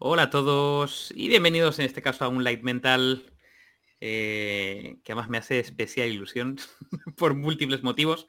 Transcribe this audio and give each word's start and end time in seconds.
Hola 0.00 0.22
a 0.22 0.30
todos 0.30 1.12
y 1.14 1.28
bienvenidos 1.28 1.78
en 1.78 1.84
este 1.84 2.02
caso 2.02 2.24
a 2.24 2.28
un 2.28 2.42
Light 2.42 2.62
Mental 2.62 3.30
eh, 4.00 4.98
que 5.04 5.12
además 5.12 5.28
me 5.28 5.38
hace 5.38 5.58
especial 5.60 6.08
ilusión 6.08 6.56
por 7.16 7.34
múltiples 7.34 7.82
motivos. 7.82 8.26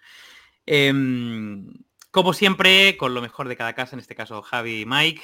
Em, 0.66 1.74
como 2.20 2.34
siempre, 2.34 2.98
con 2.98 3.14
lo 3.14 3.22
mejor 3.22 3.48
de 3.48 3.56
cada 3.56 3.74
casa, 3.74 3.96
en 3.96 4.02
este 4.02 4.14
caso 4.14 4.42
Javi 4.42 4.82
y 4.82 4.86
Mike. 4.86 5.22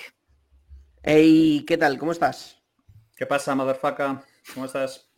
Hey, 1.04 1.66
¿qué 1.68 1.78
tal? 1.78 1.98
¿Cómo 1.98 2.14
estás? 2.14 2.64
¿Qué 3.18 3.26
pasa, 3.26 3.54
motherfucker? 3.54 4.20
¿Cómo 4.54 4.66
estás? 4.66 5.12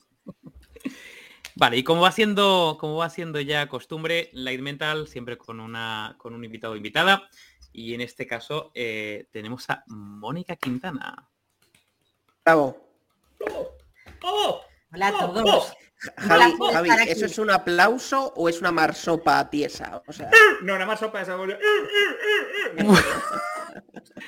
Vale, 1.55 1.77
y 1.77 1.83
como 1.83 2.01
va 2.01 2.11
siendo, 2.11 2.77
como 2.79 2.95
va 2.95 3.11
siendo 3.11 3.39
ya 3.41 3.69
costumbre, 3.69 4.31
Light 4.33 4.59
Mental, 4.59 5.07
siempre 5.07 5.37
con 5.37 5.59
una 5.59 6.15
con 6.17 6.33
un 6.33 6.43
invitado 6.43 6.73
o 6.73 6.77
invitada. 6.77 7.29
Y 7.71 7.93
en 7.93 8.01
este 8.01 8.25
caso 8.25 8.71
eh, 8.73 9.27
tenemos 9.31 9.69
a 9.69 9.83
Mónica 9.85 10.55
Quintana. 10.55 11.29
Bravo. 12.43 12.75
Hola 14.91 15.09
a 15.09 15.19
todos. 15.19 15.73
Javi, 15.99 16.53
Javi. 16.73 16.89
¿eso 17.09 17.25
es 17.25 17.39
un 17.39 17.49
aplauso 17.49 18.33
o 18.35 18.49
es 18.49 18.59
una 18.59 18.71
marsopa 18.71 19.49
tiesa? 19.49 20.03
O 20.05 20.13
sea, 20.13 20.29
No, 20.61 20.73
nada 20.73 20.85
más 20.85 20.99
sopa 20.99 21.21
esa 21.21 21.35
bolsa. 21.35 21.57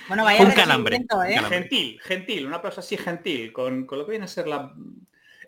Bueno, 0.08 0.24
vaya 0.24 0.44
Un 0.44 0.52
calambre, 0.52 0.98
recibimiento, 0.98 1.18
un 1.18 1.26
¿eh? 1.26 1.36
calambre. 1.36 1.60
Gentil, 1.60 2.02
gentil, 2.02 2.46
un 2.48 2.54
aplauso 2.54 2.80
así 2.80 2.98
gentil, 2.98 3.54
con, 3.54 3.86
con 3.86 4.00
lo 4.00 4.06
que 4.06 4.12
viene 4.12 4.26
a 4.26 4.28
ser 4.28 4.48
la... 4.48 4.74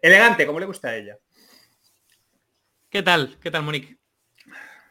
Elegante, 0.01 0.45
como 0.45 0.59
le 0.59 0.65
gusta 0.65 0.89
a 0.89 0.95
ella. 0.95 1.17
¿Qué 2.89 3.01
tal? 3.03 3.37
¿Qué 3.41 3.49
tal, 3.51 3.63
Mónica? 3.63 3.95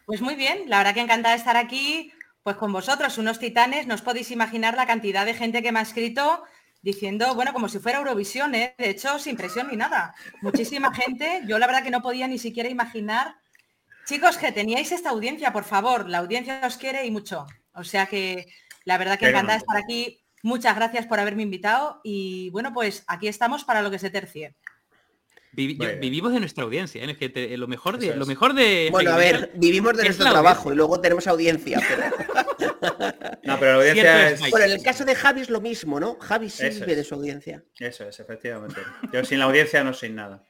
Pues 0.07 0.21
muy 0.21 0.35
bien, 0.35 0.69
la 0.69 0.79
verdad 0.79 0.95
que 0.95 1.01
encantada 1.01 1.35
de 1.35 1.39
estar 1.39 1.57
aquí, 1.57 2.13
pues 2.43 2.57
con 2.57 2.73
vosotros, 2.73 3.19
unos 3.19 3.39
titanes, 3.39 3.87
no 3.87 3.95
os 3.95 4.03
podéis 4.03 4.31
imaginar 4.31 4.75
la 4.75 4.87
cantidad 4.87 5.27
de 5.27 5.35
gente 5.35 5.63
que 5.63 5.71
me 5.73 5.79
ha 5.79 5.83
escrito 5.83 6.43
diciendo, 6.83 7.35
bueno, 7.35 7.53
como 7.53 7.69
si 7.69 7.79
fuera 7.79 7.99
Eurovisión, 7.99 8.55
¿eh? 8.55 8.75
de 8.79 8.91
hecho, 8.91 9.19
sin 9.19 9.37
presión 9.37 9.69
ni 9.69 9.77
nada. 9.77 10.15
Muchísima 10.41 10.93
gente, 10.95 11.43
yo 11.47 11.59
la 11.59 11.67
verdad 11.67 11.83
que 11.83 11.91
no 11.91 12.03
podía 12.03 12.29
ni 12.29 12.39
siquiera 12.39 12.69
imaginar. 12.69 13.37
Chicos, 14.07 14.39
que 14.39 14.53
teníais 14.53 14.93
esta 14.93 15.11
audiencia, 15.11 15.53
por 15.53 15.65
favor, 15.65 16.09
la 16.09 16.19
audiencia 16.19 16.61
os 16.65 16.77
quiere 16.77 17.07
y 17.07 17.11
mucho. 17.11 17.47
O 17.75 17.85
sea 17.85 18.07
que 18.07 18.47
la 18.85 18.99
verdad 18.99 19.19
que 19.19 19.29
encantada 19.29 19.59
estar 19.59 19.77
aquí. 19.77 20.21
Muchas 20.43 20.75
gracias 20.75 21.07
por 21.07 21.21
haberme 21.21 21.43
invitado 21.43 22.01
y 22.03 22.49
bueno, 22.51 22.73
pues 22.73 23.05
aquí 23.07 23.29
estamos 23.29 23.65
para 23.65 23.83
lo 23.83 23.91
que 23.91 23.99
se 23.99 24.09
tercie. 24.09 24.57
Vivi- 25.53 25.77
yo- 25.79 25.99
vivimos 26.01 26.33
de 26.33 26.39
nuestra 26.41 26.63
audiencia, 26.65 27.03
¿eh? 27.05 27.11
Es 27.11 27.17
que 27.19 27.29
te- 27.29 27.57
lo 27.57 27.67
mejor 27.67 27.99
de 27.99 28.15
lo 28.15 28.25
mejor 28.27 28.55
de 28.55 28.89
bueno, 28.93 29.13
a 29.13 29.17
ver, 29.17 29.51
vivimos 29.55 29.95
de 29.97 30.03
es 30.03 30.09
nuestro 30.11 30.31
trabajo 30.31 30.69
audiencia. 30.69 30.73
y 30.73 30.77
luego 30.77 31.01
tenemos 31.01 31.27
audiencia. 31.27 31.81
pero- 31.89 32.71
No, 33.43 33.59
pero 33.59 33.73
la 33.73 33.77
audiencia 33.79 34.29
Cierto 34.29 34.45
es. 34.45 34.51
Bueno, 34.51 34.67
en 34.67 34.73
el 34.73 34.83
caso 34.83 35.05
de 35.05 35.15
Javi 35.15 35.41
es 35.41 35.51
lo 35.51 35.61
mismo, 35.61 35.99
¿no? 35.99 36.17
Javi 36.21 36.49
sí 36.51 36.67
Eso 36.67 36.81
vive 36.81 36.93
es. 36.93 36.99
de 36.99 37.05
su 37.05 37.15
audiencia. 37.15 37.65
Eso 37.79 38.05
es, 38.09 38.21
efectivamente. 38.21 38.81
Yo 39.13 39.25
sin 39.25 39.39
la 39.39 39.47
audiencia 39.47 39.83
no 39.83 39.93
soy 39.93 40.11
nada. 40.11 40.45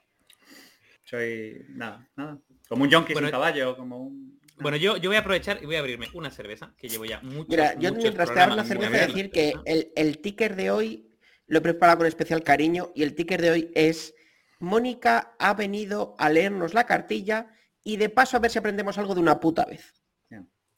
Soy 1.05 1.65
nada, 1.71 2.09
nada. 2.17 2.39
Como 2.69 2.84
un 2.84 2.91
yonki 2.91 3.12
Bueno, 3.15 3.28
sin 3.28 3.33
caballo, 3.33 3.77
como 3.77 3.98
un... 3.98 4.39
Bueno, 4.59 4.77
yo, 4.77 4.97
yo 4.98 5.09
voy 5.09 5.17
a 5.17 5.21
aprovechar 5.21 5.59
y 5.62 5.67
voy 5.67 5.77
a 5.77 5.78
abrirme 5.81 6.09
una 6.12 6.31
cerveza 6.31 6.75
que 6.77 6.89
llevo 6.89 7.05
ya 7.06 7.21
mucho. 7.23 7.47
Mira, 7.48 7.75
yo 7.78 7.93
mientras 7.95 8.33
te 8.33 8.39
abro 8.41 8.55
la 8.56 8.65
cerveza 8.65 9.06
decir 9.06 9.31
que 9.31 9.55
el, 9.65 9.91
el 9.97 10.19
ticker 10.19 10.55
de 10.55 10.71
hoy 10.71 11.09
lo 11.47 11.59
he 11.59 11.62
preparado 11.62 11.98
con 11.98 12.06
especial 12.06 12.43
cariño 12.45 12.93
y 12.95 13.03
el 13.03 13.15
ticker 13.15 13.41
de 13.41 13.51
hoy 13.51 13.71
es 13.75 14.15
Mónica 14.60 15.34
ha 15.38 15.54
venido 15.54 16.15
a 16.19 16.28
leernos 16.31 16.75
la 16.75 16.84
cartilla 16.87 17.48
y 17.82 17.97
de 17.97 18.09
paso 18.09 18.37
a 18.37 18.41
ver 18.41 18.50
si 18.50 18.59
aprendemos 18.59 18.97
algo 18.98 19.15
de 19.15 19.21
una 19.21 19.41
puta 19.41 19.65
vez. 19.65 19.94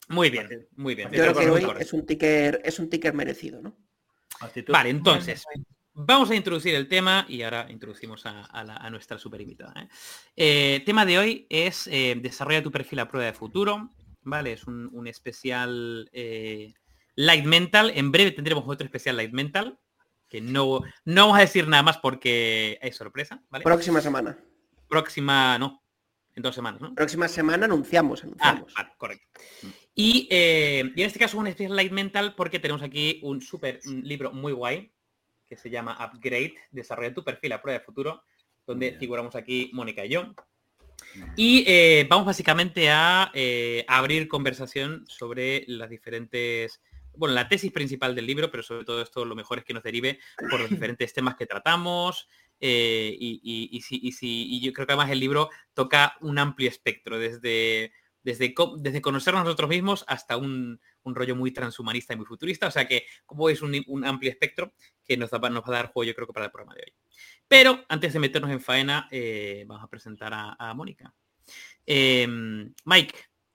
Muy 0.09 0.29
bien, 0.29 0.67
muy 0.75 0.95
bien. 0.95 1.09
Yo 1.11 1.21
creo 1.23 1.33
que 1.33 1.49
hoy 1.49 1.61
es 1.79 1.93
un 1.93 2.05
ticker, 2.05 2.61
es 2.65 2.77
un 2.77 2.89
ticker 2.89 3.13
merecido, 3.13 3.61
¿no? 3.61 3.77
Actitud. 4.41 4.73
Vale, 4.73 4.89
entonces, 4.89 5.45
vamos 5.93 6.29
a 6.29 6.35
introducir 6.35 6.75
el 6.75 6.89
tema 6.89 7.25
y 7.29 7.41
ahora 7.43 7.67
introducimos 7.69 8.25
a, 8.25 8.43
a 8.43 8.63
la- 8.65 8.75
a 8.75 8.89
nuestra 8.89 9.17
super 9.17 9.39
invitada. 9.39 9.73
¿eh? 9.81 9.87
Eh, 10.35 10.83
tema 10.85 11.05
de 11.05 11.19
hoy 11.19 11.47
es 11.49 11.87
eh, 11.87 12.17
desarrolla 12.21 12.61
tu 12.61 12.69
perfil 12.71 12.99
a 12.99 13.07
prueba 13.07 13.27
de 13.27 13.33
futuro. 13.33 13.93
Vale, 14.23 14.51
es 14.53 14.65
un, 14.67 14.89
un 14.91 15.07
especial 15.07 16.09
eh, 16.11 16.73
Light 17.15 17.45
Mental. 17.45 17.91
En 17.95 18.11
breve 18.11 18.31
tendremos 18.31 18.65
otro 18.67 18.83
especial 18.85 19.15
Light 19.15 19.31
Mental. 19.31 19.79
Que 20.33 20.41
no, 20.41 20.81
no 21.05 21.21
vamos 21.21 21.37
a 21.37 21.41
decir 21.41 21.67
nada 21.67 21.83
más 21.83 21.99
porque 21.99 22.79
es 22.81 22.95
sorpresa. 22.95 23.39
¿vale? 23.51 23.63
Próxima 23.63 24.01
semana. 24.01 24.35
Próxima, 24.89 25.59
no. 25.59 25.83
En 26.35 26.41
dos 26.41 26.55
semanas, 26.55 26.81
¿no? 26.81 26.95
Próxima 26.95 27.27
semana 27.27 27.65
anunciamos, 27.65 28.23
Ah, 28.23 28.49
anunciamos. 28.49 28.73
vale, 28.73 28.89
correcto. 28.97 29.27
Y, 29.93 30.27
eh, 30.31 30.91
y 30.95 31.01
en 31.01 31.05
este 31.05 31.19
caso 31.19 31.37
un 31.37 31.45
especial 31.45 31.75
light 31.75 31.91
mental 31.91 32.33
porque 32.35 32.57
tenemos 32.57 32.81
aquí 32.81 33.19
un 33.21 33.41
súper 33.41 33.79
libro 33.85 34.31
muy 34.33 34.53
guay 34.53 34.91
que 35.47 35.55
se 35.55 35.69
llama 35.69 35.95
Upgrade, 36.03 36.55
desarrolla 36.71 37.13
tu 37.13 37.23
perfil 37.23 37.51
a 37.53 37.61
prueba 37.61 37.77
de 37.77 37.85
futuro, 37.85 38.23
donde 38.65 38.87
Bien. 38.87 38.99
figuramos 38.99 39.35
aquí 39.35 39.69
Mónica 39.71 40.03
y 40.03 40.09
yo. 40.09 40.33
Y 41.35 41.63
eh, 41.67 42.07
vamos 42.09 42.25
básicamente 42.25 42.89
a 42.89 43.29
eh, 43.35 43.85
abrir 43.87 44.27
conversación 44.27 45.05
sobre 45.07 45.63
las 45.67 45.91
diferentes, 45.91 46.81
bueno, 47.15 47.35
la 47.35 47.47
tesis 47.47 47.71
principal 47.71 48.15
del 48.15 48.25
libro, 48.25 48.49
pero 48.51 48.63
sobre 48.63 48.85
todo 48.85 49.01
esto 49.01 49.23
lo 49.25 49.35
mejor 49.35 49.59
es 49.59 49.65
que 49.65 49.73
nos 49.73 49.83
derive 49.83 50.19
por 50.49 50.59
los 50.59 50.69
diferentes 50.97 51.13
temas 51.13 51.35
que 51.35 51.45
tratamos. 51.45 52.27
eh, 52.65 53.13
y, 53.19 53.41
y- 53.43 53.75
y 53.77 53.81
si- 53.81 53.99
y 54.01 54.11
si- 54.13 54.47
y 54.55 54.61
yo 54.61 54.71
creo 54.71 54.87
que 54.87 54.93
además 54.93 55.11
el 55.11 55.19
libro 55.19 55.49
toca 55.73 56.15
un 56.21 56.37
amplio 56.39 56.69
espectro, 56.69 57.19
desde, 57.19 57.91
desde, 58.23 58.53
desde 58.77 59.01
conocernos 59.01 59.41
a 59.41 59.43
nosotros 59.43 59.69
mismos 59.69 60.05
hasta 60.07 60.37
un, 60.37 60.79
un 61.01 61.15
rollo 61.15 61.35
muy 61.35 61.51
transhumanista 61.51 62.13
y 62.13 62.15
muy 62.17 62.25
futurista. 62.25 62.67
O 62.67 62.71
sea 62.71 62.87
que, 62.87 63.05
como 63.25 63.45
veis, 63.45 63.61
un, 63.61 63.83
un 63.87 64.05
amplio 64.05 64.31
espectro 64.31 64.73
que 65.03 65.17
nos, 65.17 65.29
da- 65.31 65.49
nos 65.49 65.63
va 65.63 65.67
a 65.67 65.71
dar 65.71 65.91
juego, 65.91 66.07
yo 66.07 66.15
creo 66.15 66.25
que 66.27 66.31
para 66.33 66.45
el 66.45 66.51
programa 66.53 66.75
de 66.75 66.83
hoy. 66.85 66.93
Pero 67.49 67.83
antes 67.89 68.13
de 68.13 68.19
meternos 68.19 68.49
en 68.51 68.61
faena, 68.61 69.09
eh, 69.11 69.65
vamos 69.67 69.83
a 69.83 69.89
presentar 69.89 70.33
a, 70.33 70.55
a 70.57 70.73
Mónica. 70.73 71.13
Eh, 71.85 72.25
Mike, 72.85 73.13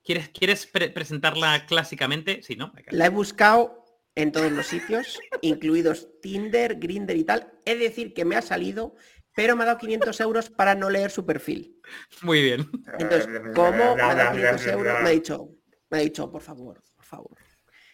¿quieres, 0.09 0.29
¿quieres 0.31 0.67
pre- 0.67 0.89
presentarla 0.91 1.67
clásicamente? 1.67 2.41
Sí, 2.43 2.57
¿no? 2.57 2.73
La 2.91 3.07
he 3.07 3.09
buscado 3.11 3.85
en 4.15 4.33
todos 4.33 4.51
los 4.51 4.67
sitios, 4.67 5.19
incluidos 5.43 6.09
Tinder, 6.23 6.77
Grinder 6.79 7.17
y 7.17 7.25
tal. 7.25 7.53
De 7.65 7.77
decir 7.77 8.15
que 8.15 8.25
me 8.25 8.37
ha 8.37 8.43
salido, 8.43 8.95
pero 9.35 9.55
me 9.55 9.63
ha 9.63 9.67
dado 9.67 9.79
500 9.79 10.19
euros 10.21 10.51
para 10.51 10.75
no 10.75 10.89
leer 10.91 11.11
su 11.11 11.27
perfil. 11.27 11.77
Muy 12.23 12.43
bien. 12.43 12.71
Entonces, 12.99 13.29
¿cómo 13.55 13.95
me 13.97 14.03
ha 14.03 14.15
dado 14.15 14.33
500 14.33 14.67
euros? 14.69 15.03
Me 15.03 15.09
ha 15.09 15.13
dicho, 15.13 15.51
me 15.91 15.99
ha 15.99 16.01
dicho, 16.01 16.31
por 16.31 16.43
favor, 16.43 16.83
por 16.97 17.05
favor. 17.05 17.39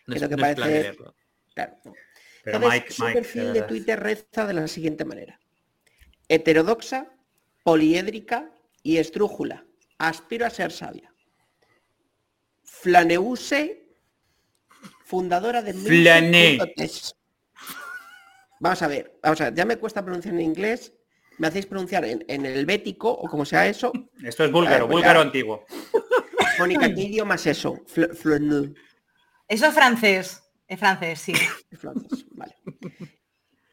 No 0.07 0.15
Es 0.15 0.23
es, 0.23 0.23
lo 0.23 0.29
que 0.29 0.37
no 0.37 0.47
es 0.47 0.55
plan 0.55 0.71
parece-. 0.71 0.97
Claro. 1.55 1.77
no. 1.85 1.93
Pero 2.45 2.57
Entonces, 2.59 2.81
Mike, 2.81 2.93
su 2.93 3.03
Mike, 3.05 3.15
perfil 3.15 3.53
de. 3.53 3.63
Twitter 3.63 4.01
reza 4.01 4.47
de 4.47 4.55
la 4.55 4.69
siguiente 4.69 5.05
manera. 5.05 5.41
Heterodoxa, 6.29 7.11
poliédrica 7.63 8.51
y 8.83 8.99
estrújula. 8.99 9.67
Aspiro 9.99 10.47
a 10.47 10.51
ser 10.51 10.73
sabia. 10.73 11.14
Flaneuse, 12.85 13.89
fundadora 15.07 15.63
de. 15.63 15.73
Milk.es. 15.73 17.15
Vamos 18.61 18.83
a 18.83 18.89
ver, 18.89 19.19
vamos 19.23 19.41
a 19.41 19.45
ver, 19.45 19.55
ya 19.55 19.65
me 19.65 19.79
cuesta 19.79 20.05
pronunciar 20.05 20.35
en 20.35 20.43
inglés, 20.43 20.93
me 21.39 21.47
hacéis 21.47 21.65
pronunciar 21.65 22.05
en, 22.05 22.25
en 22.29 22.45
el 22.45 22.67
bético 22.67 23.11
o 23.11 23.27
como 23.27 23.47
sea 23.47 23.67
eso. 23.67 23.91
Esto 24.23 24.45
es 24.45 24.53
búlgaro, 24.53 24.87
pues 24.87 24.97
búlgaro 24.97 25.21
ya. 25.21 25.27
antiguo. 25.27 25.65
Mónica, 26.59 26.95
¿qué 26.95 27.01
idioma 27.01 27.37
es 27.37 27.47
eso? 27.47 27.81
Fl-. 27.87 28.75
Eso 29.49 29.67
es 29.67 29.75
francés, 29.75 30.43
es 30.69 30.79
francés, 30.79 31.21
sí. 31.21 31.33
Es 31.71 31.79
francés, 31.79 32.27
Vale. 32.33 32.55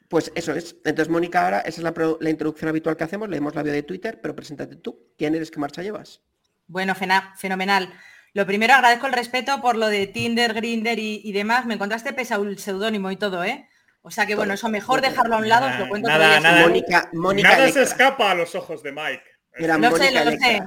Pues 0.08 0.32
eso 0.36 0.54
es. 0.54 0.78
Entonces, 0.86 1.10
Mónica, 1.10 1.44
ahora 1.44 1.60
esa 1.62 1.82
es 1.82 2.18
la, 2.20 2.30
introducción 2.30 2.70
habitual 2.70 2.96
que 2.96 3.04
hacemos. 3.04 3.28
Leemos 3.28 3.56
la 3.56 3.64
bio 3.64 3.74
de 3.74 3.84
Twitter, 3.84 4.20
pero 4.22 4.36
preséntate 4.36 4.78
tú. 4.78 5.14
¿Quién 5.18 5.36
eres? 5.36 5.52
¿Qué 5.52 5.60
marcha 5.60 5.84
llevas? 5.84 6.22
Bueno, 6.68 6.96
fena- 6.96 7.34
fenomenal. 7.38 7.94
Lo 8.34 8.46
primero, 8.46 8.74
agradezco 8.74 9.08
el 9.08 9.14
respeto 9.14 9.62
por 9.62 9.76
lo 9.76 9.88
de 9.88 10.08
Tinder, 10.08 10.54
Grinder 10.54 11.00
y, 11.00 11.22
y 11.24 11.32
demás. 11.34 11.66
Me 11.66 11.74
encontraste 11.74 12.14
pese 12.14 12.34
a 12.34 12.40
un 12.40 12.58
seudónimo 12.58 13.12
y 13.12 13.18
todo, 13.18 13.44
¿eh? 13.44 13.68
O 14.04 14.10
sea 14.10 14.26
que 14.26 14.36
bueno, 14.36 14.54
eso 14.54 14.68
mejor 14.70 15.02
dejarlo 15.02 15.36
a 15.36 15.40
un 15.40 15.50
lado, 15.50 15.68
os 15.68 15.78
lo 15.78 15.88
cuento 15.88 16.10
Nada, 16.10 16.62
Mónica, 16.62 17.10
Mónica 17.14 17.50
Nada 17.50 17.72
se 17.72 17.84
escapa 17.84 18.32
a 18.32 18.36
los 18.36 18.56
ojos 18.56 18.82
de 18.82 18.92
Mike. 18.92 19.24
Era 19.54 19.78
Lo 19.78 19.96
sé, 19.96 20.12
lo 20.12 20.32
sé. 20.32 20.64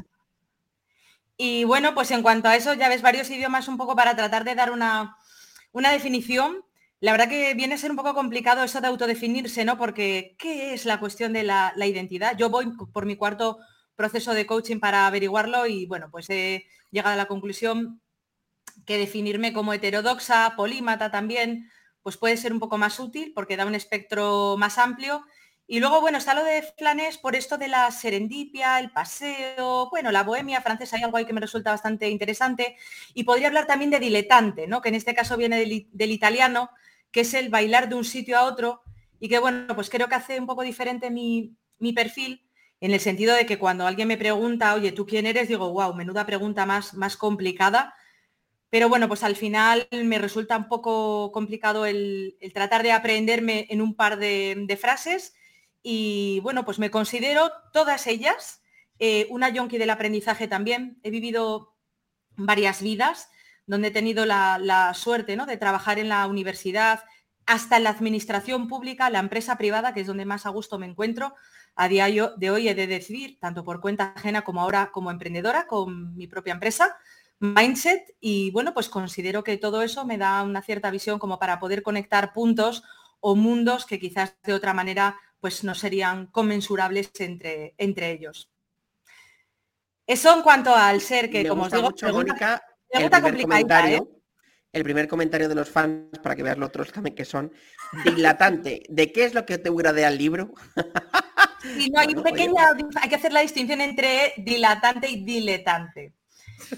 Y 1.36 1.64
bueno, 1.64 1.94
pues 1.94 2.12
en 2.12 2.22
cuanto 2.22 2.48
a 2.48 2.54
eso, 2.54 2.74
ya 2.74 2.88
ves 2.88 3.02
varios 3.02 3.28
idiomas 3.30 3.66
un 3.66 3.76
poco 3.76 3.96
para 3.96 4.14
tratar 4.14 4.44
de 4.44 4.54
dar 4.54 4.70
una, 4.70 5.16
una 5.72 5.90
definición. 5.90 6.64
La 7.00 7.10
verdad 7.10 7.28
que 7.28 7.54
viene 7.54 7.74
a 7.74 7.78
ser 7.78 7.90
un 7.90 7.96
poco 7.96 8.14
complicado 8.14 8.62
eso 8.62 8.80
de 8.80 8.86
autodefinirse, 8.86 9.64
¿no? 9.64 9.76
Porque, 9.76 10.36
¿qué 10.38 10.74
es 10.74 10.84
la 10.84 11.00
cuestión 11.00 11.32
de 11.32 11.42
la, 11.42 11.72
la 11.74 11.86
identidad? 11.86 12.36
Yo 12.36 12.50
voy 12.50 12.70
por 12.92 13.04
mi 13.04 13.16
cuarto 13.16 13.58
proceso 13.96 14.34
de 14.34 14.46
coaching 14.46 14.80
para 14.80 15.06
averiguarlo 15.06 15.66
y 15.66 15.86
bueno, 15.86 16.08
pues 16.10 16.28
he 16.30 16.66
llegado 16.90 17.14
a 17.14 17.16
la 17.16 17.26
conclusión 17.26 18.00
que 18.86 18.98
definirme 18.98 19.52
como 19.52 19.72
heterodoxa, 19.72 20.54
polímata 20.56 21.10
también, 21.10 21.70
pues 22.02 22.16
puede 22.16 22.36
ser 22.36 22.52
un 22.52 22.60
poco 22.60 22.78
más 22.78 23.00
útil 23.00 23.32
porque 23.34 23.56
da 23.56 23.66
un 23.66 23.74
espectro 23.74 24.56
más 24.58 24.78
amplio. 24.78 25.24
Y 25.66 25.80
luego, 25.80 26.02
bueno, 26.02 26.18
está 26.18 26.34
lo 26.34 26.44
de 26.44 26.62
Flanes 26.76 27.16
por 27.16 27.34
esto 27.34 27.56
de 27.56 27.68
la 27.68 27.90
serendipia, 27.90 28.78
el 28.78 28.90
paseo, 28.90 29.88
bueno, 29.88 30.12
la 30.12 30.22
bohemia 30.22 30.60
francesa, 30.60 30.96
hay 30.96 31.02
algo 31.02 31.16
ahí 31.16 31.24
que 31.24 31.32
me 31.32 31.40
resulta 31.40 31.70
bastante 31.70 32.10
interesante. 32.10 32.76
Y 33.14 33.24
podría 33.24 33.46
hablar 33.46 33.66
también 33.66 33.90
de 33.90 33.98
diletante, 33.98 34.66
¿no? 34.66 34.82
Que 34.82 34.90
en 34.90 34.96
este 34.96 35.14
caso 35.14 35.38
viene 35.38 35.58
del, 35.58 36.10
italiano, 36.12 36.68
que 37.10 37.20
es 37.20 37.32
el 37.32 37.48
bailar 37.48 37.88
de 37.88 37.94
un 37.94 38.04
sitio 38.04 38.36
a 38.38 38.44
otro 38.44 38.82
y 39.18 39.30
que, 39.30 39.38
bueno, 39.38 39.74
pues 39.74 39.88
creo 39.88 40.08
que 40.08 40.16
hace 40.16 40.38
un 40.38 40.46
poco 40.46 40.62
diferente 40.62 41.10
mi, 41.10 41.56
mi 41.78 41.94
perfil 41.94 42.46
en 42.80 42.92
el 42.92 43.00
sentido 43.00 43.34
de 43.34 43.46
que 43.46 43.58
cuando 43.58 43.86
alguien 43.86 44.08
me 44.08 44.18
pregunta, 44.18 44.74
oye, 44.74 44.92
¿tú 44.92 45.06
quién 45.06 45.26
eres? 45.26 45.48
Digo, 45.48 45.70
wow, 45.70 45.94
menuda 45.94 46.26
pregunta 46.26 46.66
más, 46.66 46.94
más 46.94 47.16
complicada 47.16 47.94
pero 48.74 48.88
bueno, 48.88 49.06
pues 49.06 49.22
al 49.22 49.36
final 49.36 49.86
me 49.92 50.18
resulta 50.18 50.56
un 50.56 50.66
poco 50.66 51.30
complicado 51.30 51.86
el, 51.86 52.36
tratar 52.52 52.82
de 52.82 52.90
aprenderme 52.90 53.68
en 53.70 53.80
un 53.80 53.94
par 53.94 54.18
de, 54.18 54.78
frases 54.80 55.32
y 55.80 56.40
bueno, 56.42 56.64
pues 56.64 56.80
me 56.80 56.90
considero 56.90 57.52
todas 57.72 58.08
ellas 58.08 58.64
eh, 58.98 59.28
una 59.30 59.48
yonki 59.48 59.78
del 59.78 59.90
aprendizaje 59.90 60.48
también. 60.48 60.98
He 61.04 61.10
vivido 61.10 61.76
varias 62.34 62.82
vidas 62.82 63.28
donde 63.64 63.88
he 63.88 63.92
tenido 63.92 64.26
la, 64.26 64.92
suerte 64.96 65.36
¿no? 65.36 65.46
de 65.46 65.56
trabajar 65.56 66.00
en 66.00 66.08
la 66.08 66.26
universidad, 66.26 67.04
hasta 67.46 67.76
en 67.76 67.84
la 67.84 67.90
administración 67.90 68.66
pública, 68.66 69.08
la 69.08 69.20
empresa 69.20 69.56
privada, 69.56 69.94
que 69.94 70.00
es 70.00 70.08
donde 70.08 70.24
más 70.24 70.46
a 70.46 70.50
gusto 70.50 70.80
me 70.80 70.86
encuentro. 70.86 71.36
A 71.76 71.88
día 71.88 72.06
de 72.36 72.50
hoy 72.50 72.68
he 72.68 72.74
de 72.74 72.86
decidir, 72.86 73.38
tanto 73.40 73.64
por 73.64 73.80
cuenta 73.80 74.12
ajena 74.16 74.42
como 74.42 74.60
ahora 74.60 74.90
como 74.92 75.10
emprendedora, 75.10 75.66
con 75.66 76.16
mi 76.16 76.26
propia 76.26 76.52
empresa, 76.52 76.96
mindset 77.40 78.14
y 78.20 78.50
bueno, 78.52 78.72
pues 78.74 78.88
considero 78.88 79.42
que 79.44 79.56
todo 79.56 79.82
eso 79.82 80.04
me 80.04 80.18
da 80.18 80.42
una 80.42 80.62
cierta 80.62 80.90
visión 80.90 81.18
como 81.18 81.38
para 81.38 81.58
poder 81.58 81.82
conectar 81.82 82.32
puntos 82.32 82.84
o 83.20 83.34
mundos 83.34 83.86
que 83.86 83.98
quizás 83.98 84.36
de 84.44 84.54
otra 84.54 84.72
manera 84.72 85.16
pues 85.40 85.64
no 85.64 85.74
serían 85.74 86.26
conmensurables 86.28 87.10
entre, 87.18 87.74
entre 87.76 88.12
ellos. 88.12 88.50
Eso 90.06 90.34
en 90.34 90.42
cuanto 90.42 90.74
al 90.74 91.00
ser 91.00 91.30
que, 91.30 91.46
como 91.46 91.64
os 91.64 91.72
digo, 91.72 91.90
pregunta, 91.90 92.62
comentario, 93.42 93.96
¿eh? 93.96 94.13
El 94.74 94.82
primer 94.82 95.08
comentario 95.08 95.48
de 95.48 95.54
los 95.54 95.70
fans, 95.70 96.18
para 96.22 96.34
que 96.34 96.42
veas 96.42 96.58
los 96.58 96.68
otros 96.68 96.92
también 96.92 97.14
que 97.14 97.24
son, 97.24 97.52
dilatante. 98.04 98.82
¿De 98.88 99.12
qué 99.12 99.24
es 99.24 99.34
lo 99.34 99.46
que 99.46 99.56
te 99.58 99.68
agrade 99.68 100.04
al 100.04 100.18
libro? 100.18 100.52
no, 101.92 102.00
hay, 102.00 102.14
pequeña, 102.14 102.70
hay 103.00 103.08
que 103.08 103.14
hacer 103.14 103.32
la 103.32 103.40
distinción 103.40 103.80
entre 103.80 104.34
dilatante 104.36 105.08
y 105.08 105.24
diletante. 105.24 106.12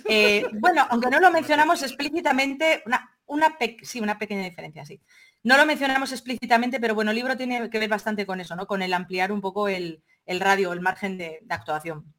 Eh, 0.09 0.45
bueno, 0.55 0.85
aunque 0.91 1.11
no 1.11 1.21
lo 1.21 1.31
mencionamos 1.31 1.81
explícitamente, 1.83 2.83
una, 2.87 3.17
una, 3.27 3.57
sí, 3.83 4.01
una 4.01 4.19
pequeña 4.19 4.43
diferencia, 4.43 4.85
sí. 4.85 5.01
No 5.45 5.57
lo 5.57 5.65
mencionamos 5.65 6.11
explícitamente, 6.11 6.81
pero 6.81 6.97
bueno, 6.97 7.13
el 7.13 7.17
libro 7.17 7.37
tiene 7.37 7.71
que 7.71 7.79
ver 7.79 7.89
bastante 7.89 8.27
con 8.27 8.41
eso, 8.41 8.57
¿no? 8.57 8.67
Con 8.67 8.83
el 8.83 8.93
ampliar 8.93 9.31
un 9.31 9.41
poco 9.41 9.69
el, 9.69 10.03
radio, 10.27 10.73
el 10.73 10.81
margen 10.81 11.19
de, 11.19 11.41
actuación. 11.49 12.13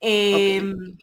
Em, 0.00 0.96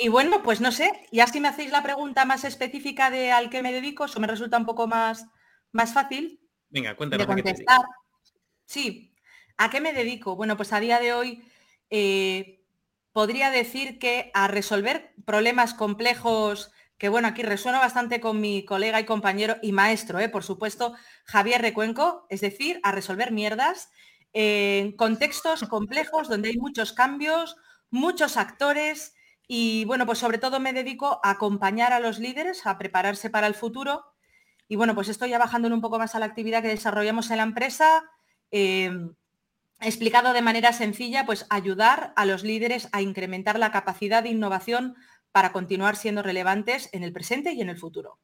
y 0.00 0.08
bueno, 0.08 0.42
pues 0.42 0.60
no 0.60 0.72
sé, 0.72 0.90
ya 1.12 1.26
si 1.26 1.40
me 1.40 1.48
hacéis 1.48 1.70
la 1.70 1.82
pregunta 1.82 2.24
más 2.24 2.44
específica 2.44 3.10
de 3.10 3.32
al 3.32 3.50
que 3.50 3.62
me 3.62 3.72
dedico, 3.72 4.06
eso 4.06 4.18
me 4.18 4.26
resulta 4.26 4.56
un 4.56 4.64
poco 4.64 4.86
más, 4.86 5.26
más 5.72 5.92
fácil. 5.92 6.40
Venga, 6.70 6.96
cuéntanos. 6.96 7.26
De 7.26 7.34
contestar. 7.34 7.80
Sí, 8.64 9.14
¿a 9.58 9.68
qué 9.68 9.80
me 9.80 9.92
dedico? 9.92 10.36
Bueno, 10.36 10.56
pues 10.56 10.72
a 10.72 10.80
día 10.80 11.00
de 11.00 11.12
hoy 11.12 11.44
eh, 11.90 12.64
podría 13.12 13.50
decir 13.50 13.98
que 13.98 14.30
a 14.32 14.48
resolver 14.48 15.12
problemas 15.26 15.74
complejos, 15.74 16.72
que 16.96 17.10
bueno, 17.10 17.28
aquí 17.28 17.42
resuena 17.42 17.78
bastante 17.78 18.20
con 18.20 18.40
mi 18.40 18.64
colega 18.64 19.00
y 19.00 19.04
compañero 19.04 19.56
y 19.60 19.72
maestro, 19.72 20.18
¿eh? 20.18 20.30
por 20.30 20.44
supuesto, 20.44 20.94
Javier 21.24 21.60
Recuenco, 21.60 22.26
es 22.30 22.40
decir, 22.40 22.80
a 22.84 22.92
resolver 22.92 23.32
mierdas 23.32 23.90
en 24.32 24.92
contextos 24.92 25.64
complejos 25.64 26.28
donde 26.28 26.50
hay 26.50 26.56
muchos 26.56 26.92
cambios, 26.92 27.56
muchos 27.90 28.38
actores 28.38 29.14
y 29.52 29.84
bueno, 29.84 30.06
pues 30.06 30.20
sobre 30.20 30.38
todo 30.38 30.60
me 30.60 30.72
dedico 30.72 31.18
a 31.24 31.30
acompañar 31.30 31.92
a 31.92 31.98
los 31.98 32.20
líderes 32.20 32.68
a 32.68 32.78
prepararse 32.78 33.30
para 33.30 33.48
el 33.48 33.54
futuro. 33.54 34.04
Y 34.68 34.76
bueno, 34.76 34.94
pues 34.94 35.08
estoy 35.08 35.30
ya 35.30 35.38
bajando 35.38 35.66
un 35.66 35.80
poco 35.80 35.98
más 35.98 36.14
a 36.14 36.20
la 36.20 36.26
actividad 36.26 36.62
que 36.62 36.68
desarrollamos 36.68 37.32
en 37.32 37.38
la 37.38 37.42
empresa. 37.42 38.08
Em, 38.52 39.12
explicado 39.80 40.32
de 40.34 40.40
manera 40.40 40.72
sencilla, 40.72 41.26
pues 41.26 41.46
ayudar 41.50 42.12
a 42.14 42.26
los 42.26 42.44
líderes 42.44 42.88
a 42.92 43.02
incrementar 43.02 43.58
la 43.58 43.72
capacidad 43.72 44.22
de 44.22 44.28
innovación 44.28 44.94
para 45.32 45.50
continuar 45.50 45.96
siendo 45.96 46.22
relevantes 46.22 46.88
en 46.92 47.02
el 47.02 47.12
presente 47.12 47.52
y 47.52 47.60
en 47.60 47.70
el 47.70 47.76
futuro. 47.76 48.20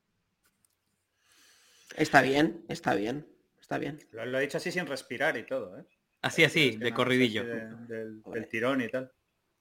Está 1.96 2.22
bien, 2.22 2.64
está 2.69 2.94
bien, 2.94 3.26
está 3.61 3.79
bien. 3.79 3.99
Lo, 4.12 4.38
he 4.38 4.43
dicho 4.43 4.58
así 4.58 4.70
sin 4.70 4.87
respirar 4.87 5.37
y 5.37 5.44
todo, 5.44 5.76
¿eh? 5.76 5.84
Así, 6.22 6.44
así, 6.44 6.76
de 6.76 6.94
corridillo. 6.94 7.44
del, 7.44 8.22
tirón 8.49 8.81
y 8.81 8.88
tal. 8.88 9.11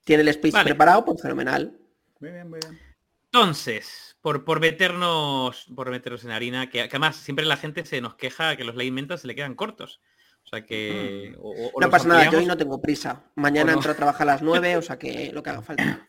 Tiene 0.05 0.21
el 0.21 0.33
speech 0.33 0.55
preparado, 0.63 1.03
pues 1.03 1.21
fenomenal. 1.21 1.77
Muy 2.19 2.31
bien, 2.31 2.49
muy 2.49 2.59
bien. 2.63 2.79
Entonces, 3.25 4.15
por, 4.21 4.45
por 4.45 4.61
meternos 4.61 5.65
por 5.75 5.89
meternos 5.89 6.23
en 6.23 6.31
harina, 6.31 6.69
que, 6.69 6.81
además 6.81 7.17
siempre 7.17 7.43
la 7.43 7.57
gente 7.57 7.83
se 7.85 7.99
nos 7.99 8.15
queja 8.15 8.55
que 8.55 8.63
los 8.63 8.75
laymentos 8.75 9.21
se 9.21 9.27
le 9.27 9.35
quedan 9.35 9.55
cortos. 9.55 9.99
O 10.45 10.47
sea 10.47 10.63
que... 10.63 11.35
no 11.79 11.89
pasa 11.89 12.07
nada, 12.07 12.31
yo 12.31 12.37
hoy 12.37 12.45
no 12.45 12.55
tengo 12.55 12.79
prisa. 12.79 13.23
Mañana 13.35 13.73
entro 13.73 13.91
a 13.91 13.95
trabajar 13.95 14.29
a 14.29 14.33
las 14.33 14.41
9, 14.43 14.77
o 14.77 14.81
sea 14.81 14.97
que 14.97 15.31
lo 15.33 15.41
que 15.41 15.49
haga 15.49 15.63
falta. 15.63 16.07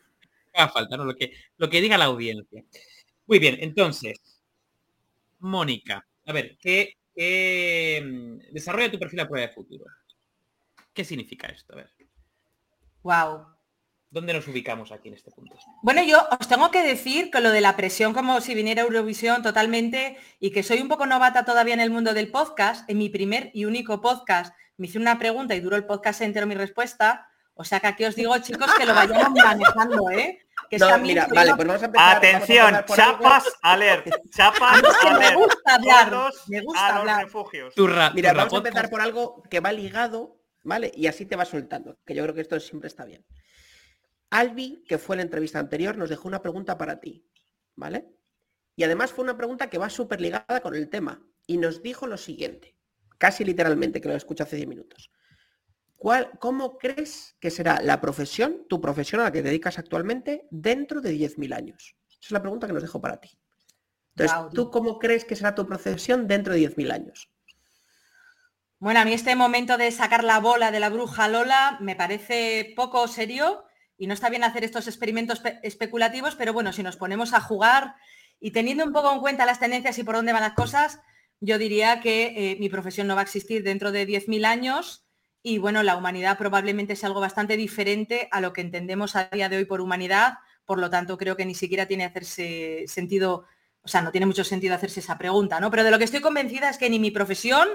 haga 0.53 0.69
falta, 0.69 0.95
¿no? 0.95 1.05
Lo 1.05 1.15
que, 1.15 1.33
lo 1.57 1.69
que 1.69 1.81
diga 1.81 1.97
la 1.97 2.05
audiencia. 2.05 2.63
Muy 3.25 3.39
bien, 3.39 3.57
entonces, 3.59 4.21
Mónica, 5.39 6.07
a 6.27 6.33
ver, 6.33 6.57
¿qué, 6.61 6.93
mm, 8.01 8.53
desarrolla 8.53 8.91
tu 8.91 8.99
perfil 8.99 9.21
a 9.21 9.27
prueba 9.27 9.47
de 9.47 9.53
futuro? 9.53 9.85
¿Qué 10.93 11.03
significa 11.03 11.47
esto? 11.47 11.73
A 11.73 11.77
ver. 11.77 11.91
Wow. 13.01 13.56
¿Dónde 14.17 14.33
nos 14.33 14.47
ubicamos 14.47 14.91
aquí 14.91 15.09
en 15.09 15.13
este 15.13 15.29
punto? 15.29 15.55
Bueno, 15.83 16.01
yo 16.01 16.27
os 16.39 16.47
tengo 16.47 16.71
que 16.71 16.81
decir 16.81 17.29
que 17.29 17.39
lo 17.39 17.51
de 17.51 17.61
la 17.61 17.75
presión 17.75 18.15
como 18.15 18.41
si 18.41 18.55
viniera 18.55 18.81
Eurovisión 18.81 19.43
totalmente 19.43 20.17
y 20.39 20.49
que 20.49 20.63
soy 20.63 20.81
un 20.81 20.87
poco 20.87 21.05
novata 21.05 21.45
todavía 21.45 21.75
en 21.75 21.81
el 21.81 21.91
mundo 21.91 22.15
del 22.15 22.31
podcast, 22.31 22.89
en 22.89 22.97
mi 22.97 23.09
primer 23.09 23.51
y 23.53 23.65
único 23.65 24.01
podcast 24.01 24.55
me 24.77 24.87
hice 24.87 24.97
una 24.97 25.19
pregunta 25.19 25.53
y 25.53 25.59
duró 25.59 25.75
el 25.75 25.85
podcast 25.85 26.21
entero 26.21 26.47
mi 26.47 26.55
respuesta. 26.55 27.29
O 27.53 27.63
sea 27.63 27.79
que 27.79 27.85
aquí 27.85 28.05
os 28.05 28.15
digo, 28.15 28.35
chicos, 28.39 28.73
que 28.73 28.87
lo 28.87 28.95
vayamos 28.95 29.29
manejando, 29.35 30.09
¿eh? 30.09 30.39
Que 30.67 30.79
no, 30.79 30.97
mira, 30.97 31.27
vale, 31.31 31.53
pues 31.55 31.67
vamos 31.67 31.83
a 31.83 31.85
empezar. 31.85 32.17
Atención, 32.17 32.85
chapas 32.87 33.43
alert, 33.61 34.07
chapas 34.35 34.81
alert. 35.05 35.19
Me 35.19 35.35
gusta 35.35 35.75
hablar, 35.75 36.31
me 36.47 36.61
gusta 36.61 36.95
hablar. 36.95 37.23
refugios. 37.25 37.75
mira, 38.15 38.33
vamos 38.33 38.53
a 38.53 38.57
empezar 38.57 38.89
por 38.89 38.99
algo 38.99 39.43
que 39.47 39.59
va 39.59 39.71
ligado, 39.71 40.39
¿vale? 40.63 40.91
Y 40.95 41.05
así 41.05 41.27
te 41.27 41.35
va 41.35 41.45
soltando, 41.45 41.99
que 42.03 42.15
yo 42.15 42.23
creo 42.23 42.33
que 42.33 42.41
esto 42.41 42.59
siempre 42.59 42.87
está 42.87 43.05
bien. 43.05 43.23
Albi, 44.29 44.83
que 44.87 44.97
fue 44.97 45.15
la 45.15 45.21
entrevista 45.21 45.59
anterior, 45.59 45.97
nos 45.97 46.09
dejó 46.09 46.27
una 46.27 46.41
pregunta 46.41 46.77
para 46.77 46.99
ti, 46.99 47.25
¿vale? 47.75 48.07
Y 48.75 48.83
además 48.83 49.11
fue 49.11 49.23
una 49.23 49.37
pregunta 49.37 49.69
que 49.69 49.77
va 49.77 49.89
súper 49.89 50.21
ligada 50.21 50.61
con 50.61 50.75
el 50.75 50.89
tema 50.89 51.21
y 51.45 51.57
nos 51.57 51.81
dijo 51.81 52.07
lo 52.07 52.17
siguiente, 52.17 52.75
casi 53.17 53.43
literalmente, 53.43 54.01
que 54.01 54.09
lo 54.09 54.15
escuché 54.15 54.43
hace 54.43 54.57
10 54.57 54.67
minutos. 54.67 55.11
¿Cuál, 55.95 56.31
¿Cómo 56.39 56.77
crees 56.77 57.35
que 57.39 57.49
será 57.49 57.81
la 57.81 57.99
profesión, 57.99 58.65
tu 58.69 58.79
profesión 58.79 59.21
a 59.21 59.25
la 59.25 59.31
que 59.31 59.41
te 59.41 59.47
dedicas 59.47 59.79
actualmente, 59.79 60.47
dentro 60.51 61.01
de 61.01 61.11
10.000 61.13 61.55
años? 61.55 61.95
Esa 62.09 62.19
es 62.21 62.31
la 62.31 62.41
pregunta 62.41 62.67
que 62.67 62.73
nos 62.73 62.83
dejó 62.83 63.01
para 63.01 63.19
ti. 63.19 63.39
Entonces, 64.15 64.53
¿tú 64.53 64.69
cómo 64.69 64.99
crees 64.99 65.25
que 65.25 65.35
será 65.35 65.55
tu 65.55 65.65
profesión 65.65 66.27
dentro 66.27 66.53
de 66.53 66.59
10.000 66.59 66.91
años? 66.91 67.31
Bueno, 68.79 68.99
a 68.99 69.05
mí 69.05 69.13
este 69.13 69.35
momento 69.35 69.77
de 69.77 69.91
sacar 69.91 70.23
la 70.23 70.39
bola 70.39 70.69
de 70.69 70.79
la 70.79 70.89
bruja 70.89 71.27
Lola 71.27 71.77
me 71.81 71.95
parece 71.95 72.73
poco 72.75 73.07
serio 73.07 73.66
y 73.97 74.07
no 74.07 74.13
está 74.13 74.29
bien 74.29 74.43
hacer 74.43 74.63
estos 74.63 74.87
experimentos 74.87 75.41
especulativos, 75.63 76.35
pero 76.35 76.53
bueno, 76.53 76.71
si 76.71 76.83
nos 76.83 76.97
ponemos 76.97 77.33
a 77.33 77.41
jugar 77.41 77.95
y 78.39 78.51
teniendo 78.51 78.85
un 78.85 78.93
poco 78.93 79.11
en 79.11 79.19
cuenta 79.19 79.45
las 79.45 79.59
tendencias 79.59 79.97
y 79.97 80.03
por 80.03 80.15
dónde 80.15 80.33
van 80.33 80.43
las 80.43 80.53
cosas, 80.53 80.99
yo 81.39 81.57
diría 81.57 81.99
que 82.01 82.33
eh, 82.35 82.57
mi 82.59 82.69
profesión 82.69 83.07
no 83.07 83.15
va 83.15 83.21
a 83.21 83.23
existir 83.23 83.63
dentro 83.63 83.91
de 83.91 84.07
10.000 84.07 84.45
años 84.45 85.07
y 85.41 85.59
bueno, 85.59 85.83
la 85.83 85.95
humanidad 85.95 86.37
probablemente 86.37 86.93
es 86.93 87.03
algo 87.03 87.21
bastante 87.21 87.57
diferente 87.57 88.27
a 88.31 88.41
lo 88.41 88.53
que 88.53 88.61
entendemos 88.61 89.15
a 89.15 89.29
día 89.31 89.49
de 89.49 89.57
hoy 89.57 89.65
por 89.65 89.81
humanidad, 89.81 90.35
por 90.65 90.79
lo 90.79 90.89
tanto 90.89 91.17
creo 91.17 91.35
que 91.37 91.45
ni 91.45 91.55
siquiera 91.55 91.85
tiene 91.85 92.05
hacerse 92.05 92.83
sentido, 92.87 93.45
o 93.81 93.87
sea, 93.87 94.01
no 94.01 94.11
tiene 94.11 94.25
mucho 94.25 94.43
sentido 94.43 94.75
hacerse 94.75 94.99
esa 94.99 95.17
pregunta, 95.17 95.59
¿no? 95.59 95.71
Pero 95.71 95.83
de 95.83 95.91
lo 95.91 95.97
que 95.97 96.03
estoy 96.03 96.21
convencida 96.21 96.69
es 96.69 96.77
que 96.77 96.89
ni 96.89 96.99
mi 96.99 97.11
profesión, 97.11 97.69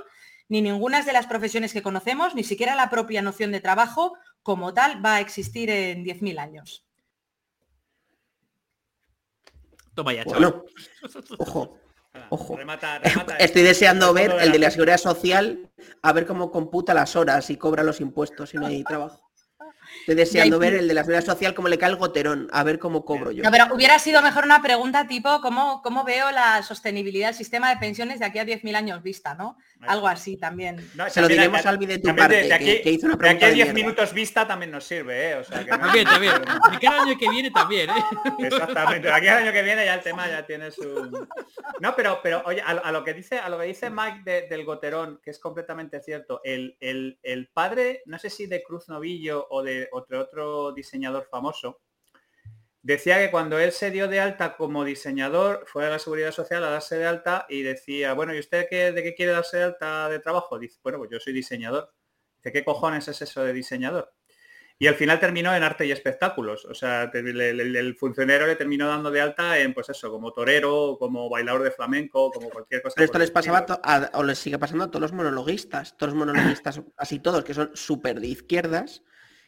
ni 0.49 0.61
ninguna 0.61 1.03
de 1.03 1.13
las 1.13 1.27
profesiones 1.27 1.73
que 1.73 1.83
conocemos, 1.83 2.35
ni 2.35 2.45
siquiera 2.45 2.75
la 2.75 2.91
propia 2.91 3.23
noción 3.23 3.53
de 3.53 3.61
trabajo, 3.61 4.15
como 4.43 4.75
tal 4.75 5.05
va 5.05 5.17
a 5.17 5.21
existir 5.21 5.71
en 5.71 6.05
10.000 6.05 6.39
años. 6.39 6.85
Toma 9.95 10.15
ya, 10.15 10.25
bueno, 10.25 10.65
ojo, 11.39 11.79
ojo. 12.31 12.59
Estoy 13.39 13.63
deseando 13.63 14.13
ver 14.13 14.35
el 14.41 14.53
de 14.53 14.59
la 14.59 14.71
seguridad 14.71 14.99
social, 14.99 15.71
a 16.03 16.13
ver 16.13 16.27
cómo 16.27 16.51
computa 16.51 16.95
las 16.95 17.15
horas 17.17 17.51
y 17.51 17.57
cobra 17.57 17.83
los 17.83 18.01
impuestos 18.01 18.51
si 18.51 18.57
no 18.57 18.67
hay 18.67 18.83
trabajo. 18.85 19.23
Estoy 20.01 20.15
deseando 20.15 20.59
ver 20.59 20.75
el 20.75 20.89
de 20.89 20.95
la 20.95 21.03
seguridad 21.03 21.25
social 21.25 21.55
como 21.55 21.69
le 21.69 21.79
cae 21.79 21.91
el 21.91 21.97
goterón, 21.97 22.49
a 22.53 22.65
ver 22.65 22.79
cómo 22.79 23.05
cobro 23.05 23.31
yo. 23.31 23.43
No, 23.43 23.51
pero 23.51 23.67
hubiera 23.75 23.99
sido 23.99 24.23
mejor 24.23 24.45
una 24.45 24.63
pregunta 24.63 25.07
tipo 25.07 25.41
¿cómo, 25.41 25.83
cómo 25.83 26.05
veo 26.05 26.31
la 26.33 26.63
sostenibilidad 26.63 27.29
del 27.29 27.37
sistema 27.37 27.71
de 27.71 27.77
pensiones 27.77 28.19
de 28.19 28.25
aquí 28.25 28.39
a 28.39 28.47
10.000 28.47 28.75
años 28.75 29.03
vista, 29.03 29.35
¿no? 29.35 29.59
Algo 29.89 30.07
así 30.09 30.37
también. 30.37 30.79
Se 31.09 31.21
lo 31.21 31.29
diremos 31.29 31.65
al 31.67 31.79
de 31.79 31.99
tu 31.99 32.15
parte, 32.15 32.43
de 32.45 32.53
aquí, 32.53 32.65
que, 32.65 32.83
que, 32.83 32.91
hizo 32.91 33.07
una 33.07 33.17
de 33.17 33.29
aquí 33.31 33.39
pregunta 33.39 33.47
a 33.47 33.49
de 33.49 33.55
10 33.55 33.67
mierda. 33.67 33.73
minutos 33.81 34.13
vista 34.13 34.47
también 34.47 34.71
nos 34.71 34.85
sirve, 34.85 35.31
¿eh? 35.31 35.35
O 35.37 35.45
sea, 35.45 35.65
que 35.65 35.71
no- 35.71 35.79
También, 35.79 36.05
también. 36.05 36.33
Y 36.73 36.77
cada 36.79 37.03
año 37.03 37.19
que 37.19 37.29
viene 37.31 37.51
también, 37.51 37.91
¿eh? 37.91 37.95
Exactamente. 38.39 39.09
De 39.09 39.15
Aquí 39.15 39.29
al 39.29 39.39
año 39.43 39.53
que 39.53 39.63
viene 39.63 39.85
ya 39.85 39.95
el 39.95 40.01
tema 40.03 40.29
ya 40.29 40.47
tiene 40.47 40.71
su. 40.71 41.27
No, 41.81 41.97
pero, 41.97 42.21
pero 42.23 42.43
oye, 42.47 42.63
a, 42.65 42.75
lo- 42.75 42.85
a 42.85 42.93
lo 42.93 43.05
que 43.05 43.15
dice, 43.15 43.39
a 43.39 43.49
lo 43.49 43.59
que 43.59 43.65
dice 43.67 43.91
Mike 43.91 44.21
de- 44.25 44.43
del 44.49 44.65
Goterón, 44.65 45.21
que 45.23 45.31
es 45.31 45.39
completamente 45.39 46.01
cierto, 46.01 46.41
el, 46.45 46.77
el- 46.81 47.19
el 47.23 47.49
padre, 47.49 48.03
no 48.07 48.19
sé 48.19 48.31
si 48.31 48.47
de 48.47 48.63
Cruz 48.63 48.89
Novillo 48.89 49.47
o 49.51 49.63
de 49.63 49.89
otro 49.93 50.21
otro 50.21 50.73
diseñador 50.73 51.27
famoso, 51.31 51.81
decía 52.83 53.19
que 53.19 53.31
cuando 53.31 53.59
él 53.59 53.73
se 53.73 53.91
dio 53.91 54.09
de 54.09 54.21
alta 54.21 54.57
como 54.57 54.85
diseñador, 54.85 55.65
fue 55.67 55.87
a 55.87 55.91
la 55.91 55.99
seguridad 55.99 56.33
social 56.33 56.65
a 56.65 56.71
darse 56.71 56.99
de 56.99 57.07
alta 57.07 57.47
y 57.49 57.63
decía, 57.63 58.13
bueno, 58.15 58.35
¿y 58.35 58.39
usted 58.41 58.67
qué, 58.69 58.93
de 58.93 59.03
qué 59.03 59.15
quiere 59.15 59.33
darse 59.33 59.59
de 59.59 59.65
alta 59.65 60.09
de 60.09 60.19
trabajo? 60.19 60.59
Dice, 60.59 60.79
bueno, 60.83 60.99
pues 60.99 61.11
yo 61.11 61.21
soy 61.21 61.33
diseñador. 61.33 61.93
Dice, 62.39 62.53
¿qué 62.53 62.65
cojones 62.65 63.07
es 63.09 63.23
eso 63.23 63.45
de 63.45 63.53
diseñador? 63.53 64.13
Y 64.79 64.89
al 64.89 64.97
final 64.97 65.21
terminó 65.21 65.55
en 65.55 65.63
arte 65.63 65.87
y 65.87 65.93
espectáculos. 65.93 66.65
O 66.65 66.75
sea, 66.75 67.09
el, 67.15 67.41
el- 67.41 67.77
el 67.77 67.95
funcionario 67.95 68.49
le 68.49 68.57
terminó 68.57 68.89
dando 68.89 69.13
de 69.13 69.21
alta 69.21 69.59
en, 69.61 69.75
pues 69.75 69.89
eso, 69.91 70.11
como 70.11 70.33
torero, 70.33 70.97
como 70.99 71.29
bailador 71.31 71.63
de 71.63 71.71
flamenco, 71.71 72.33
como 72.33 72.51
cualquier 72.51 72.83
cosa. 72.83 72.95
Pero 72.97 73.05
esto 73.05 73.19
les 73.19 73.31
pasaba 73.31 73.65
a- 73.85 74.11
o 74.15 74.25
les 74.25 74.39
sigue 74.41 74.59
pasando 74.59 74.83
a 74.85 74.89
todos 74.89 75.03
los 75.03 75.13
monologuistas, 75.13 75.97
todos 75.97 76.15
los 76.15 76.19
monologuistas, 76.19 76.81
casi 76.97 77.21
todos, 77.21 77.45
que 77.45 77.55
son 77.55 77.71
súper 77.75 78.19
de 78.19 78.27
izquierdas, 78.27 79.05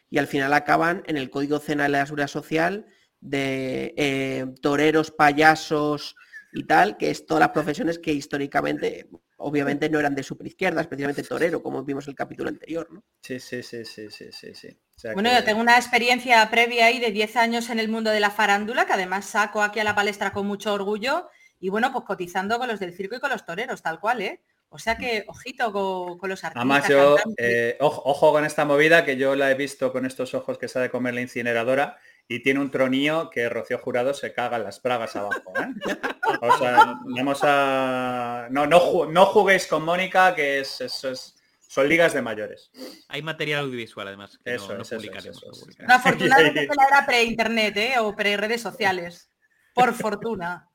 y 0.09 0.19
al 0.19 0.27
final 0.27 0.53
acaban 0.53 1.03
en 1.07 1.17
el 1.17 1.29
código 1.29 1.59
cena 1.59 1.83
de 1.83 1.89
la 1.89 2.05
seguridad 2.05 2.27
social 2.27 2.85
de 3.25 3.93
eh, 3.97 4.45
toreros, 4.61 5.11
payasos 5.11 6.15
y 6.53 6.63
tal, 6.65 6.95
que 6.97 7.09
es 7.09 7.25
todas 7.25 7.39
las 7.41 7.49
profesiones 7.49 7.99
que 7.99 8.13
históricamente, 8.13 9.09
obviamente, 9.37 9.89
no 9.89 9.99
eran 9.99 10.15
de 10.15 10.23
superizquierda, 10.23 10.81
especialmente 10.81 11.23
torero, 11.23 11.61
como 11.61 11.83
vimos 11.83 12.05
en 12.07 12.11
el 12.11 12.15
capítulo 12.15 12.49
anterior, 12.49 12.87
¿no? 12.91 13.03
Sí, 13.21 13.39
sí, 13.39 13.61
sí, 13.63 13.83
sí, 13.83 14.09
sí, 14.09 14.31
sí, 14.31 14.53
sí. 14.53 14.67
O 14.95 14.99
sea 14.99 15.13
Bueno, 15.13 15.29
que- 15.29 15.35
yo 15.35 15.43
tengo 15.43 15.59
una 15.59 15.75
experiencia 15.75 16.49
previa 16.49 16.85
ahí 16.85 16.99
de 16.99 17.11
10 17.11 17.35
años 17.35 17.69
en 17.69 17.79
el 17.79 17.89
mundo 17.89 18.11
de 18.11 18.19
la 18.19 18.29
farándula, 18.29 18.85
que 18.85 18.93
además 18.93 19.25
saco 19.25 19.61
aquí 19.61 19.79
a 19.79 19.83
la 19.83 19.95
palestra 19.95 20.31
con 20.31 20.47
mucho 20.47 20.73
orgullo, 20.73 21.27
y 21.59 21.69
bueno, 21.69 21.91
pues 21.91 22.05
cotizando 22.05 22.57
con 22.59 22.67
los 22.67 22.79
del 22.79 22.93
circo 22.95 23.15
y 23.15 23.19
con 23.19 23.31
los 23.31 23.45
toreros, 23.45 23.81
tal 23.81 23.99
cual, 23.99 24.21
¿eh? 24.21 24.41
O 24.69 24.77
sea 24.79 24.97
que, 24.97 25.23
ojito 25.27 25.71
con, 25.71 26.17
con 26.17 26.29
los 26.29 26.43
artistas. 26.43 26.61
Además 26.65 26.87
yo, 26.89 27.15
eh, 27.37 27.77
ojo, 27.79 28.01
ojo 28.05 28.31
con 28.33 28.43
esta 28.45 28.65
movida 28.65 29.05
que 29.05 29.15
yo 29.15 29.35
la 29.35 29.49
he 29.51 29.55
visto 29.55 29.91
con 29.91 30.05
estos 30.05 30.33
ojos 30.33 30.57
que 30.57 30.67
sabe 30.67 30.89
comer 30.89 31.13
la 31.13 31.21
incineradora 31.21 31.97
y 32.27 32.41
tiene 32.41 32.59
un 32.59 32.71
tronío 32.71 33.29
que 33.29 33.47
Rocío 33.49 33.77
Jurado 33.77 34.13
se 34.13 34.33
caga 34.33 34.57
en 34.57 34.63
las 34.63 34.79
pragas 34.79 35.15
abajo. 35.15 35.53
¿eh? 35.57 35.95
O 36.41 36.57
sea, 36.57 36.95
vamos 37.05 37.39
a... 37.43 38.47
No, 38.49 38.65
no, 38.65 38.79
ju- 38.79 39.11
no 39.11 39.25
juguéis 39.27 39.67
con 39.67 39.83
Mónica, 39.85 40.33
que 40.33 40.59
es, 40.61 40.81
eso 40.81 41.11
es, 41.11 41.35
son 41.59 41.87
ligas 41.87 42.13
de 42.13 42.21
mayores. 42.21 42.71
Hay 43.09 43.21
material 43.21 43.65
audiovisual 43.65 44.07
además. 44.07 44.39
Que 44.43 44.55
Eso 44.55 44.69
no, 44.69 44.75
no 44.77 44.81
es, 44.81 44.89
publicaremos, 44.89 45.37
eso 45.43 45.67
no 45.87 45.93
afortunadamente 45.93 46.67
la 46.75 46.87
era 46.87 47.05
pre-internet, 47.05 47.77
¿eh? 47.77 47.93
O 47.99 48.15
pre-redes 48.15 48.61
sociales. 48.61 49.29
Por 49.73 49.93
fortuna. 49.93 50.69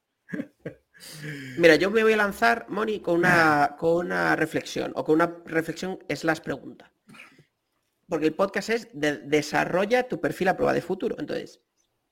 Mira, 1.56 1.76
yo 1.76 1.90
me 1.90 2.02
voy 2.02 2.12
a 2.12 2.16
lanzar, 2.18 2.66
Moni, 2.68 3.00
con 3.00 3.16
una, 3.16 3.74
con 3.78 4.06
una 4.06 4.36
reflexión, 4.36 4.92
o 4.94 5.02
con 5.04 5.14
una 5.16 5.38
reflexión 5.46 5.98
es 6.08 6.24
las 6.24 6.40
preguntas. 6.40 6.90
Porque 8.10 8.26
el 8.26 8.34
podcast 8.34 8.68
es 8.70 8.88
de- 8.92 9.18
desarrolla 9.18 10.08
tu 10.08 10.20
perfil 10.20 10.48
a 10.48 10.56
prueba 10.56 10.74
de 10.74 10.82
futuro. 10.82 11.16
Entonces, 11.18 11.62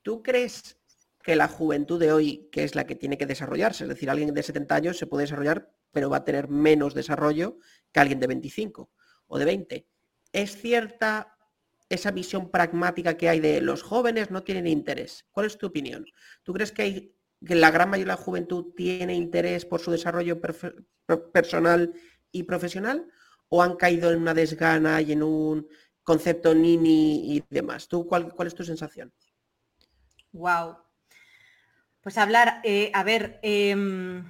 ¿tú 0.03 0.23
crees 0.23 0.79
que 1.23 1.35
la 1.37 1.49
juventud 1.49 1.99
de 2.01 2.13
hoy, 2.13 2.49
que 2.53 2.63
es 2.65 2.75
la 2.77 2.87
que 2.87 2.95
tiene 2.95 3.19
que 3.19 3.27
desarrollarse, 3.27 3.85
es 3.85 3.89
decir, 3.89 4.09
alguien 4.09 4.33
de 4.33 4.43
70 4.43 4.77
años 4.77 4.97
se 4.97 5.07
puede 5.09 5.25
desarrollar, 5.25 5.71
pero 5.93 6.09
va 6.09 6.19
a 6.19 6.25
tener 6.25 6.49
menos 6.49 6.95
desarrollo 6.95 7.59
que 7.93 8.01
alguien 8.01 8.21
de 8.21 8.29
25 8.29 8.91
o 9.27 9.39
de 9.39 9.45
20? 9.45 9.89
¿Es 10.33 10.57
cierta 10.57 11.37
esa 11.89 12.13
visión 12.13 12.51
pragmática 12.51 13.17
que 13.17 13.29
hay 13.29 13.41
de 13.41 13.61
los 13.61 13.83
jóvenes 13.83 14.31
no 14.31 14.45
tienen 14.45 14.67
interés? 14.69 15.27
¿Cuál 15.33 15.47
es 15.47 15.59
tu 15.59 15.67
opinión? 15.67 16.07
¿Tú 16.45 16.53
crees 16.53 16.71
que 16.71 17.13
la 17.41 17.71
gran 17.71 17.91
mayoría 17.91 18.15
de 18.15 18.19
la 18.19 18.25
juventud 18.25 18.73
tiene 18.77 19.15
interés 19.15 19.65
por 19.65 19.81
su 19.81 19.91
desarrollo 19.91 20.41
personal 21.33 21.93
y 22.31 22.45
profesional 22.45 23.09
o 23.49 23.63
han 23.63 23.77
caído 23.77 24.13
en 24.13 24.21
una 24.21 24.35
desgana 24.35 25.01
y 25.01 25.13
en 25.13 25.23
un 25.23 25.67
concepto 26.09 26.55
nini 26.55 27.37
y 27.37 27.45
demás? 27.51 27.87
¿Tú 27.87 28.07
cuál, 28.07 28.33
cuál 28.33 28.49
es 28.49 28.55
tu 28.55 28.65
sensación? 28.65 29.13
Wow. 30.33 30.79
Pues 32.01 32.17
hablar, 32.17 32.63
eh, 32.65 32.91
a 32.95 33.05
ver, 33.05 33.39
em, 33.43 34.25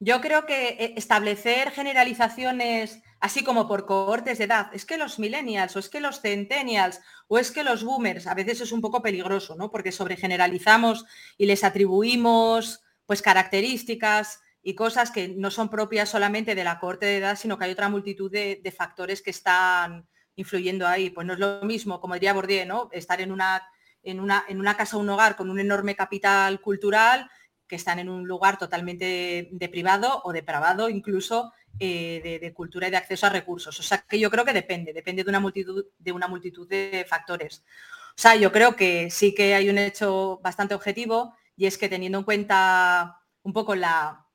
yo 0.00 0.20
creo 0.20 0.44
que 0.44 0.68
eh, 0.68 0.94
establecer 0.98 1.70
generalizaciones 1.70 3.02
así 3.20 3.42
como 3.42 3.66
por 3.66 3.86
cohortes 3.86 4.36
de 4.36 4.44
edad, 4.44 4.68
es 4.74 4.84
que 4.84 4.98
los 4.98 5.18
millennials 5.18 5.76
o 5.76 5.78
es 5.78 5.88
que 5.88 6.00
los 6.00 6.20
centennials 6.20 7.00
o 7.28 7.38
es 7.38 7.50
que 7.50 7.64
los 7.64 7.82
boomers, 7.82 8.26
a 8.26 8.34
veces 8.34 8.60
es 8.60 8.72
un 8.72 8.82
poco 8.82 9.00
peligroso, 9.00 9.56
¿no? 9.56 9.70
Porque 9.70 9.92
sobregeneralizamos 9.92 11.06
y 11.38 11.46
les 11.46 11.64
atribuimos 11.64 12.82
pues 13.06 13.22
características 13.22 14.40
y 14.62 14.74
cosas 14.74 15.10
que 15.10 15.28
no 15.28 15.50
son 15.50 15.70
propias 15.70 16.10
solamente 16.10 16.54
de 16.54 16.64
la 16.64 16.78
cohorte 16.78 17.06
de 17.06 17.16
edad, 17.16 17.36
sino 17.36 17.56
que 17.56 17.64
hay 17.64 17.72
otra 17.72 17.88
multitud 17.88 18.30
de, 18.30 18.60
de 18.62 18.72
factores 18.72 19.22
que 19.22 19.30
están 19.30 20.06
influyendo 20.36 20.86
ahí. 20.86 21.10
Pues 21.10 21.26
no 21.26 21.34
es 21.34 21.38
lo 21.38 21.62
mismo, 21.62 22.00
como 22.00 22.14
diría 22.14 22.32
Bourdieu, 22.32 22.66
¿no? 22.66 22.88
Estar 22.92 23.20
en 23.20 23.32
una 23.32 23.62
en 24.02 24.20
una, 24.20 24.44
en 24.48 24.60
una 24.60 24.76
casa, 24.76 24.96
un 24.96 25.08
hogar 25.08 25.36
con 25.36 25.50
un 25.50 25.60
enorme 25.60 25.94
capital 25.94 26.60
cultural, 26.60 27.30
que 27.66 27.76
están 27.76 27.98
en 27.98 28.08
un 28.08 28.26
lugar 28.26 28.58
totalmente 28.58 29.48
deprivado 29.52 30.22
o 30.24 30.32
depravado 30.32 30.88
incluso 30.88 31.52
eh, 31.78 32.20
de, 32.22 32.38
de, 32.40 32.52
cultura 32.52 32.88
y 32.88 32.90
de 32.90 32.96
acceso 32.96 33.26
a 33.26 33.30
recursos. 33.30 33.78
O 33.78 33.82
sea 33.82 33.98
que 33.98 34.18
yo 34.18 34.30
creo 34.30 34.44
que 34.44 34.52
depende, 34.52 34.92
depende 34.92 35.22
de 35.22 35.30
una 35.30 35.38
multitud 35.38 35.86
de, 35.98 36.12
una 36.12 36.26
multitud 36.26 36.68
de 36.68 37.06
factores. 37.08 37.62
O 38.10 38.20
sea, 38.20 38.34
yo 38.34 38.50
creo 38.50 38.74
que 38.74 39.08
sí 39.10 39.34
que 39.34 39.54
hay 39.54 39.70
un 39.70 39.78
hecho 39.78 40.40
bastante 40.42 40.74
objetivo 40.74 41.34
y 41.56 41.66
es 41.66 41.78
que 41.78 41.88
teniendo 41.88 42.18
en 42.18 42.24
cuenta 42.24 43.20
un 43.42 43.52
poco 43.52 43.74
la... 43.74 44.26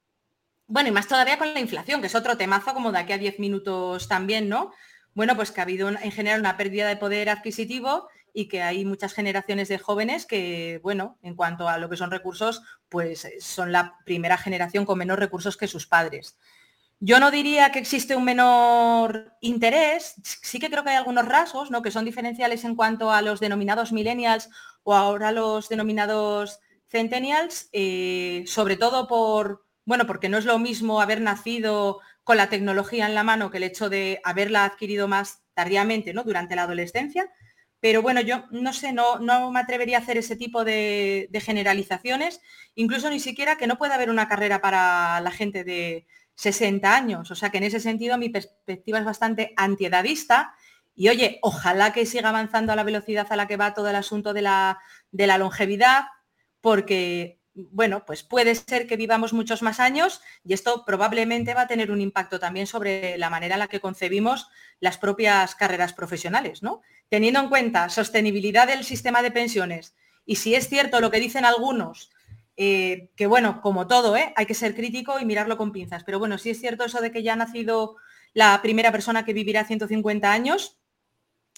Bueno, 0.67 0.89
y 0.89 0.91
más 0.91 1.07
todavía 1.07 1.37
con 1.37 1.53
la 1.53 1.59
inflación, 1.59 2.01
que 2.01 2.07
es 2.07 2.15
otro 2.15 2.37
temazo 2.37 2.73
como 2.73 2.91
de 2.91 2.99
aquí 2.99 3.13
a 3.13 3.17
10 3.17 3.39
minutos 3.39 4.07
también, 4.07 4.49
¿no? 4.49 4.71
Bueno, 5.15 5.35
pues 5.35 5.51
que 5.51 5.61
ha 5.61 5.63
habido 5.63 5.89
en 5.89 6.11
general 6.11 6.41
una 6.41 6.57
pérdida 6.57 6.87
de 6.89 6.97
poder 6.97 7.29
adquisitivo 7.29 8.09
y 8.33 8.49
que 8.49 8.61
hay 8.61 8.83
muchas 8.83 9.13
generaciones 9.13 9.69
de 9.69 9.79
jóvenes 9.79 10.25
que, 10.25 10.81
bueno, 10.83 11.17
en 11.23 11.35
cuanto 11.35 11.69
a 11.69 11.77
lo 11.77 11.89
que 11.89 11.95
son 11.95 12.11
recursos, 12.11 12.61
pues 12.89 13.25
son 13.39 13.71
la 13.71 13.97
primera 14.05 14.37
generación 14.37 14.85
con 14.85 14.99
menos 14.99 15.17
recursos 15.17 15.55
que 15.55 15.69
sus 15.69 15.87
padres. 15.87 16.37
Yo 16.99 17.21
no 17.21 17.31
diría 17.31 17.71
que 17.71 17.79
existe 17.79 18.15
un 18.15 18.25
menor 18.25 19.33
interés, 19.39 20.15
sí 20.23 20.59
que 20.59 20.69
creo 20.69 20.83
que 20.83 20.89
hay 20.89 20.97
algunos 20.97 21.25
rasgos, 21.25 21.71
¿no? 21.71 21.81
Que 21.81 21.91
son 21.91 22.03
diferenciales 22.03 22.65
en 22.65 22.75
cuanto 22.75 23.09
a 23.11 23.21
los 23.21 23.39
denominados 23.39 23.93
millennials 23.93 24.49
o 24.83 24.93
ahora 24.93 25.31
los 25.31 25.69
denominados 25.69 26.59
centennials, 26.89 27.69
eh, 27.71 28.43
sobre 28.47 28.75
todo 28.75 29.07
por, 29.07 29.65
bueno, 29.85 30.05
porque 30.07 30.27
no 30.27 30.37
es 30.37 30.45
lo 30.45 30.59
mismo 30.59 30.99
haber 30.99 31.21
nacido 31.21 31.99
con 32.25 32.37
la 32.37 32.49
tecnología 32.49 33.05
en 33.05 33.13
la 33.13 33.23
mano 33.23 33.51
que 33.51 33.57
el 33.57 33.63
hecho 33.63 33.87
de 33.87 34.19
haberla 34.23 34.65
adquirido 34.65 35.07
más 35.07 35.43
tardíamente, 35.53 36.11
¿no? 36.11 36.23
Durante 36.23 36.55
la 36.55 36.63
adolescencia. 36.63 37.31
Pero 37.79 38.01
bueno, 38.01 38.19
yo 38.19 38.45
no 38.49 38.73
sé, 38.73 38.93
no, 38.93 39.19
no 39.19 39.51
me 39.51 39.59
atrevería 39.59 39.99
a 39.99 40.01
hacer 40.01 40.17
ese 40.17 40.35
tipo 40.35 40.65
de, 40.65 41.29
generalizaciones, 41.39 42.41
incluso 42.73 43.11
ni 43.11 43.19
siquiera 43.19 43.57
que 43.57 43.67
no 43.67 43.77
pueda 43.77 43.93
haber 43.93 44.09
una 44.09 44.27
carrera 44.27 44.59
para 44.59 45.21
la 45.21 45.29
gente 45.29 45.63
de 45.63 46.07
60 46.33 46.95
años. 46.95 47.29
O 47.29 47.35
sea 47.35 47.51
que 47.51 47.59
en 47.59 47.65
ese 47.65 47.79
sentido 47.79 48.17
mi 48.17 48.29
perspectiva 48.29 48.97
es 48.97 49.05
bastante 49.05 49.53
antiedadista. 49.55 50.55
Y 50.95 51.09
oye, 51.09 51.37
ojalá 51.43 51.93
que 51.93 52.07
siga 52.07 52.29
avanzando 52.29 52.73
a 52.73 52.75
la 52.75 52.83
velocidad 52.83 53.27
a 53.29 53.35
la 53.35 53.45
que 53.47 53.57
va 53.57 53.75
todo 53.75 53.89
el 53.89 53.95
asunto 53.95 54.33
de 54.33 54.41
la, 54.41 54.79
de 55.11 55.27
la 55.27 55.37
longevidad, 55.37 56.05
porque 56.59 57.39
bueno, 57.55 58.05
pues 58.05 58.21
puede 58.21 58.53
ser 58.53 58.85
que 58.85 58.97
vivamos 58.97 59.31
muchos 59.31 59.61
más 59.61 59.79
años 59.79 60.21
y 60.43 60.53
esto 60.53 60.83
probablemente 60.85 61.53
va 61.53 61.61
a 61.61 61.67
tener 61.67 61.89
un 61.89 62.01
impacto 62.01 62.37
también 62.37 62.67
sobre 62.67 63.17
la 63.17 63.29
manera 63.29 63.55
en 63.55 63.59
la 63.59 63.67
que 63.67 63.79
concebimos 63.79 64.49
las 64.81 64.97
propias 64.97 65.55
carreras 65.55 65.93
profesionales, 65.93 66.61
¿no? 66.61 66.81
Teniendo 67.07 67.39
en 67.39 67.49
cuenta 67.49 67.89
sostenibilidad 67.89 68.67
del 68.67 68.83
sistema 68.83 69.21
de 69.21 69.31
pensiones 69.31 69.95
y 70.25 70.35
si 70.35 70.53
es 70.53 70.67
cierto 70.67 70.99
lo 70.99 71.11
que 71.11 71.21
dicen 71.21 71.45
algunos, 71.45 72.11
eh, 72.57 73.11
que 73.15 73.25
bueno, 73.25 73.61
como 73.61 73.87
todo, 73.87 74.17
¿eh? 74.17 74.33
hay 74.35 74.45
que 74.45 74.53
ser 74.53 74.75
crítico 74.75 75.19
y 75.19 75.25
mirarlo 75.25 75.57
con 75.57 75.71
pinzas, 75.71 76.03
pero 76.03 76.19
bueno, 76.19 76.37
si 76.37 76.49
es 76.49 76.59
cierto 76.59 76.83
eso 76.83 76.99
de 76.99 77.11
que 77.11 77.23
ya 77.23 77.33
ha 77.33 77.37
nacido 77.37 77.95
la 78.33 78.61
primera 78.61 78.91
persona 78.91 79.23
que 79.23 79.33
vivirá 79.33 79.63
150 79.63 80.29
años 80.29 80.77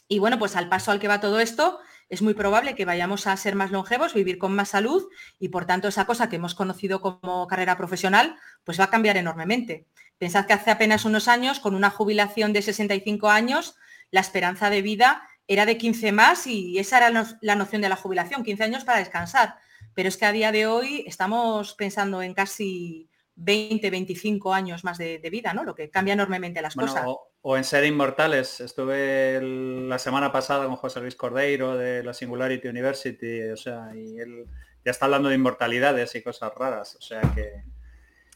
y 0.08 0.20
bueno, 0.20 0.38
pues 0.38 0.56
al 0.56 0.70
paso 0.70 0.92
al 0.92 1.00
que 1.00 1.08
va 1.08 1.20
todo 1.20 1.40
esto, 1.40 1.80
es 2.10 2.22
muy 2.22 2.34
probable 2.34 2.76
que 2.76 2.86
vayamos 2.86 3.28
a 3.28 3.36
ser 3.38 3.56
más 3.56 3.72
longevos, 3.72 4.14
vivir 4.14 4.38
con 4.38 4.56
más 4.56 4.70
salud 4.70 5.08
y 5.40 5.50
por 5.50 5.66
tanto 5.66 5.88
esa 5.88 6.06
cosa 6.06 6.30
que 6.30 6.38
hemos 6.38 6.56
conocido 6.56 7.02
como 7.02 7.48
carrera 7.48 7.78
profesional 7.78 8.38
pues 8.64 8.80
va 8.80 8.86
a 8.86 8.90
cambiar 8.90 9.18
enormemente. 9.18 9.86
Pensad 10.18 10.46
que 10.46 10.54
hace 10.54 10.72
apenas 10.72 11.06
unos 11.06 11.28
años, 11.28 11.60
con 11.60 11.76
una 11.76 11.90
jubilación 11.90 12.54
de 12.54 12.62
65 12.62 13.30
años, 13.30 13.76
la 14.10 14.22
esperanza 14.22 14.70
de 14.70 14.82
vida 14.82 15.28
era 15.48 15.66
de 15.66 15.78
15 15.78 16.12
más 16.12 16.48
y 16.48 16.80
esa 16.80 16.98
era 16.98 17.38
la 17.42 17.56
noción 17.56 17.82
de 17.82 17.90
la 17.90 17.96
jubilación, 17.96 18.44
15 18.44 18.64
años 18.64 18.84
para 18.84 19.00
descansar. 19.00 19.58
Pero 19.94 20.10
es 20.10 20.18
que 20.18 20.26
a 20.26 20.32
día 20.32 20.52
de 20.52 20.66
hoy 20.66 21.04
estamos 21.08 21.74
pensando 21.76 22.22
en 22.22 22.34
casi 22.34 23.10
20, 23.38 23.92
25 23.92 24.54
años 24.54 24.84
más 24.84 24.98
de, 24.98 25.20
vida, 25.32 25.54
¿no? 25.54 25.64
Lo 25.64 25.76
que 25.76 25.90
cambia 25.90 26.14
enormemente 26.14 26.62
las 26.62 26.76
cosas. 26.76 27.06
O, 27.42 27.56
en 27.56 27.64
ser 27.64 27.86
inmortales. 27.86 28.60
Estuve 28.60 29.40
la 29.42 30.00
semana 30.00 30.32
pasada 30.32 30.66
con 30.66 30.76
José 30.76 31.00
Luis 31.00 31.16
Cordeiro 31.16 31.78
de 31.78 32.04
la 32.04 32.14
Singularity 32.14 32.68
University, 32.68 33.44
o 33.44 33.58
sea, 33.58 33.92
y 33.96 34.20
él 34.20 34.46
ya 34.84 34.92
está 34.92 35.06
hablando 35.06 35.30
de 35.30 35.36
inmortalidades 35.36 36.16
y 36.16 36.24
cosas 36.24 36.52
raras, 36.56 36.96
o 36.96 37.02
sea 37.02 37.22
que... 37.34 37.64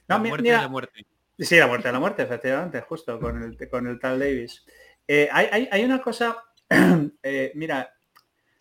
No, 0.07 0.17
la 0.17 0.19
muerte 0.19 0.51
la 0.51 0.67
muerte. 0.67 1.05
Sí, 1.39 1.57
la 1.57 1.67
muerte 1.67 1.87
de 1.87 1.93
la 1.93 1.99
muerte, 1.99 2.23
efectivamente, 2.23 2.81
justo, 2.81 3.19
con 3.19 3.41
el, 3.41 3.69
con 3.69 3.87
el 3.87 3.99
tal 3.99 4.19
Davis. 4.19 4.63
Eh, 5.07 5.27
hay, 5.31 5.83
una 5.83 5.99
cosa, 6.01 6.43
eh, 7.23 7.51
mira, 7.55 7.91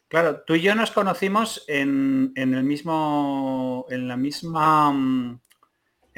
claro, 0.08 0.42
tú 0.42 0.54
y 0.54 0.62
yo 0.62 0.74
nos 0.74 0.90
conocimos 0.90 1.64
en, 1.68 2.32
en, 2.34 2.54
el 2.54 2.64
mismo, 2.64 3.86
en 3.90 4.08
la 4.08 4.16
misma 4.16 4.92
mm, 4.92 5.40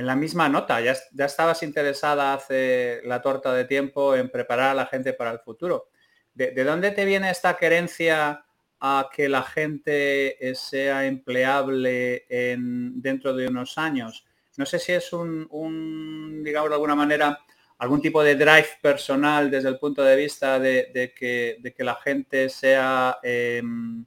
en 0.02 0.06
la 0.08 0.16
misma 0.16 0.48
nota, 0.48 0.80
ya, 0.80 0.96
estabas 1.24 1.62
interesada 1.62 2.34
hace 2.34 3.00
la 3.04 3.22
torta 3.22 3.54
de 3.54 3.66
tiempo 3.66 4.16
en 4.16 4.30
preparar 4.30 4.70
a 4.70 4.74
la 4.74 4.86
gente 4.86 5.12
para 5.12 5.30
el 5.30 5.38
futuro. 5.38 5.90
¿De, 6.34 6.52
dónde 6.64 6.90
te 6.90 7.04
viene 7.04 7.30
esta 7.30 7.56
querencia 7.56 8.44
a 8.80 9.08
que 9.14 9.28
la 9.28 9.44
gente 9.44 10.44
eh, 10.44 10.56
sea 10.56 11.06
empleable 11.06 12.26
en, 12.28 13.00
dentro 13.00 13.32
de 13.32 13.46
unos 13.46 13.78
años? 13.78 14.26
No 14.56 14.66
sé 14.66 14.80
si 14.80 14.90
es 14.90 15.12
un, 15.12 16.42
digamos 16.44 16.70
de 16.70 16.74
alguna 16.74 16.96
manera, 16.96 17.38
algún 17.78 18.02
tipo 18.02 18.24
de 18.24 18.34
drive 18.34 18.70
personal 18.82 19.52
desde 19.52 19.68
el 19.68 19.78
punto 19.78 20.02
de 20.02 20.16
vista 20.16 20.58
de, 20.58 21.12
que, 21.16 21.74
la 21.78 21.94
gente 21.94 22.48
sea 22.48 23.18
em, 23.22 24.04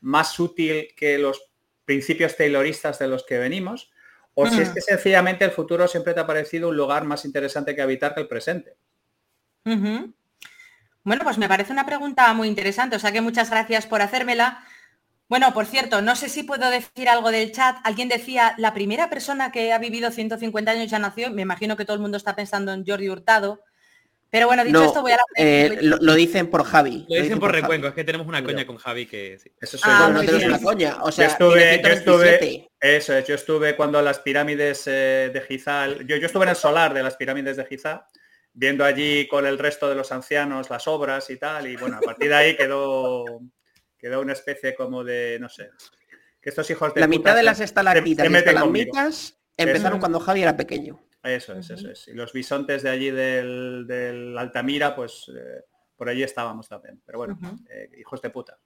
más 0.00 0.38
útil 0.38 0.94
que 0.96 1.18
los 1.18 1.42
principios 1.84 2.36
tayloristas 2.36 3.00
de 3.00 3.08
los 3.08 3.24
que 3.24 3.38
venimos, 3.38 3.90
o 4.34 4.46
si 4.46 4.60
es 4.60 4.70
que 4.70 4.80
sencillamente 4.80 5.44
el 5.44 5.50
futuro 5.52 5.86
siempre 5.88 6.12
te 6.14 6.20
ha 6.20 6.26
parecido 6.26 6.68
un 6.68 6.76
lugar 6.76 7.04
más 7.04 7.24
interesante 7.24 7.74
que 7.74 7.82
habitar 7.82 8.14
que 8.14 8.20
el 8.20 8.28
presente. 8.28 8.76
Bueno, 9.64 11.24
pues 11.24 11.38
me 11.38 11.48
parece 11.48 11.72
una 11.72 11.86
pregunta 11.86 12.32
muy 12.34 12.48
interesante, 12.48 12.96
o 12.96 12.98
sea 12.98 13.12
que 13.12 13.20
muchas 13.20 13.50
gracias 13.50 13.86
por 13.86 14.02
hacérmela. 14.02 14.64
Bueno, 15.28 15.54
por 15.54 15.66
cierto, 15.66 16.02
no 16.02 16.16
sé 16.16 16.28
si 16.28 16.42
puedo 16.42 16.68
decir 16.68 17.08
algo 17.08 17.30
del 17.30 17.52
chat. 17.52 17.76
Alguien 17.84 18.08
decía, 18.08 18.54
la 18.58 18.74
primera 18.74 19.08
persona 19.08 19.52
que 19.52 19.72
ha 19.72 19.78
vivido 19.78 20.10
150 20.10 20.70
años 20.70 20.90
ya 20.90 20.98
nació. 20.98 21.30
Me 21.30 21.42
imagino 21.42 21.76
que 21.76 21.84
todo 21.84 21.94
el 21.94 22.02
mundo 22.02 22.18
está 22.18 22.36
pensando 22.36 22.72
en 22.72 22.84
Jordi 22.86 23.08
Hurtado. 23.08 23.62
Pero 24.34 24.48
bueno, 24.48 24.64
dicho 24.64 24.82
esto, 24.82 25.00
voy 25.00 25.12
a... 25.12 25.18
Eh, 25.36 25.78
lo, 25.80 26.14
dicen 26.16 26.48
por 26.50 26.64
Javi. 26.64 27.06
Lo, 27.08 27.22
dicen, 27.22 27.38
por, 27.38 27.52
recuenco, 27.52 27.86
es 27.86 27.94
que 27.94 28.02
tenemos 28.02 28.26
una 28.26 28.42
coña 28.42 28.66
con 28.66 28.78
Javi 28.78 29.06
que... 29.06 29.38
Eso 29.60 29.78
ah, 29.84 30.10
no 30.12 30.22
tenemos 30.22 30.42
una 30.42 30.60
coña, 30.60 30.96
o 31.04 31.12
sea, 31.12 31.28
yo 31.28 31.46
estuve, 31.86 32.68
eso 32.80 33.16
es, 33.16 33.28
yo 33.28 33.36
estuve 33.36 33.76
cuando 33.76 34.02
las 34.02 34.18
pirámides 34.18 34.88
eh, 34.88 35.30
de 35.32 35.40
Giza, 35.40 35.86
yo, 35.86 36.16
yo 36.16 36.26
estuve 36.26 36.42
en 36.42 36.48
el 36.48 36.56
solar 36.56 36.92
de 36.92 37.04
las 37.04 37.14
pirámides 37.14 37.56
de 37.56 37.64
Giza, 37.64 38.08
viendo 38.52 38.84
allí 38.84 39.28
con 39.28 39.46
el 39.46 39.56
resto 39.56 39.88
de 39.88 39.94
los 39.94 40.10
ancianos 40.10 40.68
las 40.68 40.88
obras 40.88 41.30
y 41.30 41.36
tal, 41.36 41.68
y 41.68 41.76
bueno, 41.76 41.98
a 41.98 42.00
partir 42.00 42.28
de 42.30 42.34
ahí 42.34 42.56
quedó, 42.56 43.24
quedó 43.96 44.20
una 44.20 44.32
especie 44.32 44.74
como 44.74 45.04
de, 45.04 45.38
no 45.38 45.48
sé, 45.48 45.70
que 46.42 46.48
estos 46.48 46.68
hijos 46.70 46.92
de 46.92 47.00
La 47.00 47.06
mitad 47.06 47.36
de 47.36 47.44
las 47.44 47.60
estalactitas 47.60 48.28
y 48.28 48.34
estalagmitas 48.34 49.38
empezaron 49.56 50.00
cuando 50.00 50.18
Javi 50.18 50.42
era 50.42 50.56
pequeño. 50.56 51.00
Eso 51.24 51.54
es, 51.54 51.70
eso 51.70 51.90
es. 51.90 52.08
Y 52.08 52.12
los 52.12 52.32
bisontes 52.32 52.82
de 52.82 52.90
allí 52.90 53.10
del, 53.10 54.36
Altamira, 54.38 54.94
pues 54.94 55.30
eh, 55.34 55.64
por 55.96 56.08
allí 56.08 56.22
estábamos 56.22 56.68
también. 56.68 57.02
Pero 57.04 57.18
bueno, 57.18 57.38
eh, 57.70 57.90
hijos 57.98 58.20
de 58.20 58.30
puta. 58.30 58.58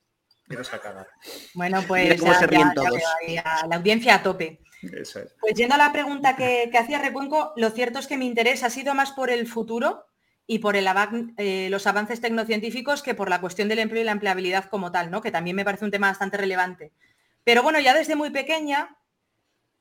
Quiero 0.46 0.64
sacar. 0.64 1.06
Bueno, 1.54 1.82
pues 1.86 2.20
la 2.20 3.76
audiencia 3.76 4.16
a 4.16 4.22
tope. 4.22 4.60
Eso 4.82 5.20
es. 5.20 5.34
Pues 5.40 5.54
yendo 5.54 5.74
a 5.74 5.78
la 5.78 5.92
pregunta 5.92 6.36
que, 6.36 6.70
hacía 6.76 6.98
Recuenco, 6.98 7.52
lo 7.56 7.70
cierto 7.70 8.00
es 8.00 8.06
que 8.06 8.16
mi 8.16 8.26
interés 8.26 8.64
ha 8.64 8.70
sido 8.70 8.94
más 8.94 9.12
por 9.12 9.30
el 9.30 9.47
futuro 9.47 10.06
y 10.47 10.58
por 10.58 10.76
el 10.76 10.88
eh, 11.36 11.68
los 11.71 11.86
avances 11.86 12.21
tecnocientíficos 12.21 13.02
que 13.02 13.14
por 13.14 13.28
la 13.28 13.40
cuestión 13.40 13.68
del 13.68 13.80
empleo 13.80 14.02
y 14.02 14.06
la 14.06 14.12
empleabilidad 14.12 14.64
como 14.64 14.90
tal, 14.90 15.10
¿no? 15.10 15.21
que 15.21 15.30
también 15.30 15.54
me 15.54 15.64
parece 15.64 15.84
un 15.84 15.90
tema 15.90 16.08
bastante 16.08 16.38
relevante. 16.38 16.92
Pero 17.44 17.62
bueno, 17.62 17.78
ya 17.80 17.94
desde 17.94 18.16
muy 18.16 18.30
pequeña 18.30 18.98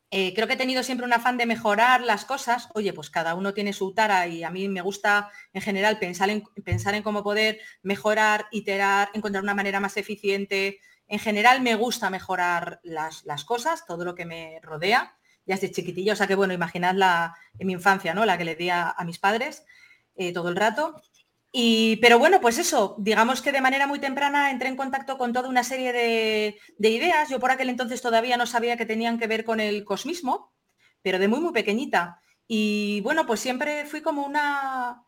eh, 0.09 0.33
creo 0.33 0.47
que 0.47 0.53
he 0.53 0.57
tenido 0.57 0.83
siempre 0.83 1.05
un 1.05 1.11
afán 1.11 1.37
de 1.37 1.45
mejorar 1.45 2.01
las 2.01 2.23
cosas. 2.23 2.69
Oye, 2.73 2.93
pues 2.93 3.09
cada 3.09 3.35
uno 3.35 3.53
tiene 3.53 3.73
su 3.73 3.93
tara 3.93 4.25
y 4.27 4.43
a 4.43 4.49
mí 4.49 4.69
me 4.69 4.81
gusta 4.81 5.31
en 5.53 5.61
general 5.61 5.99
pensar 5.99 6.29
en, 6.29 6.43
pensar 6.63 6.95
en 6.95 7.03
cómo 7.03 7.23
poder 7.23 7.59
mejorar, 7.81 8.47
iterar, 8.51 9.09
encontrar 9.13 9.43
una 9.43 9.53
manera 9.53 9.81
más 9.81 9.97
eficiente. 9.97 10.79
En 11.07 11.19
general 11.19 11.61
me 11.61 11.75
gusta 11.75 12.09
mejorar 12.09 12.79
las, 12.83 13.23
cosas, 13.45 13.85
todo 13.85 14.05
lo 14.05 14.15
que 14.15 14.25
me 14.25 14.59
rodea, 14.61 15.17
ya 15.45 15.55
desde 15.55 15.71
chiquitilla. 15.71 16.13
O 16.13 16.15
sea 16.15 16.27
que 16.27 16.35
bueno, 16.35 16.53
imaginad 16.53 16.95
la, 16.95 17.35
en 17.59 17.67
mi 17.67 17.73
infancia, 17.73 18.13
¿no? 18.13 18.25
La 18.25 18.37
que 18.37 18.45
le 18.45 18.55
di 18.55 18.69
a, 18.69 18.95
mis 19.05 19.19
padres 19.19 19.65
eh, 20.15 20.31
todo 20.31 20.47
el 20.49 20.55
rato 20.55 21.01
pero 22.01 22.19
bueno, 22.19 22.39
pues 22.41 22.57
eso, 22.57 22.95
digamos 22.99 23.41
que 23.41 23.51
de 23.51 23.61
manera 23.61 23.87
muy 23.87 23.99
temprana 23.99 24.51
entré 24.51 24.69
en 24.69 24.75
contacto 24.75 25.17
con 25.17 25.33
toda 25.33 25.49
una 25.49 25.63
serie 25.63 25.93
de, 25.93 26.89
ideas. 26.89 27.29
Yo 27.29 27.39
por 27.39 27.51
aquel 27.51 27.69
entonces 27.69 28.01
todavía 28.01 28.37
no 28.37 28.45
sabía 28.45 28.77
que 28.77 28.85
tenían 28.85 29.17
que 29.17 29.27
ver 29.27 29.43
con 29.43 29.59
el 29.59 29.83
cosmismo, 29.85 30.53
pero 31.01 31.19
de 31.19 31.27
muy, 31.27 31.39
muy 31.39 31.53
pequeñita. 31.53 32.21
Y 32.47 33.01
bueno, 33.01 33.25
pues 33.25 33.39
siempre 33.39 33.85
fui 33.85 34.01
como 34.01 34.25
una, 34.25 35.03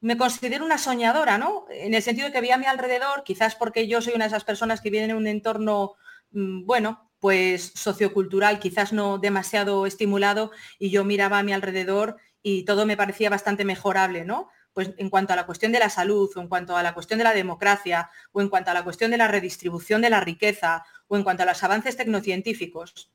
me 0.00 0.16
considero 0.16 0.64
una 0.64 0.78
soñadora, 0.78 1.38
¿no? 1.38 1.66
En 1.70 1.94
el 1.94 2.02
sentido 2.02 2.26
de 2.26 2.32
que 2.32 2.40
veía 2.40 2.56
a 2.56 2.58
mi 2.58 2.66
alrededor, 2.66 3.24
quizás 3.24 3.54
porque 3.54 3.88
yo 3.88 4.02
soy 4.02 4.14
una 4.14 4.24
de 4.24 4.28
esas 4.28 4.44
personas 4.44 4.80
que 4.80 4.90
vienen 4.90 5.10
en 5.10 5.16
un 5.16 5.26
entorno, 5.26 5.94
mm, 6.32 6.66
bueno, 6.66 7.10
pues 7.20 7.72
sociocultural, 7.74 8.58
quizás 8.60 8.92
no 8.92 9.18
demasiado 9.18 9.86
estimulado, 9.86 10.50
y 10.78 10.90
yo 10.90 11.04
miraba 11.04 11.38
a 11.38 11.42
mi 11.42 11.54
alrededor 11.54 12.18
y 12.42 12.64
todo 12.66 12.84
me 12.84 12.98
parecía 12.98 13.30
bastante 13.30 13.64
mejorable, 13.64 14.26
¿no? 14.26 14.50
Pues 14.74 14.90
en 14.98 15.08
cuanto 15.08 15.32
a 15.32 15.36
la 15.36 15.46
cuestión 15.46 15.72
de 15.72 15.78
la 15.78 15.88
salud, 15.88 16.30
o 16.36 16.40
en 16.40 16.48
cuanto 16.48 16.76
a 16.76 16.82
la 16.82 16.92
cuestión 16.92 17.18
de 17.18 17.24
la 17.24 17.32
democracia, 17.32 18.10
o 18.32 18.42
en 18.42 18.50
cuanto 18.50 18.70
a 18.70 18.74
la 18.74 18.84
cuestión 18.84 19.10
de 19.10 19.16
la 19.16 19.28
redistribución 19.28 20.02
de 20.02 20.10
la 20.10 20.20
riqueza, 20.20 20.84
o 21.08 21.16
en 21.16 21.22
cuanto 21.22 21.44
a 21.44 21.46
los 21.46 21.62
avances 21.62 21.96
tecnocientíficos, 21.96 23.10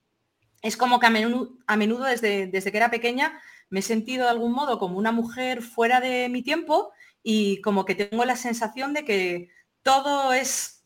es 0.61 0.75
como 0.75 0.99
que 0.99 1.07
a 1.07 1.77
menudo, 1.77 2.05
desde, 2.05 2.47
desde 2.47 2.71
que 2.71 2.77
era 2.77 2.89
pequeña 2.89 3.39
me 3.69 3.81
he 3.81 3.83
sentido 3.83 4.25
de 4.25 4.31
algún 4.31 4.51
modo 4.51 4.79
como 4.79 4.97
una 4.97 5.11
mujer 5.11 5.61
fuera 5.61 6.01
de 6.01 6.27
mi 6.29 6.41
tiempo 6.41 6.91
y 7.21 7.61
como 7.61 7.85
que 7.85 7.95
tengo 7.95 8.25
la 8.25 8.35
sensación 8.35 8.93
de 8.93 9.05
que 9.05 9.49
todo 9.83 10.33
es 10.33 10.79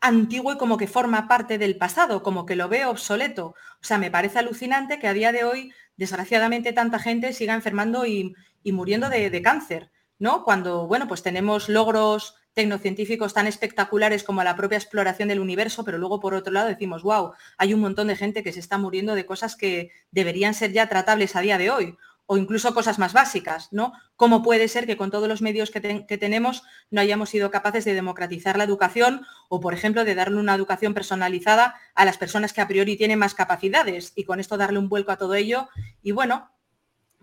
antiguo 0.00 0.52
y 0.52 0.58
como 0.58 0.76
que 0.76 0.86
forma 0.86 1.28
parte 1.28 1.58
del 1.58 1.76
pasado, 1.76 2.22
como 2.22 2.46
que 2.46 2.56
lo 2.56 2.68
veo 2.68 2.90
obsoleto. 2.90 3.54
O 3.80 3.84
sea, 3.84 3.98
me 3.98 4.10
parece 4.10 4.38
alucinante 4.38 4.98
que 4.98 5.08
a 5.08 5.12
día 5.12 5.32
de 5.32 5.44
hoy, 5.44 5.72
desgraciadamente, 5.96 6.72
tanta 6.72 6.98
gente 6.98 7.32
siga 7.32 7.54
enfermando 7.54 8.06
y, 8.06 8.34
muriendo 8.64 9.08
de, 9.08 9.42
cáncer. 9.42 9.90
¿No? 10.18 10.44
Cuando, 10.44 10.86
bueno, 10.86 11.06
pues 11.08 11.22
tenemos 11.22 11.68
logros 11.68 12.34
tecnocientíficos 12.54 13.34
tan 13.34 13.46
espectaculares 13.46 14.24
como 14.24 14.42
la 14.42 14.56
propia 14.56 14.78
exploración 14.78 15.28
del 15.28 15.40
universo, 15.40 15.84
pero 15.84 15.98
luego 15.98 16.18
por 16.18 16.34
otro 16.34 16.52
lado 16.52 16.68
decimos, 16.68 17.02
wow, 17.02 17.32
hay 17.56 17.72
un 17.72 17.80
montón 17.80 18.08
de 18.08 18.16
gente 18.16 18.42
que 18.42 18.52
se 18.52 18.60
está 18.60 18.78
muriendo 18.78 19.14
de 19.14 19.26
cosas 19.26 19.54
que 19.54 19.92
deberían 20.10 20.54
ser 20.54 20.72
ya 20.72 20.88
tratables 20.88 21.36
a 21.36 21.40
día 21.40 21.56
de 21.56 21.70
hoy, 21.70 21.96
o 22.30 22.36
incluso 22.36 22.74
cosas 22.74 22.98
más 22.98 23.14
básicas, 23.14 23.68
¿no? 23.72 23.94
¿Cómo 24.14 24.42
puede 24.42 24.68
ser 24.68 24.84
que 24.86 24.98
con 24.98 25.10
todos 25.10 25.28
los 25.28 25.40
medios 25.40 25.70
que, 25.70 25.80
tenemos 25.80 26.62
no 26.90 27.00
hayamos 27.00 27.30
sido 27.30 27.50
capaces 27.50 27.86
de 27.86 27.94
democratizar 27.94 28.58
la 28.58 28.64
educación 28.64 29.24
o, 29.48 29.60
por 29.60 29.72
ejemplo, 29.72 30.04
de 30.04 30.14
darle 30.14 30.36
una 30.36 30.54
educación 30.54 30.92
personalizada 30.92 31.76
a 31.94 32.04
las 32.04 32.18
personas 32.18 32.52
que 32.52 32.60
a 32.60 32.68
priori 32.68 32.98
tienen 32.98 33.18
más 33.18 33.34
capacidades 33.34 34.12
y 34.14 34.24
con 34.24 34.40
esto 34.40 34.58
darle 34.58 34.78
un 34.78 34.90
vuelco 34.90 35.10
a 35.10 35.16
todo 35.16 35.34
ello 35.36 35.70
y, 36.02 36.12
bueno, 36.12 36.50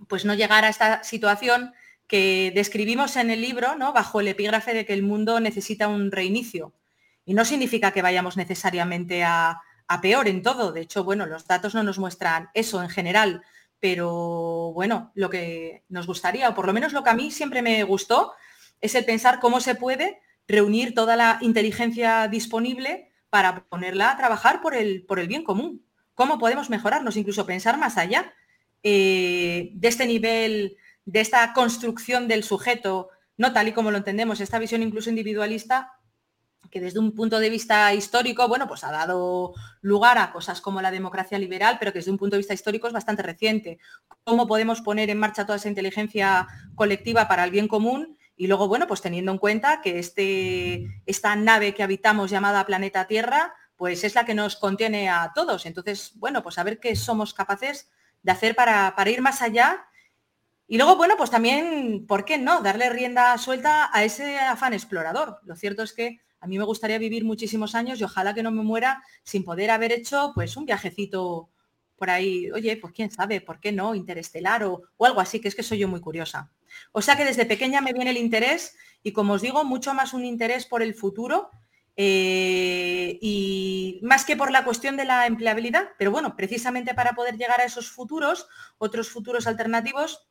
pues 0.07 0.25
no 0.25 0.33
llegar 0.33 0.65
a 0.65 0.69
esta 0.69 1.03
situación 1.03 1.75
que 2.07 2.51
describimos 2.53 3.15
en 3.15 3.31
el 3.31 3.41
libro, 3.41 3.75
¿no? 3.75 3.93
bajo 3.93 4.21
el 4.21 4.27
epígrafe 4.27 4.73
de 4.73 4.85
que 4.85 4.93
el 4.93 5.03
mundo 5.03 5.39
necesita 5.39 5.87
un 5.87 6.11
reinicio. 6.11 6.73
Y 7.25 7.33
no 7.33 7.45
significa 7.45 7.91
que 7.91 8.03
vayamos 8.03 8.37
necesariamente 8.37 9.23
a, 9.23 9.61
peor 10.01 10.27
en 10.27 10.43
todo. 10.43 10.71
De 10.71 10.81
hecho, 10.81 11.03
bueno, 11.03 11.25
los 11.25 11.47
datos 11.47 11.73
no 11.73 11.83
nos 11.83 11.97
muestran 11.97 12.49
eso 12.53 12.81
en 12.81 12.89
general, 12.89 13.41
pero 13.79 14.71
bueno, 14.73 15.11
lo 15.15 15.29
que 15.29 15.83
nos 15.89 16.05
gustaría, 16.07 16.49
o 16.49 16.55
por 16.55 16.67
lo 16.67 16.73
menos 16.73 16.93
lo 16.93 17.03
que 17.03 17.09
a 17.09 17.15
mí 17.15 17.31
siempre 17.31 17.61
me 17.61 17.83
gustó, 17.83 18.33
es 18.81 18.93
el 18.95 19.05
pensar 19.05 19.39
cómo 19.39 19.59
se 19.59 19.75
puede 19.75 20.19
reunir 20.47 20.93
toda 20.93 21.15
la 21.15 21.39
inteligencia 21.41 22.27
disponible 22.27 23.11
para 23.29 23.65
ponerla 23.65 24.11
a 24.11 24.17
trabajar 24.17 24.61
por 24.61 24.75
el, 24.75 25.03
por 25.05 25.19
el 25.19 25.27
bien 25.27 25.43
común. 25.43 25.83
¿Cómo 26.13 26.37
podemos 26.37 26.69
mejorarnos? 26.69 27.17
Incluso 27.17 27.45
pensar 27.45 27.77
más 27.77 27.97
allá 27.97 28.33
eh, 28.83 29.71
de 29.73 29.87
este 29.87 30.05
nivel 30.05 30.77
de 31.05 31.21
esta 31.21 31.53
construcción 31.53 32.27
del 32.27 32.43
sujeto, 32.43 33.09
no 33.37 33.53
tal 33.53 33.67
y 33.67 33.73
como 33.73 33.91
lo 33.91 33.97
entendemos, 33.97 34.41
esta 34.41 34.59
visión 34.59 34.83
incluso 34.83 35.09
individualista, 35.09 35.93
que 36.71 36.81
desde 36.81 36.99
un 36.99 37.13
punto 37.13 37.39
de 37.39 37.49
vista 37.49 37.93
histórico, 37.93 38.47
bueno, 38.47 38.67
pues 38.67 38.83
ha 38.83 38.91
dado 38.91 39.53
lugar 39.81 40.17
a 40.17 40.31
cosas 40.31 40.61
como 40.61 40.81
la 40.81 40.91
democracia 40.91 41.37
liberal, 41.37 41.77
pero 41.79 41.93
que 41.93 41.99
desde 41.99 42.11
un 42.11 42.17
punto 42.17 42.35
de 42.35 42.39
vista 42.39 42.53
histórico 42.53 42.87
es 42.87 42.93
bastante 42.93 43.23
reciente. 43.23 43.79
¿Cómo 44.23 44.47
podemos 44.47 44.81
poner 44.81 45.09
en 45.09 45.19
marcha 45.19 45.45
toda 45.45 45.57
esa 45.57 45.69
inteligencia 45.69 46.47
colectiva 46.75 47.27
para 47.27 47.43
el 47.43 47.51
bien 47.51 47.67
común 47.67 48.17
Y 48.35 48.47
luego, 48.47 48.67
bueno, 48.67 48.87
pues 48.87 49.01
teniendo 49.01 49.31
en 49.31 49.37
cuenta 49.37 49.81
que 49.81 49.97
este, 49.99 50.87
esta 51.05 51.35
nave 51.37 51.73
que 51.73 51.83
habitamos 51.83 52.29
llamada 52.31 52.65
planeta 52.65 53.07
Tierra, 53.07 53.53
pues 53.77 54.03
es 54.03 54.15
la 54.15 54.25
que 54.25 54.33
nos 54.33 54.57
contiene 54.57 55.09
a 55.09 55.31
todos. 55.33 55.65
Entonces, 55.65 56.11
bueno, 56.15 56.43
pues 56.43 56.57
a 56.57 56.63
ver 56.63 56.79
qué 56.79 56.95
somos 56.97 57.33
capaces 57.33 57.89
de 58.23 58.31
hacer 58.33 58.55
para, 58.55 58.93
para 58.95 59.09
ir 59.09 59.21
más 59.21 59.41
allá. 59.41 59.85
Y 60.67 60.77
luego, 60.77 60.95
bueno, 60.95 61.15
pues 61.17 61.29
también, 61.29 62.05
¿por 62.07 62.25
qué 62.25 62.37
no? 62.37 62.61
Darle 62.61 62.89
rienda 62.89 63.37
suelta 63.37 63.89
a 63.93 64.03
ese 64.03 64.39
afán 64.39 64.73
explorador. 64.73 65.39
Lo 65.43 65.55
cierto 65.55 65.83
es 65.83 65.93
que 65.93 66.19
a 66.39 66.47
mí 66.47 66.57
me 66.57 66.63
gustaría 66.63 66.97
vivir 66.97 67.23
muchísimos 67.23 67.75
años 67.75 67.99
y 67.99 68.03
ojalá 68.03 68.33
que 68.33 68.43
no 68.43 68.51
me 68.51 68.63
muera 68.63 69.03
sin 69.23 69.43
poder 69.43 69.71
haber 69.71 69.91
hecho 69.91 70.31
pues 70.33 70.57
un 70.57 70.65
viajecito 70.65 71.49
por 71.97 72.09
ahí, 72.09 72.51
oye, 72.51 72.77
pues 72.77 72.93
quién 72.93 73.09
sabe, 73.09 73.41
¿por 73.41 73.59
qué 73.59 73.71
no? 73.71 73.95
Interestelar 73.95 74.63
o, 74.65 74.83
o 74.97 75.05
algo 75.05 75.21
así, 75.21 75.39
que 75.39 75.47
es 75.47 75.55
que 75.55 75.63
soy 75.63 75.77
yo 75.77 75.87
muy 75.87 76.01
curiosa. 76.01 76.51
O 76.91 77.01
sea 77.01 77.15
que 77.15 77.25
desde 77.25 77.45
pequeña 77.45 77.79
me 77.81 77.93
viene 77.93 78.11
el 78.11 78.17
interés 78.17 78.75
y 79.01 79.13
como 79.13 79.33
os 79.33 79.41
digo, 79.41 79.63
mucho 79.63 79.93
más 79.93 80.13
un 80.13 80.25
interés 80.25 80.65
por 80.65 80.81
el 80.81 80.93
futuro 80.93 81.51
eh, 81.97 83.17
y 83.21 83.99
más 84.03 84.25
que 84.25 84.35
por 84.35 84.51
la 84.51 84.65
cuestión 84.65 84.97
de 84.97 85.05
la 85.05 85.27
empleabilidad, 85.27 85.89
pero 85.97 86.11
bueno, 86.11 86.35
precisamente 86.35 86.93
para 86.93 87.13
poder 87.13 87.37
llegar 87.37 87.61
a 87.61 87.65
esos 87.65 87.89
futuros, 87.89 88.47
otros 88.77 89.09
futuros 89.09 89.47
alternativos, 89.47 90.27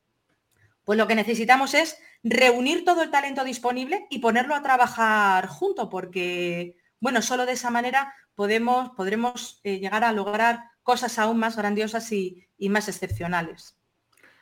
pues 0.85 0.99
lo 0.99 1.07
que 1.07 1.15
necesitamos 1.15 1.75
es 1.75 1.99
reunir 2.23 2.85
todo 2.85 3.03
el 3.03 3.11
talento 3.11 3.45
disponible 3.45 4.07
y 4.11 4.19
ponerlo 4.19 4.55
a 4.55 4.63
trabajar 4.63 5.47
junto, 5.49 5.89
porque 5.89 6.77
bueno, 7.01 7.21
solo 7.23 7.47
de 7.47 7.53
esa 7.53 7.71
manera 7.71 8.15
podemos, 8.35 8.91
podremos 8.97 9.61
eh, 9.65 9.79
llegar 9.79 10.05
a 10.05 10.13
lograr 10.13 10.65
cosas 10.83 11.19
aún 11.19 11.39
más 11.39 11.57
grandiosas 11.57 12.11
y, 12.13 12.47
más 12.71 12.89
excepcionales. 12.89 13.77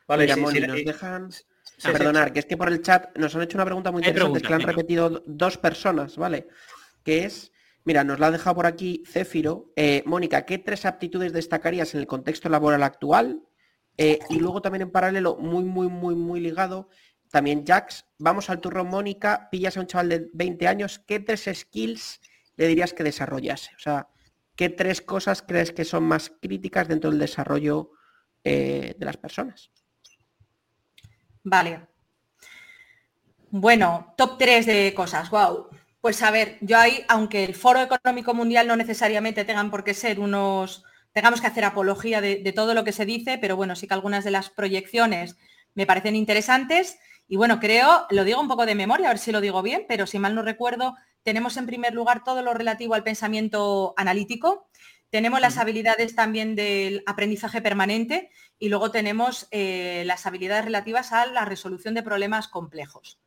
Vale, 0.07 0.29
nos 0.37 0.53
dejan 0.85 1.31
perdonar, 1.83 2.33
que 2.33 2.41
es 2.41 2.47
que 2.47 2.57
por 2.57 2.69
el 2.69 2.83
chat 2.83 3.17
nos 3.17 3.35
han 3.35 3.43
hecho 3.43 3.57
una 3.57 3.65
pregunta 3.65 3.91
muy 3.91 4.03
interesante, 4.03 4.43
que 4.43 4.55
han 4.55 4.61
repetido 4.61 5.23
dos 5.27 5.59
personas, 5.59 6.17
¿vale? 6.17 6.49
Que 7.03 7.25
es, 7.25 7.53
mira, 7.85 8.05
nos 8.05 8.21
la 8.21 8.29
ha 8.29 8.31
dejado 8.31 8.55
por 8.55 8.67
aquí 8.67 9.03
Céfiro. 9.07 9.73
Eh, 9.75 10.03
Mónica, 10.07 10.45
¿qué 10.45 10.59
tres 10.59 10.85
aptitudes 10.85 11.33
destacarías 11.33 11.95
en 11.95 12.01
el 12.01 12.07
contexto 12.07 12.49
laboral 12.49 12.83
actual? 12.83 13.43
Eh, 13.97 14.19
y 14.31 14.39
luego 14.39 14.63
también 14.63 14.83
en 14.83 14.91
paralelo, 14.91 15.37
muy, 15.37 15.65
muy, 15.65 15.89
muy, 15.89 16.15
muy 16.15 16.41
ligado, 16.41 16.89
también 17.31 17.65
Jax, 17.67 18.05
vamos 18.19 18.51
al 18.51 18.61
turno 18.61 18.85
Mónica, 18.85 19.49
pillas 19.51 19.77
a 19.77 19.81
un 19.81 19.87
chaval 19.87 20.09
de 20.09 20.31
20 20.35 20.69
años, 20.69 20.99
¿qué 20.99 21.19
tres 21.19 21.49
skills 21.53 22.21
le 22.57 22.67
dirías 22.67 22.93
que 22.93 23.05
desarrollase? 23.05 23.71
O 23.75 23.79
sea, 23.79 24.09
¿qué 24.55 24.69
tres 24.69 25.01
cosas 25.01 25.43
crees 25.43 25.73
que 25.73 25.85
son 25.85 26.05
más 26.05 26.31
críticas 26.41 26.89
dentro 26.89 27.11
del 27.11 27.19
desarrollo 27.19 27.93
eh, 28.45 28.95
de 28.99 29.07
las 29.07 29.17
personas? 29.17 29.71
Vale. 31.43 31.89
Bueno, 33.51 34.15
top 34.17 34.39
3 34.39 34.67
de 34.67 34.95
cosas, 34.95 35.31
wow. 35.31 35.69
Pues 36.01 36.23
a 36.23 36.31
ver, 36.31 36.59
yo 36.61 36.79
ahí, 36.79 37.05
aunque 37.09 37.45
el 37.45 37.55
Foro 37.55 37.81
Económico 37.81 38.35
Mundial 38.35 38.67
no 38.67 38.77
necesariamente 38.77 39.45
tengan 39.45 39.71
por 39.71 39.85
qué 39.85 39.95
ser 39.95 40.21
unos, 40.21 40.85
tengamos 41.13 41.41
que 41.41 41.47
hacer 41.47 41.65
apología 41.65 42.21
de, 42.21 42.37
de, 42.37 42.53
todo 42.53 42.75
lo 42.75 42.85
que 42.85 42.93
se 42.93 43.07
dice, 43.07 43.39
pero 43.39 43.57
bueno, 43.57 43.77
sí 43.77 43.87
que 43.87 43.95
algunas 43.95 44.25
de 44.25 44.31
las 44.31 44.51
proyecciones 44.51 45.37
me 45.75 45.87
parecen 45.87 46.17
interesantes. 46.17 46.99
Y 47.29 47.37
bueno, 47.37 47.61
creo, 47.61 48.07
lo 48.11 48.25
digo 48.25 48.41
un 48.41 48.49
poco 48.49 48.67
de 48.67 48.75
memoria, 48.75 49.07
a 49.07 49.13
ver 49.13 49.19
si 49.19 49.33
lo 49.33 49.41
digo 49.41 49.63
bien, 49.63 49.87
pero 49.89 50.07
si 50.07 50.19
mal 50.19 50.35
no 50.35 50.43
recuerdo, 50.43 50.95
tenemos 51.23 51.57
en 51.57 51.67
primer 51.67 51.95
lugar 51.95 52.25
todo 52.25 52.43
lo 52.43 52.53
relativo 52.53 52.95
al 52.95 53.05
pensamiento 53.05 53.95
analítico, 53.97 54.69
tenemos 55.13 55.41
las 55.41 55.59
habilidades 55.59 56.15
también 56.15 56.57
del 56.57 57.03
aprendizaje 57.05 57.61
permanente 57.61 58.31
y 58.59 58.71
luego 58.71 58.91
tenemos 58.91 59.47
eh, 59.51 60.05
las 60.07 60.25
habilidades 60.25 60.65
relativas 60.65 61.13
a 61.13 61.27
la 61.27 61.45
resolución 61.45 61.93
de 61.95 62.03
problemas 62.03 62.49
complejos. 62.49 63.21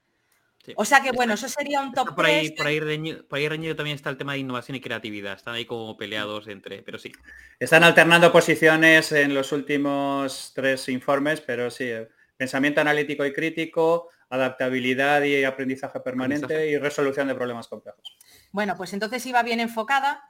O 0.76 0.86
sea 0.86 1.02
que 1.02 1.12
bueno, 1.12 1.34
eso 1.34 1.48
sería 1.48 1.82
un 1.82 1.94
top 1.94 2.16
por 2.16 2.26
ahí, 2.26 2.52
por 2.52 2.68
ahí, 2.68 2.80
reñido, 2.80 3.28
por 3.28 3.40
ahí 3.40 3.48
reñido 3.48 3.76
también 3.76 3.96
está 3.96 4.10
el 4.10 4.18
tema 4.18 4.34
de 4.34 4.40
innovación 4.40 4.76
y 4.76 4.82
creatividad. 4.82 5.36
Están 5.36 5.56
ahí 5.56 5.66
como 5.66 5.98
peleados 5.98 6.48
entre, 6.48 6.82
pero 6.82 6.98
sí. 6.98 7.12
Están 7.60 7.84
alternando 7.84 8.32
posiciones 8.32 9.12
en 9.12 9.34
los 9.34 9.52
últimos 9.52 10.52
tres 10.56 10.90
informes, 10.90 11.42
pero 11.42 11.70
sí, 11.70 11.86
eh, 11.86 12.10
pensamiento 12.38 12.82
analítico 12.82 13.26
y 13.26 13.34
crítico, 13.34 14.10
adaptabilidad 14.30 15.24
y 15.24 15.44
aprendizaje 15.44 16.00
permanente 16.00 16.70
y 16.70 16.78
resolución 16.78 17.28
de 17.28 17.36
problemas 17.36 17.68
complejos. 17.68 18.18
Bueno, 18.52 18.76
pues 18.76 18.94
entonces 18.94 19.26
iba 19.26 19.44
bien 19.44 19.60
enfocada. 19.60 20.24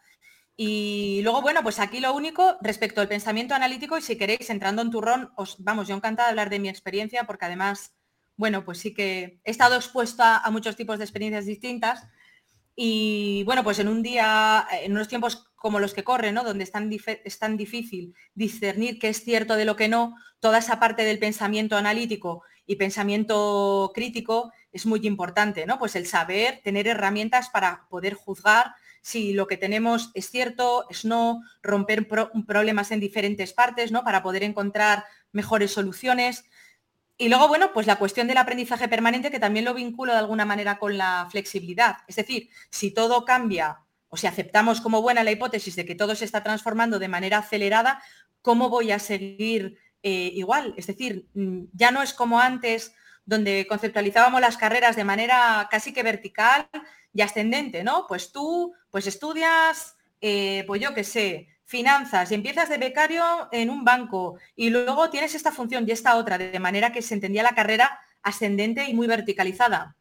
Y 0.58 1.20
luego, 1.24 1.42
bueno, 1.42 1.64
pues 1.64 1.80
aquí 1.80 2.00
lo 2.00 2.14
único 2.14 2.58
respecto 2.62 3.02
al 3.02 3.10
pensamiento 3.10 3.54
analítico, 3.56 3.98
y 3.98 4.02
si 4.02 4.18
queréis, 4.18 4.50
entrando 4.50 4.82
en 4.82 4.90
turrón, 4.90 5.32
os 5.36 5.58
vamos, 5.60 5.88
yo 5.88 5.96
encantada 5.96 6.30
de 6.30 6.32
hablar 6.32 6.50
de 6.50 6.60
mi 6.60 6.70
experiencia, 6.70 7.26
porque 7.26 7.46
además, 7.46 7.94
bueno, 8.38 8.66
pues 8.66 8.80
sí 8.80 8.94
que 8.94 9.40
he 9.44 9.52
estado 9.52 9.76
expuesta 9.76 10.38
a 10.38 10.52
muchos 10.52 10.76
tipos 10.76 10.98
de 10.98 11.06
experiencias 11.06 11.46
distintas. 11.46 12.08
Y 12.76 13.44
bueno, 13.46 13.64
pues 13.64 13.80
en 13.80 13.88
un 13.88 14.04
día, 14.04 14.68
en 14.82 14.92
unos 14.92 15.08
tiempos 15.08 15.50
como 15.56 15.80
los 15.80 15.94
que 15.94 16.04
corren, 16.04 16.36
¿no? 16.36 16.44
Donde 16.44 16.64
es 16.64 16.72
tan, 16.72 17.58
difícil 17.58 18.14
discernir 18.36 19.00
qué 19.00 19.10
es 19.10 19.24
cierto 19.24 19.56
de 19.56 19.66
lo 19.66 19.76
que 19.76 19.88
no, 19.88 20.16
toda 20.40 20.60
esa 20.60 20.80
parte 20.80 21.04
del 21.04 21.18
pensamiento 21.18 21.78
analítico 21.78 22.44
y 22.68 22.76
pensamiento 22.76 23.92
crítico 23.96 24.52
es 24.72 24.86
muy 24.86 25.00
importante, 25.08 25.66
¿no? 25.66 25.80
Pues 25.80 25.96
el 25.96 26.06
saber, 26.06 26.62
tener 26.64 26.88
herramientas 26.88 27.50
para 27.50 27.88
poder 27.90 28.14
juzgar 28.14 28.76
si 29.02 29.34
lo 29.34 29.48
que 29.48 29.58
tenemos 29.58 30.12
es 30.14 30.30
cierto, 30.30 30.86
es 30.90 31.06
no, 31.06 31.42
romper 31.62 32.08
problemas 32.08 32.92
en 32.92 33.00
diferentes 33.00 33.54
partes, 33.54 33.92
¿no? 33.92 34.04
Para 34.04 34.22
poder 34.22 34.44
encontrar 34.44 35.06
mejores 35.32 35.72
soluciones. 35.72 36.46
Y 37.18 37.30
luego, 37.30 37.48
bueno, 37.48 37.72
pues 37.74 37.88
la 37.88 37.96
cuestión 37.96 38.28
del 38.28 38.38
aprendizaje 38.38 38.90
permanente, 38.90 39.32
que 39.32 39.40
también 39.40 39.66
lo 39.66 39.74
vinculo 39.74 40.12
de 40.12 40.20
alguna 40.20 40.46
manera 40.46 40.78
con 40.78 40.98
la 40.98 41.28
flexibilidad. 41.32 41.98
Es 42.08 42.18
decir, 42.18 42.50
si 42.70 42.92
todo 42.92 43.24
cambia 43.24 43.80
o 44.10 44.18
si 44.18 44.28
aceptamos 44.28 44.82
como 44.82 45.02
buena 45.02 45.24
la 45.24 45.32
hipótesis 45.32 45.76
de 45.76 45.86
que 45.86 45.96
todo 45.96 46.16
se 46.16 46.26
está 46.26 46.44
transformando 46.44 47.00
de 47.00 47.08
manera 47.08 47.38
acelerada, 47.38 48.04
¿cómo 48.42 48.70
voy 48.70 48.92
a 48.92 49.00
seguir 49.00 49.78
eh, 50.04 50.32
igual? 50.34 50.74
Es 50.78 50.88
decir, 50.88 51.28
mm, 51.34 51.66
ya 51.72 51.92
no 51.92 52.02
es 52.02 52.14
como 52.14 52.40
antes, 52.40 52.94
donde 53.26 53.66
conceptualizábamos 53.68 54.42
las 54.42 54.58
carreras 54.58 54.96
de 54.96 55.04
manera 55.04 55.68
casi 55.72 55.94
que 55.94 56.04
vertical 56.04 56.70
y 57.14 57.22
ascendente, 57.22 57.84
¿no? 57.84 58.06
Pues 58.08 58.32
tú, 58.32 58.74
pues 58.92 59.08
estudias, 59.08 59.96
eh, 60.22 60.64
pues 60.68 60.82
yo 60.82 60.94
qué 60.94 61.04
sé, 61.04 61.55
finanzas 61.66 62.32
y 62.32 62.36
empiezas 62.36 62.70
de 62.70 62.78
becario 62.78 63.24
en 63.52 63.70
un 63.70 63.84
banco 63.84 64.38
y 64.56 64.70
luego 64.70 65.10
tienes 65.10 65.36
esta 65.36 65.52
función 65.52 65.86
y 65.88 65.92
esta 65.92 66.16
otra, 66.16 66.38
de 66.38 66.60
manera 66.60 66.92
que 66.92 67.02
se 67.02 67.16
entendía 67.16 67.44
la 67.44 67.56
carrera 67.56 68.00
ascendente 68.22 68.86
y 68.86 68.94
muy 68.94 69.08
verticalizada. 69.08 69.96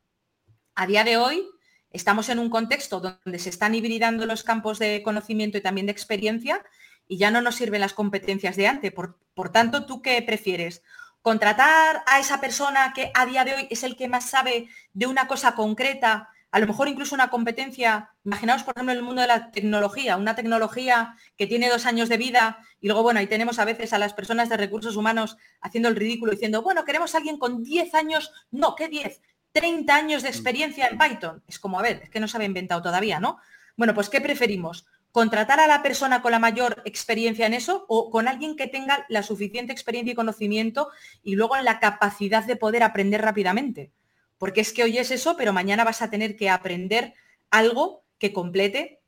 A 0.75 0.87
día 0.87 1.05
de 1.05 1.17
hoy 1.17 1.47
estamos 1.91 2.29
en 2.29 2.39
un 2.39 2.51
contexto 2.51 3.01
donde 3.01 3.39
se 3.39 3.51
están 3.51 3.75
hibridando 3.75 4.27
los 4.27 4.43
campos 4.43 4.79
de 4.79 5.03
conocimiento 5.03 5.59
y 5.59 5.63
también 5.63 5.87
de 5.87 5.93
experiencia 5.93 6.65
y 7.09 7.17
ya 7.19 7.31
no 7.31 7.41
nos 7.41 7.57
sirven 7.57 7.81
las 7.81 7.95
competencias 7.95 8.57
de 8.57 8.67
antes. 8.67 8.93
Por, 8.93 9.19
por 9.35 9.51
tanto, 9.51 9.87
¿tú 9.87 10.03
qué 10.03 10.21
prefieres? 10.23 10.83
contratar 11.25 12.03
a 12.05 12.19
esa 12.19 12.39
persona 12.39 12.93
que 12.95 13.11
a 13.15 13.25
día 13.25 13.47
de 13.47 13.55
hoy 13.55 13.67
es 13.71 13.83
el 13.83 13.97
que 13.97 14.09
más 14.09 14.29
sabe 14.29 14.69
de 14.93 15.07
una 15.07 15.27
cosa 15.27 15.55
concreta, 15.55 16.29
a 16.55 16.61
lo 16.61 16.69
mejor 16.69 16.87
incluso 16.87 17.17
una 17.17 17.31
competencia, 17.31 18.13
imaginaos 18.25 18.63
por 18.63 18.77
ejemplo 18.77 18.93
en 18.93 18.99
el 18.99 19.05
mundo 19.05 19.23
de 19.23 19.27
la 19.27 19.51
tecnología, 19.51 20.17
una 20.17 20.37
tecnología 20.37 21.17
que 21.37 21.49
tiene 21.49 21.69
dos 21.69 21.85
años 21.85 22.09
de 22.09 22.17
vida 22.17 22.59
y 22.81 22.87
luego, 22.87 23.03
bueno, 23.03 23.19
ahí 23.19 23.27
tenemos 23.27 23.59
a 23.59 23.65
veces 23.65 23.93
a 23.93 23.99
las 23.99 24.15
personas 24.15 24.49
de 24.49 24.57
recursos 24.57 24.95
humanos 24.95 25.37
haciendo 25.61 25.89
el 25.89 25.97
ridículo 25.97 26.31
diciendo, 26.31 26.63
bueno, 26.63 26.85
queremos 26.85 27.13
a 27.13 27.19
alguien 27.19 27.39
con 27.39 27.65
10 27.65 27.93
años, 27.97 28.31
no, 28.53 28.77
¿qué 28.77 28.87
10? 28.87 29.21
30 29.51 29.97
años 29.97 30.23
de 30.23 30.29
experiencia 30.29 30.87
en 30.87 30.97
Python. 30.97 31.43
Es 31.49 31.59
como, 31.59 31.81
a 31.81 31.83
ver, 31.83 32.03
es 32.05 32.11
que 32.11 32.21
no 32.21 32.29
se 32.29 32.37
había 32.37 32.47
inventado 32.47 32.83
todavía, 32.83 33.19
¿no? 33.19 33.39
Bueno, 33.77 33.93
pues 33.93 34.09
¿qué 34.09 34.21
preferimos? 34.21 34.87
contratar 35.11 35.59
a 35.59 35.67
la 35.67 35.83
persona 35.83 36.23
con 36.23 36.31
la 36.31 36.41
mayor 36.41 36.83
experiencia 36.85 37.47
en 37.47 37.55
eso 37.55 37.85
o 37.89 38.11
con 38.11 38.29
alguien 38.29 38.55
que 38.55 38.69
tenga 38.69 39.07
la 39.09 39.25
suficiente 39.25 39.73
experiencia 39.73 40.13
y 40.13 40.17
conocimiento 40.17 40.89
y 41.23 41.35
luego 41.35 41.57
la 41.57 41.81
capacidad 41.81 42.45
de 42.45 42.57
poder 42.57 42.85
aprender 42.85 43.23
rápidamente. 43.23 43.93
Porque 44.39 44.61
es 44.61 44.73
que 44.73 44.85
hoy 44.85 44.99
es 44.99 45.11
eso, 45.11 45.37
pero 45.37 45.53
mañana 45.53 45.85
vas 45.85 46.03
a 46.03 46.11
tener 46.11 46.37
que 46.37 46.51
aprender 46.51 47.15
algo 47.51 48.05
que 48.19 48.33
complete 48.33 49.01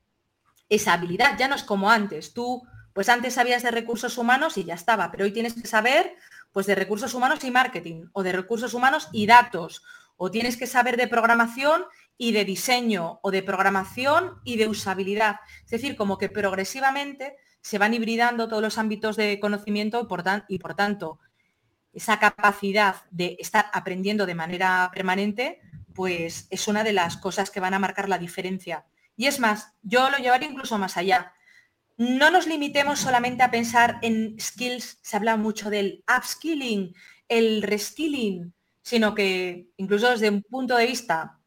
esa 0.69 0.93
habilidad. 0.93 1.37
Ya 1.37 1.47
no 1.47 1.55
es 1.55 1.63
como 1.63 1.89
antes. 1.89 2.33
Tú, 2.33 2.63
pues 2.93 3.09
antes 3.09 3.33
sabías 3.33 3.63
de 3.63 3.71
recursos 3.71 4.17
humanos 4.17 4.57
y 4.57 4.63
ya 4.63 4.73
estaba, 4.73 5.11
pero 5.11 5.25
hoy 5.25 5.31
tienes 5.31 5.53
que 5.53 5.67
saber 5.67 6.15
pues 6.51 6.65
de 6.65 6.75
recursos 6.75 7.13
humanos 7.13 7.43
y 7.43 7.51
marketing 7.51 8.07
o 8.13 8.23
de 8.23 8.31
recursos 8.31 8.73
humanos 8.73 9.09
y 9.11 9.27
datos 9.27 9.83
o 10.15 10.31
tienes 10.31 10.57
que 10.57 10.65
saber 10.65 10.97
de 10.97 11.07
programación 11.07 11.85
y 12.17 12.31
de 12.31 12.45
diseño 12.45 13.19
o 13.21 13.29
de 13.29 13.43
programación 13.43 14.39
y 14.43 14.57
de 14.57 14.67
usabilidad. 14.67 15.35
Es 15.65 15.71
decir, 15.71 15.95
como 15.95 16.17
que 16.17 16.29
progresivamente 16.29 17.35
se 17.61 17.77
van 17.77 17.93
hibridando 17.93 18.47
todos 18.47 18.63
los 18.63 18.77
ámbitos 18.77 19.15
de 19.15 19.39
conocimiento 19.39 20.01
y 20.01 20.05
por, 20.05 20.23
y 20.47 20.57
por 20.59 20.73
tanto 20.73 21.19
esa 21.97 22.19
capacidad 22.19 22.97
de 23.09 23.37
estar 23.39 23.71
aprendiendo 23.73 24.27
de 24.27 24.35
manera 24.35 24.91
permanente, 24.93 25.59
pues 25.95 26.45
es 26.51 26.67
una 26.67 26.83
de 26.83 26.93
las 26.93 27.17
cosas 27.17 27.49
que 27.49 27.59
van 27.59 27.73
a 27.73 27.79
marcar 27.79 28.07
la 28.07 28.19
diferencia. 28.19 28.85
Y 29.15 29.25
es 29.25 29.39
más, 29.39 29.73
yo 29.81 30.11
lo 30.11 30.17
llevaría 30.17 30.47
incluso 30.47 30.77
más 30.77 30.95
allá. 30.95 31.33
No 31.97 32.29
nos 32.29 32.45
limitemos 32.45 32.99
solamente 32.99 33.41
a 33.41 33.49
pensar 33.49 33.97
en 34.03 34.39
skills, 34.39 34.99
se 35.01 35.17
habla 35.17 35.37
mucho 35.37 35.71
del 35.71 36.03
upskilling, 36.07 36.93
el 37.27 37.63
reskilling, 37.63 38.53
sino 38.83 39.15
que 39.15 39.69
incluso 39.77 40.11
desde 40.11 40.29
un 40.29 40.43
punto 40.43 40.77
de 40.77 40.85
vista 40.85 41.39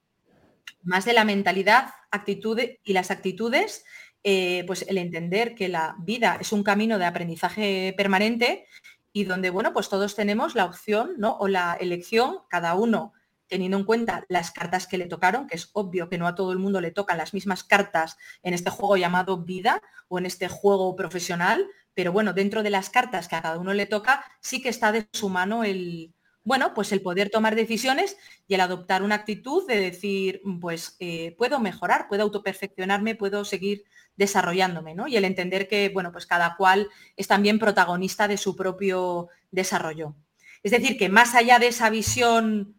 más 0.82 1.04
de 1.04 1.12
la 1.12 1.24
mentalidad, 1.24 1.90
actitud 2.10 2.58
y 2.82 2.92
las 2.92 3.12
actitudes, 3.12 3.84
eh, 4.24 4.64
pues 4.66 4.84
el 4.88 4.98
entender 4.98 5.54
que 5.54 5.68
la 5.68 5.94
vida 6.00 6.38
es 6.40 6.52
un 6.52 6.64
camino 6.64 6.98
de 6.98 7.06
aprendizaje 7.06 7.94
permanente 7.96 8.66
y 9.12 9.24
donde, 9.24 9.50
bueno, 9.50 9.72
pues 9.72 9.88
todos 9.88 10.14
tenemos 10.14 10.54
la 10.54 10.64
opción, 10.64 11.14
¿no? 11.18 11.36
O 11.38 11.48
la 11.48 11.76
elección, 11.80 12.38
cada 12.48 12.74
uno 12.74 13.12
teniendo 13.50 13.76
en 13.76 13.84
cuenta 13.84 14.24
las 14.28 14.52
cartas 14.52 14.86
que 14.86 14.96
le 14.96 15.06
tocaron, 15.06 15.48
que 15.48 15.56
es 15.56 15.70
obvio 15.72 16.08
que 16.08 16.18
no 16.18 16.28
a 16.28 16.36
todo 16.36 16.52
el 16.52 16.58
mundo 16.58 16.80
le 16.80 16.92
tocan 16.92 17.18
las 17.18 17.34
mismas 17.34 17.64
cartas 17.64 18.16
en 18.44 18.54
este 18.54 18.70
juego 18.70 18.96
llamado 18.96 19.38
vida 19.38 19.82
o 20.08 20.18
en 20.20 20.26
este 20.26 20.48
juego 20.48 20.94
profesional, 20.94 21.66
pero 21.92 22.12
bueno, 22.12 22.32
dentro 22.32 22.62
de 22.62 22.70
las 22.70 22.90
cartas 22.90 23.26
que 23.26 23.34
a 23.34 23.42
cada 23.42 23.58
uno 23.58 23.74
le 23.74 23.86
toca, 23.86 24.24
sí 24.40 24.62
que 24.62 24.68
está 24.68 24.92
de 24.92 25.08
su 25.12 25.28
mano 25.28 25.64
el, 25.64 26.14
bueno, 26.44 26.72
pues 26.74 26.92
el 26.92 27.02
poder 27.02 27.28
tomar 27.28 27.56
decisiones 27.56 28.16
y 28.46 28.54
el 28.54 28.60
adoptar 28.60 29.02
una 29.02 29.16
actitud 29.16 29.66
de 29.66 29.80
decir, 29.80 30.40
pues 30.60 30.96
eh, 31.00 31.34
puedo 31.36 31.58
mejorar, 31.58 32.06
puedo 32.08 32.22
autoperfeccionarme, 32.22 33.16
puedo 33.16 33.44
seguir 33.44 33.84
desarrollándome, 34.20 34.94
¿no? 34.94 35.08
Y 35.08 35.16
el 35.16 35.24
entender 35.24 35.66
que, 35.66 35.88
bueno, 35.88 36.12
pues 36.12 36.26
cada 36.26 36.54
cual 36.56 36.88
es 37.16 37.26
también 37.26 37.58
protagonista 37.58 38.28
de 38.28 38.36
su 38.36 38.54
propio 38.54 39.30
desarrollo. 39.50 40.14
Es 40.62 40.70
decir, 40.72 40.98
que 40.98 41.08
más 41.08 41.34
allá 41.34 41.58
de 41.58 41.68
esa 41.68 41.90
visión, 41.90 42.78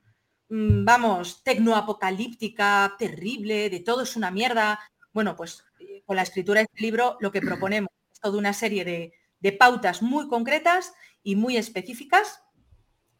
mm, 0.49 0.85
vamos, 0.85 1.43
tecnoapocalíptica, 1.43 2.95
terrible, 2.97 3.71
de 3.71 3.79
todo 3.79 4.03
es 4.03 4.15
una 4.15 4.31
mierda, 4.31 4.79
bueno, 5.13 5.35
pues 5.35 5.65
eh, 5.79 6.03
con 6.05 6.15
la 6.15 6.21
escritura 6.21 6.59
de 6.59 6.67
este 6.71 6.83
libro 6.83 7.17
lo 7.19 7.31
que 7.31 7.41
proponemos 7.41 7.89
es 8.13 8.19
toda 8.19 8.37
una 8.37 8.53
serie 8.53 8.85
de, 8.85 9.13
de 9.39 9.51
pautas 9.51 10.03
muy 10.03 10.27
concretas 10.27 10.93
y 11.23 11.35
muy 11.35 11.57
específicas 11.57 12.43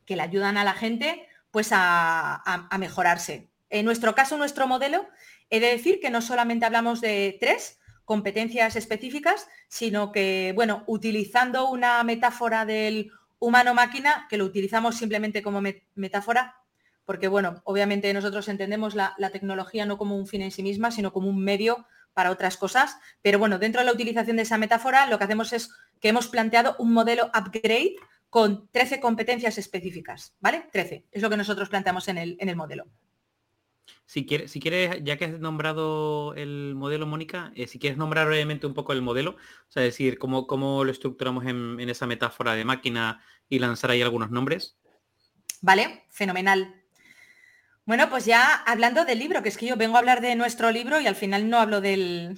que 0.06 0.16
le 0.16 0.22
ayudan 0.22 0.58
a 0.58 0.64
la 0.64 0.74
gente 0.74 1.28
pues 1.52 1.70
a, 1.72 2.70
mejorarse. 2.80 3.50
En 3.70 3.86
nuestro 3.86 4.16
caso, 4.16 4.38
nuestro 4.38 4.68
modelo, 4.68 5.08
he 5.50 5.60
de 5.60 5.68
decir 5.68 6.00
que 6.00 6.10
no 6.10 6.22
solamente 6.22 6.66
hablamos 6.66 7.02
de 7.02 7.38
tres 7.40 7.80
competencias 8.06 8.76
específicas, 8.76 9.48
sino 9.68 10.12
que, 10.12 10.54
bueno, 10.56 10.84
utilizando 10.88 11.70
una 11.70 12.04
metáfora 12.04 12.66
del 12.66 13.12
humano-máquina, 13.40 14.28
que 14.30 14.38
lo 14.38 14.46
utilizamos 14.46 14.96
simplemente 14.96 15.42
como 15.42 15.62
metáfora, 15.96 16.56
porque, 17.06 17.28
bueno, 17.28 17.62
obviamente 17.66 18.14
nosotros 18.14 18.48
entendemos 18.48 18.96
la, 18.96 19.16
la 19.18 19.32
tecnología 19.32 19.86
no 19.86 19.98
como 19.98 20.16
un 20.16 20.28
fin 20.28 20.42
en 20.42 20.52
sí 20.52 20.64
misma, 20.64 20.92
sino 20.92 21.12
como 21.12 21.30
un 21.30 21.44
medio 21.44 21.86
para 22.14 22.32
otras 22.32 22.58
cosas. 22.58 22.98
Pero 23.22 23.40
bueno, 23.40 23.60
dentro 23.60 23.82
de 23.82 23.86
la 23.86 23.94
utilización 23.94 24.38
de 24.38 24.44
esa 24.44 24.58
metáfora, 24.58 25.08
lo 25.08 25.18
que 25.18 25.24
hacemos 25.24 25.54
es 25.54 25.72
que 26.00 26.10
hemos 26.10 26.28
planteado 26.28 26.76
un 26.80 26.94
modelo 26.94 27.32
upgrade 27.34 27.96
con 28.30 28.70
13 28.72 29.00
competencias 29.02 29.58
específicas, 29.58 30.36
¿vale? 30.40 30.70
13, 30.72 31.06
es 31.12 31.22
lo 31.22 31.30
que 31.30 31.38
nosotros 31.38 31.70
planteamos 31.70 32.08
en 32.08 32.18
el, 32.18 32.38
en 32.40 32.50
el 32.50 32.56
modelo. 32.56 32.88
Si 34.06 34.26
quieres, 34.26 34.52
si 34.52 34.60
quieres, 34.60 35.02
ya 35.04 35.18
que 35.18 35.26
has 35.26 35.40
nombrado 35.40 36.34
el 36.36 36.74
modelo, 36.76 37.06
Mónica, 37.06 37.52
eh, 37.56 37.68
si 37.68 37.80
quieres 37.80 37.98
nombrar 37.98 38.28
brevemente 38.28 38.68
un 38.68 38.74
poco 38.74 38.92
el 38.92 39.02
modelo, 39.02 39.32
o 39.32 39.72
sea, 39.72 39.84
decir, 39.84 40.18
cómo, 40.18 40.48
cómo 40.48 40.84
lo 40.84 40.92
estructuramos 40.92 41.46
en, 41.46 41.80
esa 41.90 42.08
metáfora 42.08 42.54
de 42.54 42.66
máquina 42.66 43.24
y 43.48 43.60
lanzar 43.60 43.92
ahí 43.92 44.02
algunos 44.02 44.30
nombres. 44.30 44.78
Vale, 45.62 46.04
fenomenal. 46.10 46.76
Bueno, 47.86 48.10
pues 48.10 48.26
ya 48.26 48.56
hablando 48.56 49.06
del 49.06 49.20
libro, 49.20 49.42
que 49.42 49.50
es 49.50 49.58
que 49.58 49.68
yo 49.68 49.78
vengo 49.78 49.96
a 49.96 50.00
hablar 50.00 50.22
de 50.22 50.36
nuestro 50.36 50.72
libro 50.72 51.00
y 51.00 51.08
al 51.08 51.16
final 51.16 51.50
no 51.50 51.58
hablo 51.58 51.80
del, 51.80 52.36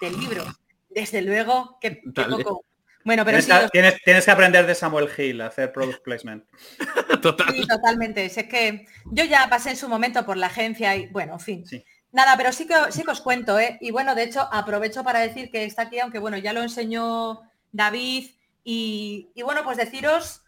del 0.00 0.18
libro. 0.18 0.44
Desde 0.88 1.22
luego 1.22 1.78
que, 1.80 2.02
poco, 2.14 2.64
bueno, 3.04 3.24
pero 3.24 3.38
tienes, 3.72 4.00
tienes, 4.02 4.24
que 4.24 4.30
aprender 4.30 4.66
de 4.66 4.74
Samuel 4.74 5.08
Hill 5.16 5.40
a 5.40 5.46
hacer 5.46 5.72
product 5.72 6.02
placement. 6.02 6.44
Sí, 7.22 7.66
totalmente. 7.68 8.24
Es 8.24 8.34
que 8.34 8.86
yo 9.04 9.24
ya 9.24 9.46
pasé 9.48 9.70
en 9.70 9.76
su 9.76 9.88
momento 9.88 10.26
por 10.26 10.36
la 10.36 10.46
agencia 10.46 10.96
y 10.96 11.06
bueno, 11.06 11.34
en 11.34 11.40
fin. 11.40 11.64
Nada, 12.10 12.36
pero 12.36 12.52
sí 12.52 12.66
que, 12.66 12.74
sí 12.90 13.04
que 13.04 13.10
os 13.12 13.20
cuento, 13.20 13.60
¿eh? 13.60 13.78
Y 13.80 13.92
bueno, 13.92 14.16
de 14.16 14.24
hecho, 14.24 14.48
aprovecho 14.52 15.04
para 15.04 15.20
decir 15.20 15.50
que 15.50 15.64
está 15.64 15.82
aquí, 15.82 16.00
aunque 16.00 16.18
bueno, 16.18 16.36
ya 16.36 16.52
lo 16.52 16.62
enseñó 16.62 17.42
David, 17.70 18.30
y, 18.64 19.30
y 19.34 19.42
bueno, 19.42 19.62
pues 19.64 19.76
deciros 19.76 20.42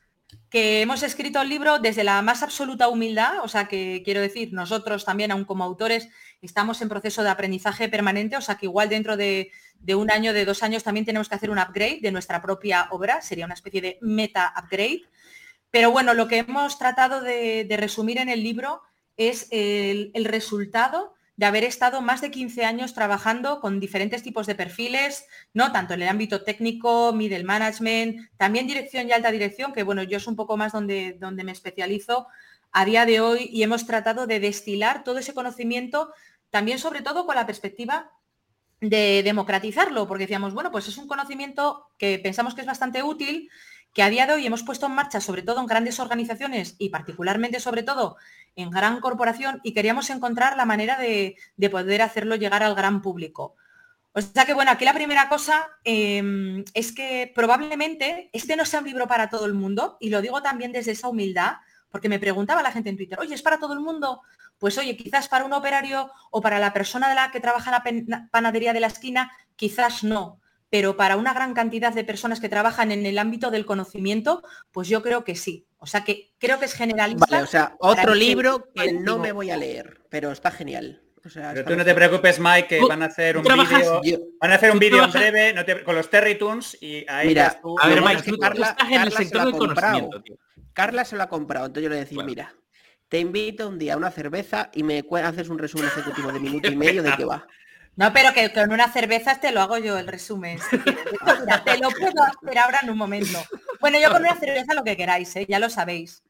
que 0.50 0.82
hemos 0.82 1.02
escrito 1.02 1.40
el 1.40 1.48
libro 1.48 1.78
desde 1.78 2.04
la 2.04 2.22
más 2.22 2.42
absoluta 2.42 2.88
humildad, 2.88 3.40
o 3.42 3.48
sea 3.48 3.66
que 3.66 4.02
quiero 4.04 4.20
decir, 4.20 4.52
nosotros 4.52 5.04
también, 5.04 5.30
aún 5.30 5.44
como 5.44 5.64
autores, 5.64 6.08
estamos 6.46 6.80
en 6.82 6.88
proceso 6.88 7.22
de 7.22 7.30
aprendizaje 7.30 7.88
permanente, 7.88 8.36
o 8.36 8.40
sea 8.40 8.56
que 8.56 8.66
igual 8.66 8.88
dentro 8.88 9.16
de, 9.16 9.50
un 9.94 10.10
año, 10.10 10.32
de 10.32 10.44
dos 10.44 10.62
años, 10.62 10.82
también 10.82 11.06
tenemos 11.06 11.28
que 11.28 11.34
hacer 11.34 11.50
un 11.50 11.58
upgrade 11.58 12.00
de 12.00 12.12
nuestra 12.12 12.40
propia 12.42 12.88
obra, 12.90 13.22
sería 13.22 13.44
una 13.44 13.54
especie 13.54 13.80
de 13.80 13.98
meta 14.00 14.52
upgrade. 14.56 15.02
Pero 15.70 15.90
bueno, 15.90 16.14
lo 16.14 16.28
que 16.28 16.38
hemos 16.38 16.78
tratado 16.78 17.20
de, 17.20 17.66
resumir 17.78 18.18
en 18.18 18.28
el 18.28 18.42
libro 18.42 18.82
es 19.16 19.48
el, 19.50 20.10
el 20.14 20.24
resultado 20.24 21.14
de 21.36 21.46
haber 21.46 21.64
estado 21.64 22.00
más 22.00 22.20
de 22.20 22.30
15 22.30 22.64
años 22.64 22.94
trabajando 22.94 23.60
con 23.60 23.80
diferentes 23.80 24.22
tipos 24.22 24.46
de 24.46 24.54
perfiles, 24.54 25.26
¿no? 25.52 25.72
Tanto 25.72 25.94
en 25.94 26.02
el 26.02 26.08
ámbito 26.08 26.42
técnico, 26.42 27.12
middle 27.12 27.42
management, 27.42 28.30
también 28.36 28.68
dirección 28.68 29.08
y 29.08 29.12
alta 29.12 29.32
dirección, 29.32 29.72
que 29.72 29.82
bueno, 29.82 30.04
yo 30.04 30.18
es 30.18 30.26
un 30.28 30.36
poco 30.36 30.56
más 30.56 30.72
donde, 30.72 31.16
donde 31.18 31.42
me 31.42 31.52
especializo 31.52 32.28
a 32.74 32.84
día 32.84 33.06
de 33.06 33.20
hoy 33.20 33.48
y 33.52 33.62
hemos 33.62 33.86
tratado 33.86 34.26
de 34.26 34.40
destilar 34.40 35.04
todo 35.04 35.18
ese 35.18 35.32
conocimiento, 35.32 36.12
también 36.54 36.78
sobre 36.78 37.02
todo 37.02 37.26
con 37.26 37.34
la 37.34 37.46
perspectiva 37.46 38.12
de 38.80 39.22
democratizarlo, 39.24 40.06
porque 40.06 40.22
decíamos, 40.22 40.54
bueno, 40.54 40.70
pues 40.70 40.86
es 40.86 40.96
un 40.98 41.08
conocimiento 41.08 41.88
que 41.98 42.20
pensamos 42.20 42.54
que 42.54 42.60
es 42.60 42.66
bastante 42.68 43.02
útil, 43.02 43.50
que 43.92 44.04
a 44.04 44.08
día 44.08 44.24
de 44.24 44.34
hoy 44.34 44.46
hemos 44.46 44.62
puesto 44.62 44.86
en 44.86 44.92
marcha, 44.92 45.20
sobre 45.20 45.42
todo 45.42 45.58
en 45.58 45.66
grandes 45.66 45.98
organizaciones 45.98 46.76
y 46.78 46.90
particularmente, 46.90 47.58
sobre 47.58 47.82
todo, 47.82 48.18
en 48.54 48.70
gran 48.70 49.00
corporación 49.00 49.60
y 49.64 49.74
queríamos 49.74 50.10
encontrar 50.10 50.56
la 50.56 50.64
manera 50.64 50.96
de, 50.96 51.34
poder 51.72 52.02
hacerlo 52.02 52.36
llegar 52.36 52.62
al 52.62 52.76
gran 52.76 53.02
público. 53.02 53.56
O 54.12 54.20
sea 54.20 54.44
que, 54.44 54.54
bueno, 54.54 54.70
aquí 54.70 54.84
la 54.84 54.94
primera 54.94 55.28
cosa 55.28 55.66
em, 55.82 56.62
es 56.72 56.92
que 56.92 57.32
probablemente 57.34 58.30
este 58.32 58.54
no 58.54 58.64
sea 58.64 58.78
un 58.78 58.86
libro 58.86 59.08
para 59.08 59.28
todo 59.28 59.46
el 59.46 59.54
mundo, 59.54 59.96
y 59.98 60.10
lo 60.10 60.22
digo 60.22 60.40
también 60.40 60.70
desde 60.70 60.92
esa 60.92 61.08
humildad, 61.08 61.54
porque 61.90 62.08
me 62.08 62.20
preguntaba 62.20 62.62
la 62.62 62.70
gente 62.70 62.90
en 62.90 62.96
Twitter, 62.96 63.18
oye, 63.18 63.34
¿es 63.34 63.42
para 63.42 63.58
todo 63.58 63.72
el 63.72 63.80
mundo? 63.80 64.22
Pues 64.58 64.78
oye, 64.78 64.96
quizás 64.96 65.28
para 65.28 65.44
un 65.44 65.52
operario 65.52 66.10
o 66.30 66.40
para 66.40 66.58
la 66.58 66.72
persona 66.72 67.08
de 67.08 67.14
la 67.14 67.30
que 67.30 67.40
trabaja 67.40 67.82
en 67.86 68.04
la 68.08 68.28
panadería 68.30 68.72
de 68.72 68.80
la 68.80 68.86
esquina, 68.86 69.30
quizás 69.56 70.04
no 70.04 70.40
pero 70.74 70.96
para 70.96 71.16
una 71.16 71.32
gran 71.32 71.54
cantidad 71.54 71.92
de 71.92 72.02
personas 72.02 72.40
que 72.40 72.48
trabajan 72.48 72.90
en 72.90 73.06
el 73.06 73.18
ámbito 73.18 73.52
del 73.52 73.64
conocimiento, 73.64 74.42
pues 74.72 74.88
yo 74.88 75.02
creo 75.02 75.22
que 75.22 75.36
sí. 75.36 75.68
O 75.78 75.86
sea 75.86 76.02
que 76.02 76.32
creo 76.36 76.58
que 76.58 76.64
es 76.64 76.74
generalista. 76.74 77.26
Vale, 77.30 77.44
o 77.44 77.46
sea, 77.46 77.76
otro 77.78 78.12
libro 78.12 78.72
que 78.74 78.92
no 78.92 79.20
me 79.20 79.30
voy 79.30 79.52
a 79.52 79.56
leer, 79.56 80.00
pero 80.08 80.32
está 80.32 80.50
genial. 80.50 81.00
pero 81.22 81.64
tú 81.64 81.76
no 81.76 81.84
te 81.84 81.94
preocupes, 81.94 82.40
Mike, 82.40 82.66
que 82.66 82.80
van 82.80 83.02
a 83.02 83.06
hacer 83.06 83.36
un 83.36 83.44
vídeo. 83.44 84.02
Van 84.40 84.50
a 84.50 84.54
hacer 84.56 84.72
un 84.72 84.80
vídeo 84.80 85.04
en 85.04 85.12
breve 85.12 85.84
con 85.84 85.94
los 85.94 86.10
Terry 86.10 86.36
Tunes 86.36 86.76
y 86.80 87.06
ahí 87.08 87.28
mira, 87.28 87.56
tú. 87.62 87.76
A 87.78 87.86
ver, 87.86 88.02
Mike, 88.02 88.36
Carla, 88.40 88.70
estás 88.70 88.90
en 88.90 89.00
el 89.00 89.12
sector 89.12 89.44
del 89.44 89.56
conocimiento, 89.56 90.22
tío. 90.22 90.36
Carla 90.72 91.04
se 91.04 91.14
lo 91.14 91.22
ha 91.22 91.28
comprado, 91.28 91.66
entonces 91.66 91.84
yo 91.84 91.88
le 91.88 91.94
voy 91.94 92.00
a 92.00 92.04
decir, 92.04 92.24
mira, 92.24 92.52
te 93.08 93.18
invito 93.18 93.68
un 93.68 93.78
día 93.78 93.94
a 93.94 93.96
una 93.96 94.10
cerveza 94.10 94.70
y 94.72 94.82
me 94.82 95.04
haces 95.22 95.48
un 95.48 95.58
resumen 95.58 95.86
ejecutivo 95.86 96.32
de 96.32 96.40
minuto 96.40 96.68
y 96.72 96.76
medio 96.76 97.02
de 97.02 97.16
qué 97.16 97.24
va. 97.24 97.46
No, 97.96 98.12
pero 98.12 98.32
que 98.32 98.52
con 98.52 98.72
una 98.72 98.90
cerveza 98.92 99.38
te 99.38 99.52
lo 99.52 99.60
hago 99.60 99.78
yo 99.78 99.98
el 99.98 100.08
resumen. 100.08 100.58
te 101.64 101.78
lo 101.78 101.90
puedo 101.90 102.22
hacer 102.24 102.58
ahora 102.58 102.80
en 102.82 102.90
un 102.90 102.98
momento. 102.98 103.38
Bueno, 103.80 103.98
yo 104.00 104.10
con 104.10 104.22
una 104.22 104.34
cerveza 104.34 104.74
lo 104.74 104.82
que 104.82 104.96
queráis, 104.96 105.34
¿eh? 105.36 105.46
ya 105.48 105.58
lo 105.58 105.70
sabéis. 105.70 106.22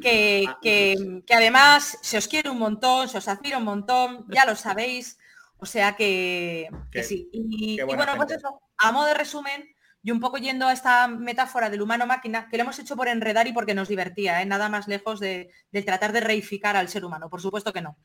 Que, 0.00 0.46
que, 0.60 1.22
además 1.30 1.98
se 2.02 2.16
os 2.16 2.26
quiere 2.26 2.48
un 2.50 2.58
montón, 2.58 3.08
se 3.08 3.18
os 3.18 3.28
admira 3.28 3.58
un 3.58 3.64
montón, 3.64 4.24
ya 4.28 4.44
lo 4.44 4.56
sabéis. 4.56 5.18
O 5.58 5.66
sea 5.66 5.94
que, 5.94 6.68
sí. 7.04 7.28
Y, 7.32 7.80
bueno, 7.82 8.14
pues 8.16 8.32
eso, 8.32 8.60
a 8.78 8.90
modo 8.90 9.06
de 9.06 9.14
resumen, 9.14 9.68
y 10.02 10.10
un 10.10 10.20
poco 10.20 10.38
yendo 10.38 10.66
a 10.66 10.72
esta 10.72 11.06
metáfora 11.06 11.70
del 11.70 11.82
humano-máquina, 11.82 12.48
que 12.48 12.56
lo 12.56 12.64
hemos 12.64 12.78
hecho 12.78 12.96
por 12.96 13.08
enredar 13.08 13.46
y 13.46 13.52
porque 13.52 13.74
nos 13.74 13.88
divertía, 13.88 14.42
¿eh? 14.42 14.46
nada 14.46 14.68
más 14.68 14.88
lejos 14.88 15.20
de, 15.20 15.50
tratar 15.84 16.12
de 16.12 16.20
reificar 16.20 16.76
al 16.76 16.88
ser 16.88 17.04
humano, 17.04 17.30
por 17.30 17.40
supuesto 17.40 17.72
que 17.72 17.82
no. 17.82 17.96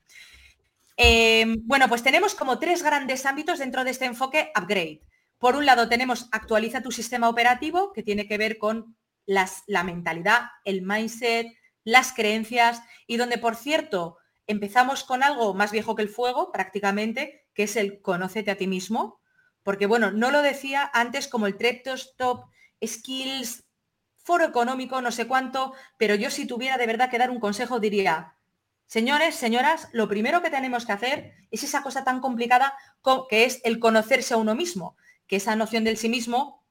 Em, 0.96 1.58
bueno, 1.64 1.88
pues 1.90 2.04
tenemos 2.04 2.36
como 2.36 2.60
tres 2.60 2.84
grandes 2.84 3.26
ámbitos 3.26 3.60
dentro 3.60 3.84
de 3.84 3.92
este 3.92 4.06
enfoque 4.06 4.52
upgrade. 4.60 5.02
Por 5.40 5.56
un 5.56 5.66
lado 5.66 5.90
tenemos 5.90 6.30
actualiza 6.32 6.82
tu 6.82 6.92
sistema 6.92 7.30
operativo, 7.30 7.92
que 7.94 8.04
tiene 8.04 8.28
que 8.28 8.38
ver 8.38 8.58
con 8.58 8.96
la 9.26 9.84
mentalidad, 9.84 10.50
el 10.64 10.84
mindset, 10.84 11.48
las 11.84 12.14
creencias, 12.14 12.82
y 13.08 13.18
donde, 13.18 13.38
por 13.38 13.56
cierto, 13.56 14.18
empezamos 14.48 15.04
con 15.04 15.22
algo 15.22 15.54
más 15.54 15.72
viejo 15.72 15.96
que 15.96 16.04
el 16.04 16.10
fuego, 16.10 16.52
prácticamente, 16.52 17.48
que 17.54 17.64
es 17.64 17.76
el 17.76 18.02
conócete 18.02 18.52
a 18.52 18.56
ti 18.56 18.68
mismo, 18.68 19.20
porque 19.68 19.86
bueno, 19.86 20.12
no 20.12 20.32
lo 20.32 20.42
decía 20.42 20.90
antes 20.94 21.28
como 21.28 21.46
el 21.46 21.58
Top 22.18 22.46
Skills, 22.82 23.66
foro 24.16 24.46
económico, 24.46 25.02
no 25.02 25.12
sé 25.12 25.28
cuánto, 25.28 25.74
pero 25.98 26.16
yo 26.16 26.30
si 26.30 26.48
tuviera 26.48 26.78
de 26.78 26.88
verdad 26.88 27.10
que 27.10 27.18
dar 27.18 27.30
un 27.30 27.42
consejo 27.42 27.82
diría, 27.82 28.38
Señores, 28.86 29.36
señoras, 29.36 29.90
lo 29.92 30.08
primero 30.08 30.42
que 30.42 30.50
tenemos 30.50 30.86
que 30.86 30.94
hacer 30.94 31.34
es 31.52 31.64
esa 31.64 31.84
cosa 31.84 32.06
tan 32.06 32.22
complicada 32.22 32.76
que 33.30 33.44
es 33.44 33.60
el 33.66 33.80
conocerse 33.80 34.36
a 34.36 34.38
uno 34.38 34.56
mismo, 34.56 34.96
que 35.28 35.36
esa 35.36 35.58
noción 35.58 35.84
del 35.84 35.98
sí 35.98 36.08
mismo, 36.08 36.66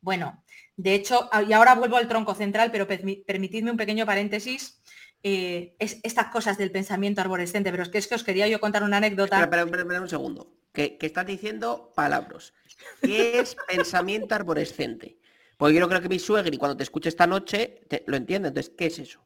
bueno, 0.00 0.44
de 0.76 0.94
hecho, 0.94 1.28
y 1.48 1.52
ahora 1.52 1.74
vuelvo 1.74 1.96
al 1.96 2.06
tronco 2.06 2.36
central, 2.36 2.70
pero 2.70 2.86
permitidme 2.86 3.72
un 3.72 3.76
pequeño 3.76 4.06
paréntesis. 4.06 4.80
eh, 5.24 5.74
estas 5.80 6.26
cosas 6.26 6.58
del 6.58 6.70
pensamiento 6.70 7.22
arborescente, 7.22 7.72
pero 7.72 7.82
es 7.82 7.88
que 7.88 7.98
es 7.98 8.06
que 8.06 8.14
os 8.14 8.22
quería 8.22 8.46
yo 8.46 8.60
contar 8.60 8.84
una 8.84 8.98
anécdota. 8.98 9.40
Espera, 9.40 9.62
espera, 9.62 10.00
un 10.00 10.08
segundo. 10.08 10.63
Que, 10.74 10.98
estás 11.00 11.24
diciendo 11.24 11.92
palabras. 11.94 12.52
¿Qué 13.00 13.38
es 13.38 13.56
pensamiento 13.68 14.34
arborescente? 14.34 15.16
Porque 15.56 15.74
yo 15.74 15.80
no 15.80 15.88
creo 15.88 16.02
que 16.02 16.08
mi 16.08 16.18
suegri 16.18 16.58
cuando 16.58 16.76
te 16.76 16.82
escuche 16.82 17.08
esta 17.08 17.26
noche 17.26 17.80
lo 18.06 18.16
entiende. 18.16 18.48
Entonces, 18.48 18.74
¿qué 18.76 18.86
es 18.86 18.98
eso? 18.98 19.24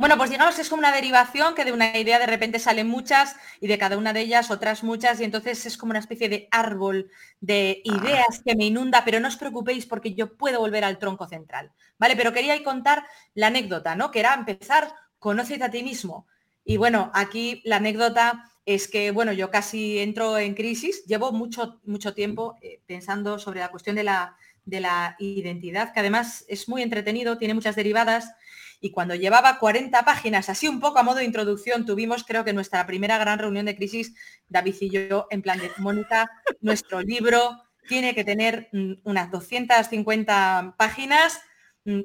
Bueno, 0.00 0.16
pues 0.16 0.30
digamos 0.30 0.54
que 0.54 0.62
es 0.62 0.70
como 0.70 0.80
una 0.80 0.94
derivación 0.94 1.54
que 1.54 1.66
de 1.66 1.72
una 1.72 1.94
idea 1.98 2.18
de 2.18 2.24
repente 2.24 2.58
salen 2.58 2.88
muchas 2.88 3.36
y 3.60 3.66
de 3.66 3.76
cada 3.76 3.98
una 3.98 4.14
de 4.14 4.22
ellas 4.22 4.50
otras 4.50 4.82
muchas 4.82 5.20
y 5.20 5.24
entonces 5.24 5.66
es 5.66 5.76
como 5.76 5.90
una 5.90 5.98
especie 5.98 6.30
de 6.30 6.48
árbol 6.50 7.10
de 7.42 7.82
ah. 7.86 7.98
ideas 7.98 8.40
que 8.42 8.56
me 8.56 8.64
inunda, 8.64 9.04
pero 9.04 9.20
no 9.20 9.28
os 9.28 9.36
preocupéis 9.36 9.84
porque 9.84 10.14
yo 10.14 10.38
puedo 10.38 10.58
volver 10.58 10.84
al 10.84 10.96
tronco 10.96 11.28
central, 11.28 11.70
¿vale? 11.98 12.16
Pero 12.16 12.32
quería 12.32 12.64
contar 12.64 13.04
la 13.34 13.48
anécdota, 13.48 13.94
¿no? 13.94 14.10
Que 14.10 14.20
era 14.20 14.32
empezar, 14.32 14.90
conócete 15.18 15.64
a 15.64 15.70
ti 15.70 15.82
mismo. 15.82 16.26
Y 16.64 16.78
bueno, 16.78 17.10
aquí 17.12 17.60
la 17.66 17.76
anécdota 17.76 18.50
es 18.74 18.88
que, 18.88 19.10
bueno, 19.10 19.32
yo 19.32 19.50
casi 19.50 19.98
entro 19.98 20.38
en 20.38 20.54
crisis, 20.54 21.04
llevo 21.04 21.32
mucho, 21.32 21.80
mucho 21.84 22.14
tiempo 22.14 22.56
eh, 22.62 22.80
pensando 22.86 23.38
sobre 23.38 23.60
la 23.60 23.70
cuestión 23.70 23.96
de 23.96 24.04
la, 24.04 24.36
de 24.64 24.80
la 24.80 25.16
identidad, 25.18 25.92
que 25.92 26.00
además 26.00 26.44
es 26.48 26.68
muy 26.68 26.82
entretenido, 26.82 27.38
tiene 27.38 27.54
muchas 27.54 27.76
derivadas. 27.76 28.32
Y 28.80 28.92
cuando 28.92 29.14
llevaba 29.14 29.58
40 29.58 30.04
páginas, 30.04 30.48
así 30.48 30.68
un 30.68 30.80
poco 30.80 31.00
a 31.00 31.02
modo 31.02 31.18
de 31.18 31.24
introducción, 31.24 31.84
tuvimos 31.84 32.24
creo 32.24 32.44
que 32.44 32.52
nuestra 32.52 32.86
primera 32.86 33.18
gran 33.18 33.38
reunión 33.38 33.66
de 33.66 33.76
crisis, 33.76 34.14
David 34.48 34.76
y 34.80 34.90
yo, 34.90 35.26
en 35.30 35.42
plan 35.42 35.58
de 35.58 35.70
Mónica, 35.78 36.30
nuestro 36.60 37.02
libro 37.02 37.62
tiene 37.88 38.14
que 38.14 38.24
tener 38.24 38.68
mm, 38.72 38.92
unas 39.02 39.30
250 39.30 40.76
páginas 40.78 41.40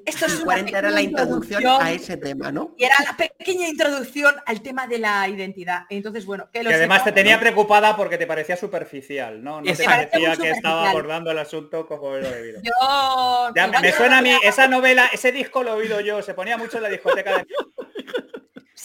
esto 0.05 0.25
es 0.25 0.35
40 0.43 0.77
era 0.77 0.89
la 0.89 1.01
introducción, 1.01 1.63
a 1.65 1.91
ese 1.91 2.17
tema, 2.17 2.51
¿no? 2.51 2.75
Y 2.77 2.83
era 2.85 2.95
la 3.03 3.15
pequeña 3.17 3.67
introducción 3.67 4.35
al 4.45 4.61
tema 4.61 4.87
de 4.87 4.99
la 4.99 5.27
identidad. 5.27 5.83
Entonces, 5.89 6.25
bueno, 6.25 6.49
que, 6.51 6.59
además 6.59 7.03
te 7.03 7.11
tenía 7.11 7.39
preocupada 7.39 7.95
porque 7.95 8.17
te 8.17 8.27
parecía 8.27 8.57
superficial, 8.57 9.43
¿no? 9.43 9.61
No 9.61 9.73
te 9.73 9.83
parecía 9.83 10.35
que 10.35 10.51
estaba 10.51 10.89
abordando 10.89 11.31
el 11.31 11.39
asunto 11.39 11.85
como 11.85 12.15
lo 12.15 12.29
debido. 12.29 12.61
Yo... 12.61 13.53
me 13.81 13.91
suena 13.91 14.19
a 14.19 14.21
mí, 14.21 14.31
esa 14.43 14.67
novela, 14.67 15.09
ese 15.13 15.31
disco 15.31 15.63
lo 15.63 15.71
he 15.71 15.83
oído 15.83 16.01
yo, 16.01 16.21
se 16.21 16.33
ponía 16.33 16.57
mucho 16.57 16.77
en 16.77 16.83
la 16.83 16.89
discoteca 16.89 17.37
de... 17.37 17.45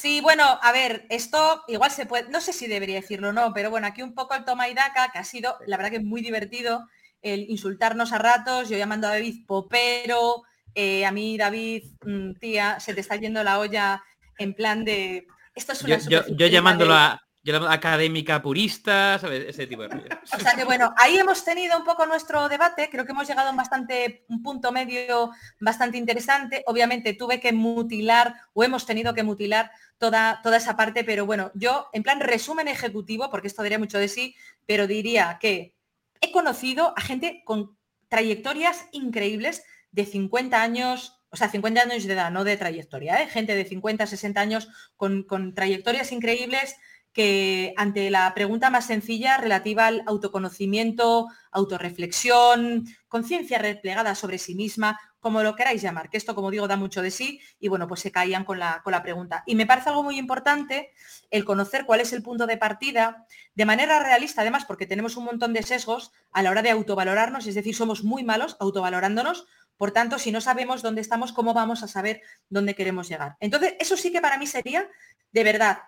Sí, 0.01 0.21
bueno, 0.21 0.45
a 0.63 0.73
ver, 0.73 1.05
esto 1.11 1.63
igual 1.69 1.91
se 1.91 2.07
puede, 2.07 2.29
no 2.31 2.41
sé 2.41 2.53
si 2.53 2.67
debería 2.67 3.01
decirlo 3.01 3.31
o 3.31 3.33
no, 3.33 3.53
pero 3.53 3.71
bueno, 3.71 3.87
aquí 3.87 4.03
un 4.03 4.15
poco 4.15 4.35
el 4.35 4.45
toma 4.45 4.69
y 4.69 4.75
daca, 4.75 5.11
que 5.13 5.19
ha 5.19 5.25
sido, 5.25 5.57
la 5.67 5.77
verdad 5.77 5.91
que 5.91 6.01
muy 6.01 6.23
divertido, 6.23 6.87
el 7.23 7.51
insultarnos 7.51 8.13
a 8.13 8.19
ratos, 8.19 8.69
yo 8.69 8.79
llamando 8.79 9.09
a 9.09 9.11
David 9.11 9.45
popero, 9.47 10.45
eh, 10.75 11.05
a 11.05 11.13
mí, 11.13 11.37
David, 11.37 11.85
mm, 12.05 12.35
tía, 12.35 12.81
se 12.81 12.95
te 12.95 13.01
está 13.01 13.17
yendo 13.17 13.43
la 13.43 13.59
olla 13.59 14.03
en 14.39 14.55
plan 14.55 14.85
de... 14.85 15.27
Esto 15.55 15.73
es 15.73 15.83
una 15.83 15.99
yo, 15.99 16.27
yo, 16.29 16.47
llamándola 16.47 17.21
académica 17.69 18.43
purista, 18.43 19.19
¿sabes? 19.19 19.49
Ese 19.49 19.67
tipo 19.67 19.83
de 19.83 19.89
O 20.33 20.39
sea 20.39 20.53
que 20.55 20.65
bueno, 20.65 20.93
ahí 20.97 21.17
hemos 21.17 21.45
tenido 21.45 21.79
un 21.79 21.85
poco 21.85 22.07
nuestro 22.07 22.49
debate, 22.49 22.89
creo 22.91 23.05
que 23.05 23.13
hemos 23.13 23.27
llegado 23.27 23.49
a 23.49 23.51
un 23.51 23.57
bastante, 23.57 24.25
un 24.29 24.43
punto 24.43 24.73
medio 24.73 25.31
bastante 25.59 25.97
interesante. 25.97 26.63
Obviamente 26.67 27.15
tuve 27.15 27.41
que 27.41 27.53
mutilar 27.53 28.35
o 28.53 28.63
hemos 28.63 28.85
tenido 28.85 29.15
que 29.15 29.23
mutilar 29.23 29.71
toda, 29.99 30.41
toda 30.43 30.59
esa 30.59 30.77
parte, 30.77 31.03
pero 31.03 31.27
bueno, 31.27 31.51
yo 31.55 31.89
en 31.93 32.03
plan 32.03 32.21
resumen 32.21 32.69
ejecutivo, 32.69 33.31
porque 33.31 33.49
esto 33.49 33.63
diría 33.63 33.79
mucho 33.79 33.99
de 33.99 34.09
sí, 34.09 34.37
pero 34.67 34.87
diría 34.87 35.39
que 35.41 35.75
he 36.21 36.31
conocido 36.33 36.93
a 36.97 37.01
gente 37.01 37.43
con 37.45 37.77
trayectorias 38.09 38.87
increíbles 38.93 39.65
de 39.93 40.07
50 40.07 40.61
años, 40.61 41.21
o 41.31 41.37
sea, 41.37 41.49
50 41.49 41.83
años 41.83 42.05
de 42.05 42.13
edad, 42.13 42.31
no 42.31 42.45
de 42.45 42.57
trayectoria, 42.57 43.23
¿eh? 43.23 43.29
gente 43.29 43.55
de 43.55 43.65
50, 43.65 44.07
60 44.07 44.41
años 44.41 44.69
con, 44.97 45.23
con 45.23 45.55
trayectorias 45.55 46.13
increíbles 46.13 46.77
que 47.13 47.75
ante 47.77 48.09
la 48.11 48.33
pregunta 48.35 48.71
más 48.71 48.87
sencilla 48.87 49.37
relativa 49.37 49.87
al 49.87 50.03
autoconocimiento, 50.07 51.27
autorreflexión, 51.51 52.87
conciencia 53.09 53.59
replegada 53.59 54.15
sobre 54.15 54.39
sí 54.39 54.55
misma, 54.55 54.99
como 55.19 55.43
lo 55.43 55.55
queráis 55.55 55.83
llamar, 55.83 56.09
que 56.09 56.17
esto, 56.17 56.35
como 56.35 56.51
digo, 56.51 56.67
da 56.67 56.77
mucho 56.77 57.03
de 57.03 57.11
sí, 57.11 57.41
y 57.59 57.69
bueno, 57.69 57.87
pues 57.87 58.01
se 58.01 58.11
caían 58.11 58.45
con 58.45 58.59
la, 58.59 58.81
con 58.83 58.93
la 58.93 59.03
pregunta. 59.03 59.43
Y 59.45 59.55
me 59.55 59.67
parece 59.67 59.91
algo 59.91 60.03
muy 60.03 60.19
importante 60.19 60.93
el 61.31 61.45
conocer 61.45 61.85
cuál 61.85 62.01
es 62.01 62.13
el 62.13 62.23
punto 62.23 62.47
de 62.47 62.57
partida, 62.57 63.27
de 63.55 63.67
manera 63.67 64.03
realista, 64.03 64.41
además, 64.41 64.65
porque 64.65 64.87
tenemos 64.87 65.17
un 65.17 65.25
montón 65.25 65.53
de 65.53 65.63
sesgos 65.63 66.13
a 66.33 66.43
la 66.43 66.51
hora 66.51 66.63
de 66.63 66.71
autovalorarnos, 66.71 67.47
es 67.47 67.55
decir, 67.55 67.75
somos 67.75 68.03
muy 68.03 68.25
malos 68.25 68.57
autovalorándonos, 68.61 69.47
por 69.81 69.93
tanto, 69.93 70.19
si 70.19 70.31
no 70.31 70.43
sabemos 70.43 70.83
dónde 70.83 71.01
estamos, 71.01 71.33
¿cómo 71.33 71.55
vamos 71.55 71.83
a 71.83 71.89
saber 71.89 72.21
dónde 72.51 72.75
queremos 72.75 73.09
llegar? 73.09 73.39
Entonces, 73.41 73.77
eso 73.81 73.97
sí 73.97 74.13
que 74.13 74.21
para 74.21 74.37
mí 74.37 74.47
sería, 74.47 74.87
de 75.33 75.43
verdad, 75.43 75.79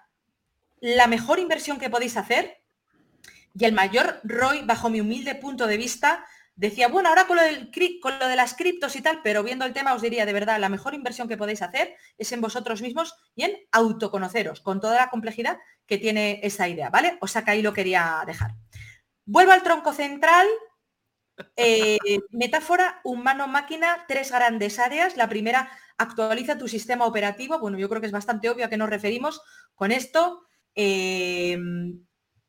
la 0.81 1.07
mejor 1.09 1.39
inversión 1.39 1.79
que 1.79 1.91
podéis 1.91 2.17
hacer 2.17 2.63
y 3.55 3.67
el 3.67 3.75
mayor 3.75 4.19
ROI, 4.25 4.63
bajo 4.63 4.89
mi 4.89 5.03
humilde 5.03 5.35
punto 5.35 5.67
de 5.67 5.77
vista, 5.77 6.25
decía, 6.57 6.89
bueno, 6.89 7.11
ahora 7.11 7.27
con 7.27 7.37
lo, 7.37 7.43
del, 7.43 7.71
de 7.71 8.35
las 8.35 8.55
criptos 8.55 8.97
y 8.97 9.03
tal, 9.03 9.21
pero 9.23 9.43
viendo 9.43 9.67
el 9.67 9.75
tema 9.75 9.93
os 9.93 10.01
diría, 10.01 10.25
de 10.25 10.33
verdad, 10.33 10.59
la 10.59 10.71
mejor 10.71 10.95
inversión 10.95 11.29
que 11.29 11.37
podéis 11.37 11.61
hacer 11.61 11.95
es 12.17 12.33
en 12.33 12.41
vosotros 12.41 12.81
mismos 12.81 13.15
y 13.35 13.45
en 13.45 13.59
autoconoceros, 13.73 14.63
con 14.63 14.81
toda 14.81 14.97
la 14.97 15.11
complejidad 15.11 15.59
que 15.85 15.99
tiene 15.99 16.41
esa 16.43 16.67
idea, 16.67 16.89
¿vale? 16.89 17.19
O 17.21 17.27
sea 17.27 17.45
que 17.45 17.51
ahí 17.51 17.61
lo 17.61 17.75
quería 17.75 18.23
dejar. 18.27 18.53
Vuelvo 19.27 19.53
al 19.53 19.63
tronco 19.63 19.93
central, 19.93 20.47
eh, 21.57 21.99
metáfora 22.31 23.01
humano-máquina, 23.05 24.05
tres 24.09 24.31
grandes 24.31 24.79
áreas. 24.79 25.17
La 25.17 25.29
primera, 25.29 25.71
actualiza 26.03 26.59
tu 26.59 26.69
sistema 26.69 27.07
operativo. 27.07 27.59
Bueno, 27.59 27.79
yo 27.79 27.89
creo 27.89 28.01
que 28.01 28.07
es 28.07 28.13
bastante 28.13 28.51
obvio 28.51 28.67
a 28.67 28.69
qué 28.69 28.77
nos 28.77 28.91
referimos 28.91 29.41
con 29.75 29.93
esto. 29.93 30.47
Eh, 30.75 31.59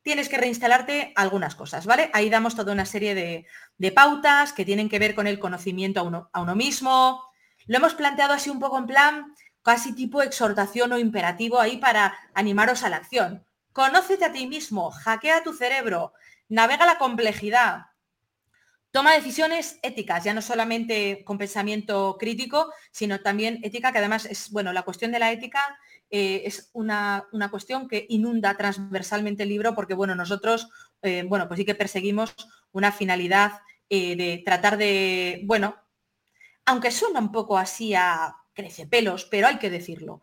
tienes 0.02 0.30
que 0.30 0.38
reinstalarte 0.38 1.14
algunas 1.16 1.56
cosas, 1.56 1.86
¿vale? 1.86 2.10
Ahí 2.14 2.30
damos 2.30 2.56
toda 2.56 2.74
una 2.74 2.86
serie 2.86 3.16
de, 3.16 3.92
pautas 3.92 4.54
que 4.54 4.66
tienen 4.66 4.90
que 4.90 5.00
ver 5.00 5.16
con 5.16 5.28
el 5.28 5.40
conocimiento 5.40 6.00
a 6.00 6.04
uno, 6.04 6.30
a 6.34 6.42
uno 6.42 6.56
mismo. 6.56 7.24
Lo 7.66 7.78
hemos 7.78 7.94
planteado 7.94 8.34
así 8.34 8.50
un 8.50 8.60
poco 8.60 8.78
en 8.78 8.88
plan, 8.88 9.34
casi 9.62 9.94
tipo 9.96 10.22
exhortación 10.22 10.92
o 10.92 11.00
imperativo 11.00 11.60
ahí 11.60 11.78
para 11.78 12.18
animaros 12.34 12.84
a 12.84 12.90
la 12.90 12.98
acción. 12.98 13.46
Conócete 13.72 14.26
a 14.26 14.32
ti 14.32 14.46
mismo, 14.46 14.92
hackea 14.92 15.44
tu 15.44 15.54
cerebro, 15.54 16.14
navega 16.48 16.86
la 16.86 16.98
complejidad, 16.98 17.86
Toma 18.94 19.14
decisiones 19.14 19.80
éticas, 19.82 20.24
ya 20.24 20.36
no 20.36 20.42
solamente 20.44 21.24
con 21.26 21.40
pensamiento 21.40 22.16
crítico, 22.20 22.72
sino 22.92 23.22
también 23.22 23.60
ética, 23.64 23.92
que 23.92 23.98
además 23.98 24.26
es, 24.26 24.52
bueno, 24.52 24.72
la 24.72 24.84
cuestión 24.84 25.12
de 25.12 25.18
la 25.18 25.32
ética 25.32 25.80
eh, 26.12 26.44
es 26.46 26.70
una, 26.74 27.28
cuestión 27.50 27.88
que 27.88 28.06
inunda 28.08 28.56
transversalmente 28.56 29.42
el 29.42 29.50
libro 29.50 29.74
porque, 29.74 29.96
bueno, 29.96 30.14
nosotros, 30.14 30.70
eh, 31.02 31.24
bueno, 31.28 31.48
pues 31.48 31.58
sí 31.58 31.66
que 31.66 31.74
perseguimos 31.74 32.36
una 32.72 32.92
finalidad 32.92 33.62
eh, 33.90 34.16
de 34.16 34.44
tratar 34.46 34.78
de, 34.78 35.42
bueno, 35.46 35.76
aunque 36.68 36.92
suena 36.92 37.20
un 37.20 37.32
poco 37.32 37.58
así 37.58 37.96
a 37.96 38.36
crece 38.54 38.86
pelos, 38.86 39.26
pero 39.26 39.48
hay 39.48 39.58
que 39.58 39.72
decirlo. 39.72 40.22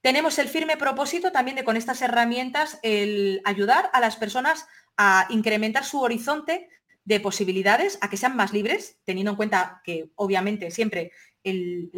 Tenemos 0.00 0.40
el 0.40 0.48
firme 0.48 0.76
propósito 0.76 1.30
también 1.30 1.56
de 1.56 1.62
con 1.62 1.76
estas 1.76 2.02
herramientas 2.02 2.80
el 2.82 3.40
ayudar 3.44 3.90
a 3.92 4.00
las 4.00 4.16
personas 4.16 4.66
a 4.96 5.28
incrementar 5.30 5.84
su 5.84 6.00
horizonte 6.00 6.68
de 7.04 7.20
posibilidades 7.20 7.98
a 8.00 8.08
que 8.08 8.16
sean 8.16 8.36
más 8.36 8.52
libres, 8.52 8.98
teniendo 9.04 9.32
en 9.32 9.36
cuenta 9.36 9.80
que 9.84 10.10
obviamente 10.14 10.70
siempre 10.70 11.12
el, 11.44 11.90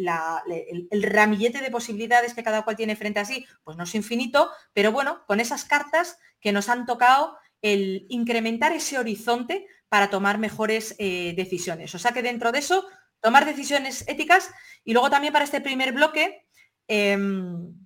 ramillete 0.91 1.61
de 1.61 1.71
posibilidades 1.71 2.33
que 2.33 2.43
cada 2.43 2.63
cual 2.63 2.75
tiene 2.75 2.95
frente 2.95 3.19
a 3.19 3.25
sí, 3.25 3.45
pues 3.63 3.77
no 3.77 3.83
es 3.83 3.95
infinito, 3.95 4.49
pero 4.73 4.91
bueno, 4.91 5.23
con 5.27 5.39
esas 5.39 5.65
cartas 5.65 6.17
que 6.39 6.51
nos 6.51 6.69
han 6.69 6.85
tocado 6.85 7.37
el 7.61 8.05
incrementar 8.09 8.73
ese 8.73 8.97
horizonte 8.97 9.67
para 9.89 10.09
tomar 10.09 10.37
mejores 10.37 10.95
eh, 10.97 11.33
decisiones. 11.35 11.93
O 11.95 11.99
sea 11.99 12.11
que 12.11 12.21
dentro 12.21 12.51
de 12.51 12.59
eso, 12.59 12.85
tomar 13.21 13.45
decisiones 13.45 14.07
éticas 14.07 14.51
y 14.83 14.93
luego 14.93 15.09
también 15.09 15.33
para 15.33 15.45
este 15.45 15.61
primer 15.61 15.93
bloque, 15.93 16.47
em, 16.87 17.84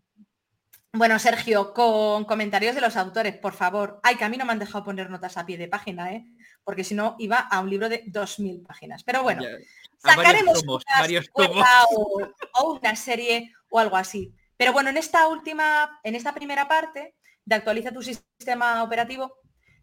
bueno, 0.94 1.20
Sergio, 1.20 1.74
con 1.74 2.26
comentarios 2.26 2.76
de 2.76 2.82
los 2.82 2.96
autores, 2.98 3.38
por 3.38 3.54
favor. 3.54 4.00
Ay, 4.04 4.16
que 4.16 4.24
a 4.24 4.30
mí 4.30 4.38
no 4.38 4.46
me 4.46 4.54
han 4.54 4.60
dejado 4.60 4.84
poner 4.84 5.10
notas 5.10 5.38
a 5.38 5.46
pie 5.46 5.58
de 5.58 5.68
página, 5.68 6.14
¿eh? 6.14 6.26
porque 6.64 6.84
si 6.84 6.94
no 6.94 7.16
iba 7.20 7.38
a 7.38 7.60
un 7.62 7.70
libro 7.70 7.90
de 7.90 8.06
2.000 8.06 8.66
páginas. 8.66 9.04
Pero 9.04 9.24
bueno, 9.24 9.42
sacaremos 9.98 10.64
una 10.64 11.84
O, 11.96 12.74
una 12.80 12.96
serie 12.96 13.54
o 13.70 13.80
algo 13.80 13.98
así. 13.98 14.34
Pero 14.58 14.74
bueno, 14.74 14.90
en 14.90 14.98
esta 14.98 15.28
última, 15.28 16.00
en 16.04 16.16
esta 16.16 16.34
primera 16.34 16.68
parte 16.68 17.16
de 17.46 17.56
actualiza 17.56 17.92
tu 17.92 18.04
sistema 18.04 18.84
operativo, 18.84 19.40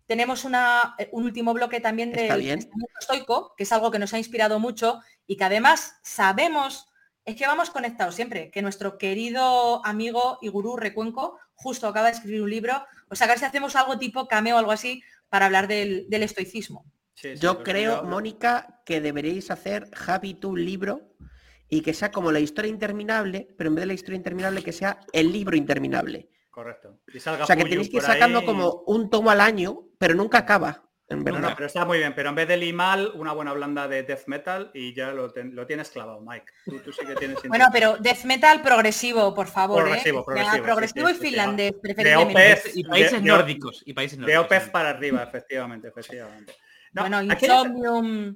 tenemos 0.07 0.45
una, 0.45 0.95
un 1.13 1.25
último 1.25 1.53
bloque 1.55 1.81
también 1.81 2.13
de 2.13 2.69
estoico, 3.01 3.55
que 3.57 3.65
es 3.65 3.73
algo 3.73 3.91
que 3.91 3.99
nos 3.99 4.15
ha 4.15 4.19
inspirado 4.19 4.61
mucho 4.61 5.01
y 5.27 5.37
que 5.37 5.45
además 5.45 5.99
sabemos, 6.03 6.87
es 7.27 7.35
que 7.35 7.47
vamos 7.47 7.71
conectados 7.71 8.15
siempre, 8.15 8.51
que 8.53 8.63
nuestro 8.63 8.99
querido 8.99 9.85
amigo 9.85 10.39
y 10.41 10.49
gurú 10.49 10.77
Recuenco 10.77 11.39
justo 11.55 11.89
acaba 11.89 12.07
de 12.07 12.13
escribir 12.13 12.41
un 12.41 12.51
libro, 12.51 12.87
o 13.11 13.17
sea, 13.17 13.27
a 13.27 13.31
ver 13.31 13.39
si 13.41 13.45
hacemos 13.45 13.75
algo 13.75 13.99
tipo 13.99 14.29
cameo 14.29 14.55
o 14.55 14.59
algo 14.59 14.71
así 14.71 15.03
para 15.29 15.47
hablar 15.47 15.67
del, 15.67 16.07
estoicismo. 16.11 16.87
Yo 17.41 17.65
creo, 17.65 18.05
Mónica, 18.05 18.81
que 18.85 19.01
deberéis 19.01 19.51
hacer, 19.51 19.91
Javi, 19.93 20.35
tu 20.35 20.55
libro 20.55 21.11
y 21.69 21.81
que 21.81 21.95
sea 21.95 22.13
como 22.13 22.31
la 22.31 22.39
historia 22.39 22.71
interminable, 22.71 23.49
pero 23.59 23.71
en 23.71 23.75
vez 23.75 23.83
de 23.83 23.87
la 23.87 23.95
historia 23.95 24.17
interminable 24.17 24.63
que 24.63 24.73
sea 24.73 25.01
el 25.13 25.33
libro 25.33 25.57
interminable. 25.57 26.29
Correcto. 26.51 27.01
o 27.13 27.47
sea 27.47 27.57
que 27.57 27.65
tenéis 27.65 27.91
que 27.91 27.97
ir 27.97 28.03
sacando 28.03 28.45
como 28.45 28.85
un 28.87 29.11
tomo 29.11 29.31
al 29.31 29.41
año, 29.41 29.89
pero 29.99 30.15
nunca 30.15 30.39
acaba. 30.39 30.86
En 31.09 31.23
verdad. 31.23 31.53
pero 31.55 31.67
está 31.67 31.85
muy 31.85 31.99
bien, 31.99 32.15
pero 32.15 32.31
en 32.31 32.35
vez 32.35 32.49
de 32.49 32.57
Limal, 32.57 33.13
una 33.15 33.33
buena 33.33 33.53
blanda 33.53 33.87
de 33.87 34.03
death 34.03 34.27
metal 34.27 34.71
y 34.75 34.93
ya 34.93 35.13
lo, 35.13 35.33
tienes 35.67 35.91
clavado, 35.91 36.21
Mike. 36.21 36.53
Tú, 36.65 36.93
sí 36.93 37.07
que 37.07 37.15
tienes 37.15 37.39
bueno, 37.49 37.67
pero 37.73 37.97
death 37.99 38.25
metal 38.25 38.61
progresivo, 38.61 39.33
por 39.33 39.47
favor. 39.47 39.85
Progresivo, 39.85 40.21
¿eh? 40.21 40.25
progresivo. 40.25 40.65
progresivo 40.65 41.11
y 41.11 41.15
finlandés, 41.15 41.73
preferiblemente. 41.81 42.71
y 42.75 42.85
países 42.85 43.23
nórdicos. 43.23 43.83
Y 43.87 43.93
países 43.93 44.19
nórdicos. 44.19 44.51
De 44.51 44.57
OPEZ 44.57 44.71
para 44.71 44.91
arriba, 44.91 45.23
efectivamente, 45.23 45.89
efectivamente 45.89 46.55
bueno, 47.01 47.23
Insomnium. 47.41 48.35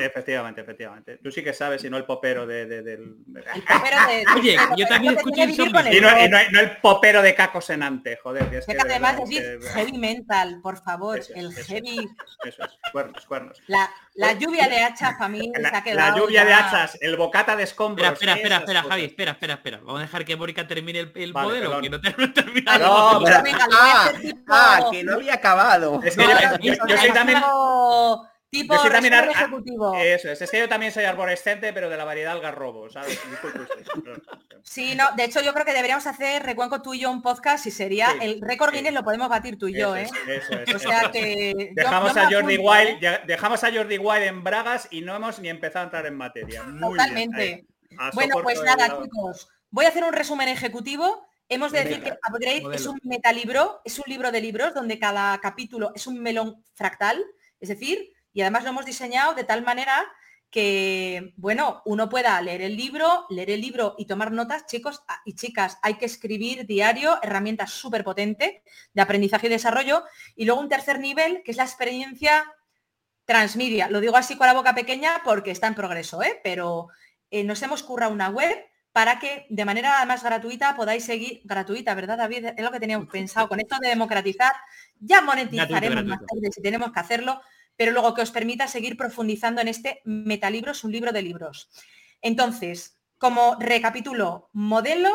efectivamente, 0.00 0.60
efectivamente. 0.60 1.18
Tú 1.22 1.30
sí 1.30 1.42
que 1.42 1.52
sabes, 1.52 1.84
y 1.84 1.90
no 1.90 1.96
el 1.96 2.04
popero 2.04 2.46
de, 2.46 2.66
del... 2.66 2.84
El 2.84 3.62
popero 3.62 4.06
de... 4.06 4.24
Oye, 4.36 4.56
yo 4.76 4.86
también 4.86 5.16
escucho 5.16 5.42
Insomnium. 5.42 5.92
Y 5.92 6.00
no, 6.00 6.10
no, 6.10 6.60
el 6.60 6.76
popero 6.78 7.22
de 7.22 7.34
Caco 7.34 7.60
Senante, 7.60 8.18
joder. 8.22 8.48
Que 8.50 8.58
es 8.58 8.66
que, 8.66 8.76
además 8.78 9.16
decir 9.18 9.58
heavy 9.74 9.98
mental, 9.98 10.60
por 10.62 10.82
favor, 10.82 11.20
el 11.34 11.52
heavy... 11.52 12.08
Eso 12.44 12.62
es, 12.64 12.70
cuernos, 12.92 13.26
cuernos. 13.26 13.62
La, 13.66 13.90
la 14.14 14.32
lluvia 14.32 14.68
de 14.68 14.82
hachas 14.82 15.14
para 15.14 15.28
mí 15.28 15.50
la, 15.58 15.70
se 15.70 15.76
ha 15.76 15.82
quedado... 15.82 16.16
La 16.16 16.22
lluvia 16.22 16.44
de 16.44 16.54
hachas, 16.54 16.98
el 17.00 17.16
bocata 17.16 17.56
de 17.56 17.64
escombros. 17.64 18.12
Espera, 18.12 18.34
espera, 18.34 18.56
espera, 18.58 18.82
Javi, 18.82 19.04
espera, 19.04 19.32
espera, 19.32 19.54
espera. 19.54 19.78
Vamos 19.78 20.00
a 20.00 20.02
dejar 20.02 20.24
que 20.24 20.34
Borica 20.34 20.66
termine 20.66 21.00
el, 21.00 21.12
el 21.14 21.32
modelo, 21.32 21.80
que 21.80 21.90
no 21.90 22.00
terminado. 22.00 22.76
No, 22.86 23.20
pero... 23.24 23.42
ah, 23.72 24.12
ah, 24.48 24.88
que 24.90 25.02
no 25.02 25.14
había 25.14 25.34
acabado. 25.34 26.00
Es 26.02 26.16
que 26.16 26.24
yo, 26.62 26.74
yo 26.86 26.96
soy 26.96 27.10
también 27.12 27.38
tipo 28.50 28.74
yo 28.74 28.90
también 28.90 29.14
ejecutivo. 29.14 29.94
Eso 29.96 30.30
es, 30.30 30.40
es 30.40 30.50
que 30.50 30.58
yo 30.58 30.68
también 30.68 30.92
soy 30.92 31.04
arborescente, 31.04 31.72
pero 31.72 31.90
de 31.90 31.96
la 31.96 32.04
variedad 32.04 32.32
algarrobo, 32.32 32.88
¿sabes? 32.88 33.18
sí, 34.62 34.94
no, 34.94 35.04
de 35.16 35.24
hecho 35.24 35.40
yo 35.40 35.52
creo 35.52 35.64
que 35.64 35.72
deberíamos 35.72 36.06
hacer 36.06 36.42
recuenco 36.42 36.82
tú 36.82 36.94
y 36.94 37.00
yo 37.00 37.10
un 37.10 37.22
podcast 37.22 37.66
y 37.66 37.70
sería 37.70 38.08
el 38.20 38.40
récord 38.40 38.72
Guinness 38.72 38.94
lo 38.94 39.04
podemos 39.04 39.28
batir 39.28 39.58
tú 39.58 39.68
y 39.68 39.78
yo, 39.78 39.96
¿eh? 39.96 40.08
Eso 40.28 40.54
es, 40.54 40.74
o 40.74 40.78
sea 40.78 41.10
que 41.10 41.70
dejamos 41.74 42.16
a 42.16 42.30
Jordi 42.30 42.58
Wild, 42.58 43.26
dejamos 43.26 43.64
a 43.64 43.72
Jordi 43.72 43.98
Wild 43.98 44.22
en 44.22 44.44
Bragas 44.44 44.88
y 44.90 45.00
no 45.00 45.16
hemos 45.16 45.38
ni 45.38 45.48
empezado 45.48 45.82
a 45.82 45.84
entrar 45.84 46.06
en 46.06 46.16
materia. 46.16 46.64
Totalmente. 46.80 47.66
bueno, 48.14 48.36
pues 48.42 48.62
nada, 48.62 48.98
chicos, 49.02 49.48
voy 49.70 49.84
a 49.84 49.88
hacer 49.88 50.04
un 50.04 50.12
resumen 50.12 50.48
ejecutivo. 50.48 51.26
Hemos 51.48 51.70
de 51.70 51.84
decir 51.84 52.02
que 52.02 52.10
Upgrade 52.28 52.74
es 52.74 52.86
un 52.86 52.98
metalibro, 53.04 53.80
es 53.84 53.98
un 54.00 54.04
libro 54.08 54.32
de 54.32 54.40
libros 54.40 54.74
donde 54.74 54.98
cada 54.98 55.38
capítulo 55.38 55.92
es 55.94 56.08
un 56.08 56.20
melón 56.20 56.64
fractal, 56.74 57.24
es 57.60 57.68
decir, 57.68 58.12
y 58.32 58.42
además 58.42 58.64
lo 58.64 58.70
hemos 58.70 58.84
diseñado 58.84 59.34
de 59.34 59.44
tal 59.44 59.62
manera 59.62 60.06
que, 60.50 61.34
bueno, 61.36 61.82
uno 61.84 62.08
pueda 62.08 62.40
leer 62.40 62.62
el 62.62 62.76
libro, 62.76 63.26
leer 63.28 63.50
el 63.50 63.60
libro 63.60 63.94
y 63.98 64.06
tomar 64.06 64.32
notas, 64.32 64.66
chicos 64.66 65.02
y 65.24 65.34
chicas, 65.34 65.78
hay 65.82 65.94
que 65.94 66.06
escribir 66.06 66.66
diario, 66.66 67.18
herramienta 67.22 67.66
súper 67.66 68.04
potente 68.04 68.62
de 68.92 69.02
aprendizaje 69.02 69.48
y 69.48 69.50
desarrollo. 69.50 70.04
Y 70.34 70.44
luego 70.44 70.60
un 70.60 70.68
tercer 70.68 71.00
nivel, 71.00 71.42
que 71.44 71.50
es 71.50 71.56
la 71.56 71.64
experiencia 71.64 72.44
transmedia. 73.26 73.88
Lo 73.88 74.00
digo 74.00 74.16
así 74.16 74.36
con 74.36 74.46
la 74.46 74.54
boca 74.54 74.74
pequeña 74.74 75.20
porque 75.24 75.50
está 75.50 75.66
en 75.66 75.74
progreso, 75.74 76.22
¿eh? 76.22 76.40
pero 76.42 76.88
eh, 77.30 77.44
nos 77.44 77.60
hemos 77.62 77.82
currado 77.82 78.12
una 78.12 78.30
web 78.30 78.56
para 78.96 79.18
que 79.18 79.44
de 79.50 79.66
manera 79.66 80.02
más 80.06 80.24
gratuita 80.24 80.74
podáis 80.74 81.04
seguir, 81.04 81.42
gratuita, 81.44 81.94
¿verdad 81.94 82.16
David? 82.16 82.46
Es 82.56 82.64
lo 82.64 82.72
que 82.72 82.80
teníamos 82.80 83.08
pensado, 83.08 83.46
con 83.46 83.60
esto 83.60 83.76
de 83.78 83.90
democratizar, 83.90 84.54
ya 84.98 85.20
monetizaremos 85.20 86.02
más 86.06 86.20
tarde 86.20 86.50
si 86.50 86.62
tenemos 86.62 86.92
que 86.92 87.00
hacerlo, 87.00 87.42
pero 87.76 87.92
luego 87.92 88.14
que 88.14 88.22
os 88.22 88.30
permita 88.30 88.66
seguir 88.68 88.96
profundizando 88.96 89.60
en 89.60 89.68
este 89.68 90.00
metalibros, 90.06 90.82
un 90.82 90.92
libro 90.92 91.12
de 91.12 91.20
libros. 91.20 91.68
Entonces, 92.22 92.98
como 93.18 93.56
recapitulo, 93.60 94.48
modelo, 94.54 95.12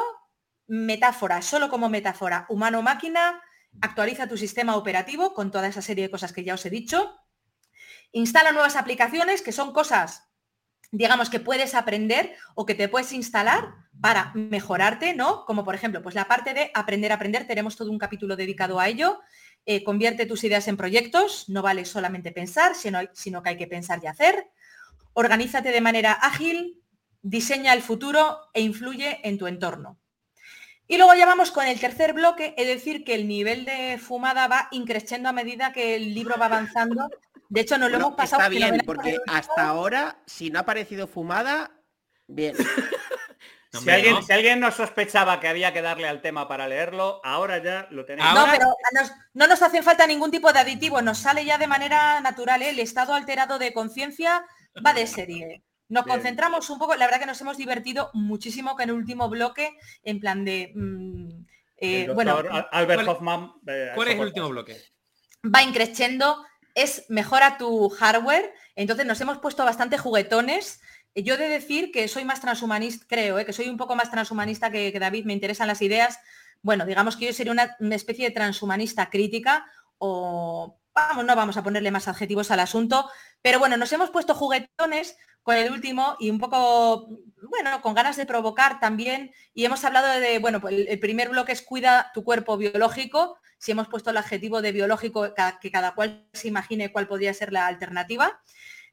metáfora, 0.67 1.41
solo 1.41 1.67
como 1.67 1.89
metáfora, 1.89 2.45
humano-máquina, 2.49 3.41
actualiza 3.81 4.27
tu 4.27 4.37
sistema 4.37 4.75
operativo 4.75 5.33
con 5.33 5.49
toda 5.49 5.67
esa 5.67 5.81
serie 5.81 6.03
de 6.03 6.11
cosas 6.11 6.33
que 6.33 6.43
ya 6.43 6.53
os 6.53 6.63
he 6.67 6.69
dicho, 6.69 7.17
instala 8.11 8.51
nuevas 8.51 8.75
aplicaciones 8.75 9.41
que 9.41 9.51
son 9.51 9.73
cosas, 9.73 10.30
digamos, 10.91 11.29
que 11.29 11.39
puedes 11.39 11.73
aprender 11.73 12.35
o 12.53 12.65
que 12.65 12.75
te 12.75 12.89
puedes 12.89 13.13
instalar 13.13 13.73
para 14.01 14.33
mejorarte, 14.33 15.13
¿no? 15.13 15.45
Como 15.45 15.63
por 15.63 15.75
ejemplo, 15.75 16.01
pues 16.01 16.15
la 16.15 16.27
parte 16.27 16.53
de 16.53 16.71
aprender 16.73 17.11
a 17.11 17.15
aprender, 17.15 17.47
tenemos 17.47 17.75
todo 17.75 17.89
un 17.91 17.97
capítulo 17.97 18.35
dedicado 18.35 18.79
a 18.79 18.87
ello. 18.87 19.19
Eh, 19.65 19.83
convierte 19.83 20.25
tus 20.25 20.43
ideas 20.43 20.67
en 20.67 20.77
proyectos, 20.77 21.47
no 21.47 21.61
vale 21.61 21.85
solamente 21.85 22.31
pensar, 22.31 22.75
sino, 22.75 22.99
sino 23.13 23.41
que 23.41 23.49
hay 23.49 23.57
que 23.57 23.67
pensar 23.67 23.99
y 24.03 24.07
hacer. 24.07 24.47
Organízate 25.13 25.71
de 25.71 25.81
manera 25.81 26.13
ágil, 26.13 26.81
diseña 27.21 27.73
el 27.73 27.81
futuro 27.81 28.39
e 28.53 28.61
influye 28.61 29.19
en 29.23 29.37
tu 29.37 29.47
entorno. 29.47 29.99
Y 30.87 30.97
luego 30.97 31.13
ya 31.13 31.25
vamos 31.25 31.51
con 31.51 31.65
el 31.67 31.79
tercer 31.79 32.11
bloque, 32.11 32.53
es 32.57 32.67
decir, 32.67 33.05
que 33.05 33.15
el 33.15 33.27
nivel 33.27 33.63
de 33.63 33.97
fumada 33.97 34.47
va 34.49 34.67
increciendo 34.71 35.29
a 35.29 35.31
medida 35.31 35.71
que 35.71 35.95
el 35.95 36.13
libro 36.13 36.35
va 36.37 36.47
avanzando. 36.47 37.09
De 37.51 37.59
hecho, 37.59 37.77
no 37.77 37.89
lo 37.89 37.97
hemos 37.97 38.13
pasado. 38.13 38.43
Está 38.43 38.49
bien, 38.49 38.81
porque 38.85 39.17
hasta 39.27 39.67
ahora, 39.67 40.21
si 40.25 40.49
no 40.49 40.59
ha 40.59 40.61
aparecido 40.61 41.05
fumada, 41.05 41.69
bien. 42.25 42.55
si, 43.73 43.89
alguien, 43.89 44.23
si, 44.23 44.31
alguien, 44.31 44.61
nos 44.61 44.75
sospechaba 44.75 45.41
que 45.41 45.49
había 45.49 45.73
que 45.73 45.81
darle 45.81 46.07
al 46.07 46.21
tema 46.21 46.47
para 46.47 46.69
leerlo, 46.69 47.19
ahora 47.25 47.61
ya 47.61 47.87
lo 47.91 48.05
tenemos. 48.05 48.33
No, 48.33 48.45
pero 48.49 48.67
no 49.33 49.47
nos 49.47 49.61
hace 49.61 49.83
falta 49.83 50.07
ningún 50.07 50.31
tipo 50.31 50.53
de 50.53 50.59
aditivo, 50.59 51.01
nos 51.01 51.17
sale 51.17 51.43
ya 51.43 51.57
de 51.57 51.67
manera 51.67 52.21
natural. 52.21 52.61
¿eh? 52.61 52.69
El 52.69 52.79
estado 52.79 53.13
alterado 53.13 53.59
de 53.59 53.73
conciencia 53.73 54.45
va 54.85 54.93
de 54.93 55.05
serie. 55.05 55.61
Nos 55.89 56.05
concentramos 56.05 56.69
un 56.69 56.79
poco, 56.79 56.95
la 56.95 57.05
verdad 57.05 57.19
que 57.19 57.25
nos 57.25 57.41
hemos 57.41 57.57
divertido 57.57 58.11
muchísimo 58.13 58.77
con 58.77 58.83
el 58.83 58.93
último 58.93 59.27
bloque, 59.27 59.77
en 60.03 60.21
plan 60.21 60.45
de... 60.45 60.71
Mm, 60.73 61.45
eh, 61.75 62.07
bueno, 62.13 62.41
Albert 62.71 63.05
Hoffman. 63.09 63.51
Eh, 63.67 63.91
¿Cuál 63.93 64.07
es 64.07 64.15
el 64.15 64.21
último 64.21 64.47
bloque? 64.47 64.77
Va 65.53 65.63
increciendo, 65.63 66.45
es 66.81 67.05
mejora 67.09 67.57
tu 67.57 67.89
hardware, 67.89 68.53
entonces 68.75 69.05
nos 69.05 69.19
hemos 69.21 69.39
puesto 69.39 69.63
bastante 69.65 69.97
juguetones 69.97 70.81
yo 71.15 71.37
de 71.37 71.49
decir 71.49 71.91
que 71.91 72.07
soy 72.07 72.25
más 72.25 72.41
transhumanista, 72.41 73.05
creo, 73.07 73.37
¿eh? 73.37 73.45
que 73.45 73.53
soy 73.53 73.67
un 73.67 73.77
poco 73.77 73.95
más 73.95 74.11
transhumanista 74.11 74.71
que, 74.71 74.97
David, 74.97 75.25
me 75.25 75.33
interesan 75.33 75.67
las 75.67 75.81
ideas. 75.81 76.19
Bueno, 76.61 76.85
digamos 76.85 77.17
que 77.17 77.25
yo 77.25 77.33
sería 77.33 77.51
una, 77.51 77.75
especie 77.95 78.25
de 78.25 78.33
transhumanista 78.33 79.09
crítica 79.09 79.65
o 79.97 80.80
vamos, 80.93 81.25
no 81.25 81.35
vamos 81.35 81.57
a 81.57 81.63
ponerle 81.63 81.91
más 81.91 82.07
adjetivos 82.07 82.51
al 82.51 82.59
asunto, 82.59 83.09
pero 83.41 83.59
bueno, 83.59 83.77
nos 83.77 83.91
hemos 83.93 84.09
puesto 84.09 84.35
juguetones 84.35 85.17
con 85.43 85.55
el 85.55 85.71
último 85.71 86.15
y 86.19 86.29
un 86.29 86.39
poco, 86.39 87.07
bueno, 87.49 87.81
con 87.81 87.93
ganas 87.93 88.15
de 88.17 88.25
provocar 88.25 88.79
también. 88.79 89.31
Y 89.53 89.65
hemos 89.65 89.83
hablado 89.83 90.07
de, 90.19 90.39
bueno, 90.39 90.61
pues 90.61 90.85
el 90.87 90.99
primer 90.99 91.29
bloque 91.29 91.51
es 91.51 91.61
cuida 91.61 92.11
tu 92.13 92.23
cuerpo 92.23 92.57
biológico. 92.57 93.37
Si 93.57 93.71
hemos 93.71 93.87
puesto 93.87 94.11
el 94.11 94.17
adjetivo 94.17 94.61
de 94.61 94.71
biológico, 94.71 95.33
que 95.59 95.71
cada 95.71 95.95
cual 95.95 96.27
se 96.33 96.47
imagine 96.47 96.91
cuál 96.91 97.07
podría 97.07 97.33
ser 97.33 97.51
la 97.51 97.67
alternativa. 97.67 98.41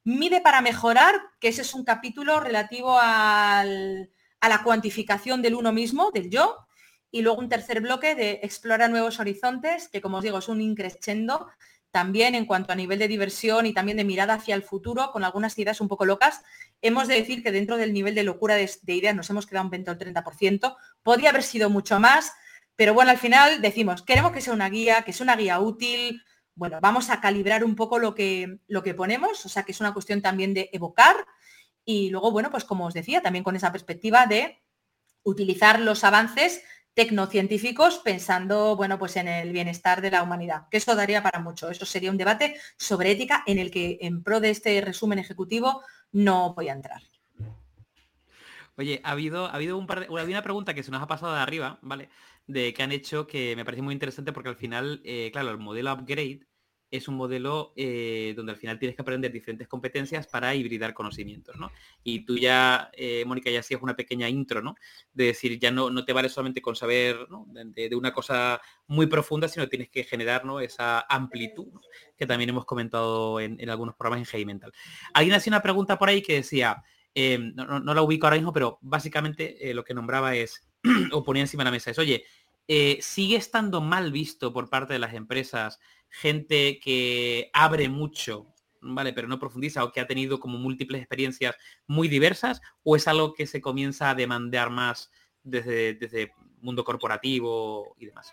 Mide 0.05 0.41
para 0.41 0.63
mejorar, 0.63 1.21
que 1.41 1.49
ese 1.49 1.63
es 1.63 1.75
un 1.75 1.85
capítulo 1.85 2.41
relativo 2.41 2.97
a 2.99 3.65
la 3.65 4.63
cuantificación 4.65 5.43
del 5.43 5.55
uno 5.55 5.73
mismo, 5.73 6.11
del 6.13 6.31
yo. 6.31 6.67
Y 7.11 7.23
luego 7.23 7.41
un 7.41 7.49
tercer 7.49 7.81
bloque 7.81 8.15
de 8.15 8.41
explora 8.43 8.89
nuevos 8.89 9.19
horizontes, 9.21 9.89
que 9.89 10.03
como 10.03 10.19
os 10.19 10.25
digo 10.25 10.39
es 10.39 10.49
un 10.49 10.61
increscendo 10.61 11.49
también 11.91 12.35
en 12.35 12.45
cuanto 12.45 12.73
a 12.73 12.77
nivel 12.77 12.99
de 12.99 13.09
diversión 13.09 13.67
y 13.67 13.73
también 13.73 13.97
de 13.97 14.05
mirada 14.05 14.35
hacia 14.35 14.55
el 14.55 14.63
futuro, 14.63 15.11
con 15.13 15.25
algunas 15.25 15.59
ideas 15.59 15.81
un 15.81 15.89
poco 15.89 16.05
locas. 16.05 16.43
Hemos 16.83 17.09
de 17.09 17.15
decir 17.15 17.43
que 17.43 17.53
dentro 17.53 17.77
del 17.77 17.93
nivel 17.93 18.15
de 18.15 18.25
locura 18.25 18.55
de, 18.55 18.71
ideas 18.87 19.15
nos 19.15 19.31
hemos 19.31 19.47
quedado 19.47 19.65
un 19.65 19.71
20 19.71 19.91
o 19.91 19.99
30%. 19.99 20.77
Podría 21.03 21.31
haber 21.31 21.43
sido 21.43 21.71
mucho 21.71 21.99
más, 21.99 22.33
pero 22.77 22.95
bueno, 22.95 23.11
al 23.11 23.19
final 23.19 23.63
decimos, 23.63 24.03
queremos 24.03 24.33
que 24.33 24.41
sea 24.41 24.53
una 24.53 24.69
guía, 24.69 25.03
que 25.03 25.13
sea 25.13 25.25
una 25.25 25.37
guía 25.37 25.59
útil, 25.61 26.23
bueno, 26.55 26.79
vamos 26.83 27.09
a 27.11 27.21
calibrar 27.21 27.65
un 27.65 27.77
poco 27.77 27.99
lo 27.99 28.15
que, 28.15 28.59
lo 28.67 28.83
que 28.83 28.95
ponemos, 28.95 29.47
o 29.47 29.49
sea 29.49 29.63
que 29.63 29.73
es 29.73 29.81
una 29.81 29.95
cuestión 29.95 30.21
también 30.23 30.55
de 30.55 30.71
evocar 30.73 31.17
y 31.85 32.11
luego, 32.11 32.31
bueno, 32.33 32.51
pues 32.51 32.65
como 32.65 32.87
os 32.87 32.95
decía, 32.95 33.23
también 33.23 33.45
con 33.45 33.57
esa 33.57 33.73
perspectiva 33.73 34.27
de 34.27 34.61
utilizar 35.23 35.81
los 35.81 36.05
avances 36.05 36.63
tecnocientíficos 36.99 37.99
pensando, 37.99 38.75
bueno, 38.75 38.99
pues 38.99 39.15
en 39.15 39.29
el 39.29 39.53
bienestar 39.53 40.01
de 40.01 40.11
la 40.11 40.25
humanidad, 40.25 40.69
que 40.69 40.79
eso 40.79 40.97
daría 40.97 41.23
para 41.23 41.39
mucho. 41.39 41.71
Eso 41.71 41.87
sería 41.87 42.11
un 42.11 42.17
debate 42.17 42.57
sobre 42.77 43.13
ética 43.13 43.45
en 43.47 43.61
el 43.61 43.71
que 43.71 43.99
en 44.01 44.25
pro 44.25 44.41
de 44.41 44.51
este 44.51 44.81
resumen 44.81 45.21
ejecutivo 45.21 45.85
no 46.11 46.55
voy 46.55 46.71
a 46.71 46.73
entrar. 46.73 47.01
Oye, 48.77 49.01
ha 49.05 49.13
habido, 49.13 49.47
ha 49.47 49.55
habido 49.55 49.79
un 49.79 49.87
par 49.87 50.01
de, 50.01 50.09
una 50.09 50.43
pregunta 50.43 50.75
que 50.75 50.83
se 50.83 50.91
nos 50.91 51.01
ha 51.01 51.07
pasado 51.07 51.33
de 51.35 51.41
arriba, 51.41 51.79
¿vale? 51.83 52.09
De 52.49 52.75
que 52.75 52.83
han 52.83 52.91
hecho 52.91 53.29
que 53.29 53.55
me 53.55 53.65
parece 53.65 53.83
muy 53.83 53.93
interesante 53.93 54.33
porque 54.33 54.49
al 54.49 54.57
final, 54.57 55.01
eh, 55.05 55.31
claro, 55.33 55.51
el 55.51 55.59
modelo 55.59 55.93
upgrade 55.93 56.49
es 56.91 57.09
un 57.09 57.17
modelo 57.17 57.73
eh, 57.77 58.33
donde 58.37 58.53
al 58.53 58.59
final 58.59 58.79
tienes 58.79 58.97
que 58.97 59.03
aprender 59.03 59.31
diferentes 59.31 59.69
competencias 59.69 60.27
para 60.27 60.55
hibridar 60.55 60.95
conocimientos, 60.95 61.57
¿no? 61.57 61.71
Y 62.03 62.25
tú 62.25 62.37
ya, 62.39 62.91
eh, 62.95 63.25
Mónica, 63.27 63.51
ya 63.51 63.61
hacías 63.61 63.83
una 63.83 63.95
pequeña 63.95 64.29
intro, 64.29 64.63
¿no? 64.63 64.75
De 65.13 65.27
decir, 65.27 65.59
ya 65.59 65.71
no, 65.71 65.91
no 65.91 66.05
te 66.05 66.13
vale 66.13 66.29
solamente 66.29 66.63
con 66.63 66.77
saber 66.77 67.19
de, 67.75 67.95
una 67.95 68.13
cosa 68.13 68.61
muy 68.87 69.07
profunda, 69.07 69.49
sino 69.49 69.69
tienes 69.69 69.91
que 69.91 70.05
generar 70.05 70.45
¿no? 70.45 70.61
esa 70.61 71.01
amplitud, 71.09 71.69
que 72.17 72.27
también 72.27 72.51
hemos 72.51 72.65
comentado 72.65 73.41
en, 73.41 73.69
algunos 73.69 73.95
programas 73.95 74.21
en 74.21 74.31
Heavy 74.31 74.47
Mental. 74.47 74.73
Alguien 75.13 75.37
hacía 75.37 75.51
una 75.51 75.63
pregunta 75.63 75.99
por 75.99 76.09
ahí 76.09 76.23
que 76.23 76.35
decía, 76.35 76.83
em, 77.15 77.55
no, 77.55 77.95
la 77.95 78.03
ubico 78.03 78.27
ahora 78.27 78.37
mismo, 78.37 78.53
pero 78.53 78.79
básicamente 78.81 79.71
eh, 79.71 79.75
lo 79.75 79.85
que 79.85 79.95
nombraba 79.95 80.35
es, 80.35 80.67
o 81.13 81.23
ponía 81.23 81.43
encima 81.43 81.63
de 81.63 81.67
la 81.67 81.73
mesa, 81.73 81.91
es, 81.91 81.99
oye, 81.99 82.25
eh, 82.71 82.99
sigue 83.01 83.37
estando 83.37 83.81
mal 83.81 84.13
visto 84.13 84.53
por 84.53 84.69
parte 84.69 84.93
de 84.93 84.99
las 84.99 85.15
empresas 85.15 85.81
gente 86.11 86.81
que 86.81 87.51
abre 87.53 87.89
mucho, 87.89 88.55
¿vale? 88.81 89.13
Pero 89.13 89.29
no 89.29 89.39
profundiza 89.39 89.85
o 89.85 89.93
que 89.93 90.01
ha 90.01 90.07
tenido 90.07 90.41
como 90.41 90.59
múltiples 90.59 91.01
experiencias 91.01 91.57
muy 91.87 92.09
diversas, 92.09 92.61
o 92.83 92.97
es 92.97 93.09
algo 93.09 93.35
que 93.35 93.47
se 93.47 93.61
comienza 93.61 94.11
a 94.11 94.15
demandar 94.15 94.71
más 94.71 95.11
desde, 95.43 95.95
desde 95.95 96.33
mundo 96.61 96.85
corporativo 96.85 97.95
y 97.99 98.07
demás. 98.07 98.33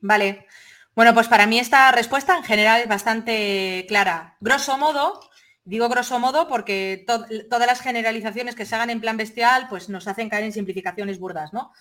Vale. 0.00 0.46
Bueno, 0.94 1.12
pues 1.12 1.26
para 1.28 1.46
mí 1.46 1.58
esta 1.58 1.90
respuesta 1.90 2.36
en 2.36 2.44
general 2.44 2.82
es 2.82 2.88
bastante 2.88 3.84
clara. 3.88 4.36
Grosso 4.40 4.78
modo, 4.78 5.20
digo 5.64 5.88
grosso 5.88 6.20
modo 6.20 6.46
porque 6.46 7.04
todas 7.06 7.66
las 7.66 7.80
generalizaciones 7.80 8.54
que 8.54 8.64
se 8.64 8.76
hagan 8.76 8.90
en 8.90 9.00
plan 9.00 9.16
bestial 9.16 9.66
pues 9.68 9.88
nos 9.88 10.06
hacen 10.06 10.28
caer 10.28 10.44
en 10.44 10.52
simplificaciones 10.52 11.18
burdas, 11.18 11.52
¿no? 11.52 11.72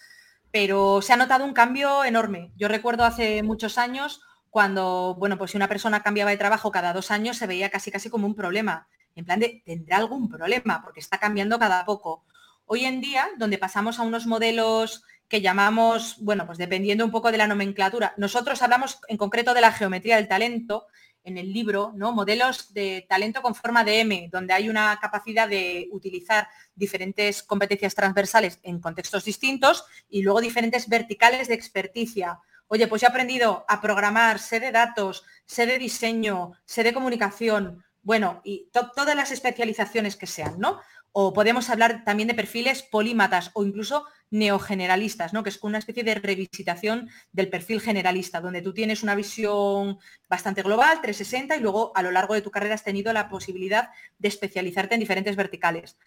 Pero 0.51 1.01
se 1.01 1.13
ha 1.13 1.17
notado 1.17 1.45
un 1.45 1.53
cambio 1.53 2.03
enorme. 2.03 2.51
Yo 2.55 2.67
recuerdo 2.67 3.03
hace 3.03 3.43
muchos 3.43 3.77
años 3.77 4.21
cuando, 4.53 5.15
bueno, 5.17 5.35
pues 5.39 5.49
si 5.49 5.57
una 5.57 5.67
persona 5.67 6.03
cambiaba 6.03 6.29
de 6.29 6.37
trabajo 6.37 6.69
cada 6.69 6.93
dos 6.93 7.09
años 7.09 7.37
se 7.37 7.47
veía 7.47 7.71
casi 7.71 7.89
casi 7.89 8.11
como 8.11 8.27
un 8.27 8.35
problema. 8.35 8.87
En 9.15 9.25
plan 9.25 9.39
de, 9.39 9.63
tendrá 9.65 9.97
algún 9.97 10.29
problema 10.29 10.83
porque 10.83 10.99
está 10.99 11.17
cambiando 11.17 11.57
cada 11.57 11.83
poco. 11.85 12.23
Hoy 12.65 12.85
en 12.85 13.01
día, 13.01 13.27
donde 13.39 13.57
pasamos 13.57 13.97
a 13.97 14.03
unos 14.03 14.27
modelos 14.27 15.05
que 15.27 15.41
llamamos, 15.41 16.17
bueno, 16.19 16.45
pues 16.45 16.59
dependiendo 16.59 17.03
un 17.03 17.09
poco 17.09 17.31
de 17.31 17.39
la 17.39 17.47
nomenclatura. 17.47 18.13
Nosotros 18.17 18.61
hablamos 18.61 18.99
en 19.07 19.17
concreto 19.17 19.55
de 19.55 19.61
la 19.61 19.71
geometría 19.71 20.17
del 20.17 20.27
talento 20.27 20.85
en 21.23 21.39
el 21.39 21.51
libro, 21.51 21.91
¿no? 21.95 22.11
Modelos 22.11 22.75
de 22.75 23.07
talento 23.09 23.41
con 23.41 23.55
forma 23.55 23.83
de 23.83 24.01
M, 24.01 24.29
donde 24.31 24.53
hay 24.53 24.69
una 24.69 24.99
capacidad 25.01 25.49
de 25.49 25.87
utilizar 25.91 26.47
diferentes 26.75 27.41
competencias 27.41 27.95
transversales 27.95 28.59
en 28.61 28.79
contextos 28.79 29.25
distintos 29.25 29.83
y 30.09 30.21
luego 30.21 30.41
diferentes 30.41 30.87
verticales 30.87 31.47
de 31.47 31.55
experticia. 31.55 32.39
Oye, 32.73 32.87
pues 32.87 33.03
he 33.03 33.05
aprendido 33.05 33.65
a 33.67 33.81
programar, 33.81 34.39
sé 34.39 34.59
de 34.59 34.71
datos, 34.71 35.23
sé 35.45 35.67
de 35.67 35.77
diseño, 35.77 36.53
sé 36.65 36.81
de 36.81 36.91
comunicación, 36.91 37.85
bueno, 38.01 38.41
y 38.43 38.71
todas 38.71 39.15
las 39.15 39.29
especializaciones 39.29 40.15
que 40.15 40.25
sean, 40.25 40.55
¿no? 40.57 40.81
O 41.11 41.33
podemos 41.33 41.69
hablar 41.69 42.03
también 42.03 42.29
de 42.29 42.33
perfiles 42.33 42.81
polímatas 42.81 43.51
o 43.53 43.63
incluso 43.63 44.07
neogeneralistas, 44.31 45.31
¿no? 45.31 45.43
que 45.43 45.51
es 45.51 45.59
una 45.61 45.77
especie 45.77 46.03
de 46.03 46.15
revisitación 46.15 47.11
del 47.31 47.49
perfil 47.49 47.79
generalista, 47.79 48.41
donde 48.41 48.63
tú 48.63 48.73
tienes 48.73 49.03
una 49.03 49.13
visión 49.13 49.99
bastante 50.27 50.63
global, 50.63 50.99
360, 50.99 51.55
y 51.55 51.59
luego 51.59 51.91
a 51.93 52.01
lo 52.01 52.09
largo 52.09 52.33
de 52.33 52.41
tu 52.41 52.49
carrera 52.49 52.73
has 52.73 52.83
tenido 52.83 53.13
la 53.13 53.29
posibilidad 53.29 53.91
de 54.17 54.29
especializarte 54.29 54.95
en 54.95 55.01
diferentes 55.01 55.35
verticales. 55.35 55.97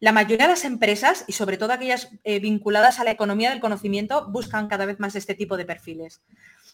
La 0.00 0.12
mayoría 0.12 0.46
de 0.46 0.52
las 0.52 0.64
empresas, 0.64 1.24
y 1.28 1.32
sobre 1.32 1.58
todo 1.58 1.72
aquellas 1.72 2.08
eh, 2.24 2.40
vinculadas 2.40 2.98
a 2.98 3.04
la 3.04 3.10
economía 3.10 3.50
del 3.50 3.60
conocimiento, 3.60 4.26
buscan 4.28 4.66
cada 4.66 4.86
vez 4.86 4.98
más 4.98 5.14
este 5.14 5.34
tipo 5.34 5.56
de 5.56 5.66
perfiles 5.66 6.22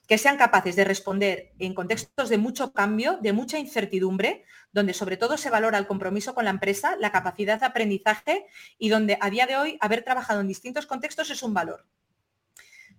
que 0.06 0.18
sean 0.18 0.36
capaces 0.36 0.76
de 0.76 0.84
responder 0.84 1.52
en 1.58 1.74
contextos 1.74 2.28
de 2.28 2.38
mucho 2.38 2.72
cambio, 2.72 3.18
de 3.20 3.32
mucha 3.32 3.58
incertidumbre, 3.58 4.44
donde 4.72 4.94
sobre 4.94 5.16
todo 5.16 5.36
se 5.36 5.50
valora 5.50 5.78
el 5.78 5.86
compromiso 5.86 6.34
con 6.34 6.44
la 6.44 6.50
empresa, 6.50 6.96
la 7.00 7.10
capacidad 7.10 7.58
de 7.58 7.66
aprendizaje 7.66 8.46
y 8.78 8.88
donde 8.88 9.18
a 9.20 9.30
día 9.30 9.46
de 9.46 9.56
hoy 9.56 9.78
haber 9.80 10.04
trabajado 10.04 10.40
en 10.40 10.48
distintos 10.48 10.86
contextos 10.86 11.30
es 11.30 11.42
un 11.42 11.54
valor. 11.54 11.84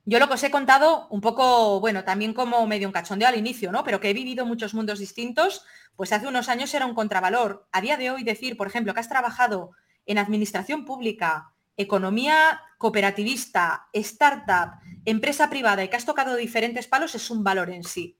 Yo 0.03 0.19
lo 0.19 0.27
que 0.27 0.35
os 0.35 0.43
he 0.43 0.51
contado 0.51 1.07
un 1.09 1.19
poco, 1.19 1.79
bueno, 1.81 2.03
también 2.03 2.33
como 2.33 2.65
medio 2.65 2.87
un 2.87 2.93
cachondeo 2.93 3.27
al 3.27 3.37
inicio, 3.37 3.71
¿no? 3.71 3.83
Pero 3.83 3.99
que 3.99 4.09
he 4.09 4.13
vivido 4.13 4.45
muchos 4.45 4.73
mundos 4.73 4.99
distintos, 4.99 5.65
pues 5.95 6.13
hace 6.13 6.27
unos 6.27 6.47
años 6.47 6.73
era 6.73 6.85
un 6.85 6.93
contravalor. 6.93 7.67
A 7.73 7.81
día 7.81 7.97
de 7.97 8.11
hoy 8.11 8.23
decir, 8.23 8.55
por 8.55 8.67
ejemplo, 8.67 8.93
que 8.93 9.01
has 9.01 9.09
trabajado 9.09 9.71
en 10.07 10.17
administración 10.17 10.85
pública, 10.85 11.53
economía 11.75 12.61
cooperativista, 12.79 13.87
startup, 13.93 14.79
empresa 15.05 15.49
privada 15.49 15.83
y 15.83 15.89
que 15.89 15.95
has 15.95 16.05
tocado 16.05 16.35
diferentes 16.35 16.87
palos 16.87 17.13
es 17.15 17.29
un 17.29 17.43
valor 17.43 17.69
en 17.69 17.83
sí. 17.83 18.17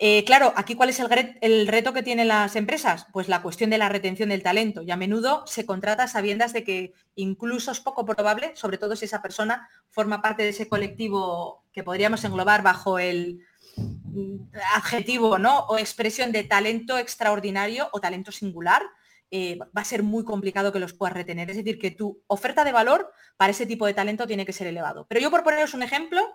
Eh, 0.00 0.22
claro, 0.24 0.52
aquí 0.54 0.76
cuál 0.76 0.90
es 0.90 1.00
el, 1.00 1.66
reto 1.66 1.92
que 1.92 2.04
tienen 2.04 2.28
las 2.28 2.54
empresas? 2.54 3.08
Pues 3.12 3.28
la 3.28 3.42
cuestión 3.42 3.68
de 3.68 3.78
la 3.78 3.88
retención 3.88 4.28
del 4.28 4.44
talento. 4.44 4.82
Y 4.82 4.92
a 4.92 4.96
menudo 4.96 5.44
se 5.46 5.66
contrata 5.66 6.06
sabiendas 6.06 6.52
de 6.52 6.62
que 6.62 6.92
incluso 7.16 7.72
es 7.72 7.80
poco 7.80 8.06
probable, 8.06 8.52
sobre 8.54 8.78
todo 8.78 8.94
si 8.94 9.06
esa 9.06 9.22
persona 9.22 9.68
forma 9.90 10.22
parte 10.22 10.44
de 10.44 10.50
ese 10.50 10.68
colectivo 10.68 11.64
que 11.72 11.82
podríamos 11.82 12.22
englobar 12.22 12.62
bajo 12.62 13.00
el 13.00 13.40
mm, 13.76 14.54
adjetivo 14.76 15.36
¿no? 15.38 15.60
o 15.66 15.78
expresión 15.78 16.30
de 16.30 16.44
talento 16.44 16.96
extraordinario 16.96 17.88
o 17.92 18.00
talento 18.00 18.30
singular, 18.30 18.82
eh, 19.30 19.58
va 19.58 19.82
a 19.82 19.84
ser 19.84 20.02
muy 20.02 20.24
complicado 20.24 20.72
que 20.72 20.78
los 20.78 20.94
puedas 20.94 21.14
retener. 21.14 21.50
Es 21.50 21.56
decir, 21.56 21.78
que 21.78 21.90
tu 21.90 22.22
oferta 22.26 22.64
de 22.64 22.72
valor 22.72 23.12
para 23.36 23.50
ese 23.50 23.66
tipo 23.66 23.86
de 23.86 23.94
talento 23.94 24.26
tiene 24.26 24.46
que 24.46 24.52
ser 24.52 24.66
elevado. 24.66 25.06
Pero 25.08 25.20
yo 25.20 25.30
por 25.30 25.44
poneros 25.44 25.74
un 25.74 25.82
ejemplo, 25.82 26.34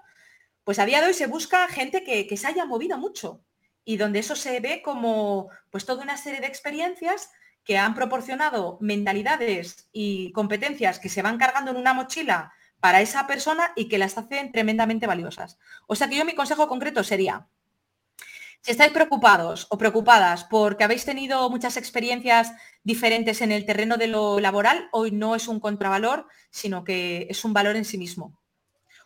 pues 0.63 0.79
a 0.79 0.85
día 0.85 1.01
de 1.01 1.07
hoy 1.07 1.13
se 1.13 1.27
busca 1.27 1.67
gente 1.67 2.03
que, 2.03 2.37
se 2.37 2.47
haya 2.47 2.65
movido 2.65 2.97
mucho 2.97 3.43
y 3.83 3.97
donde 3.97 4.19
eso 4.19 4.35
se 4.35 4.59
ve 4.59 4.81
como 4.83 5.49
pues 5.69 5.85
toda 5.85 6.03
una 6.03 6.17
serie 6.17 6.39
de 6.39 6.47
experiencias 6.47 7.29
que 7.63 7.77
han 7.77 7.95
proporcionado 7.95 8.77
mentalidades 8.81 9.89
y 9.91 10.31
competencias 10.31 10.99
que 10.99 11.09
se 11.09 11.21
van 11.21 11.37
cargando 11.37 11.71
en 11.71 11.77
una 11.77 11.93
mochila 11.93 12.53
para 12.79 13.01
esa 13.01 13.27
persona 13.27 13.71
y 13.75 13.87
que 13.87 13.97
las 13.97 14.17
hacen 14.17 14.51
tremendamente 14.51 15.07
valiosas. 15.07 15.57
O 15.87 15.95
sea 15.95 16.07
que 16.07 16.17
yo 16.17 16.25
mi 16.25 16.35
consejo 16.35 16.67
concreto 16.67 17.03
sería, 17.03 17.47
si 18.63 18.71
estáis 18.71 18.93
preocupados 18.93 19.67
o 19.69 19.77
preocupadas 19.77 20.45
porque 20.45 20.85
habéis 20.85 21.03
tenido 21.03 21.49
muchas 21.49 21.75
experiencias 21.75 22.53
diferentes 22.81 23.41
en 23.41 23.51
el 23.51 23.65
terreno 23.65 23.97
de 23.97 24.07
lo 24.07 24.39
laboral, 24.39 24.87
hoy 24.93 25.11
no 25.11 25.35
es 25.35 25.49
un 25.49 25.59
contravalor, 25.59 26.27
sino 26.49 26.85
que 26.85 27.27
es 27.29 27.43
un 27.43 27.51
valor 27.51 27.75
en 27.75 27.83
sí 27.83 27.97
mismo. 27.97 28.39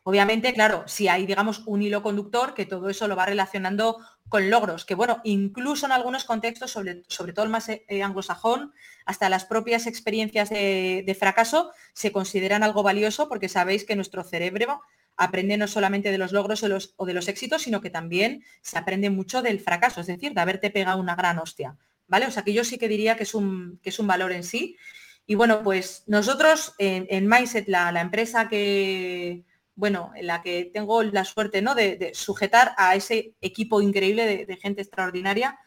Obviamente, 0.03 0.53
claro, 0.53 0.83
si 0.85 1.07
hay, 1.07 1.25
digamos, 1.25 1.63
un 1.65 1.81
hilo 1.81 2.03
conductor 2.03 2.53
que 2.53 2.67
todo 2.67 2.87
eso 2.87 3.07
lo 3.07 3.15
va 3.15 3.25
relacionando 3.25 3.97
con 4.29 4.51
logros, 4.51 4.85
que 4.85 4.93
bueno, 4.93 5.21
incluso 5.23 5.87
en 5.87 5.91
algunos 5.91 6.23
contextos, 6.23 6.69
sobre, 6.71 7.33
todo 7.33 7.43
el 7.43 7.51
más 7.51 7.67
eh, 7.67 8.03
anglosajón, 8.03 8.73
hasta 9.05 9.27
las 9.27 9.45
propias 9.45 9.87
experiencias 9.87 10.51
de, 10.51 11.03
de 11.05 11.15
fracaso 11.15 11.71
se 11.93 12.11
consideran 12.11 12.61
algo 12.61 12.83
valioso 12.83 13.27
porque 13.27 13.49
sabéis 13.49 13.85
que 13.85 13.95
nuestro 13.95 14.23
cerebro 14.23 14.81
aprende 15.17 15.57
no 15.57 15.67
solamente 15.67 16.11
de 16.11 16.17
los 16.19 16.31
logros 16.31 16.63
o, 16.63 17.05
de 17.05 17.13
los 17.13 17.27
éxitos, 17.27 17.63
sino 17.63 17.81
que 17.81 17.89
también 17.89 18.43
se 18.61 18.77
aprende 18.77 19.09
mucho 19.09 19.41
del 19.41 19.59
fracaso, 19.59 20.01
es 20.01 20.07
decir, 20.07 20.33
de 20.33 20.41
haberte 20.41 20.69
pegado 20.69 20.99
una 20.99 21.15
gran 21.15 21.39
hostia. 21.39 21.75
¿Vale? 22.07 22.27
O 22.27 22.31
sea 22.31 22.43
que 22.43 22.53
yo 22.53 22.63
sí 22.63 22.77
que 22.77 22.87
diría 22.87 23.17
que 23.17 23.23
es 23.23 23.33
un, 23.33 23.79
que 23.83 23.89
es 23.89 23.99
un 23.99 24.07
valor 24.07 24.31
en 24.31 24.43
sí. 24.43 24.77
Y 25.25 25.35
bueno, 25.35 25.61
pues 25.61 26.03
nosotros 26.07 26.73
en, 26.77 27.27
Mindset, 27.27 27.67
la, 27.67 27.99
empresa 27.99 28.47
que, 28.47 29.43
bueno, 29.75 30.13
en 30.15 30.27
la 30.27 30.41
que 30.41 30.69
tengo 30.73 31.03
la 31.03 31.25
suerte 31.25 31.61
¿no? 31.61 31.75
de, 31.75 32.11
sujetar 32.13 32.73
a 32.77 32.95
ese 32.95 33.33
equipo 33.41 33.81
increíble 33.81 34.45
de, 34.45 34.57
gente 34.57 34.81
extraordinaria, 34.83 35.59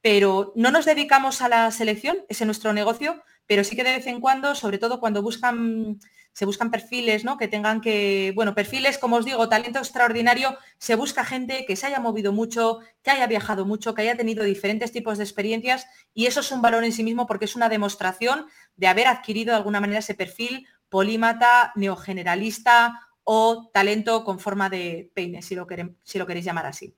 pero 0.00 0.52
no 0.56 0.70
nos 0.70 0.86
dedicamos 0.86 1.42
a 1.42 1.48
la 1.50 1.70
selección, 1.72 2.18
ese 2.28 2.44
es 2.44 2.46
nuestro 2.46 2.72
negocio, 2.72 3.22
pero 3.46 3.64
sí 3.64 3.76
que 3.76 3.84
de 3.84 3.96
vez 3.96 4.06
en 4.06 4.20
cuando, 4.20 4.54
sobre 4.54 4.78
todo 4.78 4.98
cuando 4.98 5.20
buscan 5.20 5.98
se 6.36 6.44
buscan 6.44 6.70
perfiles, 6.70 7.24
¿no? 7.24 7.38
Que 7.38 7.48
tengan 7.48 7.80
que, 7.80 8.32
bueno, 8.34 8.54
perfiles, 8.54 8.98
como 8.98 9.16
os 9.16 9.24
digo, 9.24 9.48
talento 9.48 9.78
extraordinario, 9.78 10.58
se 10.76 10.94
busca 10.94 11.24
gente 11.24 11.64
que 11.64 11.76
se 11.76 11.86
haya 11.86 11.98
movido 11.98 12.30
mucho, 12.30 12.80
que 13.02 13.10
haya 13.10 13.26
viajado 13.26 13.64
mucho, 13.64 13.94
que 13.94 14.02
haya 14.02 14.18
tenido 14.18 14.44
diferentes 14.44 14.92
tipos 14.92 15.16
de 15.16 15.24
experiencias 15.24 15.86
y 16.12 16.26
eso 16.26 16.40
es 16.40 16.52
un 16.52 16.60
valor 16.60 16.84
en 16.84 16.92
sí 16.92 17.02
mismo 17.02 17.26
porque 17.26 17.46
es 17.46 17.56
una 17.56 17.70
demostración 17.70 18.48
de 18.76 18.86
haber 18.86 19.06
adquirido 19.06 19.52
de 19.52 19.56
alguna 19.56 19.80
manera 19.80 20.00
ese 20.00 20.14
perfil 20.14 20.66
polímata, 20.90 21.72
neogeneralista 21.74 23.00
o 23.24 23.70
talento 23.72 24.22
con 24.22 24.38
forma 24.38 24.68
de 24.68 25.10
peine, 25.14 25.40
si 25.40 25.54
lo, 25.54 25.66
si 26.02 26.18
lo 26.18 26.26
queréis 26.26 26.44
llamar 26.44 26.66
así. 26.66 26.94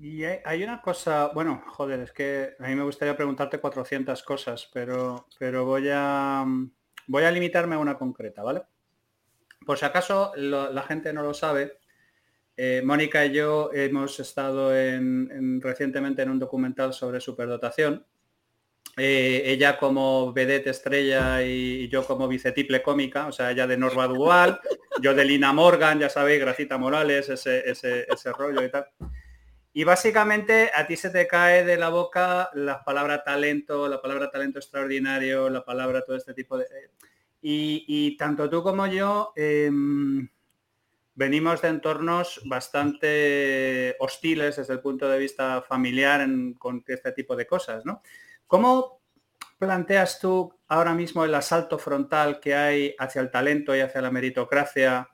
Y 0.00 0.22
hay 0.24 0.62
una 0.62 0.80
cosa, 0.80 1.32
bueno, 1.34 1.62
joder, 1.66 2.00
es 2.00 2.12
que 2.12 2.54
a 2.60 2.68
mí 2.68 2.74
me 2.76 2.84
gustaría 2.84 3.16
preguntarte 3.16 3.58
400 3.58 4.22
cosas, 4.22 4.70
pero, 4.72 5.26
pero 5.38 5.64
voy, 5.64 5.88
a, 5.92 6.44
voy 7.08 7.24
a 7.24 7.30
limitarme 7.32 7.74
a 7.74 7.78
una 7.78 7.98
concreta, 7.98 8.44
¿vale? 8.44 8.62
Por 9.66 9.76
si 9.76 9.84
acaso 9.84 10.32
la 10.36 10.82
gente 10.84 11.12
no 11.12 11.22
lo 11.22 11.34
sabe, 11.34 11.78
eh, 12.56 12.82
Mónica 12.84 13.24
y 13.26 13.32
yo 13.32 13.70
hemos 13.72 14.18
estado 14.20 14.76
en, 14.76 15.60
recientemente 15.60 16.22
en 16.22 16.30
un 16.30 16.38
documental 16.38 16.92
sobre 16.92 17.20
superdotación. 17.20 18.06
Eh, 18.96 19.42
ella 19.46 19.78
como 19.78 20.32
vedette 20.32 20.70
estrella 20.70 21.42
y, 21.42 21.88
yo 21.88 22.04
como 22.04 22.26
vicetiple 22.26 22.82
cómica, 22.82 23.26
o 23.26 23.32
sea, 23.32 23.50
ella 23.50 23.66
de 23.66 23.76
Norma 23.76 24.06
Dual, 24.06 24.60
yo 25.00 25.14
de 25.14 25.24
Lina 25.24 25.52
Morgan, 25.52 26.00
ya 26.00 26.08
sabéis, 26.08 26.40
Gracita 26.40 26.78
Morales, 26.78 27.28
ese, 27.28 27.68
ese, 27.68 28.06
ese 28.08 28.32
rollo 28.32 28.64
y 28.64 28.70
tal. 28.70 28.86
Y 29.72 29.84
básicamente 29.84 30.70
a 30.74 30.86
ti 30.86 30.96
se 30.96 31.10
te 31.10 31.26
cae 31.26 31.64
de 31.64 31.76
la 31.76 31.90
boca 31.90 32.50
la 32.54 32.82
palabra 32.84 33.22
talento, 33.22 33.88
la 33.88 34.00
palabra 34.00 34.30
talento 34.30 34.58
extraordinario, 34.58 35.50
la 35.50 35.64
palabra 35.64 36.02
todo 36.02 36.16
este 36.16 36.34
tipo 36.34 36.56
de... 36.56 36.66
Y, 37.40 38.16
tanto 38.16 38.50
tú 38.50 38.62
como 38.62 38.86
yo 38.88 39.32
em, 39.36 40.28
venimos 41.14 41.62
de 41.62 41.68
entornos 41.68 42.40
bastante 42.44 43.96
hostiles 44.00 44.56
desde 44.56 44.72
el 44.72 44.80
punto 44.80 45.08
de 45.08 45.18
vista 45.18 45.62
familiar 45.62 46.26
con 46.58 46.84
este 46.86 47.12
tipo 47.12 47.36
de 47.36 47.46
cosas, 47.46 47.84
¿no? 47.84 48.02
¿Cómo 48.46 49.00
planteas 49.58 50.20
tú 50.20 50.58
ahora 50.68 50.94
mismo 50.94 51.24
el 51.24 51.34
asalto 51.34 51.78
frontal 51.78 52.40
que 52.40 52.54
hay 52.54 52.94
hacia 52.98 53.20
el 53.20 53.30
talento 53.30 53.76
y 53.76 53.80
hacia 53.80 54.00
la 54.00 54.10
meritocracia? 54.10 55.08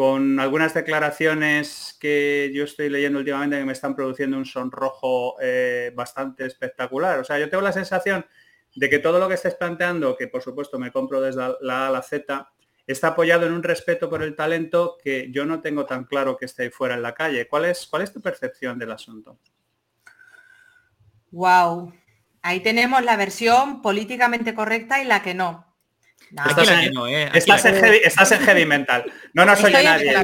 Con 0.00 0.40
algunas 0.40 0.72
declaraciones 0.72 1.94
que 2.00 2.50
yo 2.54 2.64
estoy 2.64 2.88
leyendo 2.88 3.18
últimamente 3.18 3.58
que 3.58 3.66
me 3.66 3.74
están 3.74 3.94
produciendo 3.94 4.38
un 4.38 4.46
sonrojo 4.46 5.36
eh, 5.42 5.92
bastante 5.94 6.46
espectacular. 6.46 7.18
O 7.18 7.24
sea, 7.24 7.38
yo 7.38 7.50
tengo 7.50 7.62
la 7.62 7.70
sensación 7.70 8.24
de 8.74 8.88
que 8.88 8.98
todo 8.98 9.18
lo 9.18 9.28
que 9.28 9.34
estés 9.34 9.56
planteando, 9.56 10.16
que 10.16 10.26
por 10.26 10.40
supuesto 10.40 10.78
me 10.78 10.90
compro 10.90 11.20
desde 11.20 11.42
la 11.60 11.84
A 11.84 11.88
a 11.88 11.90
la 11.90 12.00
Z, 12.00 12.50
está 12.86 13.08
apoyado 13.08 13.44
en 13.44 13.52
un 13.52 13.62
respeto 13.62 14.08
por 14.08 14.22
el 14.22 14.34
talento 14.34 14.96
que 15.04 15.30
yo 15.30 15.44
no 15.44 15.60
tengo 15.60 15.84
tan 15.84 16.04
claro 16.04 16.38
que 16.38 16.46
esté 16.46 16.62
ahí 16.62 16.70
fuera 16.70 16.94
en 16.94 17.02
la 17.02 17.12
calle. 17.12 17.46
¿Cuál 17.46 17.66
es, 17.66 17.86
cuál 17.86 18.00
es 18.00 18.10
tu 18.10 18.22
percepción 18.22 18.78
del 18.78 18.92
asunto? 18.92 19.38
Wow. 21.30 21.92
Ahí 22.40 22.60
tenemos 22.60 23.04
la 23.04 23.18
versión 23.18 23.82
políticamente 23.82 24.54
correcta 24.54 25.02
y 25.02 25.04
la 25.04 25.22
que 25.22 25.34
no. 25.34 25.69
Estás, 27.36 27.64
en, 28.32 28.40
heavy, 28.40 28.66
mental. 28.66 29.04
No 29.32 29.44
nos 29.44 29.62
oye 29.64 29.82
nadie. 29.82 30.14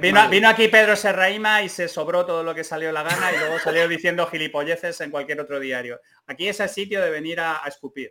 Vino, 0.00 0.48
aquí 0.48 0.68
Pedro 0.68 0.96
Serraima 0.96 1.62
y 1.62 1.68
se 1.68 1.88
sobró 1.88 2.26
todo 2.26 2.42
lo 2.42 2.54
que 2.54 2.64
salió 2.64 2.90
la 2.92 3.02
gana 3.02 3.32
y 3.32 3.38
luego 3.38 3.58
salió 3.58 3.86
diciendo 3.88 4.26
gilipolleces 4.26 5.00
en 5.00 5.10
cualquier 5.10 5.40
otro 5.40 5.60
diario. 5.60 6.00
Aquí 6.26 6.48
es 6.48 6.60
el 6.60 6.68
sitio 6.68 7.00
de 7.00 7.10
venir 7.10 7.40
a, 7.40 7.62
escupir. 7.66 8.10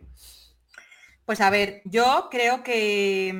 Pues 1.24 1.40
a 1.40 1.50
ver, 1.50 1.82
yo 1.84 2.28
creo 2.30 2.62
que... 2.62 3.32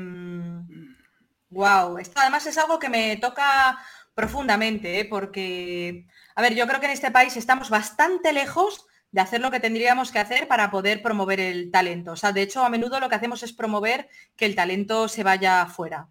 Wow, 1.50 1.94
mm, 1.94 1.98
esto 1.98 2.20
además 2.20 2.46
es 2.46 2.58
algo 2.58 2.78
que 2.78 2.88
me 2.88 3.16
toca 3.16 3.78
profundamente, 4.14 5.00
¿eh? 5.00 5.04
porque, 5.06 6.06
a 6.34 6.42
ver, 6.42 6.54
yo 6.54 6.66
creo 6.66 6.80
que 6.80 6.86
en 6.86 6.92
este 6.92 7.10
país 7.10 7.36
estamos 7.36 7.70
bastante 7.70 8.32
lejos 8.32 8.86
de 9.12 9.20
hacer 9.20 9.40
lo 9.40 9.50
que 9.50 9.60
tendríamos 9.60 10.10
que 10.10 10.18
hacer 10.18 10.48
para 10.48 10.70
poder 10.70 11.02
promover 11.02 11.38
el 11.38 11.70
talento. 11.70 12.12
O 12.12 12.16
sea, 12.16 12.32
de 12.32 12.42
hecho, 12.42 12.64
a 12.64 12.70
menudo 12.70 12.98
lo 12.98 13.08
que 13.10 13.14
hacemos 13.14 13.42
es 13.42 13.52
promover 13.52 14.08
que 14.36 14.46
el 14.46 14.56
talento 14.56 15.06
se 15.06 15.22
vaya 15.22 15.66
fuera, 15.66 16.08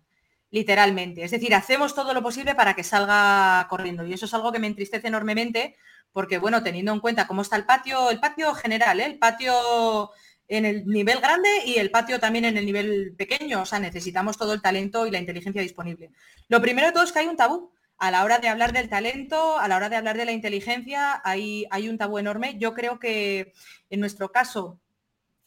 literalmente. 0.52 1.24
Es 1.24 1.32
decir, 1.32 1.54
hacemos 1.56 1.96
todo 1.96 2.14
lo 2.14 2.22
posible 2.22 2.54
para 2.54 2.76
que 2.76 2.84
salga 2.84 3.66
corriendo. 3.70 4.06
Y 4.06 4.14
eso 4.14 4.28
es 4.28 4.34
algo 4.36 4.52
que 4.52 4.60
me 4.60 4.68
entristece 4.68 5.08
enormemente, 5.08 5.76
porque, 6.14 6.38
bueno, 6.38 6.62
teniendo 6.62 6.94
en 6.94 7.00
cuenta 7.00 7.28
cómo 7.28 7.42
está 7.42 7.56
el 7.56 7.66
patio, 7.66 8.12
el 8.12 8.20
patio 8.20 8.54
general, 8.54 9.00
¿eh? 9.00 9.06
el 9.06 9.18
patio 9.18 10.12
en 10.48 10.66
el 10.66 10.86
nivel 10.86 11.22
grande 11.22 11.50
y 11.66 11.78
el 11.78 11.90
patio 11.90 12.20
también 12.20 12.46
en 12.46 12.58
el 12.58 12.66
nivel 12.66 13.16
pequeño. 13.18 13.64
O 13.64 13.66
sea, 13.66 13.80
necesitamos 13.80 14.38
todo 14.38 14.54
el 14.54 14.62
talento 14.62 15.08
y 15.08 15.12
la 15.12 15.18
inteligencia 15.18 15.62
disponible. 15.62 16.12
Lo 16.50 16.62
primero 16.62 16.88
de 16.88 16.94
todo 16.94 17.04
es 17.04 17.12
que 17.12 17.20
hay 17.20 17.28
un 17.28 17.38
tabú 17.38 17.72
a 18.02 18.10
la 18.10 18.24
hora 18.24 18.40
de 18.40 18.50
hablar 18.50 18.74
del 18.74 18.90
talento, 18.90 19.60
a 19.60 19.68
la 19.68 19.76
hora 19.76 19.88
de 19.88 19.96
hablar 19.96 20.18
de 20.18 20.26
la 20.26 20.32
inteligencia, 20.32 21.22
hay, 21.24 21.68
un 21.88 22.00
tabú 22.00 22.18
enorme. 22.18 22.58
Yo 22.58 22.74
creo 22.74 22.98
que 22.98 23.54
en 23.92 24.00
nuestro 24.00 24.32
caso 24.32 24.80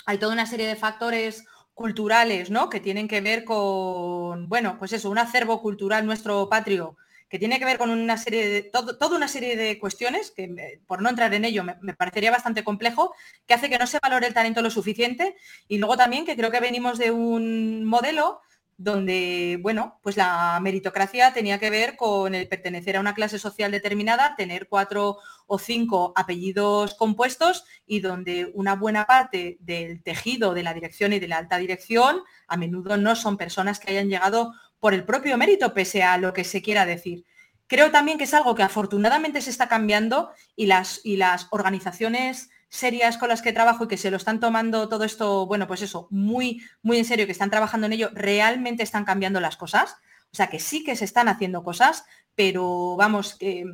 hay 0.07 0.19
toda 0.19 0.35
una 0.35 0.47
serie 0.47 0.69
de 0.69 0.77
factores 0.77 1.47
culturales, 1.75 2.51
¿no? 2.51 2.71
Que 2.71 2.79
tienen 2.79 3.09
que 3.09 3.21
ver 3.21 3.45
con, 3.45 4.49
bueno, 4.49 4.77
pues 4.79 4.93
eso, 4.93 5.11
un 5.11 5.19
acervo 5.19 5.61
cultural 5.61 6.07
nuestro 6.07 6.49
patrio, 6.49 6.97
que 7.29 7.41
tiene 7.41 7.59
que 7.59 7.65
ver 7.65 7.77
con 7.77 7.91
una 7.91 8.17
serie 8.19 8.49
de, 8.49 8.63
toda 8.63 9.17
una 9.17 9.27
serie 9.27 9.57
de 9.57 9.81
cuestiones, 9.81 10.31
que 10.31 10.79
por 10.87 11.03
no 11.03 11.09
entrar 11.09 11.35
en 11.35 11.45
ello 11.45 11.65
me, 11.65 11.75
me, 11.81 11.95
parecería 11.95 12.31
bastante 12.31 12.63
complejo, 12.63 13.17
que 13.49 13.55
hace 13.55 13.69
que 13.69 13.79
no 13.79 13.89
se 13.89 13.99
valore 14.01 14.29
el 14.29 14.35
talento 14.35 14.63
lo 14.63 14.71
suficiente. 14.71 15.35
Y 15.67 15.79
luego 15.79 15.97
también 15.97 16.25
que 16.25 16.37
creo 16.37 16.53
que 16.53 16.61
venimos 16.61 16.99
de 16.99 17.11
un 17.11 17.85
modelo 17.85 18.43
donde, 18.77 19.59
bueno, 19.63 19.99
pues 20.03 20.17
la 20.17 20.59
meritocracia 20.61 21.33
tenía 21.33 21.59
que 21.59 21.71
ver 21.71 21.97
con 21.97 22.35
el 22.35 22.49
pertenecer 22.49 22.97
a 22.97 23.01
una 23.01 23.15
clase 23.15 23.39
social 23.39 23.71
determinada, 23.71 24.35
tener 24.37 24.69
cuatro 24.69 25.19
o 25.47 25.59
cinco 25.59 26.13
apellidos 26.17 26.95
compuestos 26.95 27.65
y 27.87 28.01
donde 28.01 28.51
una 28.55 28.75
buena 28.75 29.07
parte 29.07 29.59
del 29.61 30.03
tejido 30.03 30.55
de 30.55 30.63
la 30.63 30.75
dirección 30.75 31.13
y 31.13 31.21
de 31.21 31.29
la 31.29 31.39
alta 31.39 31.59
dirección 31.59 32.23
a 32.49 32.57
menudo 32.57 32.97
no 32.97 33.15
son 33.17 33.37
personas 33.37 33.79
que 33.79 33.91
hayan 33.93 34.09
llegado 34.09 34.55
por 34.81 34.95
el 34.95 35.05
propio 35.05 35.39
mérito, 35.39 35.73
pese 35.73 36.03
a 36.03 36.19
lo 36.19 36.33
que 36.33 36.45
se 36.45 36.63
quiera 36.63 36.85
decir. 36.85 37.25
Creo 37.67 37.91
también 37.91 38.19
que 38.19 38.25
es 38.25 38.35
algo 38.35 38.55
que 38.55 38.63
afortunadamente 38.63 39.41
se 39.41 39.51
está 39.51 39.69
cambiando 39.69 40.31
y 40.55 40.67
las, 40.67 41.01
y 41.05 41.17
las 41.17 41.49
organizaciones 41.51 42.51
serias 42.75 43.19
con 43.19 43.29
las 43.29 43.41
que 43.41 43.53
trabajo 43.53 43.85
y 43.85 43.89
que 43.89 43.97
se 43.97 44.11
lo 44.11 44.17
están 44.17 44.41
tomando 44.41 44.89
todo 44.89 45.05
esto, 45.05 45.47
bueno, 45.47 45.69
pues 45.69 45.81
eso, 45.83 46.09
muy, 46.11 46.61
muy 46.83 46.99
en 46.99 47.05
serio, 47.05 47.25
que 47.25 47.31
están 47.31 47.51
trabajando 47.51 47.87
en 47.87 47.93
ello, 47.93 48.11
realmente 48.13 48.83
están 48.83 49.05
cambiando 49.05 49.41
las 49.41 49.57
cosas. 49.57 49.97
O 50.33 50.37
sea, 50.37 50.49
que 50.49 50.59
sí 50.59 50.83
que 50.83 50.97
se 50.97 51.05
están 51.05 51.29
haciendo 51.29 51.63
cosas, 51.63 52.05
pero 52.35 52.97
vamos, 52.97 53.37
que 53.37 53.65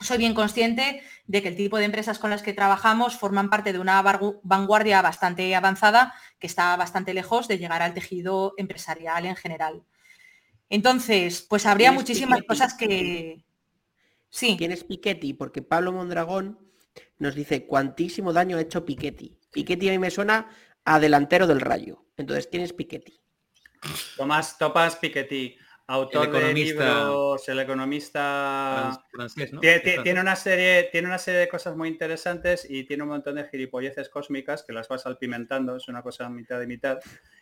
soy 0.00 0.18
bien 0.18 0.34
consciente 0.34 1.02
de 1.28 1.40
que 1.40 1.48
el 1.48 1.56
tipo 1.56 1.78
de 1.78 1.84
empresas 1.84 2.18
con 2.18 2.30
las 2.30 2.42
que 2.42 2.52
trabajamos 2.52 3.16
forman 3.16 3.48
parte 3.48 3.72
de 3.72 3.78
una 3.78 4.02
vanguardia 4.42 5.02
bastante 5.02 5.54
avanzada 5.54 6.12
que 6.40 6.48
está 6.48 6.76
bastante 6.76 7.14
lejos 7.14 7.46
de 7.46 7.58
llegar 7.58 7.80
al 7.80 7.94
tejido 7.94 8.54
empresarial 8.56 9.24
en 9.24 9.36
general. 9.36 9.84
Entonces, 10.68 11.42
pues 11.42 11.64
habría 11.64 11.92
muchísimas 11.92 12.42
cosas 12.42 12.74
que... 12.74 13.44
Sí. 14.30 14.56
¿Quién 14.58 14.72
es 14.72 14.82
Piketty? 14.82 15.34
Porque 15.34 15.62
Pablo 15.62 15.92
Mondragón 15.92 16.66
nos 17.18 17.34
dice 17.34 17.66
cuantísimo 17.66 18.32
daño 18.32 18.56
ha 18.56 18.60
hecho 18.60 18.84
Piketty. 18.84 19.38
Piketty 19.52 19.88
a 19.88 19.92
mí 19.92 19.98
me 19.98 20.10
suena 20.10 20.48
a 20.84 21.00
delantero 21.00 21.46
del 21.46 21.60
rayo. 21.60 22.04
Entonces, 22.16 22.46
¿quién 22.46 22.62
es 22.62 22.72
Piketty? 22.72 23.20
Tomás 24.16 24.58
Topas 24.58 24.96
Piketty, 24.96 25.56
autor 25.86 26.30
de 26.30 26.52
libros, 26.52 27.48
el 27.48 27.60
economista 27.60 28.98
francés, 29.12 29.50
tiene, 29.60 30.20
una 30.20 30.34
serie, 30.34 30.88
tiene 30.90 31.06
una 31.06 31.18
serie 31.18 31.40
de 31.40 31.48
cosas 31.48 31.76
muy 31.76 31.88
interesantes 31.88 32.66
y 32.68 32.84
tiene 32.84 33.04
un 33.04 33.10
montón 33.10 33.36
de 33.36 33.48
gilipolleces 33.48 34.08
cósmicas 34.08 34.64
que 34.64 34.72
las 34.72 34.88
vas 34.88 35.02
salpimentando, 35.02 35.76
es 35.76 35.88
una 35.88 36.02
cosa 36.02 36.28
mitad 36.28 36.58
de 36.58 36.66
mitad. 36.66 36.98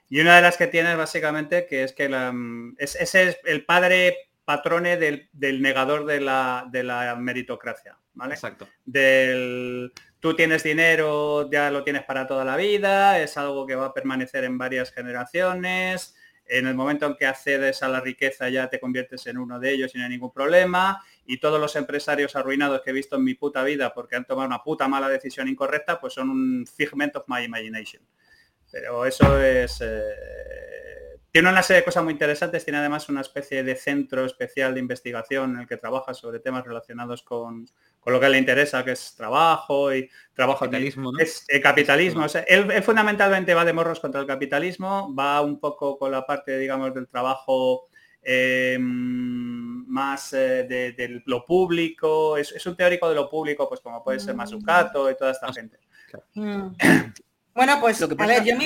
Y 0.09 0.21
una 0.21 0.37
de 0.37 0.43
las 0.43 0.57
que 0.57 0.67
tiene 0.67 0.95
básicamente 0.97 1.67
que 1.67 1.85
es 1.85 1.93
que 1.93 2.09
la, 2.09 2.35
es, 2.79 2.97
ese 2.97 3.29
es 3.29 3.39
el 3.45 3.65
padre 3.65 4.17
patrone 4.45 4.97
del, 4.97 5.63
negador 5.63 6.05
de 6.07 6.21
la, 6.21 6.67
de 6.71 6.83
la 6.83 7.17
meritocracia. 7.17 7.99
¿vale? 8.15 8.35
Exacto. 8.35 8.69
Del 8.85 9.93
tú 10.25 10.35
tienes 10.35 10.63
dinero, 10.63 11.51
ya 11.51 11.71
lo 11.71 11.85
tienes 11.85 12.03
para 12.05 12.27
toda 12.27 12.47
la 12.47 12.57
vida, 12.57 13.21
es 13.21 13.37
algo 13.37 13.67
que 13.67 13.75
va 13.75 13.87
a 13.87 13.93
permanecer 13.93 14.45
en 14.45 14.57
varias 14.57 14.91
generaciones. 14.91 16.17
En 16.47 16.67
el 16.67 16.75
momento 16.75 17.07
en 17.07 17.15
que 17.17 17.27
accedes 17.27 17.83
a 17.83 17.89
la 17.89 18.01
riqueza 18.01 18.49
ya 18.49 18.69
te 18.69 18.81
conviertes 18.81 19.27
en 19.27 19.37
uno 19.37 19.59
de 19.59 19.73
ellos 19.73 19.95
y 19.95 19.99
no 19.99 20.09
ningún 20.09 20.33
problema. 20.33 21.03
Y 21.27 21.41
todos 21.41 21.61
los 21.61 21.77
empresarios 21.77 22.37
arruinados 22.37 22.81
que 22.83 22.91
he 22.91 22.95
visto 22.95 23.17
en 23.17 23.25
mi 23.25 23.35
puta 23.35 23.63
vida 23.65 23.93
porque 23.93 24.17
han 24.17 24.25
tomado 24.25 24.47
una 24.47 24.63
puta 24.63 24.89
mala 24.89 25.11
decisión 25.11 25.47
incorrecta, 25.47 26.01
pues 26.01 26.15
son 26.15 26.31
un 26.31 26.67
figment 26.67 27.17
of 27.17 27.25
my 27.29 27.43
imagination. 27.43 28.03
Pero 28.71 29.05
eso 29.05 29.41
es... 29.41 29.79
Eh, 29.83 31.04
tiene 31.35 31.49
una 31.49 31.65
serie 31.65 31.81
de 31.81 31.85
cosas 31.85 32.05
muy 32.05 32.13
interesantes, 32.13 32.65
tiene 32.65 32.79
además 32.79 33.09
una 33.09 33.21
especie 33.21 33.65
de 33.65 33.75
centro 33.75 34.25
especial 34.25 34.73
de 34.73 34.79
investigación 34.79 35.55
en 35.55 35.63
el 35.63 35.67
que 35.67 35.77
trabaja 35.77 36.15
sobre 36.15 36.39
temas 36.39 36.65
relacionados 36.65 37.25
con, 37.25 37.67
lo 38.07 38.21
que 38.21 38.29
le 38.29 38.39
interesa, 38.39 38.85
que 38.85 38.93
es 38.93 39.17
trabajo 39.17 39.93
y 39.93 40.09
trabajo. 40.33 40.61
Capitalismo, 40.61 41.11
Es 41.19 41.45
el 41.49 41.61
capitalismo. 41.61 42.27
él, 42.47 42.81
fundamentalmente 42.85 43.53
va 43.53 43.65
de 43.65 43.73
morros 43.73 43.99
contra 43.99 44.21
el 44.21 44.29
capitalismo, 44.29 45.13
va 45.13 45.41
un 45.41 45.59
poco 45.59 45.99
con 45.99 46.13
la 46.13 46.25
parte, 46.25 46.57
digamos, 46.57 46.95
del 46.95 47.09
trabajo 47.09 47.89
eh, 48.23 48.79
más 48.79 50.35
eh, 50.35 50.69
de, 50.69 51.21
lo 51.27 51.45
público. 51.45 52.37
Es, 52.37 52.65
un 52.65 52.77
teórico 52.77 53.09
de 53.09 53.17
lo 53.17 53.29
público, 53.29 53.69
pues 53.69 53.81
como 53.81 54.05
puede 54.05 54.21
ser 54.21 54.37
Mazzucato 54.37 55.11
y 55.11 55.17
toda 55.17 55.33
esta 55.33 55.53
gente. 55.53 55.81
Mm. 56.35 56.69
Bueno, 57.55 57.79
pues 57.81 58.03
a 58.03 58.07
ver, 58.07 58.45
yo 58.45 58.57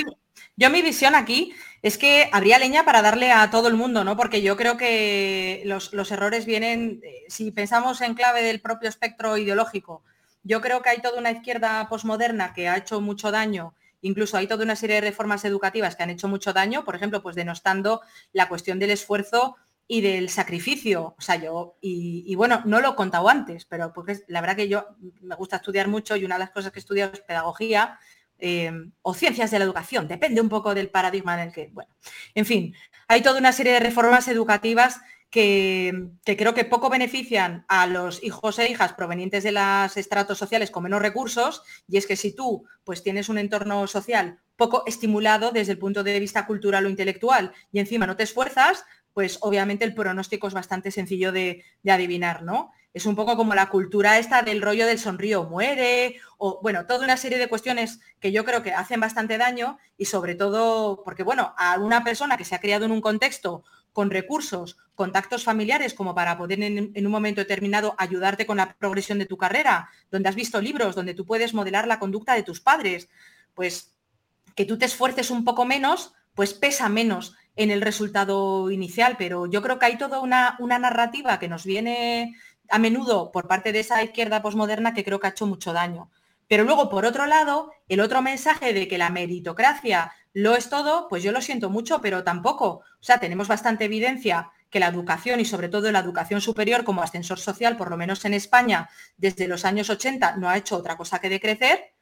yo 0.57 0.71
mi 0.71 0.83
visión 0.83 1.15
aquí 1.15 1.55
es 1.83 1.99
que 1.99 2.29
habría 2.33 2.59
leña 2.59 2.85
para 2.85 3.03
darle 3.03 3.31
a 3.33 3.51
todo 3.51 3.69
el 3.69 3.75
mundo, 3.75 4.05
¿no? 4.05 4.17
Porque 4.17 4.43
yo 4.43 4.57
creo 4.57 4.77
que 4.77 5.63
los, 5.65 5.93
errores 6.11 6.47
vienen, 6.47 7.01
eh, 7.05 7.25
si 7.29 7.51
pensamos 7.51 8.01
en 8.01 8.15
clave 8.15 8.43
del 8.43 8.61
propio 8.61 8.89
espectro 8.89 9.37
ideológico, 9.37 10.03
yo 10.43 10.61
creo 10.61 10.83
que 10.83 10.91
hay 10.91 11.01
toda 11.01 11.19
una 11.19 11.31
izquierda 11.31 11.89
posmoderna 11.89 12.53
que 12.53 12.69
ha 12.69 12.77
hecho 12.77 13.01
mucho 13.01 13.31
daño, 13.31 13.75
incluso 14.01 14.37
hay 14.37 14.47
toda 14.47 14.65
una 14.65 14.77
serie 14.77 14.97
de 14.97 15.03
reformas 15.03 15.45
educativas 15.45 15.95
que 15.95 16.03
han 16.03 16.11
hecho 16.11 16.29
mucho 16.29 16.53
daño, 16.53 16.85
por 16.85 16.97
ejemplo, 16.97 17.23
pues 17.23 17.37
denostando 17.37 18.01
la 18.33 18.49
cuestión 18.49 18.79
del 18.79 18.91
esfuerzo 18.91 19.57
y 19.87 20.03
del 20.03 20.29
sacrificio. 20.29 21.15
O 21.19 21.21
sea, 21.21 21.37
yo, 21.37 21.77
y, 21.81 22.35
bueno, 22.35 22.63
no 22.67 22.81
lo 22.81 22.91
he 22.91 22.95
contado 22.95 23.29
antes, 23.29 23.65
pero 23.65 23.93
porque 23.93 24.21
la 24.29 24.41
verdad 24.41 24.57
que 24.57 24.69
yo 24.69 24.87
me 25.23 25.35
gusta 25.35 25.57
estudiar 25.57 25.89
mucho 25.89 26.15
y 26.15 26.25
una 26.25 26.37
de 26.37 26.41
las 26.41 26.51
cosas 26.51 26.71
que 26.71 26.79
he 26.79 26.81
estudiado 26.81 27.13
es 27.15 27.21
pedagogía 27.21 27.99
Em, 28.41 28.93
o 29.03 29.15
ciencias 29.15 29.51
de 29.51 29.59
la 29.59 29.65
educación, 29.65 30.07
depende 30.07 30.41
un 30.41 30.49
poco 30.49 30.73
del 30.73 30.91
paradigma 30.91 31.35
en 31.35 31.49
el 31.49 31.53
que, 31.53 31.71
bueno, 31.73 31.91
en 32.37 32.47
fin, 32.47 32.75
hay 33.09 33.21
toda 33.21 33.41
una 33.41 33.51
serie 33.51 33.73
de 33.73 33.81
reformas 33.81 34.29
educativas 34.29 35.01
que, 35.29 36.11
creo 36.25 36.55
que 36.55 36.65
poco 36.65 36.89
benefician 36.89 37.65
a 37.69 37.89
los 37.89 38.23
hijos 38.23 38.59
e 38.61 38.71
hijas 38.71 38.93
provenientes 38.93 39.43
de 39.43 39.53
los 39.53 39.97
estratos 39.97 40.39
sociales 40.39 40.71
con 40.71 40.85
menos 40.85 41.03
recursos, 41.03 41.63
y 41.89 41.97
es 41.97 42.07
que 42.07 42.15
si 42.15 42.33
tú 42.33 42.65
pues 42.85 43.03
tienes 43.03 43.29
un 43.29 43.39
entorno 43.39 43.87
social 43.89 44.39
poco 44.57 44.85
estimulado 44.87 45.51
desde 45.51 45.73
el 45.73 45.79
punto 45.79 46.05
de 46.05 46.21
vista 46.21 46.47
cultural 46.47 46.87
o 46.87 46.89
intelectual 46.89 47.53
y 47.73 47.81
encima 47.81 48.07
no 48.07 48.17
te 48.17 48.23
esfuerzas, 48.23 48.85
pues 49.13 49.39
obviamente 49.41 49.85
el 49.85 49.95
pronóstico 49.95 50.47
es 50.47 50.55
bastante 50.55 50.93
sencillo 50.93 51.33
de, 51.33 51.65
de 51.83 51.91
adivinar, 51.91 52.45
¿no? 52.45 52.71
Es 52.95 53.07
un 53.07 53.15
poco 53.15 53.37
como 53.37 53.55
la 53.55 53.69
cultura 53.69 54.19
esta 54.19 54.43
del 54.43 54.63
rollo 54.63 54.87
del 54.87 54.99
sonrío 54.99 55.45
muere, 55.45 56.21
o 56.39 56.61
bueno, 56.63 56.87
toda 56.87 57.05
una 57.05 57.17
serie 57.17 57.39
de 57.39 57.49
cuestiones 57.49 58.01
que 58.19 58.33
yo 58.33 58.45
creo 58.45 58.63
que 58.63 58.73
hacen 58.73 59.01
bastante 59.01 59.39
daño 59.39 59.79
y 59.97 60.07
sobre 60.07 60.35
todo 60.35 61.03
porque, 61.05 61.23
bueno, 61.23 61.55
a 61.59 61.79
una 61.79 62.03
persona 62.03 62.37
que 62.37 62.45
se 62.45 62.55
ha 62.55 62.61
criado 62.61 62.87
en 62.87 62.93
un 62.93 63.01
contexto 63.01 63.63
con 63.93 64.11
recursos, 64.11 64.77
contactos 64.95 65.45
familiares 65.45 65.95
como 65.95 66.15
para 66.15 66.39
poder 66.39 66.63
en, 66.63 66.93
un 66.95 67.13
momento 67.13 67.41
determinado 67.41 67.95
ayudarte 67.99 68.47
con 68.47 68.57
la 68.57 68.75
progresión 68.75 69.19
de 69.19 69.27
tu 69.27 69.37
carrera, 69.37 69.91
donde 70.11 70.29
has 70.29 70.35
visto 70.35 70.61
libros, 70.61 70.95
donde 70.95 71.15
tú 71.15 71.27
puedes 71.27 71.55
modelar 71.55 71.87
la 71.87 71.99
conducta 71.99 72.35
de 72.35 72.43
tus 72.43 72.61
padres, 72.61 73.09
pues 73.55 73.95
que 74.55 74.65
tú 74.65 74.79
te 74.79 74.87
esfuerces 74.87 75.31
un 75.31 75.45
poco 75.45 75.65
menos, 75.65 76.15
pues 76.35 76.55
pesa 76.55 76.89
menos 76.89 77.35
en 77.57 77.73
el 77.73 77.81
resultado 77.81 78.71
inicial, 78.71 79.17
pero 79.19 79.47
yo 79.47 79.63
creo 79.63 79.81
que 79.81 79.87
hay 79.87 79.99
toda 79.99 80.21
una, 80.21 80.57
una 80.61 80.79
narrativa 80.79 81.41
que 81.41 81.49
nos 81.49 81.65
viene 81.65 82.37
a 82.69 82.79
menudo 82.79 83.33
por 83.33 83.49
parte 83.49 83.73
de 83.73 83.81
esa 83.81 84.03
izquierda 84.03 84.43
posmoderna 84.43 84.95
que 84.95 85.05
creo 85.05 85.21
que 85.21 85.27
ha 85.27 85.31
hecho 85.31 85.47
mucho 85.47 85.73
daño. 85.73 86.11
Pero 86.49 86.65
luego, 86.65 86.89
por 86.89 87.05
otro 87.05 87.27
lado, 87.27 87.73
el 87.89 88.01
otro 88.01 88.23
mensaje 88.23 88.73
de 88.73 88.89
que 88.89 88.99
la 88.99 89.11
meritocracia 89.11 90.13
lo 90.33 90.57
es 90.57 90.71
todo, 90.71 91.09
pues 91.09 91.23
yo 91.23 91.33
lo 91.33 91.43
siento 91.43 91.69
mucho, 91.69 92.01
pero 92.01 92.25
tampoco. 92.25 92.67
O 92.67 93.03
sea, 93.03 93.19
tenemos 93.19 93.49
bastante 93.49 93.85
evidencia 93.85 94.51
que 94.71 94.81
la 94.81 94.89
educación 94.89 95.41
y 95.41 95.45
sobre 95.45 95.69
todo 95.69 95.91
la 95.93 96.01
educación 96.01 96.41
superior 96.41 96.85
como 96.85 97.03
ascensor 97.03 97.39
social, 97.39 97.77
por 97.77 97.91
lo 97.91 97.97
menos 97.97 98.25
en 98.25 98.35
España, 98.35 98.89
desde 99.17 99.49
los 99.49 99.65
años 99.65 99.91
80 99.91 100.37
no 100.37 100.49
ha 100.49 100.57
hecho 100.57 100.77
otra 100.77 100.97
cosa 100.97 101.19
que 101.21 101.29
decrecer. 101.29 101.93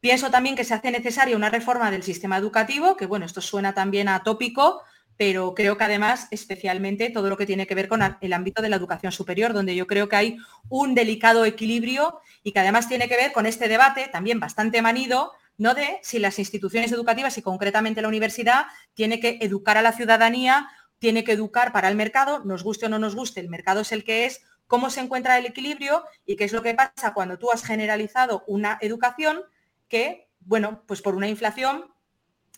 Pienso 0.00 0.30
también 0.30 0.56
que 0.56 0.64
se 0.64 0.74
hace 0.74 0.90
necesaria 0.90 1.36
una 1.36 1.50
reforma 1.50 1.90
del 1.90 2.02
sistema 2.02 2.36
educativo, 2.36 2.96
que 2.96 3.06
bueno, 3.06 3.24
esto 3.24 3.40
suena 3.40 3.72
también 3.72 4.08
atópico, 4.08 4.82
pero 5.24 5.54
creo 5.54 5.78
que 5.78 5.84
además 5.84 6.26
especialmente 6.32 7.08
todo 7.08 7.28
lo 7.28 7.36
que 7.36 7.46
tiene 7.46 7.68
que 7.68 7.76
ver 7.76 7.86
con 7.86 8.00
el 8.20 8.32
ámbito 8.32 8.60
de 8.60 8.68
la 8.68 8.74
educación 8.74 9.12
superior, 9.12 9.52
donde 9.52 9.76
yo 9.76 9.86
creo 9.86 10.08
que 10.08 10.16
hay 10.16 10.36
un 10.68 10.96
delicado 10.96 11.44
equilibrio 11.44 12.18
y 12.42 12.50
que 12.50 12.58
además 12.58 12.88
tiene 12.88 13.08
que 13.08 13.14
ver 13.14 13.30
con 13.30 13.46
este 13.46 13.68
debate 13.68 14.08
también 14.08 14.40
bastante 14.40 14.82
manido, 14.82 15.30
no 15.58 15.74
de 15.74 16.00
si 16.02 16.18
las 16.18 16.40
instituciones 16.40 16.90
educativas 16.90 17.38
y 17.38 17.42
concretamente 17.42 18.02
la 18.02 18.08
universidad 18.08 18.66
tiene 18.94 19.20
que 19.20 19.38
educar 19.40 19.78
a 19.78 19.82
la 19.82 19.92
ciudadanía, 19.92 20.68
tiene 20.98 21.22
que 21.22 21.30
educar 21.30 21.70
para 21.70 21.88
el 21.88 21.94
mercado, 21.94 22.42
nos 22.44 22.64
guste 22.64 22.86
o 22.86 22.88
no 22.88 22.98
nos 22.98 23.14
guste, 23.14 23.38
el 23.38 23.48
mercado 23.48 23.82
es 23.82 23.92
el 23.92 24.02
que 24.02 24.26
es, 24.26 24.40
cómo 24.66 24.90
se 24.90 25.02
encuentra 25.02 25.38
el 25.38 25.46
equilibrio 25.46 26.02
y 26.26 26.34
qué 26.34 26.42
es 26.42 26.52
lo 26.52 26.62
que 26.62 26.74
pasa 26.74 27.14
cuando 27.14 27.38
tú 27.38 27.52
has 27.52 27.62
generalizado 27.62 28.42
una 28.48 28.76
educación 28.80 29.42
que, 29.86 30.28
bueno, 30.40 30.82
pues 30.88 31.00
por 31.00 31.14
una 31.14 31.28
inflación 31.28 31.91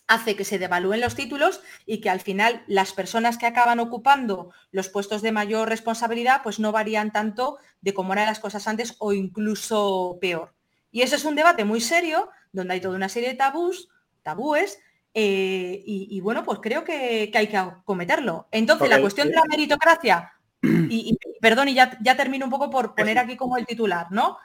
hace 0.07 0.35
que 0.35 0.45
se 0.45 0.59
devalúen 0.59 1.01
los 1.01 1.15
títulos 1.15 1.61
y 1.85 1.99
que 1.99 2.09
al 2.09 2.19
final 2.19 2.63
las 2.67 2.93
personas 2.93 3.37
que 3.37 3.47
acaban 3.47 3.79
ocupando 3.79 4.51
los 4.71 4.89
puestos 4.89 5.21
de 5.21 5.31
mayor 5.31 5.69
responsabilidad 5.69 6.41
pues 6.43 6.59
no 6.59 6.71
varían 6.71 7.11
tanto 7.11 7.57
de 7.81 7.93
cómo 7.93 8.13
eran 8.13 8.27
las 8.27 8.39
cosas 8.39 8.67
antes 8.67 8.95
o 8.99 9.13
incluso 9.13 10.17
peor. 10.21 10.53
Y 10.91 11.01
ese 11.01 11.15
es 11.15 11.25
un 11.25 11.35
debate 11.35 11.65
muy 11.65 11.81
serio 11.81 12.29
donde 12.51 12.75
hay 12.75 12.81
toda 12.81 12.95
una 12.95 13.09
serie 13.09 13.29
de 13.29 13.35
tabús, 13.35 13.89
tabúes, 14.23 14.79
eh, 15.17 15.81
y, 15.85 16.19
bueno, 16.19 16.43
pues 16.43 16.59
creo 16.61 16.83
que, 16.83 17.31
hay 17.33 17.47
que 17.47 17.55
acometerlo. 17.55 18.49
Entonces, 18.51 18.89
la 18.89 18.99
cuestión 18.99 19.29
de 19.29 19.35
la 19.35 19.45
meritocracia, 19.49 20.33
y, 20.61 21.17
perdón, 21.39 21.69
y 21.69 21.73
ya, 21.73 21.97
ya 22.01 22.17
termino 22.17 22.45
un 22.45 22.51
poco 22.51 22.69
por 22.69 22.95
poner 22.95 23.17
aquí 23.17 23.37
como 23.37 23.55
el 23.57 23.65
titular, 23.65 24.07
¿no? 24.11 24.37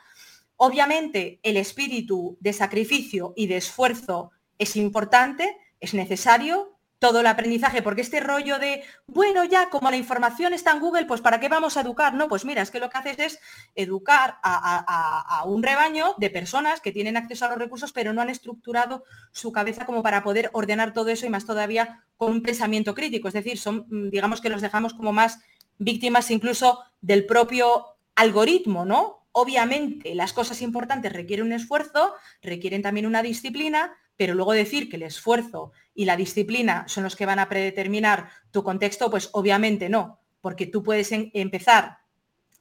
Obviamente, 0.56 1.40
el 1.42 1.56
espíritu 1.56 2.36
de 2.40 2.52
sacrificio 2.52 3.32
y 3.34 3.48
de 3.48 3.56
esfuerzo 3.56 4.30
es 4.61 4.76
importante, 4.76 5.56
es 5.80 5.94
necesario, 5.94 6.80
todo 7.00 7.20
el 7.20 7.26
aprendizaje, 7.26 7.80
porque 7.80 8.02
este 8.02 8.20
rollo 8.20 8.58
de, 8.58 8.84
bueno, 9.06 9.42
ya 9.44 9.70
como 9.70 9.90
la 9.90 9.96
información 9.96 10.52
está 10.52 10.72
en 10.72 10.80
Google, 10.80 11.06
pues 11.06 11.22
¿para 11.22 11.40
qué 11.40 11.48
vamos 11.48 11.78
a 11.78 11.80
educar? 11.80 12.12
No, 12.12 12.28
pues 12.28 12.44
mira, 12.44 12.61
es 12.61 12.70
que 12.70 12.78
lo 12.78 12.90
que 12.90 12.98
haces 12.98 13.18
es 13.18 13.40
educar 13.74 14.36
a, 14.42 15.42
un 15.46 15.62
rebaño 15.62 16.14
de 16.18 16.28
personas 16.28 16.82
que 16.82 16.92
tienen 16.92 17.16
acceso 17.16 17.46
a 17.46 17.48
los 17.48 17.58
recursos, 17.58 17.92
pero 17.92 18.12
no 18.12 18.20
han 18.20 18.28
estructurado 18.28 19.04
su 19.32 19.50
cabeza 19.50 19.86
como 19.86 20.02
para 20.02 20.22
poder 20.22 20.50
ordenar 20.52 20.92
todo 20.92 21.08
eso 21.08 21.24
y 21.24 21.30
más 21.30 21.46
todavía 21.46 22.04
con 22.18 22.32
un 22.32 22.42
pensamiento 22.42 22.94
crítico. 22.94 23.28
Es 23.28 23.34
decir, 23.34 23.58
son, 23.58 23.86
mm, 23.88 24.11
digamos 24.11 24.42
que 24.42 24.50
los 24.50 24.61
dejamos 24.61 24.92
como 24.92 25.14
más 25.14 25.40
víctimas 25.78 26.30
incluso 26.30 26.80
del 27.00 27.24
propio 27.24 27.86
algoritmo, 28.14 28.84
¿no? 28.84 29.26
Obviamente 29.32 30.14
las 30.14 30.34
cosas 30.34 30.61
importantes 30.61 31.14
requieren 31.14 31.46
un 31.46 31.52
esfuerzo, 31.54 32.12
requieren 32.42 32.82
también 32.82 33.06
una 33.06 33.22
disciplina, 33.22 33.96
pero 34.20 34.34
luego 34.34 34.52
decir 34.52 34.90
que 34.90 34.96
el 34.96 35.04
esfuerzo 35.04 35.72
y 35.94 36.04
la 36.04 36.14
disciplina 36.14 36.84
son 36.88 37.04
los 37.04 37.16
que 37.16 37.24
van 37.24 37.38
a 37.38 37.48
predeterminar 37.48 38.28
tu 38.50 38.62
contexto, 38.62 39.10
pues 39.10 39.30
obviamente 39.32 39.88
no, 39.88 40.20
porque 40.42 40.66
tú 40.66 40.82
puedes 40.82 41.10
empezar 41.10 42.00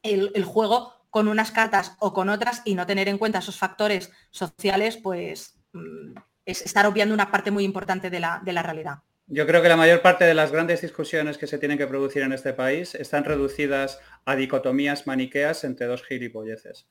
el, 0.01 0.45
juego 0.45 0.93
con 1.09 1.27
unas 1.27 1.51
cartas 1.51 1.97
o 1.99 2.13
con 2.13 2.29
otras 2.29 2.61
y 2.63 2.75
no 2.75 2.85
tener 2.85 3.09
en 3.09 3.17
cuenta 3.17 3.39
esos 3.39 3.57
factores 3.57 4.09
sociales, 4.31 4.95
pues 4.95 5.59
mm, 5.73 6.13
es 6.45 6.61
estar 6.61 6.85
obviando 6.85 7.13
una 7.13 7.29
parte 7.29 7.51
muy 7.51 7.65
importante 7.65 8.09
de 8.09 8.21
la, 8.21 8.41
de 8.41 8.53
la 8.53 8.63
realidad. 8.63 8.99
Yo 9.27 9.45
creo 9.45 9.61
que 9.61 9.67
la 9.67 9.75
mayor 9.75 10.01
parte 10.01 10.23
de 10.23 10.35
las 10.35 10.53
grandes 10.53 10.79
discusiones 10.79 11.37
que 11.37 11.47
se 11.47 11.57
tienen 11.57 11.77
que 11.77 11.87
producir 11.87 12.21
en 12.21 12.31
este 12.31 12.53
país 12.53 12.95
están 12.95 13.25
reducidas 13.25 13.99
a 14.23 14.37
dicotomías 14.37 15.07
maniqueas 15.07 15.65
entre 15.65 15.87
dos 15.87 16.05
gilipolleces. 16.05 16.87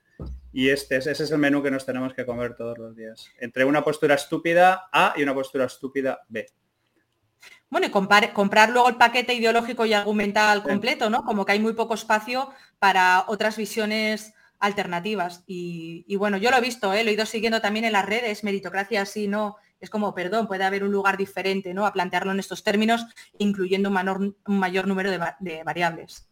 Y 0.52 0.70
este, 0.70 0.96
ese 0.96 1.12
es 1.12 1.30
el 1.30 1.38
menú 1.38 1.62
que 1.62 1.70
nos 1.70 1.84
tenemos 1.84 2.14
que 2.14 2.24
comer 2.24 2.56
todos 2.56 2.78
los 2.78 2.96
días. 2.96 3.30
Entre 3.38 3.64
una 3.64 3.84
postura 3.84 4.14
estúpida 4.14 4.88
A 4.92 5.14
y 5.16 5.22
una 5.22 5.34
postura 5.34 5.66
estúpida 5.66 6.20
B. 6.28 6.46
Bueno, 7.70 7.86
y 7.86 7.90
comprar 7.90 8.70
luego 8.70 8.88
el 8.88 8.96
paquete 8.96 9.34
ideológico 9.34 9.84
y 9.84 9.92
argumental 9.92 10.62
completo, 10.62 11.10
¿no? 11.10 11.22
Como 11.24 11.44
que 11.44 11.52
hay 11.52 11.60
muy 11.60 11.74
poco 11.74 11.94
espacio 11.94 12.50
para 12.78 13.24
otras 13.28 13.56
visiones 13.56 14.32
alternativas. 14.58 15.44
Y, 15.46 16.16
bueno, 16.16 16.38
yo 16.38 16.50
lo 16.50 16.56
he 16.56 16.62
visto, 16.62 16.92
¿eh? 16.92 17.04
lo 17.04 17.10
he 17.10 17.12
ido 17.12 17.26
siguiendo 17.26 17.60
también 17.60 17.84
en 17.84 17.92
las 17.92 18.06
redes, 18.06 18.42
meritocracia 18.42 19.04
sí, 19.04 19.28
no 19.28 19.56
es 19.80 19.90
como, 19.90 20.14
perdón, 20.14 20.48
puede 20.48 20.64
haber 20.64 20.82
un 20.82 20.92
lugar 20.92 21.16
diferente 21.16 21.72
¿no? 21.72 21.86
a 21.86 21.92
plantearlo 21.92 22.32
en 22.32 22.40
estos 22.40 22.64
términos, 22.64 23.06
incluyendo 23.38 23.88
un, 23.88 24.36
mayor 24.46 24.88
número 24.88 25.10
de, 25.10 25.62
variables. 25.62 26.27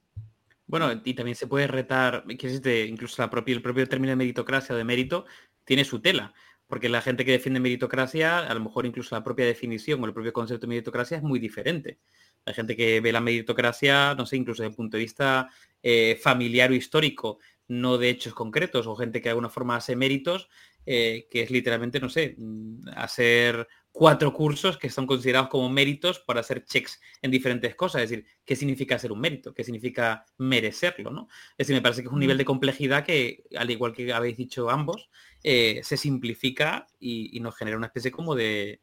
Bueno, 0.66 1.00
y 1.04 1.14
también 1.14 1.36
se 1.36 1.46
puede 1.46 1.68
retar, 1.68 2.24
que 2.26 2.32
existe 2.34 2.86
incluso 2.86 3.22
el 3.22 3.62
propio 3.62 3.88
término 3.88 4.10
de 4.10 4.16
meritocracia 4.16 4.74
o 4.74 4.78
de 4.78 4.84
mérito 4.84 5.24
tiene 5.64 5.84
su 5.84 6.00
tela, 6.00 6.34
porque 6.66 6.88
la 6.88 7.00
gente 7.00 7.24
que 7.24 7.32
defiende 7.32 7.60
meritocracia, 7.60 8.38
a 8.38 8.54
lo 8.54 8.60
mejor 8.60 8.84
incluso 8.86 9.14
la 9.14 9.22
propia 9.22 9.46
definición 9.46 10.02
o 10.02 10.06
el 10.06 10.12
propio 10.12 10.32
concepto 10.32 10.66
de 10.66 10.70
meritocracia 10.70 11.18
es 11.18 11.22
muy 11.22 11.38
diferente. 11.38 12.00
Hay 12.44 12.54
gente 12.54 12.76
que 12.76 13.00
ve 13.00 13.12
la 13.12 13.20
meritocracia, 13.20 14.14
no 14.14 14.26
sé, 14.26 14.36
incluso 14.36 14.62
desde 14.62 14.70
el 14.72 14.76
punto 14.76 14.96
de 14.96 15.02
vista 15.04 15.48
eh, 15.82 16.18
familiar 16.20 16.70
o 16.70 16.74
histórico, 16.74 17.38
no 17.68 17.98
de 17.98 18.10
hechos 18.10 18.34
concretos, 18.34 18.86
o 18.86 18.96
gente 18.96 19.20
que 19.20 19.24
de 19.24 19.30
alguna 19.30 19.48
forma 19.48 19.76
hace 19.76 19.96
méritos 19.96 20.48
eh, 20.84 21.26
que 21.30 21.42
es 21.42 21.50
literalmente, 21.50 21.98
no 21.98 22.08
sé, 22.08 22.36
mm, 22.38 22.88
hacer 22.94 23.66
cuatro 23.96 24.30
cursos 24.34 24.76
que 24.76 24.90
son 24.90 25.06
considerados 25.06 25.48
como 25.48 25.70
méritos 25.70 26.18
para 26.18 26.40
hacer 26.40 26.66
checks 26.66 27.00
en 27.22 27.30
diferentes 27.30 27.74
cosas. 27.74 28.02
Es 28.02 28.10
decir, 28.10 28.26
¿qué 28.44 28.54
significa 28.54 28.98
ser 28.98 29.10
un 29.10 29.20
mérito? 29.20 29.54
¿Qué 29.54 29.64
significa 29.64 30.26
merecerlo? 30.36 31.10
¿no? 31.10 31.28
Es 31.56 31.66
decir, 31.66 31.74
me 31.76 31.80
parece 31.80 32.02
que 32.02 32.08
es 32.08 32.12
un 32.12 32.20
nivel 32.20 32.36
de 32.36 32.44
complejidad 32.44 33.06
que, 33.06 33.44
al 33.56 33.70
igual 33.70 33.94
que 33.94 34.12
habéis 34.12 34.36
dicho 34.36 34.68
ambos, 34.68 35.08
eh, 35.42 35.80
se 35.82 35.96
simplifica 35.96 36.86
y, 37.00 37.40
nos 37.40 37.56
genera 37.56 37.78
una 37.78 37.86
especie 37.86 38.10
como 38.10 38.34
de, 38.34 38.82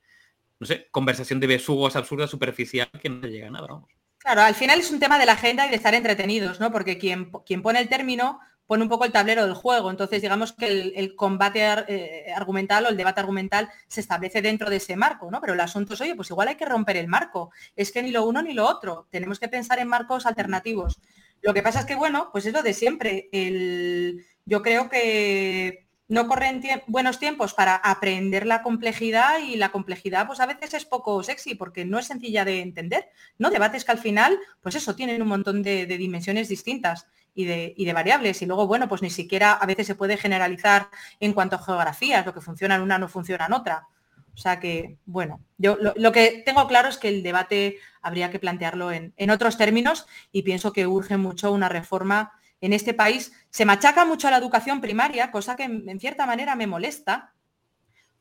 no 0.60 0.66
sé, 0.66 0.88
conversación 0.90 1.40
de 1.40 1.46
besugos 1.46 1.96
absurda, 1.96 2.26
superficial, 2.26 2.90
que 3.00 3.10
no 3.10 3.28
llega 3.28 3.50
a 3.50 3.52
nada, 3.52 3.68
vamos. 3.68 3.92
Claro, 4.18 4.42
al 4.42 4.56
final 4.56 4.80
es 4.80 4.90
un 4.90 5.00
tema 5.00 5.20
de 5.20 5.28
la 5.28 5.34
agenda 5.34 5.68
y 5.68 5.70
de 5.70 5.76
estar 5.76 5.94
entretenidos, 5.94 6.60
¿no? 6.60 6.72
Porque 6.72 6.98
quien, 6.98 7.30
quien 7.46 7.62
pone 7.62 7.80
el 7.80 7.90
término 7.90 8.40
pone 8.66 8.84
un 8.84 8.90
poco 8.90 9.06
el 9.06 9.12
tablero 9.12 9.46
del 9.46 9.54
juego. 9.54 9.92
Entonces, 9.92 10.22
digamos 10.22 10.54
que 10.54 10.94
el, 10.96 11.16
combate 11.16 11.62
eh, 11.88 12.34
argumental 12.36 12.86
o 12.86 12.90
el 12.90 12.98
debate 12.98 13.20
argumental 13.20 13.70
se 13.88 14.02
establece 14.02 14.42
dentro 14.42 14.70
de 14.70 14.78
ese 14.78 14.96
marco, 14.96 15.30
¿no? 15.30 15.42
Pero 15.42 15.54
el 15.54 15.60
asunto 15.60 15.94
es, 15.94 16.02
oye, 16.02 16.16
pues 16.16 16.30
igual 16.30 16.48
hay 16.48 16.56
que 16.56 16.66
romper 16.66 16.98
el 16.98 17.08
marco. 17.08 17.52
Es 17.76 17.92
que 17.92 18.02
ni 18.02 18.12
lo 18.12 18.26
uno 18.26 18.42
ni 18.42 18.54
lo 18.54 18.66
otro. 18.66 19.08
Tenemos 19.10 19.40
que 19.40 19.50
pensar 19.50 19.80
en 19.80 19.88
marcos 19.88 20.26
alternativos. 20.26 21.00
Lo 21.42 21.54
que 21.54 21.62
pasa 21.62 21.82
es 21.82 21.86
que, 21.86 21.96
bueno, 21.96 22.30
pues 22.32 22.46
es 22.46 22.54
lo 22.54 22.64
de 22.64 22.74
siempre. 22.74 23.30
El, 23.32 24.26
yo 24.46 24.62
creo 24.62 24.90
que 24.90 25.88
no 26.08 26.28
corren 26.28 26.62
buenos 26.88 27.20
tiempos 27.20 27.54
para 27.54 27.76
aprender 27.76 28.46
la 28.46 28.62
complejidad 28.62 29.40
y 29.40 29.56
la 29.56 29.70
complejidad 29.72 30.28
pues 30.28 30.42
a 30.42 30.46
veces 30.46 30.74
es 30.74 30.86
poco 30.86 31.24
sexy 31.24 31.56
porque 31.56 31.86
no 31.86 31.98
es 31.98 32.08
sencilla 32.08 32.46
de 32.46 32.60
entender, 32.60 33.10
¿no? 33.38 33.50
Debates 33.50 33.86
que 33.86 33.92
al 33.92 34.00
final, 34.00 34.38
pues 34.62 34.76
eso, 34.76 34.96
tienen 34.96 35.22
un 35.22 35.28
montón 35.28 35.64
de 35.64 35.86
dimensiones 35.86 36.50
distintas 36.50 37.08
y 37.36 37.46
de, 37.46 37.94
variables. 37.94 38.42
Y 38.42 38.46
luego, 38.46 38.68
bueno, 38.68 38.88
pues 38.88 39.02
ni 39.02 39.10
siquiera 39.10 39.54
a 39.54 39.66
veces 39.66 39.88
se 39.88 39.96
puede 39.96 40.18
generalizar 40.18 40.90
en 41.20 41.34
cuanto 41.34 41.56
a 41.56 41.64
geografías, 41.64 42.26
lo 42.26 42.34
que 42.34 42.42
funciona 42.42 42.76
en 42.76 42.82
una 42.82 42.98
no 42.98 43.08
funciona 43.08 43.46
en 43.46 43.54
otra. 43.54 43.88
O 44.34 44.38
sea 44.38 44.60
que, 44.60 44.98
bueno, 45.06 45.42
yo 45.58 45.78
lo, 45.78 46.12
que 46.12 46.42
tengo 46.46 46.68
claro 46.68 46.90
es 46.90 46.98
que 46.98 47.08
el 47.08 47.22
debate 47.22 47.78
habría 48.02 48.32
que 48.32 48.40
plantearlo 48.40 48.92
en, 48.92 49.30
otros 49.30 49.58
términos 49.58 50.08
y 50.32 50.42
pienso 50.42 50.74
que 50.74 50.88
urge 50.88 51.18
mucho 51.18 51.52
una 51.52 51.70
reforma 51.70 52.34
en 52.60 52.74
este 52.74 52.94
país. 52.94 53.32
Se 53.52 53.66
machaca 53.66 54.06
mucho 54.06 54.28
a 54.28 54.32
la 54.32 54.38
educación 54.38 54.82
primaria, 54.82 55.32
cosa 55.32 55.56
que 55.56 55.64
en, 55.64 56.00
cierta 56.00 56.26
manera 56.26 56.56
me 56.56 56.66
molesta, 56.66 57.34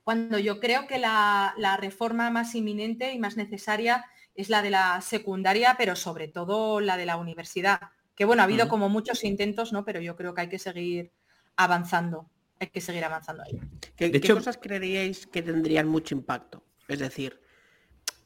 cuando 0.05 0.39
yo 0.39 0.61
creo 0.61 0.87
que 0.87 0.99
la, 0.99 1.55
la 1.57 1.77
reforma 1.77 2.29
más 2.29 2.55
inminente 2.55 3.13
y 3.13 3.19
más 3.19 3.37
necesaria 3.37 4.05
es 4.35 4.51
la 4.51 4.61
de 4.61 4.71
la 4.71 5.01
secundaria, 5.01 5.77
pero 5.79 5.97
sobre 5.97 6.29
todo 6.29 6.81
la 6.81 6.97
de 6.97 7.07
la 7.07 7.17
universidad 7.17 7.81
Que 8.15 8.25
bueno, 8.25 8.43
ha 8.43 8.45
habido 8.45 8.69
como 8.69 8.89
muchos 8.89 9.25
intentos, 9.25 9.73
¿no? 9.73 9.85
Pero 9.85 10.01
yo 10.01 10.17
creo 10.17 10.35
que 10.35 10.43
hay 10.43 10.49
que 10.49 10.59
seguir 10.59 11.13
avanzando. 11.57 12.29
Hay 12.61 12.69
que 12.69 12.81
seguir 12.81 13.05
avanzando 13.05 13.43
ahí. 13.43 13.61
¿Qué, 13.97 14.13
¿qué 14.13 14.35
cosas 14.35 14.59
creeríais 14.59 15.27
que 15.27 15.43
tendrían 15.43 15.89
mucho 15.89 16.15
impacto? 16.15 16.63
Es 16.89 16.99
decir, 16.99 17.41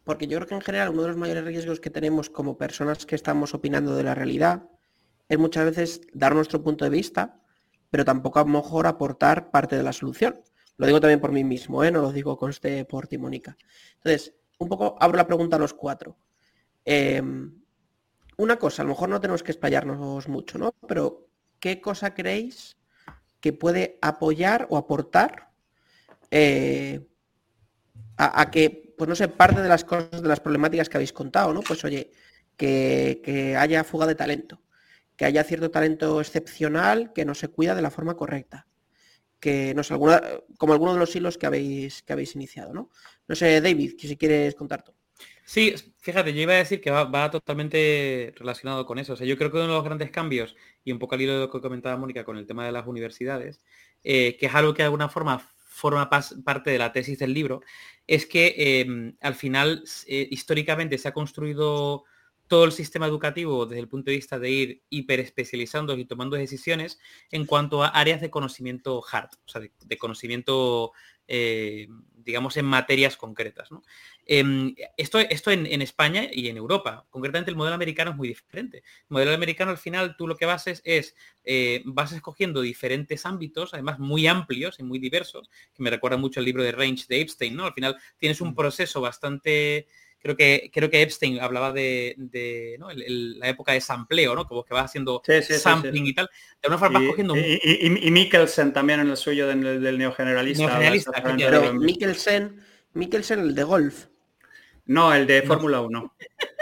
porque 0.05 0.26
yo 0.26 0.39
creo 0.39 0.49
que 0.49 0.55
en 0.55 0.61
general 0.61 0.91
uno 0.91 1.03
de 1.03 1.09
los 1.09 1.16
mayores 1.16 1.45
riesgos 1.45 1.80
que 1.80 1.91
tenemos 1.91 2.30
como 2.30 2.57
personas 2.57 3.07
que 3.07 3.14
estamos 3.14 3.55
opinando 3.55 3.97
de 3.97 4.05
la 4.05 4.14
realidad 4.14 4.68
es 5.28 5.39
muchas 5.39 5.64
veces 5.64 6.01
dar 6.12 6.34
nuestro 6.34 6.62
punto 6.62 6.84
de 6.84 6.91
vista, 6.91 7.41
pero 7.91 8.05
tampoco 8.05 8.39
a 8.39 8.45
lo 8.45 8.51
mejor 8.51 8.87
aportar 8.87 9.51
parte 9.51 9.76
de 9.76 9.82
la 9.82 9.93
solución. 9.93 10.41
Lo 10.76 10.87
digo 10.87 11.01
también 11.01 11.20
por 11.20 11.32
mí 11.32 11.43
mismo, 11.43 11.82
¿eh? 11.82 11.91
no 11.91 12.03
lo 12.03 12.12
digo 12.12 12.37
con 12.37 12.51
este 12.51 12.84
por 12.84 13.09
ti, 13.09 13.18
Mónica. 13.18 13.57
Entonces, 13.97 14.34
un 14.59 14.68
poco 14.68 14.97
abro 15.01 15.16
la 15.16 15.26
pregunta 15.26 15.57
a 15.57 15.59
los 15.59 15.74
cuatro. 15.74 16.16
Em, 16.84 17.62
una 18.37 18.57
cosa, 18.59 18.82
a 18.82 18.84
lo 18.84 18.91
mejor 18.91 19.09
no 19.09 19.20
tenemos 19.20 19.43
que 19.43 19.53
explayarnos 19.53 20.28
mucho, 20.28 20.59
¿no? 20.59 20.72
Pero, 20.87 21.28
¿qué 21.59 21.80
cosa 21.80 22.14
creéis 22.14 22.76
que 23.41 23.53
puede 23.53 23.99
apoyar 24.03 24.66
o 24.70 24.76
aportar 24.76 25.51
eh, 26.30 27.07
a, 28.16 28.51
que, 28.51 28.95
pues 28.97 29.09
no 29.09 29.14
sé, 29.14 29.28
parte 29.28 29.61
de 29.62 29.68
las 29.68 29.84
cosas, 29.84 30.22
de 30.22 30.28
las 30.28 30.41
problemáticas 30.41 30.89
que 30.89 30.97
habéis 30.97 31.12
contado, 31.12 31.53
¿no? 31.53 31.61
Pues 31.61 31.84
oye, 31.84 32.11
que, 32.57 33.20
que 33.24 33.57
haya 33.57 33.84
fuga 33.84 34.07
de 34.07 34.14
talento, 34.14 34.62
que 35.16 35.24
haya 35.24 35.45
cierto 35.45 35.70
talento 35.70 36.20
excepcional 36.20 37.12
que 37.12 37.24
no 37.24 37.34
se 37.34 37.49
cuida 37.49 37.74
de 37.74 37.82
la 37.82 37.91
forma 37.91 38.16
correcta 38.16 38.66
que 39.41 39.74
no 39.74 39.82
sé, 39.84 39.93
alguna, 39.95 40.20
como 40.59 40.72
alguno 40.72 40.95
de 40.95 40.99
los 40.99 41.14
hilos 41.14 41.39
que 41.39 41.47
habéis, 41.47 42.03
que 42.03 42.12
habéis 42.12 42.34
iniciado, 42.34 42.72
¿no? 42.72 42.91
No 43.28 43.34
sé, 43.37 43.61
David, 43.61 43.95
que 43.97 44.09
si 44.09 44.16
quieres 44.16 44.57
contar 44.57 44.82
tú. 44.82 44.95
Sí, 45.49 45.74
fíjate, 46.01 46.34
yo 46.34 46.42
iba 46.42 46.55
a 46.55 46.57
decir 46.57 46.80
que 46.80 46.90
va, 46.90 47.30
totalmente 47.30 48.34
relacionado 48.36 48.84
con 48.84 48.99
eso. 48.99 49.12
O 49.12 49.16
sea, 49.16 49.26
yo 49.26 49.38
creo 49.38 49.51
que 49.51 49.59
uno 49.59 49.68
de 49.68 49.74
los 49.74 49.84
grandes 49.84 50.11
cambios, 50.11 50.57
y 50.84 50.90
un 50.90 50.99
poco 50.99 51.14
al 51.14 51.20
hilo 51.22 51.34
de 51.34 51.38
lo 51.40 51.51
que 51.51 51.61
comentaba 51.61 51.97
Mónica 51.97 52.24
con 52.24 52.36
el 52.36 52.47
tema 52.47 52.66
de 52.66 52.72
las 52.72 52.86
universidades, 52.86 53.62
eh, 54.03 54.36
que 54.38 54.47
es 54.47 54.55
algo 54.55 54.74
que 54.74 54.82
de 54.82 54.86
alguna 54.86 55.09
forma 55.09 55.38
forma 55.76 56.09
parte 56.09 56.70
de 56.70 56.78
la 56.78 56.92
tesis 56.92 57.18
del 57.18 57.34
libro, 57.34 57.61
es 58.07 58.26
que 58.26 58.55
em, 58.80 59.16
al 59.20 59.34
final 59.34 59.84
eh, 60.07 60.26
históricamente 60.30 60.97
se 60.99 61.09
ha 61.09 61.12
construido 61.12 62.05
todo 62.49 62.64
el 62.64 62.72
sistema 62.72 63.07
educativo 63.07 63.66
desde 63.66 63.80
el 63.80 63.88
punto 63.88 64.11
de 64.11 64.16
vista 64.16 64.38
de 64.38 64.51
ir 64.51 64.82
hiperespecializando 64.88 65.97
y 65.99 66.05
tomando 66.07 66.36
decisiones 66.36 66.99
en 67.30 67.44
cuanto 67.44 67.82
a 67.82 67.88
áreas 67.88 68.20
de 68.20 68.30
conocimiento 68.30 69.03
hard, 69.11 69.30
o 69.47 69.49
sea, 69.49 69.61
de, 69.61 69.99
conocimiento, 69.99 70.92
eh, 71.29 71.89
digamos, 72.27 72.57
en 72.57 72.64
materias 72.64 73.16
concretas. 73.16 73.68
Em, 74.27 74.74
esto 74.97 75.20
esto 75.20 75.53
en, 75.53 75.81
España 75.81 76.29
y 76.33 76.49
en 76.49 76.57
Europa. 76.57 77.07
Concretamente 77.09 77.53
el 77.53 77.57
modelo 77.57 77.77
americano 77.77 78.11
es 78.11 78.16
muy 78.16 78.29
diferente. 78.29 78.79
El 78.79 79.11
modelo 79.11 79.33
americano 79.33 79.70
al 79.70 79.79
final 79.79 80.16
tú 80.16 80.27
lo 80.27 80.37
que 80.37 80.45
vas 80.45 80.66
es, 80.66 81.14
eh, 81.45 81.83
vas 81.85 82.11
escogiendo 82.11 82.61
diferentes 82.61 83.24
ámbitos, 83.24 83.74
además 83.74 84.01
muy 84.01 84.27
amplios 84.27 84.81
y 84.81 84.83
muy 84.83 84.99
diversos, 84.99 85.49
que 85.72 85.83
me 85.85 85.91
recuerda 85.91 86.16
mucho 86.16 86.41
el 86.41 86.47
libro 86.47 86.64
de 86.64 86.72
Range 86.72 87.05
de 87.09 87.20
Epstein, 87.20 87.55
¿no? 87.55 87.64
Al 87.64 87.74
final 87.74 87.97
tienes 88.18 88.41
un 88.41 88.51
mm. 88.51 88.57
proceso 88.57 89.01
bastante 89.01 89.87
creo 90.27 90.37
que 90.37 90.70
creo 90.72 90.91
que 90.91 91.03
Epstein 91.03 91.41
hablaba 91.41 91.72
de, 91.72 92.16
la 93.39 93.49
época 93.49 93.72
de 93.72 93.81
sampleo, 93.81 94.35
¿no? 94.35 94.47
Como 94.47 94.64
que 94.64 94.74
va 94.74 94.81
haciendo 94.83 95.22
sampling 95.41 96.07
y 96.07 96.14
tal. 96.14 96.29
De 96.61 96.68
una 96.68 96.79
forma 96.79 97.03
y, 97.03 97.07
cogiendo... 97.07 97.37
Y, 97.37 97.61
y, 97.62 98.11
Mikkelsen 98.11 98.72
también 98.72 99.01
en 99.01 99.11
el 99.11 99.16
suyo 99.16 99.47
del, 99.47 99.99
neogeneralista. 99.99 100.64
neogeneralista 100.64 101.12
pero 101.22 101.74
Mikkelsen, 101.74 102.61
Mikkelsen 102.95 103.41
el 103.41 103.55
de 103.55 103.62
golf. 103.62 104.07
No, 104.87 105.12
el 105.12 105.27
de 105.27 105.43
Fórmula 105.43 105.81
1. 105.81 106.16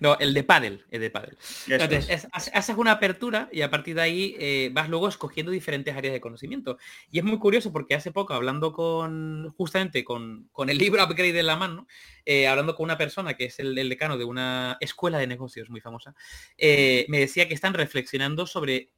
No, 0.00 0.18
el 0.18 0.34
de 0.34 0.44
paddle, 0.44 0.80
el 0.90 1.00
de 1.00 1.10
paddle. 1.10 1.36
Entonces, 1.66 2.28
haces 2.32 2.76
una 2.76 2.92
apertura 2.92 3.48
y 3.52 3.62
a 3.62 3.70
partir 3.70 3.94
de 3.94 4.02
ahí 4.02 4.36
eh, 4.38 4.70
vas 4.72 4.88
luego 4.88 5.08
escogiendo 5.08 5.52
diferentes 5.52 5.94
áreas 5.94 6.12
de 6.12 6.20
conocimiento. 6.20 6.78
Y 7.10 7.18
es 7.18 7.24
muy 7.24 7.38
curioso 7.38 7.72
porque 7.72 7.94
hace 7.94 8.12
poco, 8.12 8.34
hablando 8.34 8.72
con, 8.72 9.50
justamente 9.56 10.04
con, 10.04 10.50
el 10.68 10.78
libro 10.78 11.02
Upgrade 11.04 11.38
en 11.38 11.46
la 11.46 11.56
mano, 11.56 11.86
eh, 12.24 12.46
hablando 12.46 12.74
con 12.74 12.84
una 12.84 12.98
persona 12.98 13.34
que 13.34 13.46
es 13.46 13.58
el, 13.58 13.74
decano 13.88 14.18
de 14.18 14.24
una 14.24 14.76
escuela 14.80 15.18
de 15.18 15.26
negocios 15.26 15.70
muy 15.70 15.80
famosa, 15.80 16.14
eh, 16.56 17.06
me 17.08 17.20
decía 17.20 17.48
que 17.48 17.54
están 17.54 17.74
reflexionando 17.74 18.46
sobre 18.46 18.90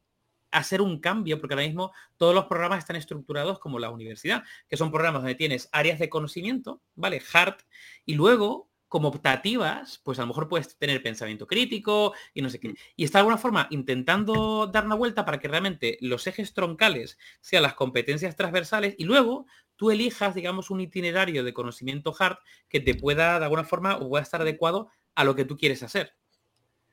hacer 0.51 0.81
un 0.81 0.99
cambio, 0.99 1.39
porque 1.39 1.53
ahora 1.53 1.65
mismo 1.65 1.91
todos 2.17 2.33
los 2.33 2.45
programas 2.45 2.79
están 2.79 2.95
estructurados 2.95 3.59
como 3.59 3.77
la 3.77 3.89
universidad, 3.89 4.43
que 4.69 4.77
son 4.77 4.89
programas 4.89 5.21
donde 5.21 5.35
tienes 5.35 5.69
áreas 5.71 5.99
de 5.99 6.09
conocimiento, 6.09 6.81
¿vale? 6.95 7.21
Hard, 7.33 7.57
y 8.05 8.15
luego 8.15 8.69
como 8.87 9.09
optativas, 9.09 9.99
pues 10.03 10.19
a 10.19 10.21
lo 10.21 10.27
mejor 10.27 10.47
puedes 10.47 10.77
tener 10.77 11.01
pensamiento 11.01 11.47
crítico 11.47 12.13
y 12.33 12.41
no 12.41 12.49
sé 12.49 12.59
qué. 12.59 12.75
Y 12.95 13.03
está 13.03 13.17
de 13.17 13.21
alguna 13.21 13.37
forma 13.37 13.67
intentando 13.71 14.67
dar 14.67 14.85
una 14.85 14.95
vuelta 14.95 15.25
para 15.25 15.39
que 15.39 15.47
realmente 15.47 15.97
los 16.01 16.27
ejes 16.27 16.53
troncales 16.53 17.17
sean 17.41 17.63
las 17.63 17.73
competencias 17.73 18.35
transversales 18.35 18.95
y 18.97 19.05
luego 19.05 19.47
tú 19.75 19.91
elijas, 19.91 20.35
digamos, 20.35 20.69
un 20.69 20.81
itinerario 20.81 21.43
de 21.43 21.53
conocimiento 21.53 22.15
hard 22.17 22.37
que 22.69 22.79
te 22.79 22.95
pueda, 22.95 23.39
de 23.39 23.45
alguna 23.45 23.63
forma, 23.63 23.97
o 23.97 24.09
pueda 24.09 24.23
estar 24.23 24.41
adecuado 24.41 24.89
a 25.15 25.23
lo 25.23 25.35
que 25.35 25.45
tú 25.45 25.57
quieres 25.57 25.83
hacer. 25.83 26.13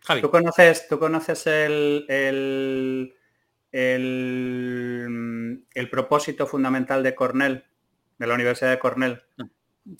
Javi. 0.00 0.20
¿Tú 0.20 0.30
conoces, 0.30 0.88
tú 0.88 0.98
conoces 0.98 1.46
el, 1.46 2.04
el, 2.08 3.14
el, 3.70 5.64
el 5.72 5.90
propósito 5.90 6.46
fundamental 6.46 7.02
de 7.02 7.14
Cornell, 7.14 7.64
de 8.18 8.26
la 8.26 8.34
Universidad 8.34 8.70
de 8.70 8.78
Cornell? 8.80 9.22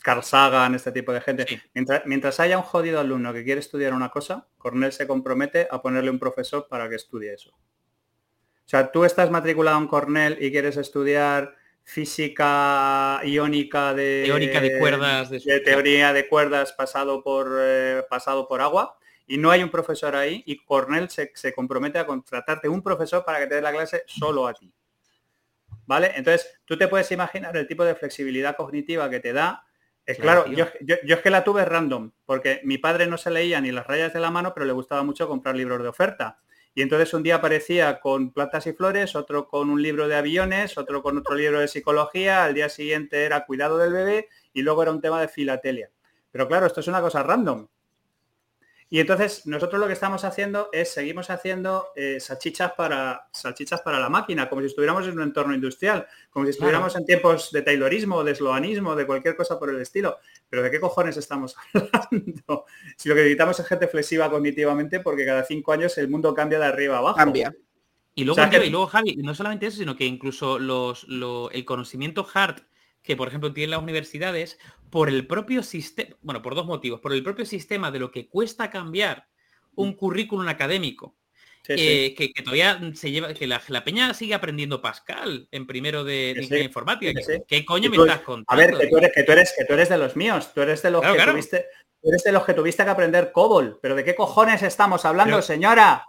Carl 0.01 0.23
Sagan, 0.23 0.75
este 0.75 0.91
tipo 0.91 1.11
de 1.11 1.21
gente. 1.21 1.45
Mientras, 2.05 2.39
haya 2.39 2.57
un 2.57 2.63
jodido 2.63 2.99
alumno 2.99 3.33
que 3.33 3.43
quiere 3.43 3.59
estudiar 3.59 3.93
una 3.93 4.09
cosa, 4.09 4.47
Cornell 4.57 4.93
se 4.93 5.07
compromete 5.07 5.67
a 5.69 5.81
ponerle 5.81 6.09
un 6.09 6.19
profesor 6.19 6.67
para 6.69 6.89
que 6.89 6.95
estudie 6.95 7.33
eso. 7.33 7.51
O 7.51 8.69
sea, 8.69 8.91
tú 8.91 9.03
estás 9.03 9.29
matriculado 9.29 9.77
en 9.77 9.87
Cornell 9.87 10.37
y 10.39 10.51
quieres 10.51 10.77
estudiar 10.77 11.55
física 11.83 13.19
iónica 13.25 13.93
de, 13.93 14.23
teórica 14.25 14.61
de 14.61 14.79
cuerdas, 14.79 15.29
de, 15.29 15.59
teoría 15.59 16.13
de 16.13 16.29
cuerdas 16.29 16.71
pasado 16.71 17.21
por, 17.21 17.57
eh, 17.59 18.03
pasado 18.09 18.47
por 18.47 18.61
agua, 18.61 18.97
y 19.27 19.37
no 19.37 19.51
hay 19.51 19.63
un 19.63 19.69
profesor 19.69 20.15
ahí, 20.15 20.43
y 20.45 20.63
Cornell 20.63 21.09
se, 21.09 21.31
se 21.35 21.53
compromete 21.53 21.99
a 21.99 22.05
contratarte 22.05 22.69
un 22.69 22.81
profesor 22.81 23.25
para 23.25 23.39
que 23.39 23.47
te 23.47 23.55
dé 23.55 23.61
la 23.61 23.73
clase 23.73 24.03
solo 24.07 24.47
a 24.47 24.53
ti. 24.53 24.73
¿Vale? 25.85 26.13
Entonces, 26.15 26.61
tú 26.63 26.77
te 26.77 26.87
puedes 26.87 27.11
imaginar 27.11 27.57
el 27.57 27.67
tipo 27.67 27.83
de 27.83 27.95
flexibilidad 27.95 28.55
cognitiva 28.55 29.09
que 29.09 29.19
te 29.19 29.33
da 29.33 29.65
es 30.05 30.17
claro, 30.17 30.45
yo, 30.47 30.65
es 30.81 31.19
que 31.19 31.29
la 31.29 31.43
tuve 31.43 31.63
random, 31.63 32.11
porque 32.25 32.59
mi 32.63 32.77
padre 32.77 33.07
no 33.07 33.17
se 33.17 33.31
leía 33.31 33.61
ni 33.61 33.71
las 33.71 33.87
rayas 33.87 34.13
de 34.13 34.19
la 34.19 34.31
mano, 34.31 34.53
pero 34.53 34.65
le 34.65 34.73
gustaba 34.73 35.03
mucho 35.03 35.27
comprar 35.27 35.55
libros 35.55 35.81
de 35.81 35.87
oferta. 35.87 36.39
Y 36.75 36.81
entonces 36.81 37.13
un 37.13 37.23
día 37.23 37.35
aparecía 37.35 37.99
con 37.99 38.33
plantas 38.33 38.67
y 38.67 38.73
flores, 38.73 39.15
otro 39.15 39.47
con 39.47 39.69
un 39.69 39.81
libro 39.81 40.07
de 40.07 40.15
aviones, 40.15 40.77
otro 40.77 41.03
con 41.03 41.17
otro 41.17 41.35
libro 41.35 41.59
de 41.59 41.67
psicología, 41.67 42.43
al 42.43 42.53
día 42.53 42.67
siguiente 42.67 43.23
era 43.23 43.45
cuidado 43.45 43.77
del 43.77 43.93
bebé 43.93 44.27
y 44.53 44.63
luego 44.63 44.81
era 44.81 44.91
un 44.91 44.99
tema 44.99 45.21
de 45.21 45.27
filatelia. 45.27 45.91
Pero 46.31 46.47
claro, 46.47 46.65
esto 46.65 46.79
es 46.79 46.87
una 46.87 46.99
cosa 46.99 47.21
random. 47.21 47.67
Y 48.93 48.99
entonces 48.99 49.47
nosotros 49.47 49.81
lo 49.81 49.87
que 49.87 49.93
estamos 49.93 50.23
haciendo 50.23 50.69
es 50.71 50.93
seguimos 50.93 51.31
haciendo 51.31 51.87
eh, 51.95 52.19
salchichas 52.19 52.73
para 52.73 53.27
salchichas 53.31 53.81
para 53.81 53.97
la 53.97 54.07
máquina, 54.07 54.47
como 54.47 54.61
si 54.61 54.67
estuviéramos 54.67 55.07
en 55.07 55.13
un 55.13 55.23
entorno 55.23 55.55
industrial, 55.55 56.05
como 56.29 56.45
si 56.45 56.51
estuviéramos 56.51 56.95
en 56.95 57.03
tiempos 57.03 57.51
de 57.51 57.63
taylorismo, 57.63 58.23
de 58.23 58.33
esloanismo, 58.33 58.95
de 58.95 59.07
cualquier 59.07 59.35
cosa 59.35 59.57
por 59.57 59.71
el 59.71 59.81
estilo. 59.81 60.17
Pero 60.47 60.61
¿de 60.61 60.69
qué 60.69 60.79
cojones 60.79 61.17
estamos 61.17 61.55
hablando? 61.73 62.65
Si 62.95 63.09
lo 63.09 63.15
que 63.15 63.21
necesitamos 63.21 63.59
es 63.59 63.65
gente 63.65 63.87
flexiva 63.87 64.29
cognitivamente, 64.29 64.99
porque 64.99 65.25
cada 65.25 65.43
cinco 65.43 65.71
años 65.71 65.97
el 65.97 66.07
mundo 66.07 66.31
cambia 66.35 66.59
de 66.59 66.65
arriba 66.65 66.97
a 66.97 66.99
abajo. 66.99 67.17
Cambia. 67.17 67.51
Y 68.13 68.25
luego, 68.25 68.39
y 68.63 68.69
luego 68.69 68.85
Javi, 68.85 69.15
no 69.15 69.33
solamente 69.33 69.65
eso, 69.65 69.79
sino 69.79 69.95
que 69.95 70.05
incluso 70.05 70.59
los, 70.59 71.07
el 71.09 71.65
conocimiento 71.65 72.27
hard 72.31 72.61
que, 73.03 73.15
por 73.15 73.27
ejemplo, 73.27 73.53
tienen 73.53 73.71
las 73.71 73.81
universidades 73.81 74.57
por 74.89 75.09
el 75.09 75.27
propio 75.27 75.61
sistema, 75.61 76.15
bueno, 76.21 76.41
por 76.41 76.55
dos 76.55 76.65
motivos, 76.65 77.01
por 77.01 77.13
el 77.13 77.23
propio 77.23 77.45
sistema 77.45 77.91
de 77.91 77.99
lo 77.99 78.11
que 78.11 78.27
cuesta 78.27 78.69
cambiar 78.69 79.27
un 79.75 79.89
mm. 79.89 79.93
currículum 79.93 80.47
académico. 80.47 81.15
Eh, 81.69 82.13
que, 82.15 82.29
todavía 82.43 82.77
se 82.93 83.09
lleva, 83.09 83.33
que 83.33 83.47
la, 83.47 83.83
peña 83.85 84.13
sigue 84.13 84.33
aprendiendo 84.33 84.81
Pascal 84.81 85.47
en 85.49 85.65
primero 85.65 86.03
de, 86.03 86.35
informática. 86.61 87.21
¿Qué 87.47 87.63
coño 87.63 87.89
me 87.89 87.95
estás 87.95 88.19
contando? 88.19 88.45
A 88.49 88.55
ver, 88.55 88.77
que 88.77 88.87
tú, 88.87 88.97
eres, 88.97 89.11
que 89.13 89.23
tú, 89.23 89.31
eres, 89.31 89.53
que 89.57 89.65
tú 89.65 89.73
eres 89.73 89.89
de 89.89 89.97
los 89.97 90.15
míos, 90.17 90.53
tú 90.53 90.61
eres 90.61 90.81
de 90.81 90.91
los 90.91 91.01
que 91.01 91.25
tuviste, 91.25 91.65
eres 92.01 92.23
de 92.23 92.31
los 92.33 92.43
que 92.43 92.53
tuviste 92.53 92.83
que 92.83 92.89
aprender 92.89 93.31
COBOL. 93.31 93.79
Pero 93.81 93.95
¿de 93.95 94.03
qué 94.03 94.13
cojones 94.13 94.61
estamos 94.61 95.05
hablando, 95.05 95.41
señora? 95.41 96.05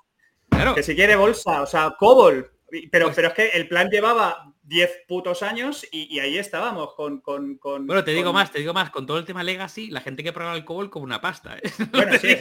Claro. 0.48 0.74
Que 0.74 0.82
si 0.82 0.96
quiere 0.96 1.14
bolsa, 1.14 1.62
o 1.62 1.66
sea, 1.66 1.94
COBOL. 1.98 2.50
Pero, 2.90 3.06
pues 3.06 3.16
pero 3.16 3.28
es 3.28 3.34
que 3.34 3.48
el 3.50 3.68
plan 3.68 3.88
llevaba 3.88 4.53
10 4.64 5.04
putos 5.06 5.42
años 5.42 5.86
y, 5.92 6.18
ahí 6.18 6.38
estábamos 6.38 6.94
con, 6.94 7.20
con, 7.20 7.58
Bueno, 7.86 8.02
te 8.02 8.12
digo 8.12 8.32
más, 8.32 8.50
te 8.50 8.60
digo 8.60 8.72
más, 8.72 8.90
con 8.90 9.06
todo 9.06 9.18
el 9.18 9.24
tema 9.24 9.42
Legacy, 9.42 9.90
la 9.90 10.00
gente 10.00 10.24
que 10.24 10.32
prueba 10.32 10.56
el 10.56 10.64
COBOL 10.64 10.90
como 10.90 11.04
una 11.04 11.20
pasta. 11.20 11.58
¿eh? 11.58 11.62
Bueno, 11.92 12.18
sí, 12.18 12.36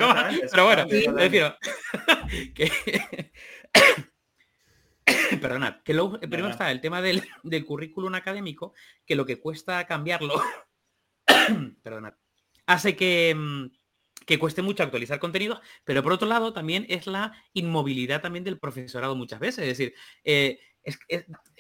pero 0.51 0.65
bueno, 0.65 0.87
que... 2.55 2.71
Perdonad, 5.41 5.81
que 5.83 5.93
luego, 5.93 6.17
primero 6.19 6.47
está 6.47 6.71
el 6.71 6.79
tema 6.79 7.01
del, 7.01 7.23
del 7.43 7.65
currículum 7.65 8.15
académico, 8.15 8.73
que 9.05 9.15
lo 9.15 9.25
que 9.25 9.39
cuesta 9.39 9.85
cambiarlo, 9.85 10.41
perdonad, 11.83 12.13
hace 12.65 12.95
que, 12.95 13.35
mm, 13.35 13.65
que 14.25 14.39
cueste 14.39 14.61
mucho 14.61 14.83
actualizar 14.83 15.19
contenidos, 15.19 15.59
pero 15.83 16.01
por 16.03 16.13
otro 16.13 16.27
lado 16.27 16.53
también 16.53 16.85
es 16.87 17.05
la 17.07 17.33
inmovilidad 17.51 18.21
también 18.21 18.45
del 18.45 18.59
profesorado 18.59 19.15
muchas 19.15 19.41
veces. 19.41 19.63
Es 19.63 19.77
decir, 19.77 19.93
eh, 20.23 20.59
es, 20.83 20.99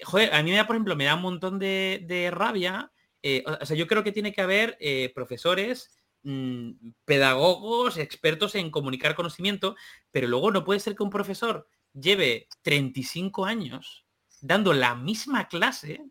joder, 0.03 0.33
a 0.33 0.43
mí 0.43 0.51
me 0.51 0.57
da, 0.57 0.67
por 0.67 0.75
ejemplo, 0.75 0.95
me 0.95 1.05
da 1.05 1.15
un 1.15 1.21
montón 1.21 1.59
de, 1.59 2.29
rabia. 2.33 2.91
Eh, 3.21 3.43
o 3.61 3.65
sea, 3.65 3.77
yo 3.77 3.87
creo 3.87 4.03
que 4.03 4.11
tiene 4.11 4.33
que 4.33 4.41
haber 4.41 4.77
eh, 4.79 5.11
profesores, 5.15 5.97
mm, 6.23 6.71
pedagogos, 7.05 7.97
expertos 7.97 8.55
en 8.55 8.69
comunicar 8.69 9.15
conocimiento, 9.15 9.75
pero 10.11 10.27
luego 10.27 10.51
no 10.51 10.63
puede 10.63 10.79
ser 10.79 10.95
que 10.95 11.03
un 11.03 11.09
profesor 11.09 11.67
lleve 11.93 12.47
35 12.63 13.45
años 13.45 14.05
dando 14.41 14.73
la 14.73 14.95
misma 14.95 15.47
clase 15.47 16.01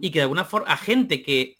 y 0.00 0.10
que 0.10 0.20
de 0.20 0.22
alguna 0.24 0.44
forma 0.44 0.68
a 0.68 0.76
gente 0.76 1.22
que 1.22 1.56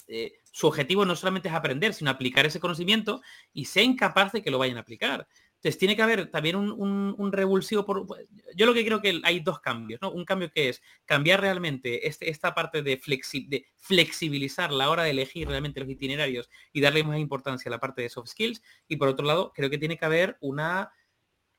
su 0.52 0.66
objetivo 0.66 1.04
no 1.04 1.16
solamente 1.16 1.48
es 1.48 1.54
aprender, 1.54 1.94
sino 1.94 2.10
aplicar 2.10 2.46
ese 2.46 2.60
conocimiento 2.60 3.22
y 3.52 3.64
sea 3.64 3.82
incapaz 3.82 4.32
de 4.32 4.42
que 4.42 4.50
lo 4.50 4.58
vayan 4.58 4.76
a 4.76 4.80
aplicar. 4.80 5.26
Entonces 5.62 5.78
tiene 5.78 5.94
que 5.94 6.02
haber 6.02 6.28
también 6.28 6.56
un, 6.56 7.32
revulsivo 7.32 7.84
por... 7.84 8.04
Yo 8.56 8.66
lo 8.66 8.74
que 8.74 8.84
creo 8.84 9.00
que 9.00 9.20
hay 9.22 9.38
dos 9.38 9.60
cambios, 9.60 10.02
¿no? 10.02 10.10
Un 10.10 10.24
cambio 10.24 10.50
que 10.50 10.68
es 10.68 10.82
cambiar 11.04 11.40
realmente 11.40 12.08
este, 12.08 12.30
esta 12.30 12.52
parte 12.52 12.82
de, 12.82 13.00
flexibilizar 13.76 14.72
la 14.72 14.90
hora 14.90 15.04
de 15.04 15.10
elegir 15.10 15.46
realmente 15.46 15.78
los 15.78 15.88
itinerarios 15.88 16.50
y 16.72 16.80
darle 16.80 17.04
más 17.04 17.20
importancia 17.20 17.68
a 17.68 17.70
la 17.70 17.78
parte 17.78 18.02
de 18.02 18.08
soft 18.08 18.30
skills. 18.30 18.60
Y 18.88 18.96
por 18.96 19.06
otro 19.06 19.24
lado, 19.24 19.52
creo 19.54 19.70
que 19.70 19.78
tiene 19.78 19.96
que 19.96 20.04
haber 20.04 20.36
una 20.40 20.90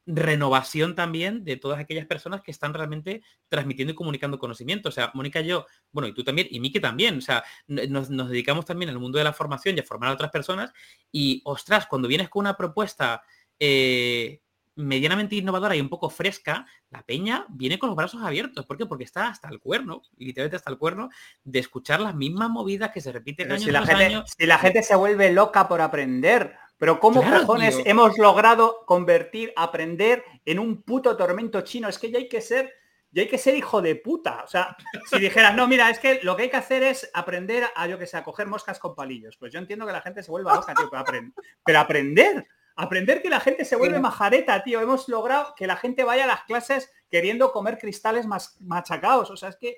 renovación 0.05 0.95
también 0.95 1.45
de 1.45 1.55
todas 1.55 1.79
aquellas 1.79 2.05
personas 2.05 2.41
que 2.41 2.51
están 2.51 2.73
realmente 2.73 3.23
transmitiendo 3.47 3.93
y 3.93 3.95
comunicando 3.95 4.37
conocimiento. 4.37 4.89
O 4.89 4.91
sea, 4.91 5.11
Mónica 5.13 5.39
yo, 5.39 5.65
bueno, 5.93 6.09
y 6.09 6.13
tú 6.13 6.25
también, 6.25 6.49
y 6.51 6.59
Miki 6.59 6.81
también, 6.81 7.19
o 7.19 7.21
sea, 7.21 7.41
nos, 7.67 8.09
dedicamos 8.09 8.65
también 8.65 8.89
al 8.89 8.99
mundo 8.99 9.17
de 9.17 9.23
la 9.23 9.31
formación 9.31 9.77
y 9.77 9.79
a 9.79 9.83
formar 9.83 10.09
a 10.09 10.13
otras 10.13 10.29
personas. 10.29 10.73
Y, 11.09 11.41
ostras, 11.45 11.87
cuando 11.87 12.09
vienes 12.09 12.27
con 12.27 12.41
una 12.41 12.57
propuesta 12.57 13.23
eh, 13.59 14.41
medianamente 14.75 15.35
innovadora 15.35 15.75
y 15.75 15.81
un 15.81 15.89
poco 15.89 16.09
fresca, 16.09 16.65
la 16.89 17.03
peña 17.03 17.45
viene 17.49 17.77
con 17.77 17.89
los 17.89 17.95
brazos 17.95 18.23
abiertos. 18.23 18.65
¿Por 18.65 18.77
qué? 18.77 18.85
Porque 18.85 19.03
está 19.03 19.27
hasta 19.27 19.49
el 19.49 19.59
cuerno, 19.59 20.01
literalmente 20.17 20.57
hasta 20.57 20.71
el 20.71 20.77
cuerno, 20.77 21.09
de 21.43 21.59
escuchar 21.59 21.99
las 21.99 22.15
mismas 22.15 22.49
movidas 22.49 22.91
que 22.91 23.01
se 23.01 23.11
repiten 23.11 23.51
años 23.51 23.63
si 23.63 23.71
la 23.71 23.85
gente, 23.85 24.23
Si 24.37 24.45
la 24.45 24.57
gente 24.57 24.83
se 24.83 24.95
vuelve 24.95 25.31
loca 25.31 25.67
por 25.67 25.81
aprender, 25.81 26.55
pero 26.77 26.99
¿cómo 26.99 27.23
cojones 27.23 27.79
hemos 27.85 28.17
logrado 28.17 28.83
convertir, 28.85 29.53
aprender 29.55 30.23
en 30.45 30.59
un 30.59 30.81
puto 30.81 31.15
tormento 31.15 31.61
chino? 31.61 31.87
Es 31.87 31.99
que 31.99 32.11
ya 32.11 32.17
hay 32.17 32.27
que 32.27 32.41
ser, 32.41 32.73
ya 33.11 33.21
hay 33.21 33.29
que 33.29 33.37
ser 33.37 33.55
hijo 33.55 33.81
de 33.81 33.95
puta. 33.95 34.43
O 34.43 34.47
sea, 34.47 34.75
si 35.09 35.19
dijeras, 35.19 35.55
no, 35.55 35.67
mira, 35.67 35.89
es 35.89 35.99
que 35.99 36.19
lo 36.23 36.35
que 36.35 36.43
hay 36.43 36.49
que 36.49 36.57
hacer 36.57 36.83
es 36.83 37.09
aprender 37.13 37.65
a, 37.75 37.87
yo 37.87 37.99
que 37.99 38.07
sé, 38.07 38.17
a 38.17 38.23
coger 38.23 38.47
moscas 38.47 38.79
con 38.79 38.95
palillos. 38.95 39.37
Pues 39.37 39.53
yo 39.53 39.59
entiendo 39.59 39.85
que 39.85 39.93
la 39.93 40.01
gente 40.01 40.23
se 40.23 40.31
vuelva 40.31 40.55
loca, 40.55 40.73
tío, 40.73 40.89
pero, 40.89 41.31
pero 41.63 41.79
aprender, 41.79 42.47
aprender 42.75 43.21
que 43.21 43.29
la 43.29 43.39
gente 43.39 43.65
se 43.65 43.75
vuelve 43.75 43.99
majareta, 43.99 44.63
tío. 44.63 44.81
Hemos 44.81 45.07
logrado 45.09 45.53
que 45.55 45.67
la 45.67 45.75
gente 45.75 46.03
vaya 46.03 46.23
a 46.25 46.27
las 46.27 46.43
clases 46.43 46.89
queriendo 47.09 47.51
comer 47.51 47.77
cristales 47.77 48.25
más 48.25 48.59
machacados. 48.61 49.29
O 49.31 49.37
sea, 49.37 49.49
es 49.49 49.57
que... 49.57 49.77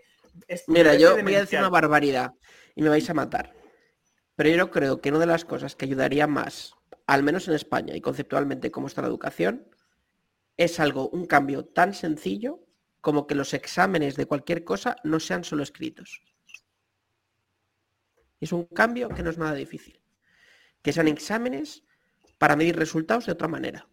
Mira, 0.67 0.95
yo 0.95 1.21
voy 1.21 1.35
a 1.35 1.41
decir 1.41 1.59
una 1.59 1.69
barbaridad 1.69 2.33
y 2.75 2.81
me 2.81 2.89
vais 2.89 3.09
a 3.09 3.13
matar. 3.13 3.53
Pero 4.35 4.49
yo 4.49 4.69
creo 4.69 4.99
que 4.99 5.09
una 5.09 5.19
de 5.19 5.25
las 5.27 5.45
cosas 5.45 5.75
que 5.75 5.85
ayudaría 5.85 6.27
más 6.27 6.75
al 7.07 7.23
menos 7.23 7.47
en 7.47 7.53
España 7.53 7.95
y 7.95 8.01
conceptualmente 8.01 8.71
como 8.71 8.87
está 8.87 9.01
la 9.01 9.07
educación, 9.07 9.67
es 10.57 10.79
algo, 10.79 11.09
un 11.09 11.25
cambio 11.25 11.65
tan 11.65 11.93
sencillo 11.93 12.65
como 13.01 13.27
que 13.27 13.35
los 13.35 13.53
exámenes 13.53 14.15
de 14.15 14.25
cualquier 14.25 14.63
cosa 14.63 14.95
no 15.03 15.19
sean 15.19 15.43
solo 15.43 15.63
escritos. 15.63 16.23
Es 18.39 18.51
un 18.51 18.65
cambio 18.65 19.09
que 19.09 19.21
no 19.21 19.29
es 19.29 19.37
nada 19.37 19.53
difícil. 19.53 20.01
Que 20.81 20.93
sean 20.93 21.07
exámenes 21.07 21.83
para 22.45 22.55
medir 22.55 22.75
resultados 22.75 23.25
de 23.25 23.31
otra 23.31 23.47
manera. 23.47 23.87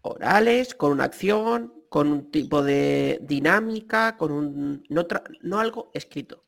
Orales, 0.00 0.74
con 0.74 0.90
una 0.90 1.04
acción, 1.04 1.84
con 1.90 2.10
un 2.10 2.30
tipo 2.30 2.62
de 2.62 3.18
dinámica, 3.20 4.16
con 4.16 4.32
un... 4.32 4.82
No, 4.88 5.06
no 5.42 5.60
algo 5.60 5.90
escrito. 5.92 6.46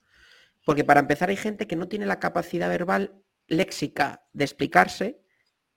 Porque 0.65 0.83
para 0.83 1.01
empezar 1.01 1.29
hay 1.29 1.37
gente 1.37 1.67
que 1.67 1.77
no 1.77 1.89
tiene 1.89 2.07
la 2.07 2.19
capacidad 2.19 2.71
verbal 2.71 3.23
léxica 3.49 4.25
de 4.33 4.45
explicarse 4.45 5.21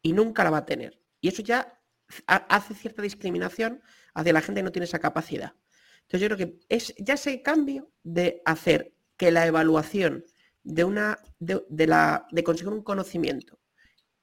y 0.02 0.14
nunca 0.14 0.46
la 0.46 0.52
va 0.52 0.60
a 0.60 0.66
tener. 0.66 1.02
Y 1.20 1.28
eso 1.28 1.42
ya 1.42 1.78
hace 2.26 2.74
cierta 2.74 3.02
discriminación 3.02 3.82
hacia 4.14 4.32
la 4.32 4.40
gente 4.40 4.60
que 4.60 4.64
no 4.64 4.72
tiene 4.72 4.86
esa 4.86 5.00
capacidad. 5.00 5.56
Entonces 6.04 6.22
yo 6.22 6.34
creo 6.34 6.38
que 6.38 6.60
es 6.70 6.96
ya 7.00 7.16
ese 7.16 7.42
cambio 7.42 7.92
de 8.02 8.42
hacer 8.46 8.94
que 9.18 9.30
la 9.30 9.46
evaluación 9.46 10.24
de 10.64 10.86
una 10.86 11.20
de, 11.40 11.66
la 11.86 12.28
de 12.32 12.46
conseguir 12.46 12.72
un 12.72 12.82
conocimiento 12.82 13.60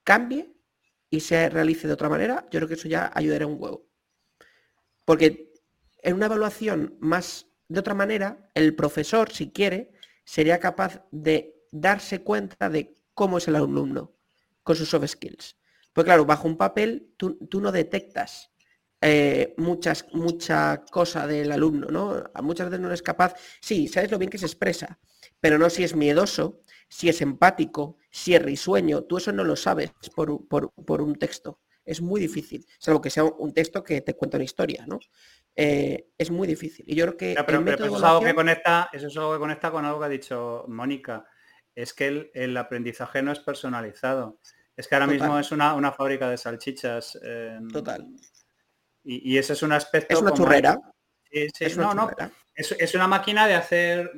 cambie 0.03 0.52
y 1.13 1.19
se 1.19 1.47
realice 1.47 1.85
de 1.85 1.93
otra 1.93 2.09
manera, 2.09 2.47
yo 2.49 2.59
creo 2.59 2.67
que 2.67 2.73
eso 2.73 2.87
ya 2.87 3.11
ayudará 3.13 3.45
un 3.45 3.61
huevo. 3.61 3.85
Porque 5.05 5.53
en 6.01 6.15
una 6.15 6.25
evaluación 6.25 6.97
más 6.99 7.45
de 7.67 7.79
otra 7.79 7.93
manera, 7.93 8.49
el 8.55 8.73
profesor, 8.75 9.31
si 9.31 9.51
quiere, 9.51 9.91
sería 10.25 10.59
capaz 10.59 11.05
de 11.11 11.67
darse 11.71 12.23
cuenta 12.23 12.67
de 12.67 12.95
cómo 13.13 13.37
es 13.37 13.47
el 13.47 13.57
alumno 13.57 14.15
con 14.63 14.75
sus 14.75 14.89
soft 14.89 15.05
skills. 15.05 15.55
Pues 15.93 16.03
claro, 16.03 16.25
bajo 16.25 16.47
un 16.47 16.57
papel 16.57 17.13
tú, 17.15 17.37
no 17.61 17.71
detectas 17.71 18.49
eh, 18.99 19.53
muchas, 19.57 20.07
mucha 20.13 20.83
cosa 20.89 21.27
del 21.27 21.51
alumno, 21.51 21.89
¿no? 21.91 22.23
Muchas 22.41 22.71
veces 22.71 22.79
no 22.79 22.87
eres 22.87 23.03
capaz, 23.03 23.35
sí, 23.61 23.87
sabes 23.87 24.09
lo 24.09 24.17
bien 24.17 24.31
que 24.31 24.39
se 24.39 24.47
expresa, 24.47 24.97
pero 25.39 25.59
no 25.59 25.69
si 25.69 25.83
es 25.83 25.95
miedoso, 25.95 26.63
si 26.87 27.09
es 27.09 27.21
empático, 27.21 27.97
si 28.09 28.35
es 28.35 28.41
risueño, 28.41 29.03
tú 29.03 29.17
eso 29.17 29.31
no 29.31 29.43
lo 29.43 29.55
sabes 29.55 29.91
por, 30.15 31.01
un 31.01 31.15
texto. 31.15 31.59
Es 31.85 32.01
muy 32.01 32.21
difícil, 32.21 32.65
salvo 32.79 33.01
que 33.01 33.09
sea 33.09 33.25
un 33.25 33.53
texto 33.53 33.83
que 33.83 34.01
te 34.01 34.13
cuenta 34.13 34.37
una 34.37 34.45
historia, 34.45 34.85
¿no? 34.87 34.99
Eh, 35.55 36.07
es 36.17 36.31
muy 36.31 36.47
difícil. 36.47 36.85
Y 36.87 36.95
yo 36.95 37.05
creo 37.05 37.17
que. 37.17 37.43
pero, 37.45 37.59
eso, 37.85 37.97
es 37.97 38.03
algo 38.03 38.21
que 38.21 38.33
conecta, 38.33 38.89
eso 38.93 39.07
es 39.07 39.17
algo 39.17 39.33
que 39.33 39.39
conecta 39.39 39.69
con 39.69 39.83
algo 39.83 39.99
que 39.99 40.05
ha 40.05 40.09
dicho 40.09 40.65
Mónica. 40.69 41.25
Es 41.75 41.93
que 41.93 42.31
el 42.33 42.55
aprendizaje 42.55 43.21
no 43.21 43.31
es 43.31 43.39
personalizado. 43.39 44.39
Es 44.75 44.87
que 44.87 44.95
ahora 44.95 45.07
mismo 45.07 45.37
es 45.37 45.51
una, 45.51 45.91
fábrica 45.91 46.29
de 46.29 46.37
salchichas. 46.37 47.19
Em, 47.21 47.67
Total. 47.69 48.07
Y, 49.03 49.37
ese 49.37 49.53
es 49.53 49.63
un 49.63 49.73
aspecto. 49.73 50.13
Es 50.13 50.21
una 50.21 50.33
churrera. 50.33 50.79
Es 51.29 51.77
una 51.77 51.93
no, 51.93 52.09
Es, 52.55 52.95
una 52.95 53.07
máquina 53.07 53.47
de 53.47 53.55
hacer 53.55 54.11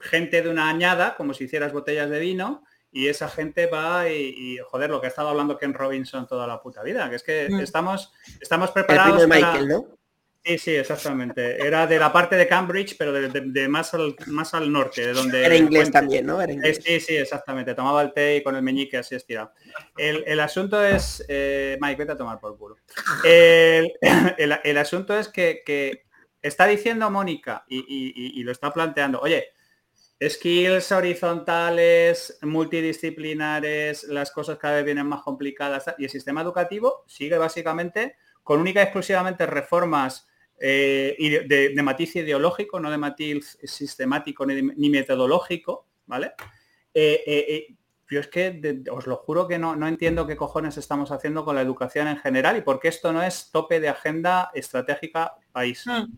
gente 0.00 0.42
de 0.42 0.48
una 0.48 0.68
añada, 0.68 1.16
como 1.16 1.34
si 1.34 1.44
hicieras 1.44 1.72
botellas 1.72 2.10
de 2.10 2.18
vino, 2.18 2.64
y 2.92 3.08
esa 3.08 3.28
gente 3.28 3.66
va 3.66 4.08
y, 4.08 4.58
joder, 4.70 4.90
lo 4.90 5.00
que 5.00 5.06
ha 5.06 5.10
estado 5.10 5.28
hablando 5.28 5.58
Ken 5.58 5.74
Robinson 5.74 6.26
toda 6.26 6.46
la 6.46 6.62
puta 6.62 6.82
vida, 6.82 7.10
que 7.10 7.16
es 7.16 7.22
que 7.22 7.48
mm. 7.50 7.60
estamos, 7.60 8.12
estamos 8.40 8.70
preparados. 8.70 9.22
El 9.22 9.28
Michael, 9.28 9.68
¿no? 9.68 9.96
Sí, 10.46 10.58
sí, 10.58 10.76
exactamente. 10.76 11.60
Era 11.60 11.88
de 11.88 11.98
la 11.98 12.12
parte 12.12 12.36
de 12.36 12.46
Cambridge, 12.46 12.96
pero 12.96 13.12
de, 13.12 13.68
más, 13.68 13.92
al, 13.94 14.14
más 14.28 14.54
al 14.54 14.70
norte, 14.70 15.04
de 15.04 15.12
donde... 15.12 15.44
Era 15.44 15.56
inglés 15.56 15.90
también, 15.90 16.24
¿no? 16.24 16.40
Era 16.40 16.52
inglés. 16.52 16.80
Sí, 16.84 17.00
sí, 17.00 17.16
exactamente. 17.16 17.74
Tomaba 17.74 18.00
el 18.02 18.12
té 18.12 18.36
y 18.36 18.42
con 18.44 18.54
el 18.54 18.62
meñique 18.62 18.96
así 18.96 19.16
estirado. 19.16 19.50
El, 19.96 20.22
el 20.24 20.38
asunto 20.38 20.84
es... 20.84 21.24
Eh, 21.26 21.76
Mike, 21.80 21.96
vete 21.96 22.12
a 22.12 22.16
tomar 22.16 22.38
por 22.38 22.56
culo. 22.56 22.76
El, 23.24 23.92
el, 24.38 24.78
asunto 24.78 25.18
es 25.18 25.26
que, 25.28 26.04
está 26.40 26.66
diciendo 26.68 27.10
Mónica 27.10 27.64
y, 27.66 28.40
lo 28.44 28.52
está 28.52 28.72
planteando, 28.72 29.18
oye, 29.18 29.48
skills 30.20 30.92
horizontales, 30.92 32.38
multidisciplinares, 32.42 34.04
las 34.04 34.30
cosas 34.30 34.58
cada 34.58 34.76
vez 34.76 34.84
vienen 34.84 35.06
más 35.06 35.22
complicadas 35.22 35.84
y 35.98 36.04
el 36.04 36.10
sistema 36.10 36.40
educativo 36.40 37.04
sigue 37.06 37.36
básicamente 37.36 38.16
con 38.42 38.60
única 38.60 38.80
y 38.80 38.84
exclusivamente 38.84 39.44
reformas 39.44 40.28
eh, 40.58 41.44
de, 41.48 41.82
matiz 41.82 42.16
ideológico, 42.16 42.80
no 42.80 42.90
de 42.90 42.96
matiz 42.96 43.58
sistemático 43.62 44.46
ni, 44.46 44.90
metodológico, 44.90 45.86
¿vale? 46.06 46.32
Eh, 46.94 47.22
eh, 47.26 47.76
yo 48.08 48.20
es 48.20 48.28
que 48.28 48.84
os 48.90 49.06
lo 49.06 49.16
juro 49.16 49.48
que 49.48 49.58
no, 49.58 49.76
no, 49.76 49.88
entiendo 49.88 50.26
qué 50.26 50.36
cojones 50.36 50.78
estamos 50.78 51.10
haciendo 51.10 51.44
con 51.44 51.56
la 51.56 51.62
educación 51.62 52.08
en 52.08 52.16
general 52.16 52.56
y 52.56 52.62
por 52.62 52.78
qué 52.78 52.88
esto 52.88 53.12
no 53.12 53.22
es 53.22 53.50
tope 53.50 53.80
de 53.80 53.88
agenda 53.88 54.50
estratégica 54.54 55.34
país. 55.52 55.84
Hmm. 55.84 56.16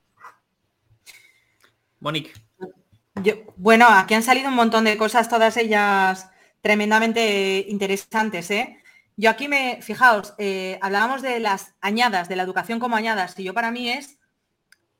Monique. 2.00 2.32
Bueno, 3.56 3.86
aquí 3.88 4.14
han 4.14 4.22
salido 4.22 4.48
un 4.48 4.54
montón 4.54 4.84
de 4.84 4.96
cosas, 4.96 5.28
todas 5.28 5.56
ellas 5.56 6.30
tremendamente 6.60 7.66
interesantes, 7.68 8.50
¿eh? 8.50 8.78
Yo 9.16 9.30
aquí 9.30 9.48
me, 9.48 9.80
fijaos, 9.82 10.34
hablábamos 10.80 11.22
de 11.22 11.40
las 11.40 11.74
añadas, 11.80 12.28
de 12.28 12.36
la 12.36 12.44
educación 12.44 12.78
como 12.78 12.96
añadas, 12.96 13.38
y 13.38 13.44
yo 13.44 13.52
para 13.52 13.70
mí 13.70 13.90
es 13.90 14.18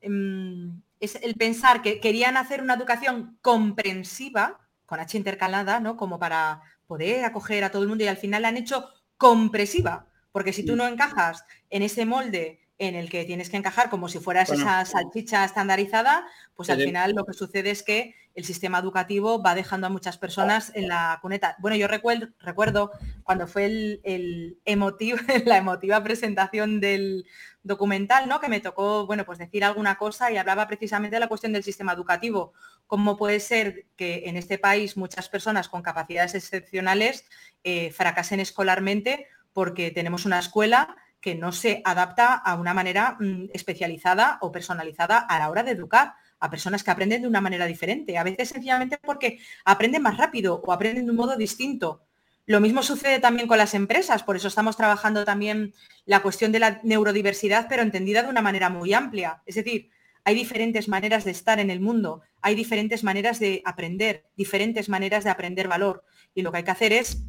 Em, 0.00 0.82
es 1.00 1.16
el 1.16 1.34
pensar 1.34 1.82
que 1.82 2.00
querían 2.00 2.36
hacer 2.36 2.62
una 2.62 2.74
educación 2.74 3.38
comprensiva, 3.40 4.58
con 4.86 5.00
H 5.00 5.16
intercalada, 5.16 5.80
¿no? 5.80 5.96
Como 5.96 6.18
para 6.18 6.62
poder 6.86 7.24
acoger 7.24 7.64
a 7.64 7.70
todo 7.70 7.82
el 7.82 7.88
mundo 7.88 8.04
y 8.04 8.08
al 8.08 8.16
final 8.16 8.42
la 8.42 8.48
han 8.48 8.56
hecho 8.56 8.88
compresiva, 9.16 10.06
porque 10.32 10.52
si 10.52 10.64
tú 10.64 10.76
no 10.76 10.86
encajas 10.86 11.44
en 11.70 11.82
ese 11.82 12.06
molde 12.06 12.60
en 12.78 12.94
el 12.94 13.10
que 13.10 13.24
tienes 13.24 13.50
que 13.50 13.56
encajar 13.56 13.90
como 13.90 14.08
si 14.08 14.20
fueras 14.20 14.50
esa 14.50 14.84
salchicha 14.84 15.44
estandarizada, 15.44 16.26
pues 16.54 16.70
al 16.70 16.80
final 16.80 17.12
lo 17.12 17.24
que 17.24 17.32
sucede 17.32 17.70
es 17.70 17.82
que 17.82 18.14
el 18.36 18.44
sistema 18.44 18.78
educativo 18.78 19.42
va 19.42 19.56
dejando 19.56 19.88
a 19.88 19.90
muchas 19.90 20.16
personas 20.16 20.70
en 20.76 20.86
la 20.86 21.18
cuneta. 21.20 21.56
Bueno, 21.58 21.76
yo 21.76 21.88
recuerdo, 21.88 22.28
recuerdo 22.38 22.92
cuando 23.24 23.48
fue 23.48 23.64
el, 23.64 24.60
emotivo, 24.64 25.18
la 25.44 25.56
emotiva 25.56 26.00
presentación 26.04 26.78
del 26.78 27.26
documental, 27.64 28.28
¿no? 28.28 28.38
Que 28.38 28.48
me 28.48 28.60
tocó, 28.60 29.06
bueno, 29.06 29.24
pues 29.24 29.38
decir 29.38 29.64
alguna 29.64 29.98
cosa 29.98 30.30
y 30.30 30.36
hablaba 30.36 30.68
precisamente 30.68 31.16
de 31.16 31.20
la 31.20 31.28
cuestión 31.28 31.52
del 31.52 31.64
sistema 31.64 31.92
educativo. 31.92 32.52
¿Cómo 32.86 33.16
puede 33.16 33.40
ser 33.40 33.86
que 33.96 34.22
en 34.26 34.36
este 34.36 34.56
país 34.56 34.96
muchas 34.96 35.28
personas 35.28 35.68
con 35.68 35.82
capacidades 35.82 36.36
excepcionales 36.36 37.24
eh, 37.64 37.90
fracasen 37.90 38.38
escolarmente 38.38 39.26
porque 39.52 39.90
tenemos 39.90 40.26
una 40.26 40.38
escuela 40.38 40.96
que 41.20 41.34
no 41.34 41.52
se 41.52 41.82
adapta 41.84 42.34
a 42.34 42.54
una 42.54 42.74
manera 42.74 43.16
mm, 43.18 43.50
especializada 43.52 44.38
o 44.40 44.52
personalizada 44.52 45.18
a 45.18 45.38
la 45.38 45.50
hora 45.50 45.62
de 45.62 45.72
educar 45.72 46.14
a 46.40 46.50
personas 46.50 46.84
que 46.84 46.90
aprenden 46.90 47.22
de 47.22 47.28
una 47.28 47.40
manera 47.40 47.66
diferente, 47.66 48.16
a 48.16 48.22
veces 48.22 48.50
sencillamente 48.50 48.98
porque 48.98 49.40
aprenden 49.64 50.02
más 50.02 50.16
rápido 50.16 50.62
o 50.64 50.72
aprenden 50.72 51.06
de 51.06 51.10
un 51.10 51.16
modo 51.16 51.36
distinto. 51.36 52.02
Lo 52.46 52.60
mismo 52.60 52.82
sucede 52.82 53.18
también 53.18 53.46
con 53.46 53.58
las 53.58 53.74
empresas, 53.74 54.22
por 54.22 54.36
eso 54.36 54.48
estamos 54.48 54.76
trabajando 54.76 55.24
también 55.24 55.74
la 56.06 56.22
cuestión 56.22 56.50
de 56.52 56.60
la 56.60 56.80
neurodiversidad, 56.82 57.66
pero 57.68 57.82
entendida 57.82 58.22
de 58.22 58.30
una 58.30 58.40
manera 58.40 58.70
muy 58.70 58.94
amplia. 58.94 59.42
Es 59.44 59.56
decir, 59.56 59.90
hay 60.24 60.34
diferentes 60.34 60.88
maneras 60.88 61.24
de 61.24 61.32
estar 61.32 61.60
en 61.60 61.70
el 61.70 61.80
mundo, 61.80 62.22
hay 62.40 62.54
diferentes 62.54 63.04
maneras 63.04 63.38
de 63.38 63.60
aprender, 63.64 64.24
diferentes 64.36 64.88
maneras 64.88 65.24
de 65.24 65.30
aprender 65.30 65.68
valor. 65.68 66.04
Y 66.34 66.42
lo 66.42 66.50
que 66.50 66.58
hay 66.58 66.64
que 66.64 66.70
hacer 66.70 66.92
es, 66.92 67.22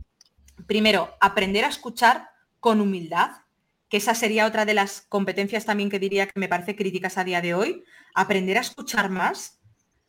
primero, 0.67 1.09
aprender 1.19 1.65
a 1.65 1.69
escuchar 1.69 2.29
con 2.59 2.79
humildad, 2.79 3.31
que 3.89 3.97
esa 3.97 4.13
sería 4.13 4.45
otra 4.45 4.65
de 4.65 4.73
las 4.73 5.01
competencias 5.01 5.65
también 5.65 5.89
que 5.89 5.99
diría 5.99 6.27
que 6.27 6.39
me 6.39 6.47
parece 6.47 6.75
críticas 6.75 7.17
a 7.17 7.23
día 7.23 7.41
de 7.41 7.53
hoy, 7.53 7.83
aprender 8.13 8.57
a 8.57 8.61
escuchar 8.61 9.09
más, 9.09 9.59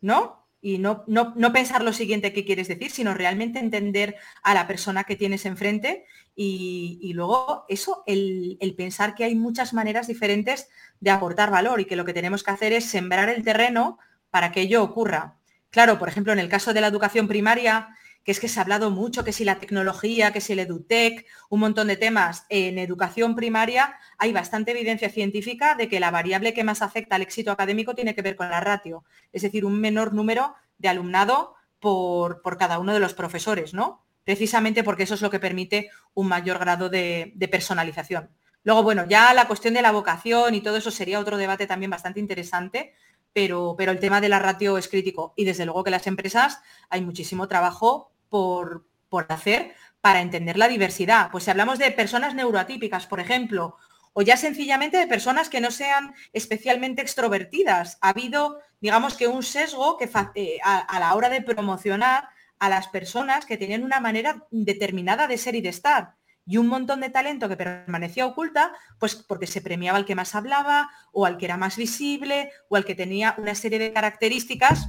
¿no? 0.00 0.46
Y 0.62 0.76
no, 0.76 1.04
no, 1.06 1.52
pensar 1.54 1.82
lo 1.82 1.94
siguiente 1.94 2.34
que 2.34 2.44
quieres 2.44 2.68
decir, 2.68 2.90
sino 2.90 3.14
realmente 3.14 3.58
entender 3.58 4.16
a 4.42 4.52
la 4.52 4.66
persona 4.66 5.04
que 5.04 5.16
tienes 5.16 5.46
enfrente 5.46 6.04
y, 6.36 7.12
luego 7.14 7.64
eso, 7.68 8.04
el, 8.06 8.58
el, 8.60 8.74
pensar 8.74 9.14
que 9.14 9.24
hay 9.24 9.34
muchas 9.34 9.72
maneras 9.72 10.06
diferentes 10.06 10.68
de 11.00 11.10
aportar 11.10 11.50
valor 11.50 11.80
y 11.80 11.86
que 11.86 11.96
lo 11.96 12.04
que 12.04 12.12
tenemos 12.12 12.42
que 12.42 12.50
hacer 12.50 12.74
es 12.74 12.84
sembrar 12.84 13.30
el 13.30 13.42
terreno 13.42 13.98
para 14.30 14.52
que 14.52 14.60
ello 14.60 14.82
ocurra. 14.82 15.38
Claro, 15.70 15.98
por 15.98 16.08
ejemplo, 16.08 16.32
en 16.34 16.38
el 16.38 16.50
caso 16.50 16.74
de 16.74 16.82
la 16.82 16.88
educación 16.88 17.26
primaria, 17.26 17.96
que 18.24 18.32
es 18.32 18.40
que 18.40 18.48
se 18.48 18.58
ha 18.58 18.62
hablado 18.62 18.90
mucho, 18.90 19.24
que 19.24 19.32
si 19.32 19.44
la 19.44 19.58
tecnología, 19.58 20.32
que 20.32 20.40
si 20.40 20.52
el 20.52 20.60
edutech, 20.60 21.26
un 21.48 21.60
montón 21.60 21.88
de 21.88 21.96
temas. 21.96 22.44
En 22.48 22.78
educación 22.78 23.34
primaria 23.34 23.96
hay 24.18 24.32
bastante 24.32 24.72
evidencia 24.72 25.08
científica 25.10 25.74
de 25.74 25.88
que 25.88 26.00
la 26.00 26.10
variable 26.10 26.52
que 26.52 26.64
más 26.64 26.82
afecta 26.82 27.16
al 27.16 27.22
éxito 27.22 27.50
académico 27.50 27.94
tiene 27.94 28.14
que 28.14 28.22
ver 28.22 28.36
con 28.36 28.50
la 28.50 28.60
ratio, 28.60 29.04
es 29.32 29.42
decir, 29.42 29.64
un 29.64 29.80
menor 29.80 30.12
número 30.12 30.54
de 30.78 30.88
alumnado 30.88 31.54
por, 31.78 32.42
cada 32.58 32.78
uno 32.78 32.92
de 32.92 33.00
los 33.00 33.14
profesores, 33.14 33.72
¿no? 33.72 34.04
Precisamente 34.24 34.84
porque 34.84 35.04
eso 35.04 35.14
es 35.14 35.22
lo 35.22 35.30
que 35.30 35.40
permite 35.40 35.90
un 36.12 36.28
mayor 36.28 36.58
grado 36.58 36.90
de, 36.90 37.32
de 37.34 37.48
personalización. 37.48 38.30
Luego, 38.62 38.82
bueno, 38.82 39.06
ya 39.08 39.32
la 39.32 39.46
cuestión 39.46 39.72
de 39.72 39.80
la 39.80 39.92
vocación 39.92 40.54
y 40.54 40.60
todo 40.60 40.76
eso 40.76 40.90
sería 40.90 41.18
otro 41.18 41.38
debate 41.38 41.66
también 41.66 41.90
bastante 41.90 42.20
interesante, 42.20 42.92
pero, 43.32 43.74
pero 43.76 43.92
el 43.92 44.00
tema 44.00 44.20
de 44.20 44.28
la 44.28 44.38
ratio 44.38 44.78
es 44.78 44.88
crítico 44.88 45.34
y 45.36 45.44
desde 45.44 45.64
luego 45.64 45.84
que 45.84 45.90
las 45.90 46.06
empresas 46.06 46.60
hay 46.88 47.02
muchísimo 47.02 47.48
trabajo 47.48 48.12
por, 48.28 48.86
por 49.08 49.26
hacer 49.28 49.74
para 50.00 50.20
entender 50.20 50.56
la 50.56 50.68
diversidad. 50.68 51.30
Pues 51.30 51.44
si 51.44 51.50
hablamos 51.50 51.78
de 51.78 51.90
personas 51.90 52.34
neuroatípicas, 52.34 53.06
por 53.06 53.20
ejemplo, 53.20 53.76
o 54.12 54.22
ya 54.22 54.36
sencillamente 54.36 54.96
de 54.96 55.06
personas 55.06 55.48
que 55.48 55.60
no 55.60 55.70
sean 55.70 56.14
especialmente 56.32 57.02
extrovertidas. 57.02 57.98
Ha 58.00 58.10
habido, 58.10 58.60
digamos 58.80 59.16
que 59.16 59.28
un 59.28 59.42
sesgo 59.42 59.96
que 59.96 60.10
eh, 60.34 60.58
a, 60.64 60.98
la 60.98 61.14
hora 61.14 61.28
de 61.28 61.42
promocionar 61.42 62.28
a 62.58 62.68
las 62.68 62.88
personas 62.88 63.46
que 63.46 63.56
tenían 63.56 63.84
una 63.84 64.00
manera 64.00 64.46
determinada 64.50 65.26
de 65.26 65.38
ser 65.38 65.54
y 65.54 65.60
de 65.60 65.70
estar 65.70 66.16
y 66.50 66.56
un 66.56 66.66
montón 66.66 66.98
de 66.98 67.10
talento 67.10 67.48
que 67.48 67.56
permanecía 67.56 68.26
oculta, 68.26 68.72
pues 68.98 69.14
porque 69.14 69.46
se 69.46 69.60
premiaba 69.60 69.96
al 69.96 70.04
que 70.04 70.16
más 70.16 70.34
hablaba 70.34 70.90
o 71.12 71.24
al 71.24 71.38
que 71.38 71.44
era 71.44 71.56
más 71.56 71.76
visible 71.76 72.50
o 72.68 72.74
al 72.74 72.84
que 72.84 72.96
tenía 72.96 73.36
una 73.38 73.54
serie 73.54 73.78
de 73.78 73.92
características 73.92 74.88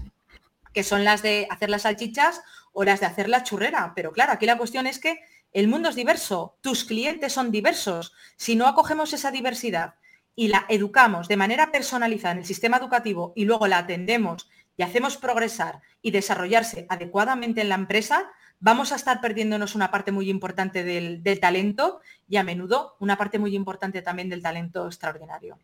que 0.74 0.84
son 0.84 1.04
las 1.04 1.22
de 1.22 1.46
hacer 1.52 1.70
las 1.70 1.84
salchichas 1.84 2.42
o 2.74 2.84
las 2.84 3.00
de 3.00 3.06
hacer 3.06 3.30
la 3.30 3.44
churrera. 3.44 3.94
Pero 3.96 4.12
claro, 4.12 4.32
aquí 4.32 4.48
la 4.48 4.58
cuestión 4.58 4.88
es 4.88 4.98
que 4.98 5.20
el 5.54 5.68
mundo 5.68 5.90
es 5.90 5.96
diverso, 5.96 6.58
tus 6.62 6.84
clientes 6.84 7.32
son 7.32 7.52
diversos. 7.52 8.12
Si 8.38 8.56
no 8.56 8.66
acogemos 8.66 9.14
esa 9.14 9.30
diversidad 9.30 9.94
y 10.36 10.48
la 10.48 10.66
educamos 10.68 11.28
de 11.28 11.38
manera 11.38 11.72
personalizada 11.72 12.32
en 12.32 12.40
el 12.40 12.46
sistema 12.46 12.78
educativo 12.78 13.34
y 13.36 13.46
luego 13.46 13.68
la 13.68 13.78
atendemos 13.78 14.50
y 14.78 14.82
hacemos 14.82 15.16
progresar 15.16 15.82
y 16.02 16.10
desarrollarse 16.10 16.88
adecuadamente 16.90 17.62
en 17.62 17.70
la 17.70 17.76
empresa, 17.76 18.32
vamos 18.62 18.92
a 18.92 18.96
estar 18.96 19.20
perdiéndonos 19.20 19.76
una 19.76 19.92
parte 19.92 20.12
muy 20.12 20.30
importante 20.30 20.84
del, 20.84 21.22
talento 21.40 22.00
y 22.30 22.38
a 22.38 22.44
menudo 22.44 22.96
una 23.00 23.18
parte 23.18 23.40
muy 23.40 23.56
importante 23.56 24.02
también 24.02 24.30
del 24.30 24.42
talento 24.42 24.86
extraordinario. 24.86 25.60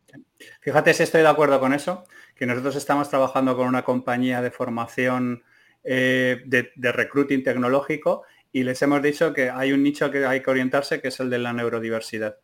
Fíjate 0.60 0.94
si 0.94 1.04
estoy 1.04 1.22
de 1.22 1.30
acuerdo 1.30 1.60
con 1.60 1.74
eso, 1.74 2.04
que 2.36 2.46
nosotros 2.46 2.76
estamos 2.76 3.10
trabajando 3.10 3.56
con 3.56 3.68
una 3.68 3.84
compañía 3.84 4.42
de 4.42 4.52
formación 4.52 5.44
eh, 5.84 6.42
de, 6.46 6.72
de 6.76 6.92
recruiting 6.92 7.44
tecnológico 7.44 8.24
y 8.52 8.64
les 8.64 8.82
hemos 8.82 9.02
dicho 9.02 9.34
que 9.34 9.50
hay 9.50 9.72
un 9.72 9.84
nicho 9.84 10.12
que 10.12 10.26
hay 10.26 10.42
que 10.42 10.50
orientarse, 10.50 11.00
que 11.00 11.10
es 11.10 11.20
el 11.20 11.30
de 11.30 11.38
la 11.38 11.54
neurodiversidad 11.54 12.38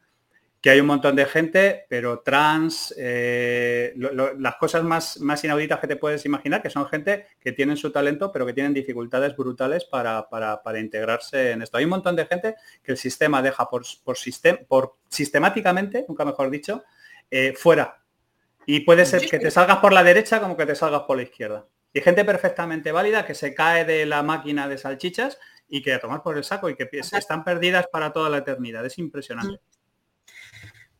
que 0.63 0.69
hay 0.69 0.79
un 0.79 0.87
montón 0.87 1.17
de 1.17 1.25
gente, 1.25 1.85
pero 1.89 2.21
trans, 2.21 2.95
eh, 2.97 3.93
las 3.97 4.55
cosas 4.55 4.81
más, 4.81 5.19
más 5.19 5.43
inauditas 5.43 5.77
que 5.81 5.87
te 5.87 5.97
puedes 5.97 6.23
imaginar, 6.25 6.61
que 6.61 6.69
son 6.69 6.87
gente 6.87 7.27
que 7.41 7.51
tienen 7.51 7.75
su 7.75 7.91
talento, 7.91 8.31
pero 8.31 8.45
que 8.45 8.53
tienen 8.53 8.73
dificultades 8.73 9.35
brutales 9.35 9.83
para, 9.83 10.25
integrarse 10.79 11.51
en 11.51 11.63
esto. 11.63 11.75
Hay 11.75 11.83
un 11.83 11.89
montón 11.89 12.15
de 12.15 12.25
gente 12.27 12.55
que 12.81 12.93
el 12.93 12.97
sistema 12.97 13.41
deja 13.41 13.69
por, 13.69 13.83
por, 14.05 14.15
por 14.69 14.95
sistemáticamente, 15.09 16.05
nunca 16.07 16.23
mejor 16.23 16.49
dicho, 16.49 16.85
eh, 17.29 17.53
fuera. 17.57 18.01
Y 18.65 18.79
puede 18.79 19.05
ser 19.05 19.29
que 19.29 19.39
te 19.39 19.51
salgas 19.51 19.79
por 19.79 19.91
la 19.91 20.01
derecha 20.01 20.39
como 20.39 20.55
que 20.55 20.65
te 20.65 20.75
salgas 20.75 21.01
por 21.01 21.17
la 21.17 21.23
izquierda. 21.23 21.67
Y 21.91 21.99
gente 21.99 22.23
perfectamente 22.23 22.93
válida 22.93 23.25
que 23.25 23.35
se 23.35 23.53
cae 23.53 23.83
de 23.83 24.05
la 24.05 24.23
máquina 24.23 24.69
de 24.69 24.77
salchichas 24.77 25.37
y 25.67 25.81
que 25.81 25.93
a 25.93 25.99
tomar 25.99 26.23
por 26.23 26.37
el 26.37 26.45
saco 26.45 26.69
y 26.69 26.75
que 26.77 26.87
están 26.93 27.43
perdidas 27.43 27.87
para 27.91 28.13
toda 28.13 28.29
la 28.29 28.37
eternidad. 28.37 28.85
Es 28.85 28.97
impresionante. 28.97 29.59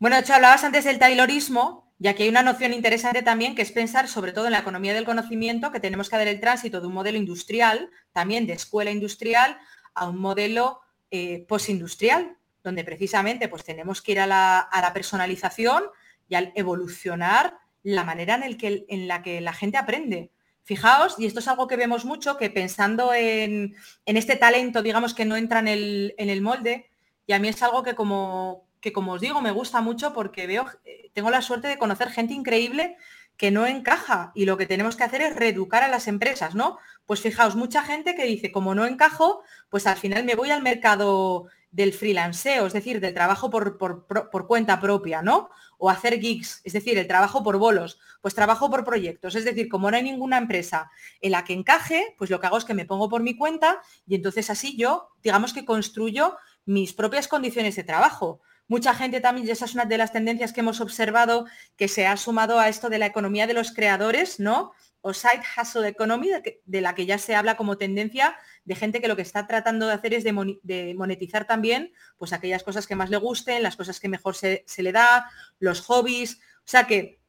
Bueno, 0.03 0.17
hecho, 0.17 0.33
hablabas 0.33 0.65
antes 0.65 0.83
del 0.83 0.99
taylorismo, 0.99 1.89
ya 1.97 2.13
que 2.13 2.23
hay 2.23 2.29
una 2.29 2.43
noción 2.43 2.73
interesante 2.73 3.21
también 3.21 3.55
que 3.55 3.61
es 3.61 3.71
pensar, 3.71 4.09
sobre 4.09 4.33
todo 4.33 4.47
en 4.47 4.51
la 4.51 4.59
economía 4.59 4.93
del 4.93 5.05
conocimiento, 5.05 5.71
que 5.71 5.79
tenemos 5.79 6.09
que 6.09 6.17
dar 6.17 6.27
el 6.27 6.41
tránsito 6.41 6.81
de 6.81 6.87
un 6.87 6.93
modelo 6.93 7.17
industrial, 7.17 7.89
también 8.11 8.45
de 8.45 8.51
escuela 8.51 8.91
industrial, 8.91 9.57
a 9.93 10.09
un 10.09 10.19
modelo 10.19 10.81
eh, 11.09 11.45
postindustrial, 11.47 12.35
donde 12.65 12.83
precisamente 12.83 13.47
pues, 13.47 13.63
tenemos 13.63 14.01
que 14.01 14.11
ir 14.11 14.19
a 14.19 14.27
la, 14.27 14.91
personalización 14.93 15.83
y 16.27 16.35
al 16.35 16.51
evolucionar 16.53 17.59
la 17.81 18.03
manera 18.03 18.35
en, 18.35 18.43
el 18.43 18.57
que, 18.57 18.85
en 18.89 19.07
la 19.07 19.23
que 19.23 19.39
la 19.39 19.53
gente 19.53 19.77
aprende. 19.77 20.33
Fijaos, 20.63 21.15
y 21.17 21.27
esto 21.27 21.39
es 21.39 21.47
algo 21.47 21.69
que 21.69 21.77
vemos 21.77 22.03
mucho, 22.03 22.35
que 22.35 22.49
pensando 22.49 23.13
en, 23.13 23.73
este 24.05 24.35
talento, 24.35 24.81
digamos, 24.83 25.13
que 25.13 25.23
no 25.23 25.37
entra 25.37 25.59
en 25.59 25.69
el, 25.69 26.13
en 26.17 26.29
el 26.29 26.41
molde, 26.41 26.89
y 27.25 27.31
a 27.31 27.39
mí 27.39 27.47
es 27.47 27.63
algo 27.63 27.83
que 27.83 27.95
como, 27.95 28.67
que 28.83 28.91
como 28.91 29.13
os 29.13 29.21
digo, 29.21 29.41
me 29.41 29.51
gusta 29.51 29.79
mucho 29.79 30.11
porque 30.11 30.45
veo, 30.45 30.65
eh, 30.83 31.09
tengo 31.13 31.31
la 31.31 31.41
suerte 31.41 31.69
de 31.69 31.77
conocer 31.77 32.09
gente 32.09 32.33
increíble 32.33 32.97
que 33.37 33.49
no 33.49 33.65
encaja 33.65 34.33
y 34.35 34.43
lo 34.43 34.57
que 34.57 34.65
tenemos 34.65 34.97
que 34.97 35.05
hacer 35.05 35.21
es 35.21 35.37
reeducar 35.37 35.83
a 35.83 35.87
las 35.87 36.09
empresas, 36.09 36.53
¿no? 36.53 36.77
Pues 37.05 37.21
fijaos, 37.21 37.55
mucha 37.55 37.81
gente 37.83 38.13
que 38.13 38.25
dice, 38.25 38.51
como 38.51 38.75
no 38.75 38.85
encajo, 38.85 39.41
pues 39.69 39.87
al 39.87 39.95
final 39.95 40.25
me 40.25 40.35
voy 40.35 40.51
al 40.51 40.61
mercado 40.61 41.45
del 41.71 41.93
freelanceo, 41.93 42.67
es 42.67 42.73
decir, 42.73 42.99
del 42.99 43.13
trabajo 43.13 43.49
por, 43.49 43.77
por, 43.77 44.47
cuenta 44.47 44.81
propia, 44.81 45.21
¿no? 45.21 45.49
O 45.77 45.89
hacer 45.89 46.19
gigs, 46.19 46.59
es 46.65 46.73
decir, 46.73 46.97
el 46.97 47.07
trabajo 47.07 47.41
por 47.41 47.57
bolos, 47.57 47.99
pues 48.21 48.35
trabajo 48.35 48.69
por 48.69 48.83
proyectos, 48.83 49.33
es 49.35 49.45
decir, 49.45 49.69
como 49.69 49.89
no 49.89 49.95
hay 49.95 50.03
ninguna 50.03 50.37
empresa 50.37 50.91
en 51.21 51.31
la 51.31 51.45
que 51.45 51.53
encaje, 51.53 52.15
pues 52.17 52.29
lo 52.29 52.41
que 52.41 52.47
hago 52.47 52.57
es 52.57 52.65
que 52.65 52.73
me 52.73 52.85
pongo 52.85 53.09
por 53.09 53.23
mi 53.23 53.37
cuenta 53.37 53.81
y 54.05 54.15
entonces 54.15 54.49
así 54.49 54.75
yo, 54.75 55.09
digamos 55.23 55.53
que 55.53 55.63
construyo 55.63 56.35
mis 56.65 56.93
propias 56.93 57.29
condiciones 57.29 57.77
de 57.77 57.83
trabajo. 57.83 58.41
Mucha 58.73 58.95
gente 58.95 59.21
también, 59.21 59.47
y 59.47 59.51
esa 59.51 59.65
es 59.65 59.75
una 59.75 59.85
de 59.85 59.99
las 59.99 60.11
tendencias 60.11 60.51
que 60.51 60.61
hemos 60.61 60.81
observado, 60.81 61.45
que 61.77 61.87
se 61.87 62.07
ha 62.07 62.17
sumado 62.17 62.57
a 62.59 62.69
esto 62.69 62.89
de 62.89 62.97
la 62.97 63.05
economía 63.05 63.45
de 63.45 63.53
los 63.53 63.71
creadores, 63.71 64.39
¿no? 64.39 64.71
O 65.01 65.13
side 65.13 65.43
hustle 65.55 65.87
economy, 65.87 66.31
de, 66.65 66.81
la 66.81 66.95
que 66.95 67.05
ya 67.05 67.19
se 67.19 67.35
habla 67.35 67.55
como 67.55 67.77
tendencia 67.77 68.35
de 68.65 68.73
gente 68.73 68.99
que 68.99 69.07
lo 69.07 69.15
que 69.15 69.21
está 69.21 69.45
tratando 69.45 69.85
de 69.85 69.93
hacer 69.93 70.15
es 70.15 70.23
de, 70.23 70.95
monetizar 70.97 71.45
también 71.45 71.93
pues 72.17 72.33
aquellas 72.33 72.63
cosas 72.63 72.87
que 72.87 72.95
más 72.95 73.11
le 73.11 73.17
gusten, 73.17 73.61
las 73.61 73.75
cosas 73.75 73.99
que 73.99 74.09
mejor 74.09 74.33
se, 74.33 74.65
le 74.77 74.91
da, 74.91 75.29
los 75.59 75.81
hobbies. 75.81 76.39
O 76.65 76.65
sea 76.65 76.87
que 76.87 77.19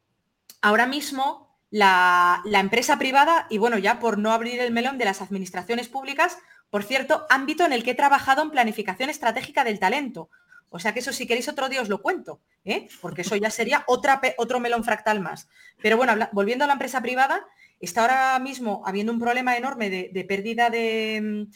ahora 0.62 0.86
mismo 0.86 1.58
la, 1.68 2.40
la, 2.46 2.60
empresa 2.60 2.98
privada, 2.98 3.46
y 3.50 3.58
bueno, 3.58 3.76
ya 3.76 4.00
por 4.00 4.16
no 4.16 4.32
abrir 4.32 4.60
el 4.60 4.72
melón 4.72 4.96
de 4.96 5.04
las 5.04 5.20
administraciones 5.20 5.90
públicas, 5.90 6.38
por 6.70 6.84
cierto, 6.84 7.26
ámbito 7.28 7.66
en 7.66 7.74
el 7.74 7.84
que 7.84 7.90
he 7.90 7.94
trabajado 7.94 8.40
en 8.40 8.50
planificación 8.50 9.10
estratégica 9.10 9.62
del 9.62 9.78
talento. 9.78 10.30
O 10.74 10.80
sea 10.80 10.92
que 10.92 10.98
eso 10.98 11.12
si 11.12 11.24
queréis 11.24 11.46
otro 11.46 11.68
día 11.68 11.82
os 11.82 11.88
lo 11.88 12.02
cuento, 12.02 12.40
¿eh? 12.64 12.88
porque 13.00 13.22
eso 13.22 13.36
ya 13.36 13.48
sería 13.48 13.84
otra, 13.86 14.20
otro 14.38 14.58
melón 14.58 14.82
fractal 14.82 15.20
más. 15.20 15.48
Pero 15.80 15.96
bueno, 15.96 16.14
volviendo 16.32 16.64
a 16.64 16.66
la 16.66 16.72
empresa 16.72 17.00
privada, 17.00 17.46
está 17.78 18.00
ahora 18.00 18.36
mismo 18.40 18.82
habiendo 18.84 19.12
un 19.12 19.20
problema 19.20 19.56
enorme 19.56 19.88
de, 19.88 20.24
pérdida 20.24 20.70
de, 20.70 21.46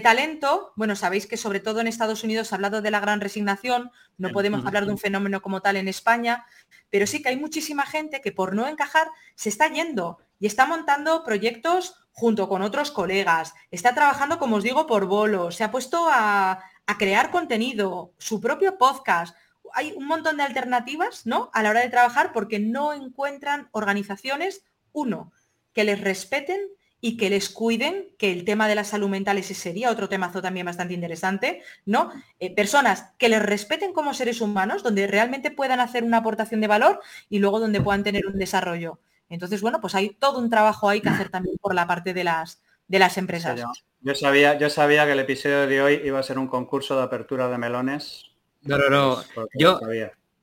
talento. 0.00 0.74
Bueno, 0.76 0.94
sabéis 0.94 1.26
que 1.26 1.36
sobre 1.36 1.58
todo 1.58 1.80
en 1.80 1.88
Estados 1.88 2.22
Unidos 2.22 2.46
se 2.46 2.54
ha 2.54 2.56
hablado 2.56 2.80
de 2.80 2.92
la 2.92 3.00
gran 3.00 3.20
resignación, 3.20 3.90
no 4.16 4.30
podemos 4.30 4.64
hablar 4.64 4.86
de 4.86 4.92
un 4.92 4.98
fenómeno 4.98 5.42
como 5.42 5.60
tal 5.60 5.76
en 5.76 5.88
España, 5.88 6.46
pero 6.88 7.08
sí 7.08 7.20
que 7.20 7.30
hay 7.30 7.36
muchísima 7.36 7.84
gente 7.84 8.20
que 8.20 8.30
por 8.30 8.54
no 8.54 8.68
encajar 8.68 9.08
se 9.34 9.48
está 9.48 9.66
yendo 9.72 10.18
y 10.38 10.46
está 10.46 10.66
montando 10.66 11.24
proyectos 11.24 11.96
junto 12.12 12.48
con 12.48 12.62
otros 12.62 12.92
colegas, 12.92 13.54
está 13.72 13.92
trabajando, 13.92 14.38
como 14.38 14.56
os 14.56 14.62
digo, 14.62 14.86
por 14.86 15.06
bolos, 15.06 15.56
se 15.56 15.64
ha 15.64 15.72
puesto 15.72 16.06
a, 16.08 16.62
a 16.88 16.96
crear 16.96 17.30
contenido, 17.30 18.14
su 18.16 18.40
propio 18.40 18.78
podcast. 18.78 19.36
Hay 19.74 19.92
un 19.92 20.06
montón 20.06 20.38
de 20.38 20.42
alternativas, 20.42 21.26
¿no? 21.26 21.50
A 21.52 21.62
la 21.62 21.68
hora 21.68 21.80
de 21.80 21.90
trabajar 21.90 22.32
porque 22.32 22.58
no 22.58 22.94
encuentran 22.94 23.68
organizaciones, 23.72 24.64
uno, 24.92 25.30
que 25.74 25.84
les 25.84 26.00
respeten 26.00 26.58
y 27.02 27.18
que 27.18 27.28
les 27.28 27.50
cuiden, 27.50 28.08
que 28.18 28.32
el 28.32 28.46
tema 28.46 28.66
de 28.68 28.74
la 28.74 28.84
salud 28.84 29.10
mental 29.10 29.36
ese 29.36 29.52
sería 29.52 29.90
otro 29.90 30.08
temazo 30.08 30.40
también 30.40 30.64
bastante 30.64 30.94
interesante, 30.94 31.62
¿no? 31.84 32.10
Eh, 32.40 32.54
personas 32.54 33.12
que 33.18 33.28
les 33.28 33.42
respeten 33.42 33.92
como 33.92 34.14
seres 34.14 34.40
humanos, 34.40 34.82
donde 34.82 35.06
realmente 35.06 35.50
puedan 35.50 35.80
hacer 35.80 36.04
una 36.04 36.16
aportación 36.16 36.62
de 36.62 36.68
valor 36.68 37.00
y 37.28 37.38
luego 37.38 37.60
donde 37.60 37.82
puedan 37.82 38.02
tener 38.02 38.26
un 38.26 38.38
desarrollo. 38.38 38.98
Entonces, 39.28 39.60
bueno, 39.60 39.82
pues 39.82 39.94
hay 39.94 40.14
todo 40.14 40.38
un 40.38 40.48
trabajo 40.48 40.88
ahí 40.88 41.02
que 41.02 41.10
hacer 41.10 41.28
también 41.28 41.58
por 41.60 41.74
la 41.74 41.86
parte 41.86 42.14
de 42.14 42.24
las, 42.24 42.62
de 42.88 42.98
las 42.98 43.18
empresas. 43.18 43.62
Yo 44.00 44.14
sabía, 44.14 44.58
yo 44.58 44.70
sabía 44.70 45.06
que 45.06 45.12
el 45.12 45.20
episodio 45.20 45.66
de 45.66 45.82
hoy 45.82 46.02
iba 46.04 46.18
a 46.18 46.22
ser 46.22 46.38
un 46.38 46.48
concurso 46.48 46.96
de 46.96 47.04
apertura 47.04 47.48
de 47.48 47.58
melones. 47.58 48.24
No, 48.62 48.78
no, 48.78 48.88
no. 48.88 49.24
Yo, 49.54 49.78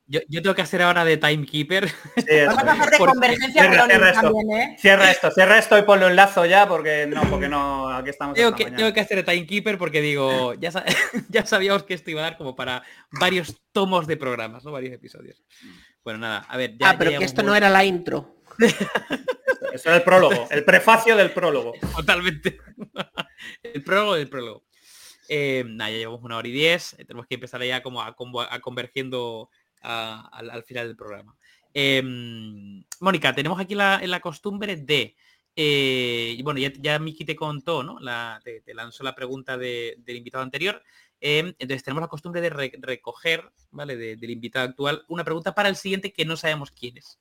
yo, 0.07 0.41
tengo 0.43 0.53
que 0.53 0.61
hacer 0.61 0.83
ahora 0.83 1.03
de 1.03 1.17
timekeeper. 1.17 1.89
Vamos 2.47 2.63
a 2.63 2.71
hacer 2.73 2.91
de 2.91 2.97
convergencia 2.97 3.63
cierra, 3.63 3.85
cierra 3.87 4.09
esto, 4.09 4.21
también, 4.21 4.51
¿eh? 4.51 4.75
Cierra 4.79 5.11
esto, 5.11 5.31
cierra 5.31 5.57
esto 5.57 5.77
y 5.79 5.81
ponle 5.81 6.05
un 6.05 6.15
lazo 6.15 6.45
ya 6.45 6.67
porque 6.67 7.07
no, 7.07 7.21
porque 7.29 7.49
no, 7.49 7.89
aquí 7.89 8.11
estamos. 8.11 8.35
Tengo 8.35 8.53
que, 8.53 8.69
tengo 8.69 8.93
que, 8.93 8.99
hacer 8.99 9.25
de 9.25 9.31
timekeeper 9.31 9.79
porque 9.79 10.01
digo, 10.01 10.53
ya, 10.59 10.71
ya 11.29 11.45
sabíamos 11.45 11.83
que 11.83 11.95
esto 11.95 12.11
iba 12.11 12.21
a 12.21 12.25
dar 12.25 12.37
como 12.37 12.55
para 12.55 12.83
varios 13.19 13.59
tomos 13.71 14.05
de 14.05 14.17
programas, 14.17 14.63
¿no? 14.63 14.71
Varios 14.71 14.93
episodios. 14.93 15.43
Bueno, 16.03 16.19
nada, 16.19 16.45
a 16.47 16.57
ver. 16.57 16.77
Ya, 16.77 16.91
ah, 16.91 16.95
pero 16.99 17.17
que 17.17 17.25
esto 17.25 17.41
no 17.41 17.55
era 17.55 17.69
la 17.69 17.83
intro. 17.83 18.34
Eso 19.73 19.89
era 19.89 19.97
el 19.97 20.03
prólogo, 20.03 20.47
el 20.51 20.63
prefacio 20.63 21.15
del 21.15 21.31
prólogo. 21.31 21.73
Totalmente. 21.95 22.59
el 23.63 23.83
prólogo 23.83 24.15
del 24.15 24.29
prólogo. 24.29 24.63
Eh, 25.27 25.65
ya 25.77 25.89
llevamos 25.89 26.23
una 26.23 26.37
hora 26.37 26.47
y 26.47 26.51
diez. 26.51 26.93
Eh, 26.93 27.05
tenemos 27.05 27.27
que 27.27 27.35
empezar 27.35 27.63
ya 27.63 27.81
como 27.81 28.01
a, 28.01 28.15
convergiendo 28.61 29.49
al, 29.81 30.63
final 30.63 30.87
del 30.87 30.95
programa. 30.95 31.35
Em, 31.73 32.83
Mónica, 32.99 33.33
tenemos 33.35 33.59
aquí 33.59 33.75
la, 33.75 34.01
la 34.05 34.19
costumbre 34.19 34.75
de. 34.75 35.15
Eh, 35.57 36.37
bueno, 36.43 36.59
ya, 36.59 36.99
Miki 36.99 37.23
te 37.23 37.35
contó, 37.35 37.81
¿no? 37.81 37.97
te, 38.43 38.73
lanzó 38.73 39.03
la 39.03 39.15
pregunta 39.15 39.57
del 39.57 40.03
invitado 40.07 40.43
anterior. 40.43 40.81
Em, 41.21 41.53
entonces 41.59 41.83
tenemos 41.83 42.01
la 42.01 42.07
costumbre 42.07 42.41
de 42.41 42.49
recoger, 42.49 43.49
¿vale? 43.71 43.95
del 43.95 44.29
invitado 44.29 44.67
actual, 44.67 45.05
una 45.07 45.23
pregunta 45.23 45.55
para 45.55 45.69
el 45.69 45.77
siguiente 45.77 46.11
que 46.11 46.25
no 46.25 46.35
sabemos 46.35 46.71
quién 46.71 46.97
es. 46.97 47.19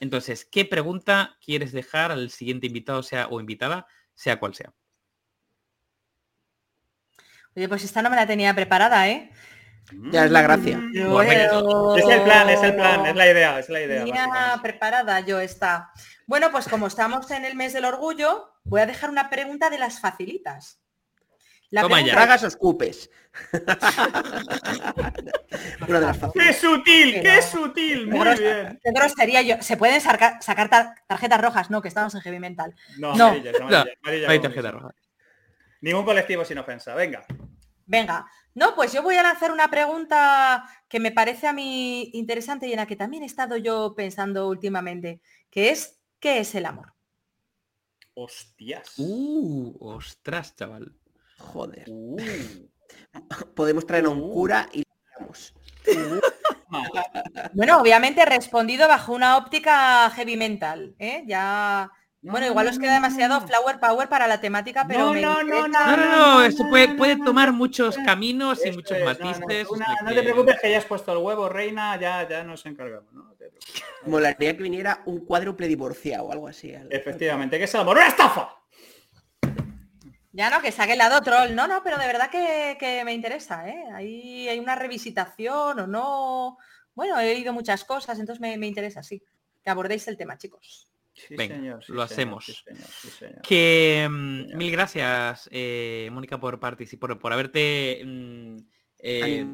Entonces, 0.00 0.44
¿qué 0.44 0.64
pregunta 0.64 1.36
quieres 1.44 1.72
dejar 1.72 2.12
al 2.12 2.30
siguiente 2.30 2.66
invitado 2.66 3.02
sea 3.02 3.28
o 3.28 3.40
invitada, 3.40 3.86
sea 4.14 4.38
cual 4.38 4.54
sea? 4.54 4.72
Oye, 7.56 7.68
pues 7.68 7.82
esta 7.84 8.02
no 8.02 8.10
me 8.10 8.16
la 8.16 8.26
tenía 8.26 8.54
preparada, 8.54 9.08
¿eh? 9.08 9.32
Ya 10.12 10.26
es 10.26 10.30
la 10.30 10.42
gracia. 10.42 10.78
Mm, 10.78 11.20
es 11.96 12.08
el 12.08 12.22
plan, 12.22 12.50
es 12.50 12.62
el 12.62 12.74
plan, 12.74 13.06
es 13.06 13.16
la 13.16 13.30
idea, 13.30 13.58
es 13.58 13.68
la 13.68 13.80
idea. 13.80 14.04
Tenía 14.04 14.60
preparada 14.62 15.20
yo 15.20 15.40
esta. 15.40 15.90
Bueno, 16.26 16.50
pues 16.52 16.68
como 16.68 16.86
estamos 16.86 17.30
en 17.30 17.44
el 17.44 17.56
mes 17.56 17.72
del 17.72 17.86
orgullo, 17.86 18.52
voy 18.64 18.82
a 18.82 18.86
dejar 18.86 19.10
una 19.10 19.30
pregunta 19.30 19.70
de 19.70 19.78
las 19.78 20.00
facilitas. 20.00 20.80
La 21.70 21.82
Toma 21.82 22.02
Tragas 22.04 22.44
o 22.44 22.46
escupes. 22.46 23.10
¡Qué 26.34 26.52
sutil! 26.54 27.22
¡Qué 27.22 27.42
sutil! 27.42 28.06
Muy 28.06 28.38
bien. 28.38 28.80
Qué 28.82 28.90
grosería 28.92 29.42
yo. 29.42 29.56
¿Se 29.60 29.76
pueden 29.76 30.00
sacar, 30.00 30.40
tarjetas 31.06 31.40
rojas? 31.40 31.70
No, 31.70 31.82
que 31.82 31.88
estamos 31.88 32.14
en 32.14 32.22
heavy 32.22 32.40
mental. 32.40 32.74
No, 32.98 33.14
no. 33.14 33.34
hay 34.26 34.40
tarjeta 34.40 34.70
roja. 34.70 34.94
Ningún 35.80 36.04
colectivo 36.04 36.44
sin 36.44 36.58
ofensa. 36.58 36.94
Venga. 36.94 37.24
Venga. 37.86 38.26
No, 38.54 38.74
pues 38.74 38.92
yo 38.92 39.02
voy 39.02 39.16
a 39.16 39.22
lanzar 39.22 39.52
una 39.52 39.70
pregunta 39.70 40.68
que 40.88 41.00
me 41.00 41.12
parece 41.12 41.46
a 41.46 41.52
mí 41.52 42.10
interesante 42.12 42.66
y 42.66 42.72
en 42.72 42.78
la 42.78 42.86
que 42.86 42.96
también 42.96 43.22
he 43.22 43.26
estado 43.26 43.56
yo 43.56 43.94
pensando 43.94 44.48
últimamente, 44.48 45.20
que 45.50 45.70
es 45.70 45.98
¿qué 46.18 46.40
es 46.40 46.54
el 46.54 46.66
amor? 46.66 46.92
Hostias. 48.14 48.94
Uh, 48.98 49.76
ostras, 49.80 50.56
chaval. 50.56 50.97
Joder. 51.38 51.84
Uh. 51.88 52.16
Podemos 53.54 53.86
traer 53.86 54.04
a 54.04 54.10
un 54.10 54.20
uh. 54.20 54.32
cura 54.32 54.68
y 54.72 54.84
bueno, 57.52 57.78
obviamente 57.78 58.22
he 58.22 58.26
respondido 58.26 58.88
bajo 58.88 59.12
una 59.12 59.36
óptica 59.36 60.10
heavy 60.10 60.36
mental. 60.36 60.94
¿eh? 60.98 61.24
Ya. 61.26 61.90
bueno, 62.20 62.46
igual 62.46 62.68
os 62.68 62.78
queda 62.78 62.94
demasiado 62.94 63.40
flower 63.40 63.80
power 63.80 64.08
para 64.08 64.26
la 64.26 64.40
temática, 64.40 64.84
pero 64.86 65.14
no, 65.14 65.42
no, 65.42 65.42
no, 65.42 65.68
no, 65.68 65.96
no, 65.96 66.42
esto 66.42 66.68
puede, 66.68 66.88
puede 66.88 67.16
tomar 67.16 67.52
muchos 67.52 67.96
caminos 68.04 68.64
y 68.64 68.72
muchos 68.72 68.98
matices. 69.02 69.66
No, 70.04 70.12
te 70.12 70.22
preocupes 70.22 70.60
que 70.60 70.70
ya 70.70 70.78
has 70.78 70.84
puesto 70.84 71.12
el 71.12 71.18
huevo, 71.18 71.48
reina, 71.48 71.98
ya, 71.98 72.28
ya 72.28 72.42
nos 72.44 72.64
encargamos. 72.66 73.12
¿no? 73.12 73.34
Molaría 74.06 74.56
que 74.56 74.62
viniera 74.62 75.02
un 75.06 75.24
cuádruple 75.24 75.68
divorciado 75.68 76.24
o 76.24 76.32
algo 76.32 76.48
así. 76.48 76.74
Efectivamente, 76.90 77.58
que 77.58 77.64
es 77.64 77.74
el 77.74 77.80
amor, 77.80 77.96
¡una 77.96 78.08
estafa! 78.08 78.58
Ya 80.38 80.50
no, 80.50 80.62
que 80.62 80.70
saque 80.70 80.92
el 80.92 80.98
lado 80.98 81.20
troll. 81.20 81.52
No, 81.52 81.66
no, 81.66 81.82
pero 81.82 81.98
de 81.98 82.06
verdad 82.06 82.30
que, 82.30 83.02
me 83.04 83.12
interesa, 83.12 83.68
¿eh? 83.68 83.82
Ahí 83.92 84.48
hay 84.48 84.60
una 84.60 84.76
revisitación 84.76 85.80
o 85.80 85.86
no. 85.88 86.58
Bueno, 86.94 87.18
he 87.18 87.34
oído 87.34 87.52
muchas 87.52 87.84
cosas, 87.84 88.20
entonces 88.20 88.40
me, 88.40 88.54
interesa, 88.64 89.02
sí. 89.02 89.20
Que 89.64 89.70
abordéis 89.70 90.06
el 90.06 90.16
tema, 90.16 90.38
chicos. 90.38 90.92
Venga, 91.30 91.80
lo 91.88 92.02
hacemos. 92.02 92.64
que 93.42 94.06
mil 94.08 94.70
gracias, 94.70 95.48
eh, 95.50 96.08
Mónica, 96.12 96.38
por 96.38 96.60
participar, 96.60 97.18
por 97.18 97.32
haberte 97.32 98.00
mm, 98.04 98.58
eh, 99.00 99.44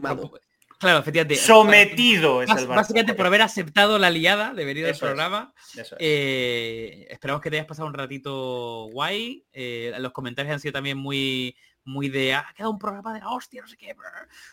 Claro, 0.84 0.98
efectivamente. 0.98 1.36
Sometido 1.36 2.42
es 2.42 2.50
el 2.50 2.66
Básicamente 2.66 3.14
por 3.14 3.26
haber 3.26 3.40
aceptado 3.40 3.98
la 3.98 4.10
liada 4.10 4.52
de 4.52 4.64
venir 4.66 4.86
al 4.86 4.96
programa. 4.96 5.54
Eh, 5.98 7.06
esperamos 7.08 7.40
que 7.40 7.48
te 7.48 7.56
hayas 7.56 7.66
pasado 7.66 7.88
un 7.88 7.94
ratito 7.94 8.88
guay. 8.92 9.46
Eh, 9.52 9.94
los 9.98 10.12
comentarios 10.12 10.52
han 10.52 10.60
sido 10.60 10.72
también 10.72 10.98
muy 10.98 11.56
muy 11.86 12.08
de 12.08 12.34
ah, 12.34 12.46
ha 12.48 12.54
quedado 12.54 12.70
un 12.70 12.78
programa 12.78 13.14
de 13.14 13.20
hostia, 13.26 13.62
no 13.62 13.68
sé 13.68 13.76
qué. 13.76 13.94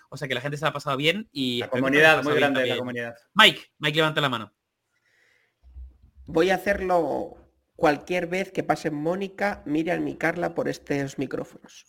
O 0.09 0.15
sea 0.15 0.27
que 0.27 0.33
la 0.33 0.41
gente 0.41 0.57
se 0.57 0.65
ha 0.65 0.71
pasado 0.71 0.95
bien 0.95 1.27
y 1.33 1.59
la 1.59 1.69
comunidad, 1.69 2.23
muy 2.23 2.35
grande 2.35 2.65
la 2.65 2.77
comunidad. 2.77 3.15
Mike, 3.33 3.61
Mike 3.79 3.97
levanta 3.97 4.21
la 4.21 4.29
mano. 4.29 4.53
Voy 6.25 6.49
a 6.49 6.55
hacerlo 6.55 7.35
cualquier 7.75 8.27
vez 8.27 8.51
que 8.51 8.63
pase 8.63 8.89
Mónica, 8.89 9.63
Miriam 9.65 10.07
y 10.07 10.15
Carla 10.15 10.53
por 10.53 10.69
estos 10.69 11.17
micrófonos. 11.17 11.85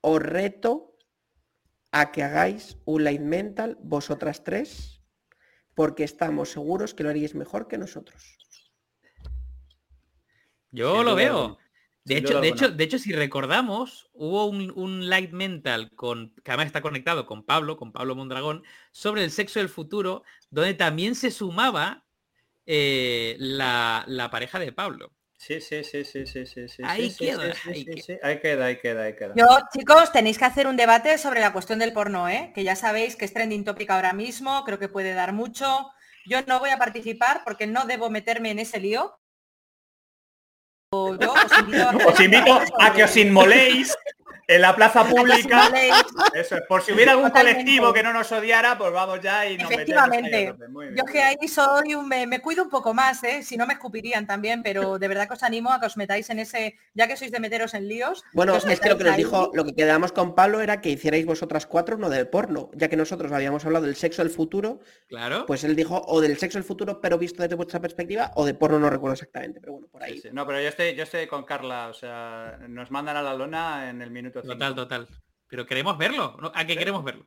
Os 0.00 0.20
reto 0.20 0.89
a 1.92 2.12
que 2.12 2.22
hagáis 2.22 2.76
un 2.84 3.04
light 3.04 3.20
mental 3.20 3.78
vosotras 3.82 4.44
tres, 4.44 5.02
porque 5.74 6.04
estamos 6.04 6.50
seguros 6.50 6.94
que 6.94 7.02
lo 7.02 7.10
haríais 7.10 7.34
mejor 7.34 7.68
que 7.68 7.78
nosotros. 7.78 8.38
Yo 10.70 11.02
lo 11.02 11.14
veo. 11.14 11.58
De 12.04 12.16
hecho, 12.16 12.40
de, 12.40 12.48
hecho, 12.48 12.70
de 12.70 12.84
hecho, 12.84 12.98
si 12.98 13.12
recordamos, 13.12 14.08
hubo 14.14 14.46
un, 14.46 15.08
light 15.08 15.32
mental 15.32 15.90
con, 15.94 16.34
que 16.42 16.50
además 16.50 16.66
está 16.66 16.80
conectado 16.80 17.26
con 17.26 17.44
Pablo, 17.44 17.76
con 17.76 17.92
Pablo 17.92 18.16
Mondragón, 18.16 18.64
sobre 18.90 19.22
el 19.22 19.30
sexo 19.30 19.58
del 19.58 19.68
futuro, 19.68 20.22
donde 20.50 20.74
también 20.74 21.14
se 21.14 21.30
sumaba 21.30 22.06
eh, 22.66 23.36
la, 23.38 24.04
la, 24.06 24.30
pareja 24.30 24.58
de 24.58 24.72
Pablo. 24.72 25.12
Sí, 25.40 25.58
sí, 25.58 25.82
sí, 25.82 26.04
sí, 26.04 26.26
sí, 26.26 26.44
sí, 26.44 26.68
sí. 26.68 26.82
Ahí 26.84 27.14
queda, 27.16 27.54
ahí 28.22 28.38
queda, 28.40 28.66
ahí 28.66 28.76
queda, 28.76 29.04
ahí 29.04 29.16
queda. 29.16 29.32
Yo, 29.34 29.46
chicos, 29.72 30.12
tenéis 30.12 30.36
que 30.36 30.44
hacer 30.44 30.66
un 30.66 30.76
debate 30.76 31.16
sobre 31.16 31.40
la 31.40 31.50
cuestión 31.50 31.78
del 31.78 31.94
porno, 31.94 32.28
¿eh? 32.28 32.52
Que 32.54 32.62
ya 32.62 32.76
sabéis 32.76 33.16
que 33.16 33.24
es 33.24 33.32
trending 33.32 33.64
topic 33.64 33.88
ahora 33.88 34.12
mismo, 34.12 34.62
creo 34.64 34.78
que 34.78 34.90
puede 34.90 35.14
dar 35.14 35.32
mucho. 35.32 35.90
Yo 36.26 36.42
no 36.46 36.60
voy 36.60 36.68
a 36.68 36.76
participar 36.76 37.40
porque 37.42 37.66
no 37.66 37.86
debo 37.86 38.10
meterme 38.10 38.50
en 38.50 38.58
ese 38.58 38.80
lío. 38.80 39.18
Yo 40.92 41.32
os 41.32 42.20
invito 42.20 42.60
a, 42.78 42.92
que 42.94 43.04
os 43.04 43.16
inmoléis 43.16 43.96
en 44.46 44.60
la 44.60 44.74
plaza 44.74 45.04
pública. 45.04 45.70
Eso 46.34 46.56
es, 46.56 46.62
por 46.68 46.82
si 46.82 46.92
hubiera 46.92 47.12
algún 47.12 47.30
colectivo 47.30 47.92
que 47.92 48.02
no 48.02 48.12
nos 48.12 48.30
odiara, 48.32 48.76
pues 48.76 48.92
vamos 48.92 49.20
ya 49.20 49.46
y 49.46 49.56
nos 49.56 49.70
Efectivamente. 49.70 50.54
Yo 50.96 51.04
que 51.04 51.22
ahí 51.22 51.48
soy 51.48 51.94
un, 51.94 52.08
me, 52.08 52.40
cuido 52.40 52.64
un 52.64 52.70
poco 52.70 52.94
más, 52.94 53.22
¿eh? 53.24 53.42
si 53.42 53.56
no 53.56 53.66
me 53.66 53.74
escupirían 53.74 54.26
también, 54.26 54.62
pero 54.62 54.98
de 54.98 55.08
verdad 55.08 55.28
que 55.28 55.34
os 55.34 55.42
animo 55.42 55.72
a 55.72 55.80
que 55.80 55.86
os 55.86 55.96
metáis 55.96 56.30
en 56.30 56.40
ese, 56.40 56.76
ya 56.94 57.06
que 57.06 57.16
sois 57.16 57.30
de 57.30 57.40
meteros 57.40 57.74
en 57.74 57.88
líos. 57.88 58.24
Bueno, 58.32 58.56
es 58.56 58.80
que 58.80 58.88
lo 58.88 58.98
que 58.98 59.04
nos 59.04 59.16
dijo, 59.16 59.50
lo 59.54 59.64
que 59.64 59.74
quedamos 59.74 60.12
con 60.12 60.34
Pablo 60.34 60.60
era 60.60 60.80
que 60.80 60.90
hicierais 60.90 61.26
vosotras 61.26 61.66
cuatro 61.66 61.96
no 61.96 62.08
del 62.08 62.28
porno, 62.28 62.70
ya 62.74 62.88
que 62.88 62.96
nosotros 62.96 63.32
habíamos 63.32 63.64
hablado 63.64 63.86
del 63.86 63.96
sexo 63.96 64.22
del 64.22 64.30
futuro. 64.30 64.80
Claro. 65.08 65.46
Pues 65.46 65.64
él 65.64 65.76
dijo 65.76 66.02
o 66.06 66.20
del 66.20 66.36
sexo 66.38 66.58
del 66.58 66.64
futuro, 66.64 67.00
pero 67.00 67.18
visto 67.18 67.42
desde 67.42 67.54
vuestra 67.54 67.80
perspectiva, 67.80 68.32
o 68.34 68.44
de 68.44 68.54
porno 68.54 68.78
no 68.78 68.90
recuerdo 68.90 69.14
exactamente, 69.14 69.60
pero 69.60 69.72
bueno, 69.74 69.88
por 69.88 70.02
ahí. 70.02 70.20
No, 70.32 70.46
pero 70.46 70.60
yo 70.60 70.68
estoy, 70.68 70.94
yo 70.94 71.04
estoy 71.04 71.26
con 71.26 71.44
Carla, 71.44 71.88
o 71.88 71.94
sea, 71.94 72.58
nos 72.68 72.90
mandan 72.90 73.16
a 73.16 73.22
la 73.22 73.34
lona 73.34 73.90
en 73.90 74.02
el 74.02 74.10
minuto 74.22 74.42
Total, 74.42 74.74
total. 74.74 75.08
Pero 75.48 75.66
queremos 75.66 75.98
verlo. 75.98 76.36
¿A 76.54 76.64
qué 76.64 76.76
queremos 76.76 77.02
verlo? 77.04 77.26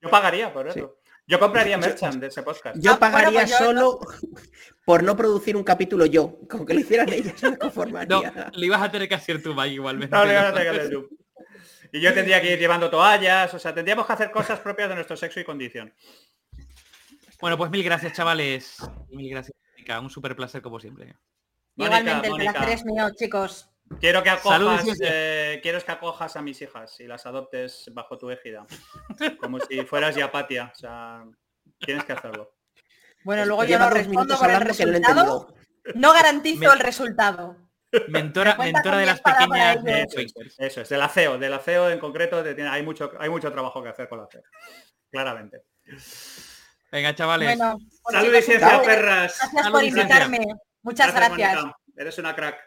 Yo 0.00 0.10
pagaría 0.10 0.52
por 0.52 0.68
eso. 0.68 0.98
Yo 1.28 1.40
compraría 1.40 1.76
merchant 1.76 2.20
de 2.20 2.28
ese 2.28 2.42
podcast. 2.42 2.78
Yo 2.80 2.92
ah, 2.92 2.98
pagaría 3.00 3.40
pues 3.40 3.56
solo 3.56 3.98
por 4.84 5.02
no 5.02 5.16
producir 5.16 5.56
un 5.56 5.64
capítulo 5.64 6.06
yo. 6.06 6.38
Con 6.48 6.64
que 6.64 6.74
lo 6.74 6.80
hicieran 6.80 7.12
ellas, 7.12 7.42
me 7.42 7.58
conformaría. 7.58 8.30
No, 8.30 8.50
le 8.52 8.66
ibas 8.66 8.82
a 8.82 8.90
tener 8.90 9.08
que 9.08 9.16
hacer 9.16 9.42
tú, 9.42 9.52
Mike, 9.52 9.74
igualmente. 9.74 10.14
No, 10.14 10.24
le 10.24 10.32
ibas 10.32 10.46
a 10.46 10.52
tener 10.52 10.72
que 10.72 10.78
hacer 10.78 10.92
tú. 10.92 11.08
Y 11.92 12.00
yo 12.00 12.14
tendría 12.14 12.40
que 12.40 12.52
ir 12.52 12.58
llevando 12.58 12.90
toallas, 12.90 13.52
o 13.54 13.58
sea, 13.58 13.74
tendríamos 13.74 14.06
que 14.06 14.12
hacer 14.12 14.30
cosas 14.30 14.60
propias 14.60 14.88
de 14.88 14.94
nuestro 14.94 15.16
sexo 15.16 15.40
y 15.40 15.44
condición. 15.44 15.92
Bueno, 17.40 17.56
pues 17.56 17.70
mil 17.70 17.82
gracias, 17.82 18.12
chavales. 18.12 18.76
Mil 19.10 19.30
gracias, 19.30 19.56
Un 20.00 20.10
súper 20.10 20.36
placer 20.36 20.62
como 20.62 20.78
siempre. 20.78 21.16
Igualmente, 21.76 22.28
el 22.28 22.34
placer 22.36 22.68
es 22.68 22.84
mío, 22.84 23.08
chicos. 23.16 23.68
Quiero 24.00 24.22
que 24.22 24.30
acojas, 24.30 24.84
eh, 25.00 25.60
quiero 25.62 25.80
que 25.80 25.92
acojas 25.92 26.36
a 26.36 26.42
mis 26.42 26.60
hijas 26.60 26.98
y 27.00 27.06
las 27.06 27.24
adoptes 27.24 27.90
bajo 27.92 28.18
tu 28.18 28.30
égida. 28.30 28.66
Como 29.40 29.60
si 29.60 29.80
fueras 29.82 30.14
ya 30.14 30.30
Patia. 30.30 30.72
O 30.74 30.78
sea, 30.78 31.24
tienes 31.78 32.04
que 32.04 32.12
hacerlo. 32.12 32.56
Bueno, 33.24 33.44
luego 33.44 33.64
yo 33.64 33.78
no 33.78 33.90
respondo 33.90 34.38
por 34.38 34.50
el 34.50 34.60
resultado. 34.60 35.54
No 35.94 36.12
garantizo 36.12 36.72
el 36.72 36.80
resultado. 36.80 37.56
Mentora, 38.08 38.56
mentora 38.56 38.98
de 38.98 39.06
las 39.06 39.20
pequeñas 39.20 39.78
eso, 40.58 40.80
es, 40.80 40.88
del 40.88 41.02
aceo, 41.02 41.38
del 41.38 41.54
aceo 41.54 41.88
en 41.88 41.98
concreto 42.00 42.44
hay 42.70 42.82
mucho, 42.82 43.12
hay 43.18 43.30
mucho 43.30 43.50
trabajo 43.52 43.82
que 43.82 43.88
hacer 43.88 44.08
con 44.08 44.18
la 44.18 44.24
aceo. 44.24 44.42
Claramente. 45.10 45.62
Venga, 46.90 47.14
chavales. 47.14 47.56
Bueno, 47.56 47.78
pues 48.02 48.16
Salud 48.16 48.34
y 48.34 48.42
ciencia, 48.42 48.82
perras. 48.82 49.38
Gracias 49.38 49.70
por 49.70 49.84
invitarme. 49.84 50.46
Muchas 50.82 51.14
gracias. 51.14 51.64
Eres 51.96 52.18
una 52.18 52.34
crack. 52.34 52.65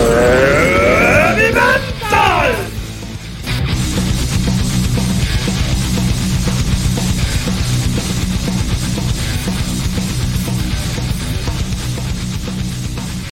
Uh... 0.00 0.77